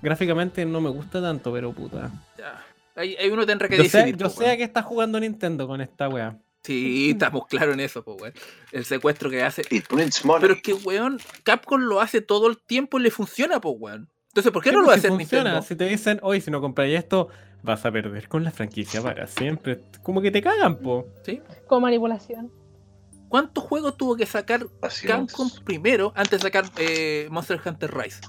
Gráficamente 0.00 0.64
no 0.64 0.80
me 0.80 0.88
gusta 0.90 1.20
tanto, 1.20 1.52
pero 1.52 1.72
puta. 1.72 2.10
Ya. 2.38 2.64
Hay, 2.94 3.16
hay 3.16 3.28
uno 3.30 3.44
tendrá 3.44 3.68
que 3.68 3.76
Yo 3.76 3.82
decidir. 3.82 4.14
sé, 4.16 4.20
yo 4.22 4.28
sé 4.30 4.56
qué 4.56 4.62
está 4.64 4.82
jugando 4.82 5.18
Nintendo 5.20 5.66
con 5.66 5.80
esta 5.80 6.08
wea. 6.08 6.36
Sí, 6.62 7.10
estamos 7.10 7.46
claros 7.46 7.74
en 7.74 7.80
eso, 7.80 8.02
po, 8.02 8.14
weón. 8.14 8.34
El 8.72 8.84
secuestro 8.84 9.30
que 9.30 9.42
hace. 9.42 9.62
It 9.70 9.86
prints 9.86 10.24
money. 10.24 10.40
Pero 10.40 10.54
es 10.54 10.62
que, 10.62 10.74
weón, 10.74 11.18
Capcom 11.42 11.80
lo 11.80 12.00
hace 12.00 12.20
todo 12.20 12.48
el 12.48 12.58
tiempo 12.58 12.98
y 12.98 13.02
le 13.02 13.10
funciona, 13.10 13.60
po, 13.60 13.70
weón. 13.70 14.08
Entonces, 14.38 14.52
¿por 14.52 14.62
qué 14.62 14.70
Sí, 14.70 14.74
no 14.76 14.80
lo 14.82 14.86
pues, 14.86 14.98
hace 14.98 15.08
si 15.08 15.14
funciona. 15.14 15.44
Nintendo? 15.50 15.66
Si 15.66 15.76
te 15.76 15.84
dicen, 15.88 16.20
hoy 16.22 16.40
si 16.40 16.50
no 16.50 16.60
compráis 16.60 16.96
esto, 16.98 17.28
vas 17.62 17.84
a 17.84 17.90
perder 17.90 18.28
con 18.28 18.44
la 18.44 18.50
franquicia 18.50 19.02
para 19.02 19.26
siempre. 19.26 19.80
Como 20.02 20.20
que 20.20 20.30
te 20.30 20.40
cagan, 20.42 20.76
po. 20.76 21.06
¿Sí? 21.24 21.40
Como 21.66 21.82
manipulación. 21.82 22.52
¿Cuántos 23.28 23.64
juegos 23.64 23.96
tuvo 23.96 24.16
que 24.16 24.24
sacar 24.26 24.66
Capcom 25.06 25.50
primero 25.64 26.12
antes 26.16 26.38
de 26.38 26.38
sacar 26.38 26.64
eh, 26.78 27.28
Monster 27.30 27.60
Hunter 27.64 27.92
Rise? 27.94 28.20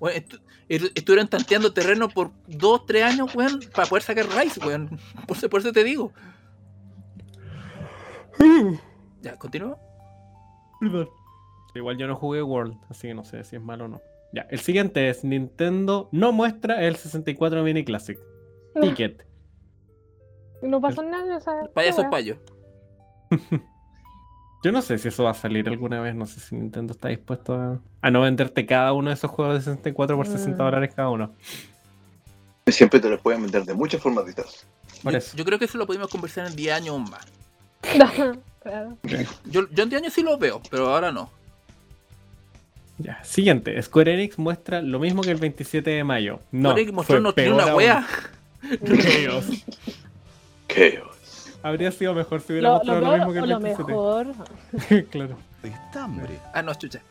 Weón, 0.00 0.16
estu- 0.16 0.40
estu- 0.68 0.92
estuvieron 0.94 1.28
tanteando 1.28 1.72
terreno 1.72 2.08
por 2.08 2.30
2, 2.46 2.86
3 2.86 3.02
años, 3.04 3.34
weón, 3.34 3.60
para 3.74 3.86
poder 3.88 4.02
sacar 4.02 4.26
Rise, 4.28 4.60
weón. 4.64 4.98
Por, 5.26 5.36
eso- 5.36 5.50
por 5.50 5.60
eso 5.60 5.72
te 5.72 5.84
digo. 5.84 6.12
Ya, 9.22 9.36
continúa. 9.36 9.76
Perdón. 10.80 11.08
Igual 11.74 11.96
yo 11.96 12.06
no 12.06 12.16
jugué 12.16 12.42
World, 12.42 12.76
así 12.90 13.08
que 13.08 13.14
no 13.14 13.24
sé 13.24 13.44
si 13.44 13.56
es 13.56 13.62
malo 13.62 13.84
o 13.84 13.88
no. 13.88 14.00
Ya, 14.32 14.46
el 14.50 14.60
siguiente 14.60 15.08
es 15.10 15.24
Nintendo 15.24 16.08
no 16.12 16.32
muestra 16.32 16.82
el 16.86 16.96
64 16.96 17.62
Mini 17.62 17.84
Classic. 17.84 18.18
Ticket. 18.80 19.26
No 20.62 20.80
pasa 20.80 21.02
nada, 21.02 21.36
o 21.36 21.40
sea. 21.40 21.54
Payaso 21.74 22.02
wea. 22.02 22.10
payo. 22.10 22.36
Yo 24.64 24.70
no 24.70 24.80
sé 24.80 24.96
si 24.98 25.08
eso 25.08 25.24
va 25.24 25.30
a 25.30 25.34
salir 25.34 25.68
alguna 25.68 26.00
vez, 26.00 26.14
no 26.14 26.24
sé 26.24 26.38
si 26.38 26.54
Nintendo 26.54 26.92
está 26.92 27.08
dispuesto 27.08 27.54
a, 27.54 27.80
a 28.00 28.10
no 28.12 28.20
venderte 28.20 28.64
cada 28.64 28.92
uno 28.92 29.08
de 29.10 29.14
esos 29.14 29.28
juegos 29.30 29.54
de 29.56 29.60
64 29.60 30.16
por 30.16 30.26
60 30.26 30.50
Mm. 30.54 30.64
dólares 30.64 30.94
cada 30.94 31.08
uno. 31.10 31.34
Siempre 32.68 33.00
te 33.00 33.08
los 33.10 33.20
pueden 33.20 33.42
vender 33.42 33.64
de 33.64 33.74
muchas 33.74 34.00
formas 34.00 34.24
distintas. 34.24 34.64
Yo, 35.34 35.44
creo 35.44 35.58
que 35.58 35.64
eso 35.64 35.78
lo 35.78 35.86
pudimos 35.86 36.08
conversar 36.08 36.46
en 36.46 36.54
10 36.54 36.74
años 36.76 36.94
o 36.94 36.98
más. 37.00 37.26
Claro. 38.62 38.96
Yo, 39.46 39.68
yo 39.68 39.82
en 39.82 39.88
10 39.88 40.02
años 40.02 40.12
sí 40.12 40.22
lo 40.22 40.38
veo, 40.38 40.62
pero 40.70 40.88
ahora 40.94 41.10
no. 41.10 41.28
Ya, 43.02 43.22
siguiente. 43.24 43.80
Square 43.82 44.14
Enix 44.14 44.38
muestra 44.38 44.80
lo 44.82 44.98
mismo 44.98 45.22
que 45.22 45.30
el 45.30 45.38
27 45.38 45.90
de 45.90 46.04
mayo. 46.04 46.40
No, 46.52 46.70
Square 46.70 46.82
Enix 46.82 46.94
mostró 46.94 47.14
fue 47.16 47.20
no 47.22 47.32
tiene 47.34 47.50
peor 47.50 47.62
una 47.64 47.74
wea. 47.76 48.06
Chaos. 48.86 49.46
Chaos. 50.68 51.16
Habría 51.64 51.90
sido 51.92 52.14
mejor 52.14 52.40
si 52.40 52.52
hubiera 52.52 52.68
Lo, 52.70 52.74
mostrado 52.76 53.00
lo 53.00 53.06
lo, 53.06 53.12
mismo 53.16 53.32
que 53.32 53.38
el 53.38 53.48
lo 53.48 53.60
27. 53.60 53.92
mejor. 53.92 54.26
claro. 55.10 55.36
Estambre. 55.62 56.38
Ah, 56.54 56.62
no, 56.62 56.74
chucha. 56.74 57.00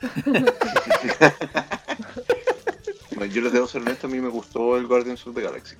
Bueno, 3.16 3.34
yo 3.34 3.42
les 3.42 3.54
debo 3.54 3.68
ser 3.68 3.82
honesto, 3.82 4.08
a 4.08 4.10
mí 4.10 4.20
me 4.20 4.30
gustó 4.30 4.78
el 4.78 4.88
Guardians 4.88 5.26
of 5.28 5.36
the 5.36 5.42
Galaxy. 5.42 5.76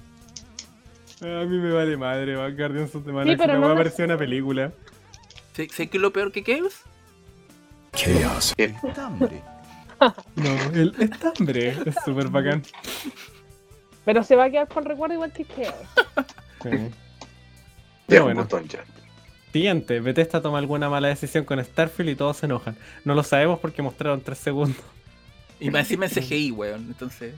A 1.22 1.46
mí 1.46 1.58
me 1.58 1.72
vale 1.72 1.98
madre, 1.98 2.36
va 2.36 2.50
Guardians 2.50 2.94
of 2.96 3.04
the 3.04 3.10
Sí, 3.12 3.16
Galaxy. 3.16 3.38
pero 3.38 3.54
me 3.54 3.60
no 3.60 3.66
va 3.68 3.72
a 3.72 3.76
me- 3.76 3.80
parecer 3.82 4.06
una 4.06 4.18
película. 4.18 4.72
¿Sé, 5.54 5.68
sé 5.70 5.88
que 5.90 5.98
es 5.98 6.02
lo 6.02 6.12
peor 6.14 6.32
que 6.32 6.44
Chaos? 6.44 6.82
Chaos. 7.94 8.54
Estambre. 8.58 9.42
No, 10.36 10.56
el 10.74 10.96
estambre 11.00 11.70
es 11.86 11.96
súper 12.04 12.30
bacán. 12.30 12.64
Pero 14.06 14.24
se 14.24 14.36
va 14.36 14.46
a 14.46 14.50
quedar 14.50 14.68
con 14.68 14.84
recuerdo 14.84 15.14
igual 15.16 15.32
que 15.32 15.46
Chaos. 15.46 15.76
Sí. 16.64 16.70
Pero 18.08 18.24
bueno. 18.26 18.42
botón 18.44 18.68
ya. 18.68 18.84
Siguiente, 19.54 20.00
Bethesda 20.00 20.42
toma 20.42 20.58
alguna 20.60 20.90
mala 20.90 21.10
decisión 21.10 21.44
con 21.44 21.64
Starfield 21.64 22.10
y 22.12 22.16
todos 22.16 22.38
se 22.38 22.46
enojan. 22.46 22.76
No 23.06 23.14
lo 23.16 23.24
sabemos 23.24 23.60
porque 23.60 23.82
mostraron 23.82 24.22
3 24.22 24.38
segundos. 24.38 24.82
Y 25.60 25.70
más 25.70 25.82
encima 25.82 26.06
en 26.06 26.12
CGI, 26.12 26.52
weón. 26.52 26.86
Entonces. 26.88 27.36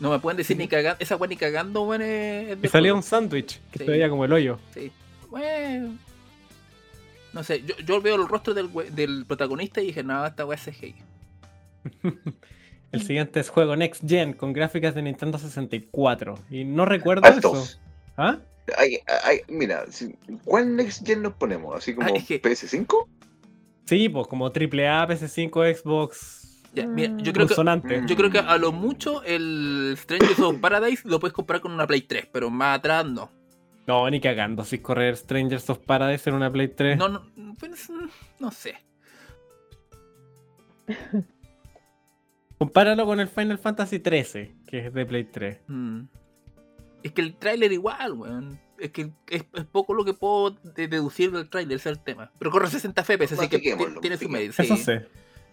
No 0.00 0.10
me 0.10 0.18
pueden 0.18 0.36
decir 0.36 0.56
ni 0.56 0.66
cagando. 0.66 0.96
Esa 0.98 1.14
weá 1.16 1.28
ni 1.28 1.36
cagando, 1.36 1.82
weón. 1.82 2.02
Es, 2.02 2.58
Y 2.62 2.68
juego. 2.68 2.96
un 2.96 3.02
sándwich 3.02 3.60
que 3.70 3.78
Sí. 3.78 3.84
se 3.84 3.90
veía 3.90 4.08
como 4.08 4.24
el 4.24 4.32
hoyo. 4.32 4.58
Sí. 4.74 4.90
Bueno. 5.30 5.96
No 7.32 7.42
sé, 7.44 7.62
yo, 7.64 7.74
yo 7.86 8.00
veo 8.02 8.16
el 8.16 8.28
rostro 8.28 8.52
del, 8.52 9.24
protagonista 9.26 9.80
y 9.80 9.86
dije, 9.86 10.02
no, 10.02 10.26
esta 10.26 10.44
weá 10.44 10.56
es 10.58 10.64
CGI. 10.64 10.94
El 12.92 13.02
siguiente 13.02 13.40
es 13.40 13.48
juego 13.48 13.74
Next 13.74 14.02
Gen 14.06 14.34
con 14.34 14.52
gráficas 14.52 14.94
de 14.94 15.02
Nintendo 15.02 15.38
64. 15.38 16.34
Y 16.50 16.64
no 16.64 16.84
recuerdo 16.84 17.26
eso. 17.26 17.34
Altos. 17.36 17.80
¿Ah? 18.18 18.38
Ay, 18.76 18.98
ay, 19.24 19.40
mira, 19.48 19.84
¿cuál 20.44 20.76
Next 20.76 21.06
Gen 21.06 21.22
nos 21.22 21.32
ponemos? 21.34 21.74
¿Así 21.74 21.94
como 21.94 22.06
Ah, 22.08 22.12
es 22.14 22.26
que- 22.26 22.40
PS5? 22.40 23.08
Sí, 23.86 24.08
pues 24.08 24.26
como 24.28 24.46
AAA, 24.50 25.06
PS5, 25.08 25.74
Xbox. 25.74 26.62
Ya, 26.74 26.86
mira, 26.86 27.12
yo 27.18 27.32
creo 27.32 27.46
que. 27.46 27.54
Consonante. 27.54 28.00
Mm. 28.02 28.06
Yo 28.06 28.16
creo 28.16 28.30
que 28.30 28.38
a 28.38 28.56
lo 28.58 28.72
mucho 28.72 29.22
el 29.24 29.94
Strangers 29.98 30.38
of 30.40 30.58
Paradise 30.60 31.02
lo 31.08 31.18
puedes 31.18 31.32
comprar 31.34 31.60
con 31.60 31.72
una 31.72 31.86
Play 31.86 32.02
3, 32.02 32.28
pero 32.32 32.50
más 32.50 32.78
atrás 32.78 33.04
no. 33.06 33.30
No, 33.86 34.08
ni 34.08 34.20
cagando. 34.20 34.64
Si 34.64 34.78
correr 34.78 35.16
Strangers 35.16 35.68
of 35.70 35.78
Paradise 35.80 36.30
en 36.30 36.36
una 36.36 36.50
Play 36.52 36.68
3. 36.68 36.96
No, 36.96 37.08
no, 37.08 37.22
pues, 37.58 37.90
no 38.38 38.50
sé. 38.52 38.76
Compáralo 42.62 43.06
con 43.06 43.18
el 43.18 43.26
Final 43.26 43.58
Fantasy 43.58 43.98
13, 43.98 44.54
que 44.68 44.86
es 44.86 44.94
de 44.94 45.04
Play 45.04 45.24
3. 45.24 45.58
Mm. 45.66 46.02
Es 47.02 47.10
que 47.10 47.20
el 47.20 47.34
tráiler 47.34 47.72
igual, 47.72 48.12
weón. 48.12 48.60
Es 48.78 48.90
que 48.92 49.10
es, 49.30 49.44
es 49.52 49.64
poco 49.64 49.94
lo 49.94 50.04
que 50.04 50.14
puedo 50.14 50.50
de- 50.50 50.86
deducir 50.86 51.32
del 51.32 51.48
tráiler, 51.48 51.76
ese 51.78 51.90
es 51.90 51.96
el 51.98 52.04
tema. 52.04 52.30
Pero 52.38 52.52
corre 52.52 52.68
60 52.68 53.02
FPS, 53.02 53.32
así 53.34 53.48
que 53.48 53.58
tiene 54.00 54.16
su 54.16 54.28
medio. 54.28 54.50
Eso 54.56 54.76
sí. 54.76 54.92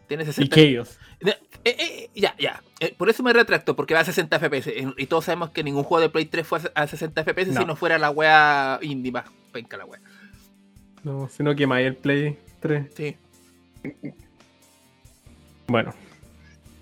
Tiene 0.07 0.21
Y 0.21 0.25
60 0.27 0.55
Chaos. 0.55 0.99
Eh, 1.19 1.33
eh, 1.65 1.75
eh, 1.79 2.09
ya, 2.15 2.35
ya. 2.37 2.61
Eh, 2.79 2.93
por 2.95 3.09
eso 3.09 3.23
me 3.23 3.33
retracto, 3.33 3.75
porque 3.75 3.95
va 3.95 4.01
a 4.01 4.05
60 4.05 4.37
FPS. 4.39 4.71
Y 4.97 5.05
todos 5.07 5.25
sabemos 5.25 5.49
que 5.49 5.63
ningún 5.63 5.83
juego 5.83 6.01
de 6.01 6.09
Play 6.09 6.25
3 6.25 6.45
fue 6.45 6.59
a 6.75 6.81
a 6.83 6.87
60 6.87 7.23
FPS 7.23 7.51
No. 7.53 7.61
si 7.61 7.65
no 7.65 7.75
fuera 7.75 7.97
la 7.97 8.11
wea 8.11 8.77
indie 8.83 9.11
más. 9.11 9.25
Penca 9.51 9.77
la 9.77 9.85
wea. 9.85 9.99
No, 11.03 11.27
si 11.29 11.41
no 11.41 11.55
quemáis 11.55 11.87
el 11.87 11.95
Play 11.95 12.37
3. 12.59 12.85
Sí. 12.95 13.15
Bueno. 15.67 15.93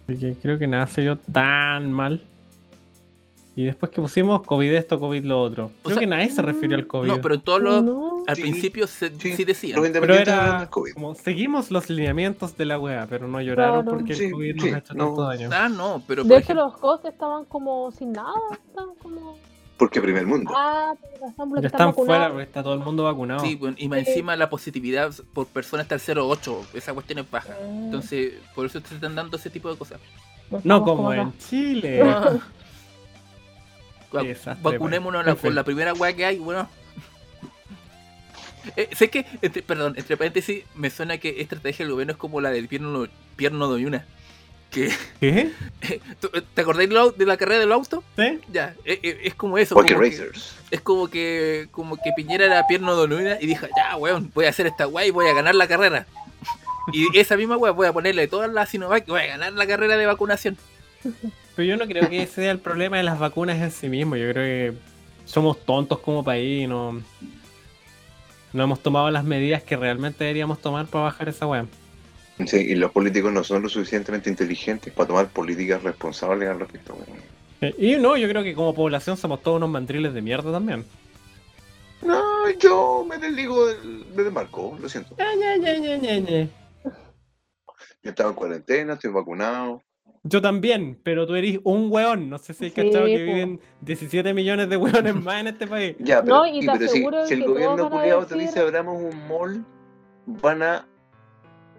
Así 0.08 0.18
que 0.20 0.34
creo 0.36 0.58
que 0.58 0.68
nada 0.68 0.88
se 0.88 1.02
dio 1.02 1.18
tan 1.18 1.92
mal. 1.92 2.22
Y 3.56 3.64
después 3.66 3.92
que 3.92 4.00
pusimos 4.00 4.44
COVID 4.44 4.72
esto, 4.72 5.00
COVID 5.00 5.24
lo 5.26 5.42
otro. 5.42 5.72
Creo 5.82 5.96
sea, 5.96 6.00
que 6.02 6.06
nadie 6.06 6.30
se 6.30 6.44
refirió 6.44 6.78
al 6.78 6.86
COVID. 6.86 7.08
No, 7.08 7.22
pero 7.22 7.40
todos 7.40 7.60
los. 7.60 7.84
No. 7.84 8.24
Al 8.28 8.36
Sí, 8.36 8.44
principio 8.44 8.86
se, 8.86 9.10
sí, 9.18 9.36
sí. 9.36 9.44
decían. 9.46 9.82
Los 9.82 9.90
Pero 9.90 10.14
era 10.14 10.68
COVID. 10.70 10.94
como, 10.94 11.16
seguimos 11.16 11.72
los 11.72 11.90
lineamientos 11.90 12.56
de 12.56 12.66
la 12.66 12.78
weá, 12.80 13.08
pero 13.10 13.28
no 13.28 13.42
lloraron 13.42 13.82
Claro. 13.84 13.98
porque 13.98 14.14
Sí, 14.14 14.26
el 14.26 14.32
COVID 14.34 14.62
sí, 14.62 14.66
nos 14.68 14.74
ha 14.76 14.78
hecho 14.78 14.94
no. 14.94 15.06
tanto 15.08 15.22
daño. 15.24 15.50
Ah, 15.52 15.70
no, 15.70 16.04
pero 16.08 16.24
De 16.24 16.36
hecho, 16.36 16.44
ejemplo, 16.54 16.66
los 16.68 16.76
hosts 16.84 17.08
estaban 17.08 17.46
como 17.46 17.90
sin 17.92 18.12
nada. 18.14 18.32
Estaban 18.68 18.94
como. 19.02 19.38
Porque 19.78 20.02
primer 20.02 20.26
mundo. 20.26 20.52
Ah, 20.56 20.96
razón, 21.22 21.50
porque 21.52 21.68
están 21.68 21.90
están 21.90 21.94
fuera 21.94 22.30
porque 22.30 22.44
está 22.44 22.64
todo 22.64 22.74
el 22.74 22.80
mundo 22.80 23.04
vacunado. 23.04 23.42
sí, 23.42 23.56
bueno, 23.56 23.76
y 23.80 23.88
más 23.88 24.00
Sí. 24.04 24.10
encima 24.10 24.36
la 24.36 24.50
positividad 24.50 25.14
por 25.34 25.46
persona 25.48 25.84
está 25.84 25.96
al 25.96 26.02
0,8. 26.02 26.66
Esa 26.74 26.94
cuestión 26.94 27.20
es 27.20 27.30
baja. 27.30 27.54
Mm, 27.62 27.86
Entonces, 27.86 28.34
por 28.56 28.66
eso 28.66 28.80
se 28.82 28.96
están 28.96 29.14
dando 29.16 29.38
ese 29.38 29.50
tipo 29.52 29.70
de 29.72 29.78
cosas. 29.78 30.00
no 30.50 30.58
estamos 30.58 30.84
como 30.96 31.14
en 31.14 31.38
Chile. 31.38 32.02
Ah. 34.10 34.16
Va- 34.16 34.22
Qué 34.22 34.30
desastre, 34.30 34.64
Vacunémonos 34.64 35.24
bueno. 35.26 35.36
la- 35.54 35.64
con 35.64 35.66
primera 35.66 35.94
weá 35.94 36.14
que 36.16 36.26
hay, 36.26 36.40
bueno. 36.40 36.68
Eh, 38.76 38.90
sé 38.96 39.10
que, 39.10 39.26
entre- 39.42 39.62
perdón, 39.64 39.94
entre 39.98 40.18
paréntesis, 40.18 40.64
me 40.76 40.90
suena 40.90 41.18
que 41.18 41.30
esta 41.42 41.56
estrategia 41.56 41.86
del 41.86 41.92
gobierno 41.94 42.12
es 42.14 42.18
como 42.18 42.42
la 42.42 42.50
del 42.52 42.68
pierno, 42.68 43.06
pierno 43.36 43.74
de 43.74 43.86
una. 43.86 44.06
Que, 44.72 44.92
¿Qué? 45.20 45.52
¿tú- 46.20 46.30
¿Te 46.54 46.62
acordáis 46.62 46.90
de 46.90 47.26
la- 47.26 47.38
carrera 47.38 47.60
del 47.62 47.72
auto? 47.72 48.04
¿Sí? 48.18 48.40
Ya, 48.52 48.76
eh, 48.86 49.00
eh, 49.02 49.20
es 49.24 49.34
como 49.36 49.58
eso. 49.58 49.76
Porque 49.76 49.94
como 49.94 50.04
que- 50.04 50.10
Racers. 50.12 50.56
es 50.72 50.82
como 50.82 51.08
que 51.10 51.68
como 51.72 51.96
que 51.98 52.12
Piñera 52.16 52.46
era 52.46 52.68
pierno 52.68 52.96
de 53.08 53.16
una 53.16 53.42
y 53.42 53.46
dijo, 53.48 53.66
ya, 53.76 53.96
weón, 53.96 54.30
voy 54.36 54.46
a 54.46 54.50
hacer 54.50 54.68
esta 54.68 54.88
weá 54.88 55.06
y 55.06 55.12
voy 55.12 55.28
a 55.28 55.34
ganar 55.34 55.56
la 55.56 55.68
carrera. 55.68 56.06
Y 56.94 57.18
esa 57.20 57.36
misma 57.36 57.58
weá 57.58 57.72
voy 57.72 57.86
a 57.88 57.92
ponerle 57.92 58.28
todas 58.30 58.50
las 58.52 58.70
Sinovac 58.70 59.06
y 59.08 59.12
voy 59.12 59.20
a 59.22 59.28
ganar 59.28 59.52
la 59.52 59.68
carrera 59.68 59.98
de 59.98 60.06
vacunación. 60.06 60.58
Pero 61.56 61.68
yo 61.68 61.76
no 61.76 61.86
creo 61.86 62.08
que 62.10 62.24
ese 62.24 62.34
sea 62.36 62.52
el 62.52 62.60
problema 62.60 62.96
de 62.96 63.04
las 63.04 63.20
vacunas 63.20 63.58
en 63.58 63.72
sí 63.72 63.90
mismo. 63.90 64.16
Yo 64.16 64.32
creo 64.32 64.44
que 64.74 64.78
somos 65.26 65.60
tontos 65.66 66.00
como 66.00 66.24
país 66.24 66.64
y 66.64 66.68
no, 66.68 67.02
no 68.54 68.64
hemos 68.64 68.82
tomado 68.82 69.10
las 69.12 69.26
medidas 69.26 69.64
que 69.64 69.76
realmente 69.76 70.24
deberíamos 70.24 70.62
tomar 70.62 70.86
para 70.86 71.06
bajar 71.06 71.28
esa 71.28 71.46
weá. 71.46 71.66
Sí, 72.46 72.58
y 72.58 72.76
los 72.76 72.92
políticos 72.92 73.32
no 73.34 73.44
son 73.44 73.64
lo 73.64 73.70
suficientemente 73.70 74.30
inteligentes 74.30 74.94
para 74.94 75.08
tomar 75.08 75.28
políticas 75.30 75.82
responsables 75.82 76.48
al 76.50 76.60
respecto. 76.60 76.96
Eh, 77.62 77.74
Y 77.80 77.96
no, 77.96 78.16
yo 78.16 78.30
creo 78.30 78.44
que 78.44 78.54
como 78.54 78.76
población 78.76 79.18
somos 79.18 79.42
todos 79.42 79.58
unos 79.58 79.70
mandriles 79.70 80.14
de 80.14 80.22
mierda 80.22 80.52
también. 80.52 80.86
No, 82.04 82.22
yo 82.60 83.04
me 83.10 83.18
desligo 83.18 83.66
del, 83.66 84.16
del 84.16 84.32
marco, 84.32 84.78
lo 84.80 84.88
siento. 84.88 85.16
Ña, 85.18 85.56
Ña, 85.58 85.58
Ña, 85.58 85.80
Ña, 85.80 85.98
Ña, 85.98 86.20
Ña. 86.20 86.48
Yo 88.04 88.10
estaba 88.12 88.30
en 88.30 88.36
cuarentena, 88.36 88.94
estoy 88.94 89.12
vacunado. 89.12 89.82
Yo 90.24 90.42
también, 90.42 91.00
pero 91.04 91.26
tú 91.26 91.36
eres 91.36 91.60
un 91.64 91.88
weón. 91.92 92.30
No 92.30 92.38
sé 92.38 92.54
si 92.54 92.66
hay 92.66 92.70
Sí, 92.72 92.76
cachado 92.76 93.06
que 93.06 93.24
viven 93.24 93.60
17 93.82 94.34
millones 94.34 94.70
de 94.70 94.78
weones 94.78 95.16
más 95.16 95.42
en 95.42 95.48
este 95.48 95.66
país. 95.66 95.96
Ya, 96.00 96.22
pero, 96.22 96.36
No, 96.38 96.46
y 96.46 96.60
y 96.60 96.66
te 96.66 96.72
pero 96.72 96.88
si, 96.88 97.00
si 97.28 97.34
el 97.34 97.44
gobierno 97.46 97.90
culiado 97.90 98.26
te 98.28 98.36
decir- 98.36 98.48
dice 98.48 98.60
abramos 98.60 99.02
un 99.02 99.28
mall, 99.28 99.66
van 100.28 100.62
a. 100.62 100.88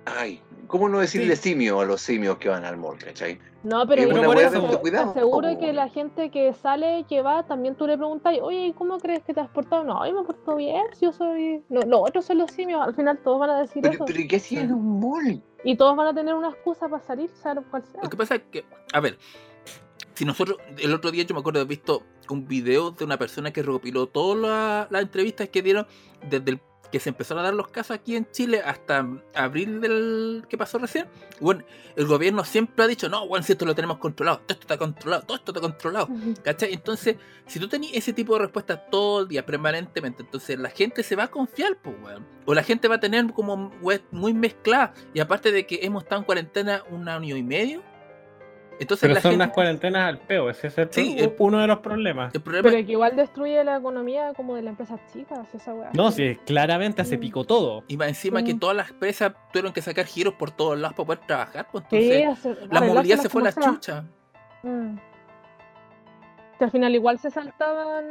Ay, 0.07 0.41
¿cómo 0.69 0.89
no 0.89 1.01
decirle 1.01 1.35
Sí. 1.35 1.51
simio 1.51 1.81
a 1.81 1.85
los 1.85 2.01
simios 2.01 2.39
que 2.39 2.49
van 2.49 2.65
al 2.65 2.77
mall, 2.77 2.97
cachai? 2.99 3.41
No, 3.65 3.85
pero 3.89 4.03
Es 4.03 4.55
aseguro 4.95 5.51
po, 5.53 5.59
que 5.59 5.73
la 5.73 5.89
gente 5.89 6.31
que 6.31 6.53
sale, 6.55 7.05
que 7.09 7.23
va, 7.23 7.43
también 7.43 7.75
tú 7.75 7.87
le 7.89 7.97
preguntas, 7.97 8.33
oye, 8.41 8.67
¿y 8.69 8.73
¿cómo 8.73 8.99
crees 8.99 9.23
que 9.25 9.35
te 9.35 9.41
has 9.41 9.49
portado? 9.49 9.83
No, 9.83 10.07
yo 10.07 10.15
me 10.15 10.25
porto 10.25 10.55
bien, 10.55 10.85
si 10.93 11.07
yo 11.07 11.13
soy... 11.13 11.65
No, 11.69 11.81
los 11.81 12.01
otros 12.09 12.25
son 12.27 12.39
los 12.39 12.53
simios, 12.53 12.81
al 12.81 12.95
final 12.95 13.19
todos 13.19 13.41
van 13.41 13.51
a 13.51 13.61
decir 13.61 13.83
Pero, 13.83 13.95
eso. 13.95 14.05
pero 14.05 14.21
¿y 14.21 14.29
¿qué 14.29 14.37
hacía 14.37 14.61
en 14.61 14.73
un 14.73 15.01
mall? 15.01 15.43
Y 15.65 15.77
todos 15.77 15.97
van 15.97 16.07
a 16.07 16.15
tener 16.15 16.35
una 16.35 16.51
excusa 16.51 16.89
para 16.89 17.03
salir, 17.03 17.29
sea 17.31 17.57
cual 17.71 17.83
sea. 17.91 18.01
Lo 18.03 18.09
que 18.09 18.17
pasa 18.17 18.37
es 18.37 18.43
que, 18.51 18.65
a 18.93 19.01
ver, 19.01 19.19
si 20.15 20.25
nosotros, 20.25 20.59
el 20.79 20.95
otro 20.95 21.11
día 21.11 21.25
yo 21.25 21.35
me 21.35 21.41
acuerdo 21.41 21.59
de 21.59 21.63
haber 21.63 21.77
visto 21.77 22.03
un 22.31 22.47
video 22.47 22.91
de 22.93 23.05
una 23.05 23.17
persona 23.17 23.53
que 23.53 23.63
recopiló 23.63 24.07
todas 24.07 24.39
la- 24.39 24.87
las 24.91 25.03
entrevistas 25.03 25.49
que 25.49 25.63
dieron 25.63 25.87
desde 26.29 26.51
el 26.53 26.61
que 26.91 27.01
se 27.01 27.11
empezaron 27.11 27.43
a 27.43 27.47
dar 27.47 27.55
los 27.55 27.69
casos 27.69 27.97
aquí 27.97 28.17
en 28.17 28.31
Chile 28.31 28.63
hasta 28.65 29.07
abril 29.35 29.81
del 29.81 30.45
que 30.49 30.57
pasó 30.57 30.79
recién. 30.79 31.07
Bueno, 31.41 31.65
el 31.97 32.07
gobierno 32.07 32.45
siempre 32.45 32.85
ha 32.85 32.89
dicho, 32.89 33.09
no, 33.09 33.27
bueno, 33.27 33.45
si 33.45 33.53
esto 33.53 33.67
lo 33.67 33.75
tenemos 33.75 33.99
controlado, 33.99 34.39
todo 34.39 34.53
esto 34.53 34.63
está 34.63 34.79
controlado, 34.79 35.23
todo 35.23 35.37
esto 35.37 35.53
está 35.53 35.61
controlado. 35.61 36.09
¿Cachai? 36.43 36.73
Entonces, 36.73 37.17
si 37.47 37.59
tú 37.59 37.69
tenés 37.69 37.91
ese 37.95 38.13
tipo 38.13 38.35
de 38.35 38.41
respuestas 38.41 38.81
todo 38.91 39.23
el 39.23 39.29
día, 39.29 39.45
permanentemente, 39.45 40.23
entonces 40.23 40.59
la 40.59 40.71
gente 40.71 41.03
se 41.03 41.17
va 41.17 41.25
a 41.25 41.29
confiar, 41.29 41.77
pues, 41.77 41.97
weón. 42.03 42.27
O 42.47 42.55
la 42.55 42.63
gente 42.63 42.89
va 42.89 42.97
a 42.97 43.01
tener 43.01 43.33
como 43.33 43.71
web 43.83 44.03
muy 44.11 44.33
mezclada. 44.33 44.95
Y 45.13 45.21
aparte 45.21 45.53
de 45.53 45.67
que 45.67 45.81
hemos 45.83 46.05
estado 46.05 46.21
en 46.21 46.25
cuarentena 46.25 46.83
un 46.91 47.09
año 47.09 47.37
y 47.37 47.43
medio, 47.43 47.83
entonces 48.81 49.01
Pero 49.03 49.15
la 49.15 49.21
son 49.21 49.31
gente... 49.33 49.45
unas 49.45 49.55
cuarentenas 49.55 50.09
al 50.09 50.19
peo, 50.19 50.51
ese 50.51 50.69
es 50.69 50.79
el 50.79 50.89
Sí, 50.93 51.15
pro- 51.17 51.25
el- 51.25 51.35
uno 51.39 51.59
de 51.61 51.67
los 51.67 51.79
problemas. 51.79 52.35
El 52.35 52.41
problema 52.41 52.71
Pero 52.71 52.87
que 52.87 52.93
igual 52.93 53.17
destruye 53.17 53.63
la 53.65 53.77
economía 53.77 54.33
como 54.35 54.55
de 54.57 54.63
las 54.63 54.73
empresas 54.73 55.01
chicas, 55.13 55.53
esa 55.55 55.75
weá. 55.75 55.91
No, 55.95 56.11
si 56.11 56.37
claramente 56.47 57.03
hace 57.03 57.17
Mm. 57.17 57.21
pico 57.21 57.45
todo. 57.45 57.85
y 57.89 57.97
más 57.97 58.09
encima 58.09 58.43
que 58.43 58.55
Mm. 58.55 58.59
todas 58.59 58.77
las 58.77 58.91
empresas 58.91 59.33
tuvieron 59.53 59.73
que 59.73 59.83
sacar 59.83 60.05
giros 60.07 60.35
por 60.35 60.51
todos 60.51 60.79
lados 60.79 60.95
para 60.97 61.07
poder 61.07 61.27
trabajar, 61.27 61.67
pues 61.73 61.85
Sí, 61.91 61.97
entonces 62.13 62.57
hacer- 62.57 62.69
la 62.73 62.81
movilidad 62.81 63.19
se 63.19 63.29
fue 63.29 63.43
a 63.43 63.45
la 63.47 63.53
chucha. 63.53 64.05
Mm. 64.63 64.97
Que 66.59 66.65
al 66.65 66.71
final 66.71 66.95
igual 66.95 67.19
se 67.19 67.31
saltaban 67.31 68.05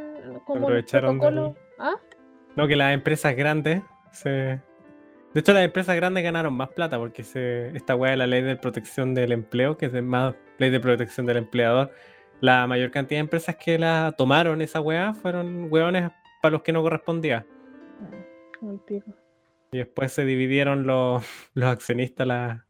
como 0.46 0.58
el 0.58 0.64
Aprovecharon 0.64 1.18
protocolo. 1.18 1.42
del- 1.48 1.56
¿Ah? 1.78 1.94
No, 2.56 2.66
que 2.66 2.76
las 2.76 2.94
empresas 2.94 3.36
grandes 3.36 3.82
se. 4.10 4.60
De 5.34 5.40
hecho, 5.40 5.52
las 5.52 5.62
empresas 5.62 5.94
grandes 5.94 6.24
ganaron 6.24 6.54
más 6.54 6.70
plata 6.70 6.98
porque 6.98 7.22
se, 7.22 7.68
esta 7.76 7.94
weá 7.94 8.12
de 8.12 8.16
la 8.16 8.26
ley 8.26 8.40
de 8.42 8.56
protección 8.56 9.14
del 9.14 9.32
empleo, 9.32 9.76
que 9.76 9.86
es 9.86 9.92
de 9.92 10.00
más 10.02 10.34
ley 10.58 10.70
de 10.70 10.80
protección 10.80 11.26
del 11.26 11.38
empleador, 11.38 11.92
la 12.40 12.66
mayor 12.66 12.90
cantidad 12.90 13.18
de 13.18 13.22
empresas 13.22 13.56
que 13.56 13.78
la 13.78 14.14
tomaron 14.16 14.60
esa 14.62 14.80
weá 14.80 15.14
fueron 15.14 15.68
weones 15.70 16.10
para 16.42 16.52
los 16.52 16.62
que 16.62 16.72
no 16.72 16.82
correspondía. 16.82 17.46
Muy 18.60 18.78
pico. 18.86 19.12
Y 19.72 19.78
después 19.78 20.12
se 20.12 20.24
dividieron 20.24 20.86
los, 20.86 21.24
los 21.54 21.68
accionistas 21.70 22.26
la- 22.26 22.64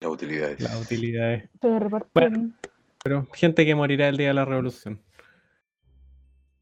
Las 0.00 0.10
utilidades. 0.10 0.60
las 0.60 0.80
utilidades. 0.80 1.48
Reparten. 1.60 2.54
Pero 3.02 3.26
gente 3.32 3.66
que 3.66 3.74
morirá 3.74 4.08
el 4.08 4.16
día 4.16 4.28
de 4.28 4.34
la 4.34 4.44
revolución. 4.44 5.00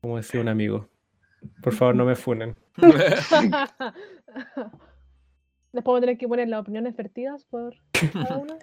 Como 0.01 0.17
decía 0.17 0.41
un 0.41 0.49
amigo. 0.49 0.89
Por 1.63 1.75
favor, 1.75 1.95
no 1.95 2.07
me 2.07 2.17
funen. 2.17 2.57
Después 5.73 5.93
voy 5.93 5.99
a 5.99 6.01
tener 6.01 6.19
que 6.19 6.27
poner 6.29 6.49
las 6.49 6.61
opiniones 6.61 6.97
vertidas 6.97 7.45
por 7.45 7.75
cada 8.13 8.37
uno. 8.39 8.59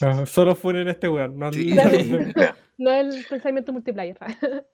No, 0.00 0.26
solo 0.26 0.54
funen 0.56 0.88
este 0.88 1.08
weón. 1.08 1.38
No, 1.38 1.52
Sí. 1.52 1.72
no- 1.74 1.82
No 2.78 2.90
el 2.92 3.24
pensamiento 3.28 3.72
multiplayer. 3.72 4.18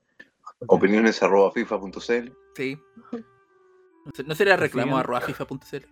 Opiniones 0.67 1.23
arroba 1.23 1.53
fifa.cl. 1.53 2.33
Sí. 2.57 2.79
No, 4.27 4.35
sería 4.35 4.57
reclamo 4.57 4.97
arroba 4.99 5.21
fifa.cl. 5.21 5.85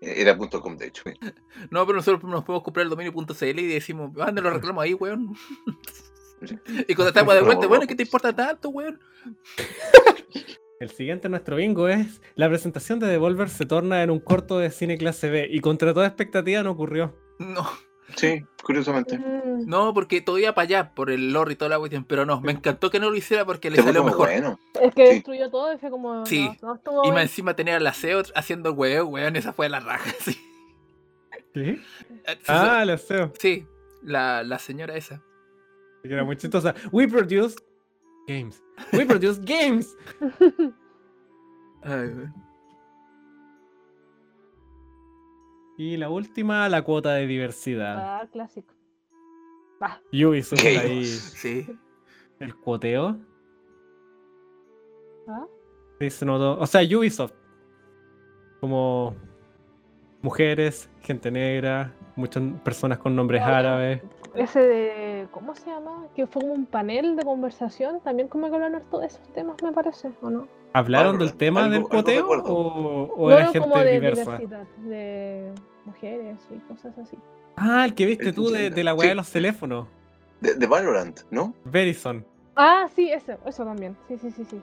Era 0.00 0.36
punto 0.36 0.60
.com, 0.60 0.76
de 0.76 0.86
hecho. 0.88 1.02
No, 1.70 1.84
pero 1.86 1.96
nosotros 1.96 2.22
nos 2.30 2.44
podemos 2.44 2.62
comprar 2.64 2.84
el 2.84 2.90
dominio.cl 2.90 3.58
y 3.60 3.66
decimos, 3.66 4.12
manden 4.14 4.44
los 4.44 4.52
reclamos 4.54 4.82
ahí, 4.84 4.94
weón. 4.94 5.34
y 6.88 6.94
cuando 6.94 7.08
estamos 7.08 7.34
de 7.34 7.40
vuelta, 7.42 7.66
bueno, 7.66 7.86
¿qué 7.86 7.94
te 7.94 8.02
importa 8.04 8.34
tanto, 8.34 8.68
weón? 8.70 9.00
El 10.80 10.90
siguiente 10.90 11.28
nuestro 11.28 11.56
bingo 11.56 11.88
es 11.88 12.20
la 12.34 12.48
presentación 12.48 12.98
de 12.98 13.06
Devolver 13.06 13.48
se 13.48 13.64
torna 13.64 14.02
en 14.02 14.10
un 14.10 14.20
corto 14.20 14.58
de 14.58 14.70
cine 14.70 14.98
clase 14.98 15.30
B 15.30 15.48
y 15.50 15.60
contra 15.60 15.94
toda 15.94 16.06
expectativa 16.06 16.62
no 16.62 16.72
ocurrió. 16.72 17.14
No, 17.38 17.66
Sí, 18.14 18.44
curiosamente. 18.62 19.18
Mm, 19.18 19.66
no, 19.66 19.92
porque 19.92 20.20
todo 20.20 20.38
iba 20.38 20.54
para 20.54 20.62
allá, 20.64 20.94
por 20.94 21.10
el 21.10 21.32
lore 21.32 21.54
y 21.54 21.56
toda 21.56 21.70
la 21.70 21.78
cuestión, 21.78 22.04
pero 22.04 22.24
no, 22.24 22.40
me 22.40 22.52
encantó 22.52 22.88
que 22.88 23.00
no 23.00 23.10
lo 23.10 23.16
hiciera 23.16 23.44
porque 23.44 23.68
le 23.68 23.78
Este 23.78 23.88
salió 23.88 24.04
mejor. 24.04 24.28
bueno. 24.28 24.60
Es 24.80 24.94
que 24.94 25.06
Sí. 25.08 25.14
destruyó 25.14 25.50
todo 25.50 25.72
y 25.74 25.78
fue 25.78 25.90
como. 25.90 26.24
Sí. 26.24 26.48
No, 26.62 26.68
no 26.68 26.74
estuvo 26.76 27.04
Y 27.04 27.10
más 27.10 27.22
encima 27.22 27.56
tenía 27.56 27.80
la 27.80 27.92
SEO 27.92 28.22
haciendo 28.36 28.72
weón, 28.74 29.08
weón, 29.12 29.34
esa 29.34 29.52
fue 29.52 29.68
la 29.68 29.80
raja, 29.80 30.08
sí. 30.20 30.32
¿Sí? 31.54 31.60
Eh, 32.26 32.38
Ah, 32.46 32.84
lo 32.86 32.96
sé. 32.96 33.28
Sí, 33.40 33.66
la, 34.02 34.44
la 34.44 34.58
señora 34.60 34.94
esa. 34.94 35.20
Que 36.04 36.12
era 36.12 36.22
muy 36.22 36.36
chistosa. 36.36 36.74
We 36.92 37.08
produce 37.08 37.56
games. 38.26 38.62
We 38.92 39.06
produce 39.06 39.40
games. 39.40 39.96
Ay, 41.82 42.08
weón. 42.08 42.34
Y 45.78 45.96
la 45.98 46.08
última, 46.08 46.68
la 46.68 46.82
cuota 46.82 47.12
de 47.14 47.26
diversidad. 47.26 48.20
Ah, 48.20 48.26
clásico. 48.32 48.72
Ubisoft 50.12 50.62
Games. 50.62 50.80
ahí. 50.80 51.04
Sí. 51.04 51.78
El 52.40 52.54
cuoteo. 52.56 53.18
¿Ah? 55.28 55.46
Sí, 56.00 56.10
se 56.10 56.24
notó. 56.24 56.58
O 56.58 56.66
sea, 56.66 56.80
Ubisoft. 56.82 57.34
Como 58.60 59.14
mujeres, 60.22 60.88
gente 61.02 61.30
negra, 61.30 61.94
muchas 62.16 62.42
personas 62.64 62.98
con 62.98 63.14
nombres 63.14 63.42
árabes. 63.42 64.02
Ese 64.34 64.60
de. 64.60 65.28
¿Cómo 65.30 65.54
se 65.54 65.66
llama? 65.70 66.06
Que 66.14 66.26
fue 66.26 66.42
como 66.42 66.52
un 66.54 66.66
panel 66.66 67.16
de 67.16 67.22
conversación. 67.24 68.00
También 68.00 68.28
como 68.28 68.48
que 68.48 68.54
hablaron 68.54 68.82
de 69.00 69.06
esos 69.06 69.32
temas, 69.32 69.56
me 69.62 69.72
parece, 69.72 70.10
¿o 70.20 70.28
no? 70.30 70.48
¿Hablaron 70.72 71.18
del 71.18 71.34
tema 71.34 71.64
algo- 71.64 72.02
del 72.02 72.16
recuerdo. 72.18 72.44
o, 72.54 73.14
o 73.14 73.30
no, 73.30 73.34
era 73.36 73.46
no, 73.46 73.52
gente 73.52 73.68
como 73.68 73.80
de 73.82 73.92
diversa? 73.92 74.20
diversidad, 74.38 74.64
de 74.84 75.52
mujeres 75.86 76.36
y 76.50 76.58
cosas 76.70 76.98
así. 76.98 77.16
Ah, 77.56 77.84
el 77.86 77.94
que 77.94 78.04
viste 78.04 78.28
El 78.28 78.34
tú 78.34 78.50
de, 78.50 78.84
la 78.84 78.94
weá 78.94 79.08
de 79.10 79.14
los 79.14 79.30
teléfonos. 79.30 79.86
De, 80.40 80.54
de 80.54 80.66
Valorant, 80.66 81.20
¿no? 81.30 81.54
Verizon. 81.64 82.26
Ah, 82.56 82.88
sí, 82.94 83.10
eso, 83.10 83.32
eso 83.46 83.64
también. 83.64 83.96
Sí, 84.08 84.18
sí, 84.18 84.30
sí, 84.30 84.44
sí. 84.44 84.60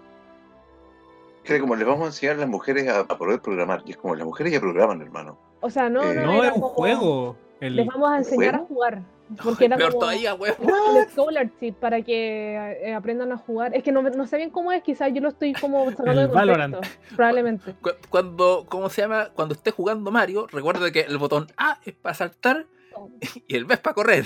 Que 1.44 1.60
como 1.60 1.76
les 1.76 1.86
vamos 1.88 2.04
a 2.04 2.06
enseñar 2.08 2.36
a 2.36 2.40
las 2.40 2.50
mujeres 2.50 2.88
a, 2.88 3.00
a 3.00 3.06
poder 3.18 3.42
programar. 3.42 3.82
Y 3.86 3.92
es 3.92 3.98
como 3.98 4.14
las 4.16 4.26
mujeres 4.26 4.54
ya 4.54 4.60
programan, 4.60 5.02
hermano. 5.02 5.38
O 5.62 5.70
sea, 5.70 5.90
no, 5.90 6.04
Eh, 6.04 6.14
no, 6.16 6.26
No, 6.26 6.34
era 6.44 6.48
es 6.50 6.54
un 6.56 6.62
como, 6.62 6.74
juego. 6.76 7.36
El- 7.66 7.76
Les 7.78 7.86
vamos 7.88 8.12
a 8.12 8.18
enseñar 8.18 8.56
a 8.56 8.60
jugar. 8.60 9.02
Porque 9.44 9.66
era 9.66 9.78
Peor 9.78 9.92
como 9.92 10.02
todavía, 10.02 10.36
weón. 10.36 10.56
el 10.98 11.10
scholarship 11.10 11.72
para 11.80 12.02
que 12.02 12.56
eh, 12.84 12.94
aprendan 12.94 13.32
a 13.32 13.38
jugar. 13.38 13.74
Es 13.76 13.82
que 13.82 13.92
no, 13.92 14.02
no 14.04 14.28
sé 14.28 14.38
bien 14.38 14.50
cómo 14.52 14.72
es, 14.72 14.84
quizás 14.84 15.12
yo 15.14 15.22
lo 15.22 15.30
estoy 15.30 15.54
como 15.54 15.90
sacando 15.96 16.22
de 16.22 16.30
contexto. 16.30 16.82
Probablemente. 17.16 17.74
Cu- 17.82 17.92
Cuando, 18.10 18.66
¿cómo 18.68 18.90
se 18.90 19.02
llama? 19.02 19.30
Cuando 19.34 19.56
esté 19.56 19.72
jugando 19.72 20.12
Mario, 20.12 20.46
recuerda 20.52 20.92
que 20.92 21.02
el 21.02 21.18
botón 21.18 21.48
A 21.58 21.80
es 21.86 21.94
para 21.96 22.14
saltar 22.14 22.68
y 23.48 23.56
el 23.56 23.66
B 23.66 23.74
es 23.76 23.80
para 23.80 23.94
correr. 23.96 24.26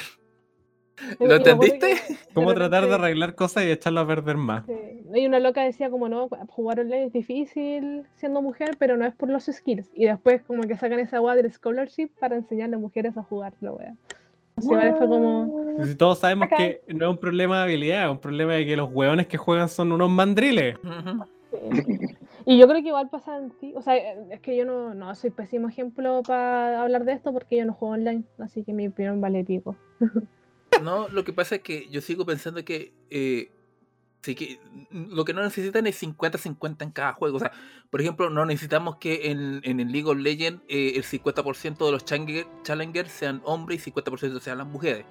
¿Lo 1.20 1.36
entendiste? 1.36 1.96
que 2.08 2.16
¿Cómo 2.34 2.50
de 2.50 2.56
tratar 2.56 2.88
de 2.88 2.96
arreglar 2.96 3.36
cosas 3.36 3.66
y 3.66 3.72
echarlo 3.72 4.02
a 4.02 4.08
perder 4.08 4.38
más? 4.38 4.66
Sí. 4.66 4.74
Y 5.14 5.26
una 5.26 5.40
loca 5.40 5.64
decía 5.64 5.90
como 5.90 6.10
no, 6.10 6.30
jugar 6.50 6.80
online 6.80 7.06
es 7.06 7.14
difícil 7.14 8.04
siendo 8.16 8.42
mujer, 8.42 8.76
pero 8.78 8.98
no 8.98 9.06
es 9.06 9.16
por 9.16 9.30
los 9.30 9.46
skills. 9.46 9.90
Y 9.94 10.06
después 10.06 10.42
como 10.44 10.64
que 10.64 10.76
sacan 10.78 11.00
esa 11.00 11.22
weá 11.22 11.36
del 11.36 11.52
scholarship 11.52 12.10
para 12.20 12.36
enseñarle 12.36 12.76
a 12.76 12.80
mujeres 12.80 13.18
a 13.18 13.24
jugar 13.24 13.54
la 13.62 13.72
weá. 13.72 13.96
Así 14.56 14.68
igual 14.68 14.96
fue 14.98 15.08
como. 15.08 15.76
Si 15.84 15.96
todos 15.96 16.20
sabemos 16.20 16.48
Acá. 16.48 16.58
que 16.58 16.82
no 16.88 17.06
es 17.06 17.12
un 17.12 17.18
problema 17.18 17.58
de 17.58 17.64
habilidad, 17.64 18.06
es 18.06 18.12
un 18.12 18.20
problema 18.20 18.54
de 18.54 18.66
que 18.66 18.76
los 18.76 18.92
hueones 18.92 19.28
que 19.28 19.38
juegan 19.38 19.70
son 19.70 19.92
unos 19.92 20.10
mandriles. 20.10 20.78
Sí. 21.52 22.18
Y 22.50 22.58
yo 22.58 22.66
creo 22.70 22.82
que 22.82 22.88
igual 22.88 23.10
pasa 23.10 23.38
en 23.38 23.50
ti. 23.52 23.74
O 23.76 23.82
sea, 23.82 23.98
es 23.98 24.40
que 24.40 24.56
yo 24.56 24.64
no, 24.64 24.94
no 24.94 25.14
soy 25.16 25.32
pésimo 25.32 25.68
ejemplo 25.68 26.22
para 26.26 26.82
hablar 26.82 27.04
de 27.04 27.12
esto 27.12 27.34
porque 27.34 27.58
yo 27.58 27.66
no 27.66 27.74
juego 27.74 27.96
online. 27.96 28.24
Así 28.40 28.64
que 28.64 28.72
mi 28.72 28.88
opinión 28.88 29.20
vale 29.20 29.44
pico. 29.44 29.76
No, 30.84 31.08
lo 31.10 31.24
que 31.24 31.34
pasa 31.34 31.56
es 31.56 31.62
que 31.62 31.88
yo 31.90 32.02
sigo 32.02 32.26
pensando 32.26 32.64
que, 32.64 32.94
eh, 33.10 33.52
sí 34.22 34.36
que 34.36 34.60
mm, 34.92 35.14
lo 35.14 35.26
que 35.26 35.34
no 35.34 35.42
necesitan 35.44 35.88
es 35.88 36.02
50-50 36.02 36.84
en 36.84 36.92
cada 36.92 37.14
juego. 37.14 37.38
O 37.38 37.40
sea, 37.40 37.52
por 37.90 38.02
ejemplo, 38.02 38.30
no 38.30 38.46
necesitamos 38.46 38.98
que 38.98 39.32
en, 39.32 39.62
en 39.64 39.80
el 39.80 39.92
League 39.92 40.10
of 40.10 40.18
Legends 40.18 40.62
eh, 40.68 40.94
el 40.96 41.04
50% 41.04 41.86
de 41.86 41.92
los 41.92 42.06
challenger- 42.06 42.48
challengers 42.64 43.12
sean 43.12 43.42
hombres 43.46 43.86
y 43.88 43.92
50% 43.92 44.40
sean 44.40 44.58
las 44.58 44.68
mujeres. 44.68 45.06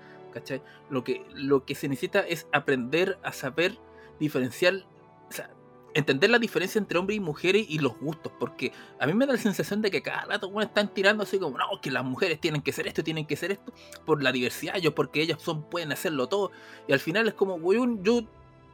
Lo 0.91 1.03
que, 1.03 1.25
lo 1.35 1.65
que 1.65 1.75
se 1.75 1.89
necesita 1.89 2.21
es 2.21 2.47
aprender 2.53 3.19
a 3.23 3.33
saber 3.33 3.79
diferenciar, 4.21 4.85
entender 5.97 6.31
la 6.31 6.39
diferencia 6.39 6.79
entre 6.79 6.99
hombres 6.99 7.17
y 7.17 7.21
mujeres 7.21 7.67
y 7.69 7.79
los 7.79 7.99
gustos. 7.99 8.31
Porque 8.39 8.73
a 9.01 9.07
mí 9.07 9.15
me 9.15 9.27
da 9.27 9.33
la 9.33 9.39
sensación 9.39 9.83
de 9.83 9.91
que 9.91 10.03
cada 10.03 10.27
rato 10.27 10.51
bueno, 10.51 10.69
están 10.69 10.93
tirando 10.93 11.23
así 11.23 11.39
como, 11.39 11.57
no, 11.59 11.81
que 11.81 11.91
las 11.91 12.05
mujeres 12.05 12.41
tienen 12.41 12.63
que 12.63 12.73
ser 12.73 12.87
esto, 12.87 13.03
tienen 13.03 13.27
que 13.27 13.37
ser 13.37 13.53
esto 13.53 13.73
por 14.05 14.23
la 14.23 14.31
diversidad, 14.33 14.77
yo 14.77 14.95
porque 14.95 15.23
ellas 15.23 15.41
son, 15.43 15.63
pueden 15.63 15.93
hacerlo 15.93 16.29
todo. 16.29 16.51
Y 16.87 16.93
al 16.93 17.01
final 17.01 17.27
es 17.29 17.35
como, 17.35 17.55
weón, 17.55 18.05
yo, 18.05 18.23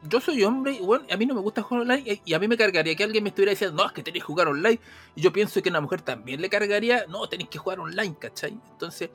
yo 0.09 0.19
soy 0.19 0.43
hombre 0.43 0.73
y 0.73 0.79
bueno, 0.79 1.05
a 1.09 1.15
mí 1.15 1.25
no 1.25 1.33
me 1.33 1.39
gusta 1.41 1.61
jugar 1.61 1.83
online 1.83 2.21
y- 2.25 2.33
a 2.33 2.39
mí 2.39 2.47
me 2.49 2.57
cargaría 2.57 2.93
que 2.95 3.03
alguien 3.05 3.23
me 3.23 3.29
estuviera 3.29 3.51
diciendo, 3.51 3.81
no, 3.81 3.87
es 3.87 3.93
que 3.93 4.03
tenéis 4.03 4.23
que 4.23 4.27
jugar 4.27 4.47
online. 4.49 4.79
Y 5.15 5.21
yo 5.21 5.31
pienso 5.31 5.61
que 5.61 5.69
una 5.69 5.81
mujer 5.81 6.01
también 6.01 6.41
le 6.41 6.49
cargaría, 6.49 7.05
no, 7.07 7.27
tenéis 7.29 7.49
que 7.49 7.57
jugar 7.57 7.79
online, 7.79 8.15
¿cachai? 8.19 8.57
Entonces, 8.71 9.09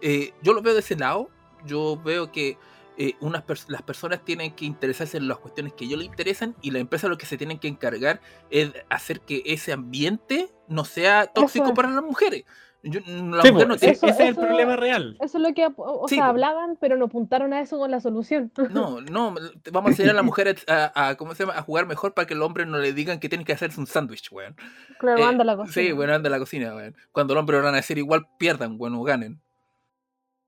eh, 0.00 0.32
yo 0.42 0.52
lo 0.52 0.62
veo 0.62 0.74
de 0.74 0.80
ese 0.80 0.94
lado, 0.96 1.28
yo 1.66 2.00
veo 2.04 2.30
que 2.30 2.56
eh, 2.98 3.14
unas 3.20 3.46
pers- 3.46 3.68
las 3.68 3.82
personas 3.82 4.24
tienen 4.24 4.52
que 4.54 4.64
interesarse 4.64 5.16
en 5.16 5.28
las 5.28 5.38
cuestiones 5.38 5.72
que 5.72 5.84
a 5.84 5.86
ellos 5.86 5.98
les 6.00 6.08
interesan 6.08 6.54
y 6.62 6.72
la 6.72 6.80
empresa 6.80 7.08
lo 7.08 7.16
que 7.16 7.26
se 7.26 7.36
tienen 7.38 7.58
que 7.58 7.68
encargar 7.68 8.20
es 8.50 8.72
hacer 8.90 9.20
que 9.20 9.42
ese 9.46 9.72
ambiente 9.72 10.48
no 10.68 10.84
sea 10.84 11.26
tóxico 11.26 11.68
es. 11.68 11.72
para 11.72 11.90
las 11.90 12.02
mujeres. 12.02 12.44
Yo- 12.84 13.00
la 13.00 13.42
Sí, 13.42 13.50
mujer 13.50 13.52
po, 13.52 13.64
no 13.66 13.74
ese, 13.74 13.80
tiene- 13.80 13.92
Eso- 13.92 14.06
ese 14.06 14.14
es 14.14 14.20
el 14.20 14.28
eso- 14.28 14.40
problema 14.40 14.76
real. 14.76 15.16
Eso 15.20 15.38
es 15.38 15.42
lo 15.48 15.52
que 15.52 15.66
o, 15.66 15.74
o 15.76 16.08
Sí, 16.08 16.14
sea, 16.14 16.26
hablaban, 16.26 16.76
pero 16.80 16.96
no 16.96 17.06
apuntaron 17.06 17.52
a 17.52 17.60
eso 17.60 17.76
con 17.78 17.90
la 17.90 18.00
solución. 18.00 18.52
No, 18.70 19.00
no, 19.00 19.34
vamos 19.72 19.88
a 19.88 19.90
enseñar 19.90 20.12
a 20.12 20.14
la 20.14 20.22
mujer 20.32 20.56
a, 20.68 21.08
a- 21.08 21.16
¿cómo 21.16 21.34
se 21.34 21.42
llama? 21.44 21.58
a 21.58 21.62
jugar 21.62 21.86
mejor 21.86 22.14
para 22.14 22.26
que 22.26 22.34
el 22.34 22.42
hombre 22.42 22.66
no 22.66 22.78
le 22.78 22.92
digan 22.92 23.18
que 23.20 23.28
tiene 23.28 23.44
que 23.44 23.52
hacerse 23.52 23.80
un 23.80 23.86
sándwich, 23.88 24.30
weón. 24.32 24.54
Claro, 25.00 25.18
Eh, 25.20 25.24
anda 25.24 25.42
la 25.44 25.56
cosa. 25.56 25.72
Sí, 25.72 25.90
bueno, 25.92 26.14
anda 26.14 26.28
a 26.28 26.30
la 26.30 26.38
cocina, 26.38 26.74
weón. 26.74 26.96
Cuando 27.12 27.32
el 27.34 27.38
hombre 27.38 27.60
van 27.60 27.74
a 27.74 27.78
decir 27.78 27.98
igual 27.98 28.26
pierdan, 28.38 28.78
bueno, 28.78 29.02
ganen. 29.02 29.40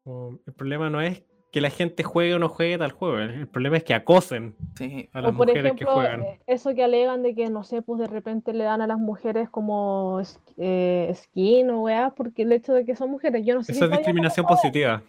O- 0.05 0.39
El 0.47 0.53
problema 0.55 0.89
no 0.89 1.01
es 1.01 1.23
que 1.51 1.61
la 1.61 1.71
gente 1.71 2.03
juegue 2.05 2.35
o 2.35 2.39
no 2.39 2.49
juegue 2.49 2.79
tal 2.79 2.93
juego, 2.93 3.19
el 3.19 3.31
el 3.31 3.49
problema 3.49 3.77
es 3.77 3.85
que 3.85 3.95
acosen 3.95 4.55
Sí. 4.77 5.09
a 5.13 5.21
las 5.21 5.33
O 5.33 5.37
por 5.37 5.47
mujeres 5.49 5.73
ejemplo, 5.73 5.87
que 5.87 5.93
juegan. 5.93 6.23
eh, 6.23 6.41
eso 6.47 6.75
que 6.75 6.85
alegan 6.85 7.23
de 7.23 7.35
que, 7.35 7.49
no 7.51 7.65
sé, 7.65 7.83
pues 7.83 7.99
de 8.01 8.07
repente 8.07 8.53
le 8.53 8.65
dan 8.65 8.81
a 8.81 8.87
las 8.87 8.99
mujeres 8.99 9.49
como 9.51 10.21
es- 10.21 10.39
eh, 10.59 11.13
skin 11.15 11.71
o 11.71 11.83
weá, 11.83 12.11
porque 12.11 12.43
el 12.43 12.53
hecho 12.53 12.73
de 12.73 12.85
que 12.85 12.95
son 12.95 13.11
mujeres, 13.11 13.45
yo 13.45 13.55
no 13.55 13.63
sé 13.65 13.73
si 13.73 13.79
Eso 13.79 13.87
es 13.87 13.91
discriminación 13.91 14.47
positiva. 14.47 15.03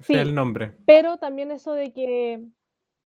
Ese 0.00 0.06
Sí. 0.06 0.14
es 0.14 0.20
el 0.22 0.34
nombre. 0.34 0.72
Pero 0.86 1.16
también 1.18 1.52
eso 1.52 1.72
de 1.74 1.92
que, 1.92 2.40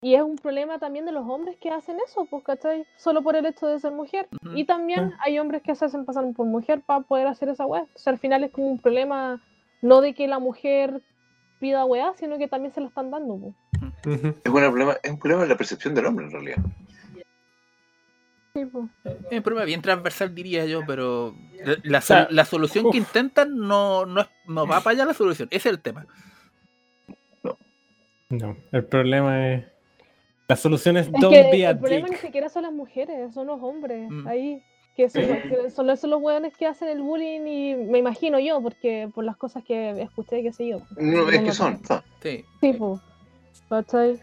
y 0.00 0.14
es 0.14 0.22
un 0.22 0.36
problema 0.36 0.78
también 0.78 1.04
de 1.06 1.10
los 1.12 1.26
hombres 1.28 1.56
que 1.56 1.70
hacen 1.70 1.96
eso, 2.06 2.26
pues, 2.30 2.44
¿cachai? 2.44 2.84
Solo 2.96 3.22
por 3.22 3.34
el 3.34 3.46
hecho 3.46 3.66
de 3.66 3.80
ser 3.80 3.90
mujer. 3.92 4.28
Y 4.54 4.64
también 4.64 5.12
hay 5.24 5.38
hombres 5.40 5.62
que 5.62 5.74
se 5.74 5.84
hacen 5.86 6.04
pasar 6.04 6.24
por 6.36 6.46
mujer 6.46 6.82
para 6.86 7.00
poder 7.00 7.26
hacer 7.26 7.48
esa 7.48 7.66
weá. 7.66 7.82
O 7.82 7.98
sea, 7.98 8.12
al 8.12 8.18
final 8.20 8.44
es 8.44 8.52
como 8.52 8.68
un 8.68 8.78
problema, 8.78 9.42
no 9.82 10.00
de 10.00 10.14
que 10.14 10.28
la 10.28 10.38
mujer 10.38 11.02
pida 11.58 11.84
weá, 11.84 12.12
sino 12.18 12.38
que 12.38 12.48
también 12.48 12.72
se 12.74 12.80
la 12.80 12.88
están 12.88 13.10
dando, 13.10 13.38
pues. 13.38 13.54
Es, 14.04 14.22
un 14.24 14.52
problema, 14.52 14.96
es 15.02 15.10
un 15.10 15.18
problema 15.18 15.42
de 15.42 15.48
la 15.48 15.56
percepción 15.56 15.94
del 15.94 16.06
hombre, 16.06 16.26
en 16.26 16.32
realidad. 16.32 16.58
Sí, 18.54 18.64
pues. 18.66 18.84
Es 19.30 19.36
un 19.38 19.42
problema 19.42 19.64
bien 19.66 19.82
transversal, 19.82 20.34
diría 20.34 20.64
yo, 20.66 20.80
pero 20.86 21.34
la, 21.64 21.76
la 21.82 22.00
sea, 22.00 22.24
sol- 22.26 22.34
la 22.34 22.44
solución 22.44 22.90
que 22.90 22.98
intentan 22.98 23.56
no, 23.56 24.06
no, 24.06 24.22
es- 24.22 24.28
no 24.46 24.66
va 24.66 24.80
para 24.80 24.94
allá 24.94 25.04
la 25.04 25.14
solución. 25.14 25.48
Ese 25.50 25.68
es 25.68 25.74
el 25.74 25.80
tema. 25.82 26.06
No, 28.28 28.56
el 28.72 28.84
problema 28.84 29.52
es. 29.52 29.64
La 30.48 30.56
solución 30.56 30.96
es 30.96 31.06
Es 31.06 31.12
don't 31.12 31.32
que 31.34 31.50
be 31.50 31.66
a 31.66 31.70
el 31.70 31.78
problema 31.78 32.08
ni 32.08 32.16
siquiera 32.16 32.48
son 32.48 32.62
las 32.62 32.72
mujeres, 32.72 33.32
son 33.34 33.46
los 33.48 33.62
hombres 33.62 34.08
Mm. 34.10 34.26
ahí. 34.26 34.62
Que 34.96 35.10
son, 35.10 35.22
que 35.24 35.70
son 35.70 35.90
esos 35.90 36.08
los 36.08 36.22
hueones 36.22 36.56
que 36.56 36.66
hacen 36.66 36.88
el 36.88 37.02
bullying 37.02 37.46
y 37.46 37.74
me 37.74 37.98
imagino 37.98 38.38
yo, 38.38 38.62
porque 38.62 39.10
por 39.14 39.24
las 39.24 39.36
cosas 39.36 39.62
que 39.62 39.90
escuché, 40.00 40.42
qué 40.42 40.52
sé 40.52 40.68
yo. 40.68 40.80
No, 40.96 41.28
es 41.28 41.40
que 41.42 41.52
son. 41.52 41.80
ah, 41.90 42.02
Sí. 42.22 42.44
Sí, 42.60 42.72
pues. 42.72 43.00
¿Cachai? 43.68 44.18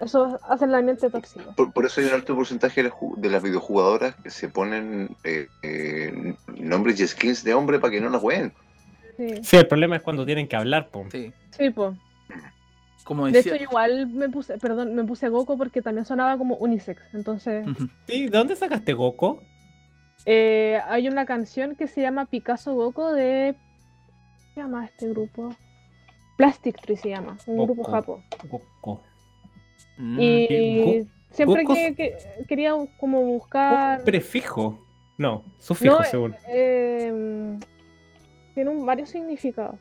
Eso 0.00 0.38
hace 0.48 0.64
el 0.64 0.74
ambiente 0.74 1.10
tóxico. 1.10 1.52
Por, 1.54 1.72
por 1.74 1.84
eso 1.84 2.00
hay 2.00 2.06
un 2.06 2.14
alto 2.14 2.34
porcentaje 2.34 2.82
de 2.82 2.88
las, 2.88 2.96
ju- 2.98 3.16
de 3.16 3.28
las 3.28 3.42
videojugadoras 3.42 4.14
que 4.16 4.30
se 4.30 4.48
ponen 4.48 5.14
eh, 5.24 5.48
eh, 5.62 6.34
nombres 6.56 6.98
y 7.00 7.06
skins 7.06 7.44
de 7.44 7.52
hombre 7.52 7.78
para 7.78 7.90
que 7.90 8.00
no 8.00 8.08
las 8.08 8.22
jueguen. 8.22 8.54
Sí, 9.18 9.26
Sí, 9.42 9.56
el 9.58 9.66
problema 9.68 9.96
es 9.96 10.02
cuando 10.02 10.24
tienen 10.24 10.48
que 10.48 10.56
hablar, 10.56 10.88
po. 10.88 11.04
Sí. 11.12 11.30
sí 11.50 11.68
pues. 11.68 11.94
Como 13.04 13.26
De 13.26 13.32
decía. 13.32 13.54
hecho, 13.54 13.64
igual 13.64 14.06
me 14.06 14.30
puse, 14.30 14.56
perdón, 14.56 14.94
me 14.94 15.04
puse 15.04 15.28
Goku 15.28 15.58
porque 15.58 15.82
también 15.82 16.06
sonaba 16.06 16.38
como 16.38 16.54
unisex. 16.56 17.02
Entonces. 17.12 17.66
Sí, 18.06 18.28
¿de 18.28 18.38
dónde 18.38 18.56
sacaste 18.56 18.94
Goku? 18.94 19.40
Eh, 20.26 20.80
hay 20.86 21.08
una 21.08 21.24
canción 21.26 21.74
que 21.76 21.86
se 21.86 22.00
llama 22.00 22.26
Picasso 22.26 22.74
Goku 22.74 23.06
de. 23.08 23.54
¿Cómo 23.54 24.54
se 24.54 24.60
llama 24.60 24.84
este 24.86 25.08
grupo? 25.08 25.50
Plastic 26.36 26.80
Tree 26.80 26.96
se 26.96 27.10
llama, 27.10 27.36
un 27.46 27.64
grupo 27.64 27.84
japo. 27.84 28.22
Goku. 28.48 29.00
Mm, 29.98 30.18
Y 30.20 31.06
siempre 31.30 31.64
que, 31.66 31.94
que 31.94 32.16
quería 32.48 32.72
como 32.98 33.20
buscar. 33.22 34.02
prefijo. 34.04 34.78
No, 35.18 35.44
sufijo, 35.58 35.98
No, 35.98 36.04
según. 36.04 36.34
eh, 36.48 37.58
tiene 38.54 38.70
un, 38.70 38.86
varios 38.86 39.10
significados. 39.10 39.78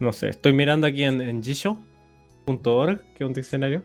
No 0.00 0.12
sé, 0.12 0.30
estoy 0.30 0.52
mirando 0.52 0.86
aquí 0.88 1.04
en, 1.04 1.20
en 1.20 1.40
Jisho.org, 1.42 3.00
que 3.14 3.22
es 3.24 3.28
un 3.28 3.32
diccionario. 3.32 3.84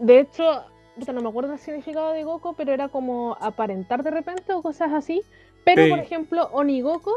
De 0.00 0.18
hecho, 0.20 0.64
no 1.12 1.20
me 1.22 1.28
acuerdo 1.28 1.52
el 1.54 1.58
significado 1.58 2.12
de 2.12 2.24
Goku, 2.24 2.54
pero 2.54 2.72
era 2.72 2.88
como 2.88 3.36
aparentar 3.40 4.02
de 4.02 4.10
repente 4.10 4.52
o 4.52 4.62
cosas 4.62 4.92
así. 4.92 5.22
Pero, 5.64 5.84
Sí. 5.84 5.90
por 5.90 5.98
ejemplo, 5.98 6.48
Onigoku 6.52 7.12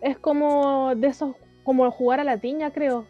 es 0.00 0.18
como 0.18 0.94
de 0.94 1.08
esos, 1.08 1.34
como 1.64 1.90
jugar 1.90 2.20
a 2.20 2.24
la 2.24 2.38
tiña, 2.38 2.70
creo. 2.70 3.04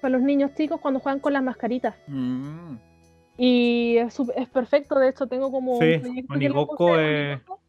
Para 0.00 0.12
los 0.12 0.22
niños 0.22 0.50
chicos 0.54 0.80
cuando 0.80 1.00
juegan 1.00 1.20
con 1.20 1.32
las 1.32 1.42
mascaritas. 1.42 1.94
mm. 2.08 2.76
Y 3.36 3.96
es, 3.96 4.16
perfecto, 4.52 4.96
de 5.00 5.08
hecho 5.08 5.26
tengo 5.26 5.50
como 5.50 5.80
Sí, 5.80 5.94
un 5.94 6.00
puse 6.02 6.18
es- 6.20 6.30
Onigoku, 6.30 6.86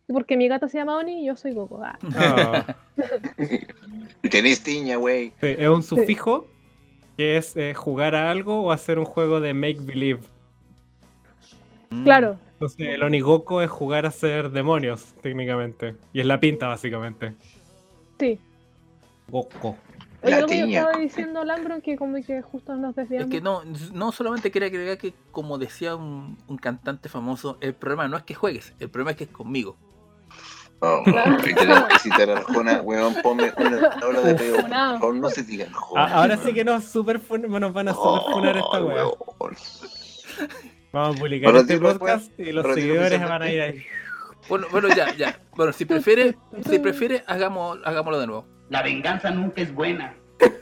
Porque 0.08 0.38
mi 0.38 0.48
gata 0.48 0.68
se 0.70 0.78
llama 0.78 0.98
Oni 0.98 1.24
y 1.24 1.26
yo 1.26 1.36
soy 1.36 1.54
Goku. 1.54 1.80
Ah. 1.84 1.98
Ah, 2.16 2.76
tenés 4.30 4.62
tiña, 4.64 4.98
güey. 4.98 5.30
sí, 5.42 5.56
es 5.58 5.68
un 5.68 5.82
sufijo 5.84 6.48
que 7.18 7.38
es 7.38 7.56
eh, 7.58 7.74
jugar 7.74 8.14
a 8.16 8.30
algo 8.30 8.62
o 8.64 8.72
hacer 8.72 9.00
un 9.00 9.06
juego 9.06 9.40
de 9.40 9.54
make 9.54 9.80
believe. 9.82 10.22
Mm. 12.00 12.04
Claro, 12.04 12.38
Entonces, 12.54 12.88
el 12.88 13.04
Onigoku 13.04 13.60
es 13.62 13.70
jugar 13.70 14.06
a 14.06 14.12
ser 14.12 14.52
demonios, 14.52 15.14
técnicamente. 15.22 15.96
Y 16.14 16.20
es 16.22 16.26
la 16.26 16.40
pinta, 16.40 16.68
básicamente. 16.68 17.34
sí. 18.20 18.40
Goku. 19.28 19.76
Oye, 20.22 20.32
La 20.32 20.36
algo 20.38 20.48
que 20.50 20.60
estaba 20.76 20.98
diciendo, 20.98 21.44
Lambron, 21.44 21.82
que 21.82 21.96
como 21.98 22.16
que 22.24 22.42
justo 22.44 22.76
nos 22.76 22.92
Es 22.92 22.96
desviamos. 23.10 23.30
que 23.32 23.42
no, 23.42 23.62
no 23.94 24.12
solamente 24.12 24.52
quería 24.52 24.68
agregar 24.70 24.98
que, 25.00 25.14
como 25.32 25.58
decía 25.58 25.96
un, 25.96 26.38
un 26.48 26.58
cantante 26.58 27.10
famoso, 27.10 27.58
el 27.62 27.74
problema 27.74 28.08
no 28.08 28.18
es 28.18 28.24
que 28.24 28.34
juegues, 28.36 28.74
el 28.80 28.90
problema 28.90 29.12
es 29.12 29.18
que 29.18 29.24
es 29.26 29.30
conmigo. 29.32 29.78
Oh, 30.80 31.02
y 31.06 31.54
tenemos 31.56 31.86
que 31.86 32.00
citar 32.00 32.30
a 32.30 32.38
Arjona, 32.38 32.82
weón, 32.82 33.16
ponme 33.24 33.52
una 33.58 33.90
tabla 34.00 34.22
de 34.22 34.36
peo. 34.36 34.54
Por 34.56 34.62
Funado. 34.64 35.00
favor, 35.00 35.16
no 35.16 35.30
se 35.30 35.44
diga 35.44 35.66
Arjona. 35.66 36.04
A- 36.06 36.14
ahora 36.22 36.38
sí 36.38 36.54
que 36.54 36.64
nos, 36.66 36.84
super 36.86 37.20
fun- 37.20 37.48
nos 37.50 37.74
van 37.74 37.88
a 37.88 37.94
super 37.94 38.32
funar 38.34 38.58
esta 38.58 38.82
Oh, 38.82 38.86
weón. 38.86 39.56
Vamos 40.96 41.18
a 41.18 41.20
publicar 41.20 41.54
este 41.58 41.78
pues, 41.78 41.98
podcast 41.98 42.40
y 42.40 42.54
los 42.54 42.74
seguidores 42.74 43.20
van 43.20 43.42
a 43.42 43.52
ir 43.52 43.60
ahí. 43.60 43.86
Bueno, 44.48 44.68
bueno, 44.72 44.88
ya, 44.96 45.14
ya. 45.14 45.42
Bueno, 45.54 45.74
si 45.74 45.84
prefiere, 45.84 46.38
si 46.70 46.80
prefiere, 46.80 47.22
hagamos, 47.28 47.80
hagámoslo 47.84 48.18
de 48.18 48.28
nuevo. 48.28 48.48
La 48.70 48.82
venganza 48.82 49.30
nunca 49.30 49.62
es 49.62 49.74
buena. 49.74 50.16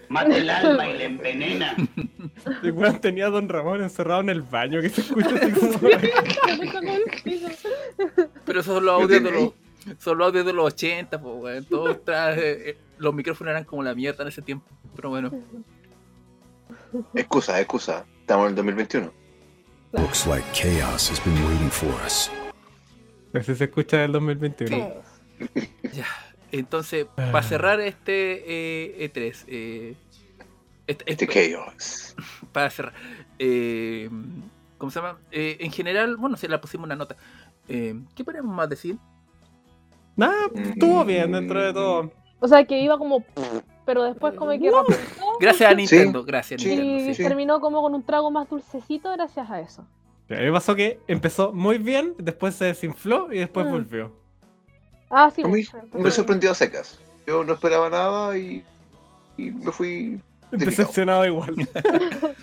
Mata 0.10 0.36
el 0.36 0.50
alma 0.50 0.90
y 0.90 0.98
la 0.98 1.04
envenena. 1.04 1.76
El 2.64 2.72
weón 2.72 3.00
tenía 3.00 3.28
a 3.28 3.30
Don 3.30 3.48
Ramón 3.48 3.84
encerrado 3.84 4.22
en 4.22 4.30
el 4.30 4.42
baño 4.42 4.82
que 4.82 4.90
se 4.90 5.02
escucha 5.02 5.36
así 5.36 5.52
como... 5.52 5.80
Pero 8.46 8.60
esos 8.60 8.74
son 8.74 8.86
los 8.86 8.86
Lo 8.86 9.04
audios 9.04 9.24
de 9.24 9.32
los, 9.32 9.54
son 10.00 10.18
los 10.18 10.28
audios 10.28 10.48
de 10.48 10.54
los 10.54 10.66
80, 10.74 11.22
pues, 11.22 11.36
weón. 11.36 11.66
Todos 11.66 11.98
eh, 12.08 12.36
eh, 12.40 12.78
los 12.98 13.14
micrófonos 13.14 13.52
eran 13.52 13.66
como 13.66 13.84
la 13.84 13.94
mierda 13.94 14.24
en 14.24 14.30
ese 14.30 14.42
tiempo. 14.42 14.66
Pero 14.96 15.10
bueno. 15.10 15.32
Excusa, 17.14 17.60
excusa. 17.60 18.08
Estamos 18.22 18.46
en 18.46 18.50
el 18.50 18.56
2021. 18.56 19.23
Looks 19.94 20.26
like 20.28 20.44
chaos 20.54 21.10
has 21.10 21.20
been 21.24 21.36
waiting 21.48 21.70
for 21.70 21.90
us. 22.06 22.32
Así 23.34 23.56
se 23.56 23.66
escucha 23.66 23.98
del 23.98 24.12
2021. 24.14 24.76
Sí. 24.76 25.70
Ya. 25.94 26.06
Entonces, 26.52 27.06
para 27.16 27.44
cerrar 27.44 27.80
este 27.80 28.44
eh, 29.04 29.10
E3, 29.12 29.44
eh, 29.48 29.96
este- 30.88 31.12
Este 31.12 31.26
este- 31.26 31.52
chaos. 31.56 32.16
para 32.52 32.70
cerrar, 32.70 32.94
eh, 33.40 34.10
¿cómo 34.78 34.92
se 34.92 35.00
llama? 35.00 35.20
Eh, 35.32 35.58
en 35.60 35.72
general, 35.72 36.16
bueno, 36.18 36.38
si 36.38 36.48
la 36.48 36.62
pusimos 36.62 36.86
una 36.86 36.96
nota. 36.96 37.16
Eh, 37.68 37.96
¿Qué 38.16 38.24
podemos 38.24 38.56
más 38.56 38.70
decir? 38.70 38.98
Nada, 40.16 40.48
estuvo 40.56 41.04
bien 41.06 41.32
dentro 41.32 41.62
de 41.62 41.74
todo. 41.74 42.12
O 42.40 42.48
sea, 42.48 42.64
que 42.66 42.80
iba 42.80 42.98
como. 42.98 43.24
Pero 43.86 44.04
después, 44.04 44.34
como 44.36 44.52
que 44.52 44.72
Gracias 45.40 45.70
a 45.70 45.74
Nintendo, 45.74 46.24
gracias 46.24 46.62
a 46.62 46.64
Sí. 46.64 46.70
Nintendo. 46.76 47.12
y 47.12 47.16
sí. 47.16 47.24
terminó 47.24 47.60
como 47.60 47.82
con 47.82 47.94
un 47.94 48.04
trago 48.04 48.32
más 48.32 48.50
dulcecito 48.50 49.12
gracias 49.12 49.50
a 49.50 49.60
eso. 49.60 49.82
A 50.30 50.36
mí 50.36 50.46
me 50.46 50.52
pasó 50.54 50.74
que 50.74 51.00
empezó 51.08 51.52
muy 51.52 51.78
bien, 51.78 52.16
después 52.18 52.56
se 52.56 52.66
desinfló 52.66 53.32
y 53.32 53.40
después 53.40 53.66
Mm. 53.68 53.72
volvió. 53.72 54.12
Ah, 55.10 55.30
sí. 55.36 55.44
A 55.44 55.48
mí 55.48 55.64
me 55.94 56.10
sorprendió 56.12 56.52
a 56.52 56.56
secas. 56.56 57.00
Yo 57.28 57.44
no 57.44 57.54
esperaba 57.54 57.90
nada 57.90 58.38
y, 58.38 58.64
y 59.38 59.52
me 59.52 59.72
fui. 59.72 60.20
Decepcionado 60.52 61.26
igual. 61.26 61.56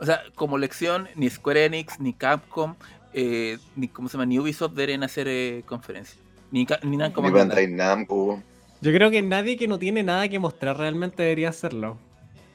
O 0.00 0.06
sea, 0.06 0.22
como 0.36 0.58
lección, 0.58 1.08
ni 1.16 1.28
Square 1.28 1.64
Enix, 1.66 1.98
ni 1.98 2.12
Capcom, 2.12 2.76
eh, 3.12 3.58
ni 3.74 3.88
¿cómo 3.88 4.08
se 4.08 4.12
llama? 4.16 4.26
Ni 4.26 4.38
Ubisoft 4.38 4.74
deberían 4.74 5.02
hacer 5.02 5.26
eh, 5.28 5.64
conferencias. 5.66 6.18
Ni, 6.52 6.66
ni 6.84 6.96
Bandai. 6.96 7.12
Bandai 7.32 7.66
Namco. 7.66 8.40
Yo 8.80 8.92
creo 8.92 9.10
que 9.10 9.22
nadie 9.22 9.56
que 9.56 9.66
no 9.68 9.78
tiene 9.78 10.02
nada 10.02 10.28
que 10.28 10.38
mostrar 10.38 10.76
realmente 10.78 11.22
debería 11.22 11.48
hacerlo. 11.48 11.96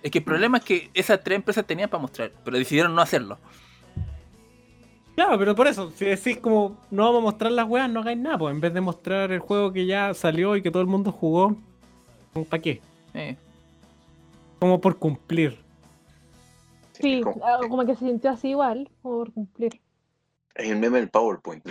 Es 0.01 0.11
que 0.11 0.19
el 0.19 0.23
problema 0.23 0.57
es 0.57 0.63
que 0.63 0.89
esas 0.93 1.23
tres 1.23 1.37
empresas 1.37 1.65
tenían 1.65 1.89
para 1.89 2.01
mostrar, 2.01 2.31
pero 2.43 2.57
decidieron 2.57 2.93
no 2.95 3.01
hacerlo. 3.01 3.37
Claro, 5.15 5.37
pero 5.37 5.55
por 5.55 5.67
eso, 5.67 5.91
si 5.91 6.05
decís 6.05 6.37
como 6.37 6.77
no 6.89 7.03
vamos 7.05 7.19
a 7.19 7.23
mostrar 7.23 7.51
las 7.51 7.67
weas, 7.67 7.89
no 7.89 7.99
hagáis 7.99 8.17
nada, 8.17 8.37
pues 8.37 8.53
en 8.53 8.61
vez 8.61 8.73
de 8.73 8.81
mostrar 8.81 9.31
el 9.31 9.39
juego 9.39 9.71
que 9.71 9.85
ya 9.85 10.13
salió 10.13 10.55
y 10.55 10.61
que 10.61 10.71
todo 10.71 10.81
el 10.81 10.87
mundo 10.87 11.11
jugó, 11.11 11.55
¿para 12.49 12.61
qué? 12.61 12.81
Eh, 13.13 13.35
Como 14.59 14.79
por 14.81 14.97
cumplir. 14.97 15.59
Sí, 16.93 17.21
como- 17.21 17.41
como 17.69 17.85
que 17.85 17.95
se 17.95 18.05
sintió 18.05 18.31
así 18.31 18.49
igual, 18.49 18.89
por 19.01 19.31
cumplir. 19.33 19.81
Es 20.55 20.69
el 20.69 20.77
meme 20.79 20.99
del 20.99 21.09
PowerPoint. 21.09 21.67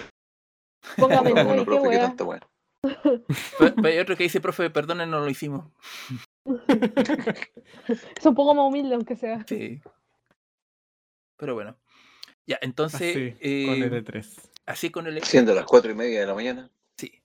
Póngame 0.99 1.31
Como 1.31 1.43
no, 1.43 1.49
no, 1.49 1.55
y 1.55 1.59
qué 1.61 1.65
profe, 1.65 1.83
qué 1.83 1.89
wea. 1.89 2.01
tanta 2.01 2.25
wea. 2.25 2.41
Pero- 2.83 3.87
hay 3.87 3.99
otro 3.99 4.17
que 4.17 4.25
dice, 4.25 4.41
profe, 4.41 4.71
perdonen, 4.71 5.11
no 5.11 5.21
lo 5.21 5.31
hicimos. 5.31 5.71
Es 7.87 8.27
un 8.27 8.35
poco 8.35 8.55
más 8.55 8.67
humilde, 8.67 8.95
aunque 8.95 9.17
sea. 9.17 9.45
Sí. 9.49 9.81
Pero 11.37 11.55
bueno. 11.55 11.77
Ya, 12.47 12.59
entonces. 12.61 13.01
Así, 13.17 13.37
eh, 13.41 13.67
con 13.67 13.83
el 13.83 14.05
E3. 14.05 14.51
así 14.67 14.91
con 14.91 15.07
el 15.07 15.23
Siendo 15.23 15.55
las 15.55 15.65
cuatro 15.65 15.91
y 15.91 15.95
media 15.95 16.21
de 16.21 16.27
la 16.27 16.35
mañana. 16.35 16.71
Sí. 16.97 17.23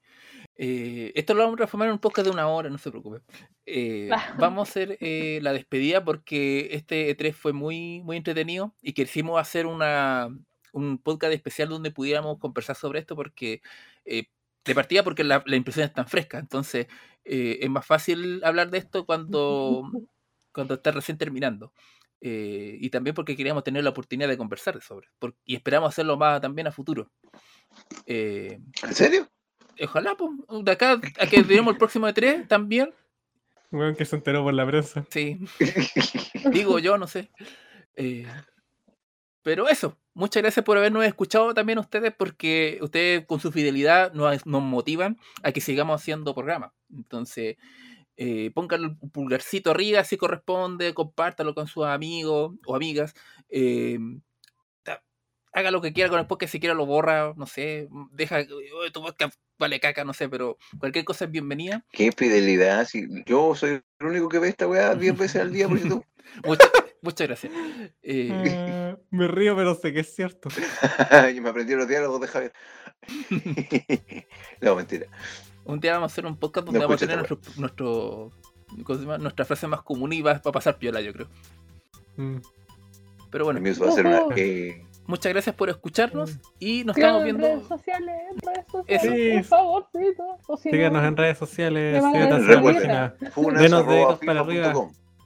Eh, 0.56 1.12
esto 1.16 1.34
lo 1.34 1.42
vamos 1.42 1.54
a 1.56 1.58
transformar 1.58 1.88
en 1.88 1.94
un 1.94 2.00
podcast 2.00 2.26
de 2.28 2.34
una 2.34 2.48
hora, 2.48 2.70
no 2.70 2.78
se 2.78 2.90
preocupe. 2.90 3.22
Eh, 3.66 4.10
vamos 4.38 4.68
a 4.68 4.70
hacer 4.70 4.98
eh, 5.02 5.40
la 5.42 5.54
despedida 5.54 6.04
porque 6.04 6.70
este 6.72 7.16
E3 7.16 7.34
fue 7.34 7.54
muy, 7.54 8.02
muy 8.04 8.18
entretenido 8.18 8.74
y 8.82 8.94
quisimos 8.94 9.40
hacer 9.40 9.66
una, 9.66 10.30
un 10.72 10.98
podcast 11.00 11.34
especial 11.34 11.70
donde 11.70 11.92
pudiéramos 11.92 12.38
conversar 12.40 12.76
sobre 12.76 13.00
esto 13.00 13.16
porque 13.16 13.62
eh, 14.06 14.26
de 14.68 14.76
partida 14.76 15.04
porque 15.04 15.24
la, 15.24 15.42
la 15.46 15.56
impresión 15.56 15.86
es 15.86 15.94
tan 15.94 16.08
fresca, 16.08 16.38
entonces 16.40 16.88
eh, 17.26 17.58
es 17.62 17.70
más 17.70 17.86
fácil 17.86 18.42
hablar 18.44 18.70
de 18.70 18.78
esto 18.78 19.06
cuando, 19.06 19.84
cuando 20.54 20.76
está 20.76 20.92
recién 20.92 21.18
terminando. 21.18 21.74
Eh, 22.20 22.78
y 22.82 22.90
también 22.90 23.14
porque 23.14 23.36
queríamos 23.36 23.64
tener 23.64 23.84
la 23.84 23.92
oportunidad 23.92 24.28
de 24.28 24.38
conversar 24.38 24.82
sobre 24.82 25.08
por- 25.20 25.36
y 25.46 25.56
esperamos 25.56 25.90
hacerlo 25.90 26.18
más 26.18 26.42
también 26.42 26.66
a 26.68 26.72
futuro. 26.72 27.12
Eh, 28.08 28.60
¿En 28.84 28.94
serio? 28.94 29.28
Ojalá, 29.80 30.16
pues, 30.16 30.32
de 30.64 30.72
acá 30.72 30.94
a 31.20 31.28
que 31.28 31.44
tenemos 31.44 31.74
el 31.74 31.78
próximo 31.78 32.08
de 32.08 32.14
tres 32.14 32.48
también. 32.48 32.92
Weón 33.70 33.96
que 33.96 34.06
se 34.06 34.16
enteró 34.16 34.44
por 34.44 34.54
la 34.54 34.66
prensa. 34.66 35.06
Sí, 35.12 35.38
digo 36.52 36.80
yo, 36.80 36.98
no 36.98 37.06
sé. 37.06 37.30
Pero 39.48 39.70
eso, 39.70 39.98
muchas 40.14 40.44
gracias 40.44 40.66
por 40.66 40.78
habernos 40.78 41.06
escuchado 41.06 41.54
también 41.54 41.80
ustedes, 41.80 42.14
porque 42.14 42.80
ustedes 42.82 43.26
con 43.26 43.40
su 43.40 43.50
fidelidad 43.50 44.12
nos, 44.12 44.46
nos 44.46 44.62
motivan 44.62 45.18
a 45.42 45.54
que 45.54 45.62
sigamos 45.62 46.02
haciendo 46.02 46.36
programas. 46.36 46.74
Entonces, 46.94 47.56
eh, 48.18 48.52
pónganle 48.54 48.88
un 49.00 49.10
pulgarcito 49.10 49.72
arriba 49.72 50.04
si 50.04 50.18
corresponde, 50.18 50.94
compártalo 50.94 51.56
con 51.56 51.66
sus 51.68 51.86
amigos 51.86 52.56
o 52.66 52.76
amigas. 52.76 53.14
eh, 53.48 53.98
haga 55.54 55.72
lo 55.72 55.82
que 55.82 55.94
quiera 55.94 56.10
con 56.10 56.20
el 56.20 56.28
podcast, 56.28 56.52
si 56.52 56.60
quiera 56.60 56.76
lo 56.76 56.86
borra, 56.86 57.34
no 57.38 57.46
sé, 57.48 57.88
deja, 58.12 58.40
"Oye, 58.40 58.92
tu 58.92 59.02
podcast 59.02 59.34
vale 59.58 59.80
caca, 59.80 60.04
no 60.04 60.14
sé, 60.14 60.28
pero 60.28 60.58
cualquier 60.78 61.06
cosa 61.06 61.24
es 61.24 61.32
bienvenida. 61.32 61.86
Qué 61.94 62.12
fidelidad. 62.12 62.86
Si 62.86 63.08
yo 63.26 63.56
soy 63.56 63.82
el 64.00 64.06
único 64.06 64.28
que 64.28 64.40
ve 64.40 64.50
esta 64.50 64.68
weá 64.68 64.94
10 64.94 65.18
veces 65.18 65.42
al 65.42 65.54
día 65.54 65.70
por 65.70 65.80
YouTube. 66.02 66.06
Muchas, 66.46 66.70
muchas 67.02 67.28
gracias. 67.28 67.54
Eh, 68.04 68.96
me 69.12 69.28
río, 69.28 69.56
pero 69.56 69.76
sé 69.76 69.94
que 69.94 70.02
es 70.02 70.14
cierto. 70.16 70.50
y 71.36 71.40
me 71.42 71.50
aprendí 71.50 71.76
los 71.76 71.88
diálogos 71.88 72.22
de 72.22 72.28
Javier. 72.28 72.54
no, 74.62 74.76
mentira. 74.76 75.08
un 75.66 75.80
día 75.80 75.94
vamos 75.94 76.12
a 76.12 76.14
hacer 76.14 76.26
un 76.26 76.38
podcast 76.38 76.66
donde 76.66 76.80
No 76.80 76.86
vamos 76.88 77.02
a 77.02 77.06
tener 77.08 77.18
nuestro, 77.18 77.40
nuestro 77.58 78.32
¿cómo 78.84 78.96
se 79.00 79.06
llama? 79.06 79.18
nuestra 79.18 79.46
frase 79.46 79.68
más 79.68 79.82
común 79.84 80.14
y 80.14 80.22
va, 80.22 80.32
a 80.44 80.52
pasar 80.52 80.78
piola, 80.78 81.02
yo 81.02 81.14
creo. 81.14 81.28
Mm. 82.18 82.38
Pero 83.30 83.46
bueno, 83.46 83.60
va 83.62 83.90
a 83.90 83.92
ser 83.92 84.06
una. 84.08 84.22
Eh, 84.36 84.84
muchas 85.06 85.32
gracias 85.34 85.56
por 85.56 85.70
escucharnos 85.70 86.36
Mm. 86.36 86.40
y 86.60 86.84
nos 86.86 86.96
Síganos 86.96 87.22
estamos 87.22 87.30
en 87.30 87.38
viendo. 87.38 87.48
redes 87.48 87.68
sociales, 87.68 88.16
en 88.32 88.40
redes 88.40 88.66
sociales, 88.72 89.04
Eso. 89.06 89.50
por 89.50 89.60
favorcito. 89.60 90.24
O 90.48 90.58
si 90.58 90.70
Síganos 90.72 91.02
no, 91.02 91.08
en 91.08 91.18
redes 91.18 91.38
sociales, 91.38 92.04
síganos 92.04 92.40
en 92.42 92.48
la 92.48 92.54
Recuerden. 92.56 92.82
página. 92.84 93.32
funas 93.32 93.62
Denos 93.62 93.88
deditos 93.88 94.20
para 94.26 94.40
arriba. 94.42 94.74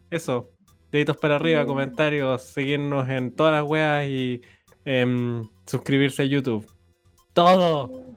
Eso 0.10 0.50
deditos 0.92 1.18
para 1.18 1.38
arriba, 1.38 1.66
comentarios, 1.66 2.44
seguirnos 2.44 3.10
en 3.10 3.32
todas 3.32 3.54
las 3.54 3.64
weas 3.64 4.08
y 4.08 4.44
em, 4.86 5.50
suscribirse 5.66 6.22
a 6.24 6.26
YouTube. 6.26 6.70
Todo. 7.34 8.14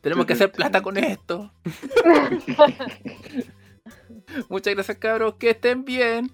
Tenemos 0.00 0.26
que 0.26 0.34
hacer 0.34 0.52
plata 0.52 0.80
con 0.82 0.96
esto. 0.96 1.52
Muchas 4.48 4.74
gracias, 4.74 4.98
cabros. 4.98 5.34
Que 5.34 5.50
estén 5.50 5.84
bien. 5.84 6.30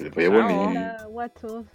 Hola, 0.00 1.06
guachos. 1.08 1.66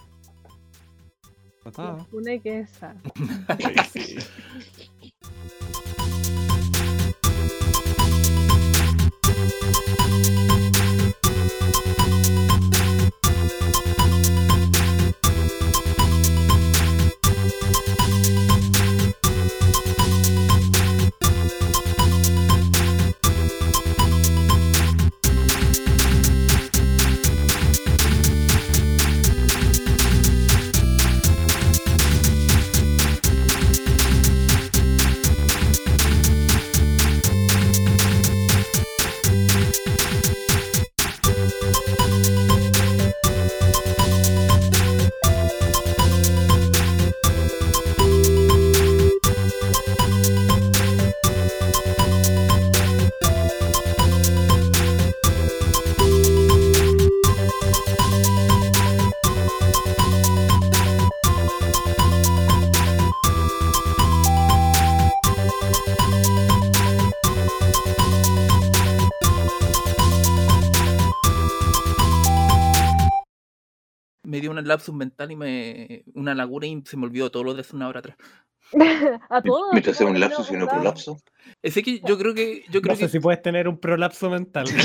Una 2.12 2.38
que 2.40 2.60
esa. 2.60 2.96
un 74.62 74.68
lapsus 74.68 74.96
mental 74.96 75.32
y 75.32 75.36
me. 75.36 76.04
una 76.14 76.36
laguna 76.36 76.68
y 76.68 76.82
se 76.86 76.98
me 76.98 77.06
olvidó 77.06 77.32
todo 77.32 77.44
lo 77.44 77.54
de 77.54 77.62
hace 77.62 77.76
una 77.76 77.88
hora 77.88 78.00
atrás. 78.00 78.18
A 79.30 79.42
todos. 79.42 79.70
Mientras 79.72 79.98
sea 79.98 80.08
un 80.08 80.20
lapsus 80.20 80.52
y 80.52 80.54
no 80.54 80.68
prolapso. 80.68 81.18
Ese 81.62 81.84
que 81.84 82.02
yo 82.06 82.18
creo 82.18 82.34
que. 82.34 82.66
Yo 82.70 82.82
creo 82.82 82.94
No 82.94 82.98
sé 82.98 83.06
que 83.06 83.10
si 83.10 83.20
puedes 83.20 83.42
tener 83.42 83.68
un 83.68 83.80
prolapso 83.80 84.30
mental. 84.30 84.66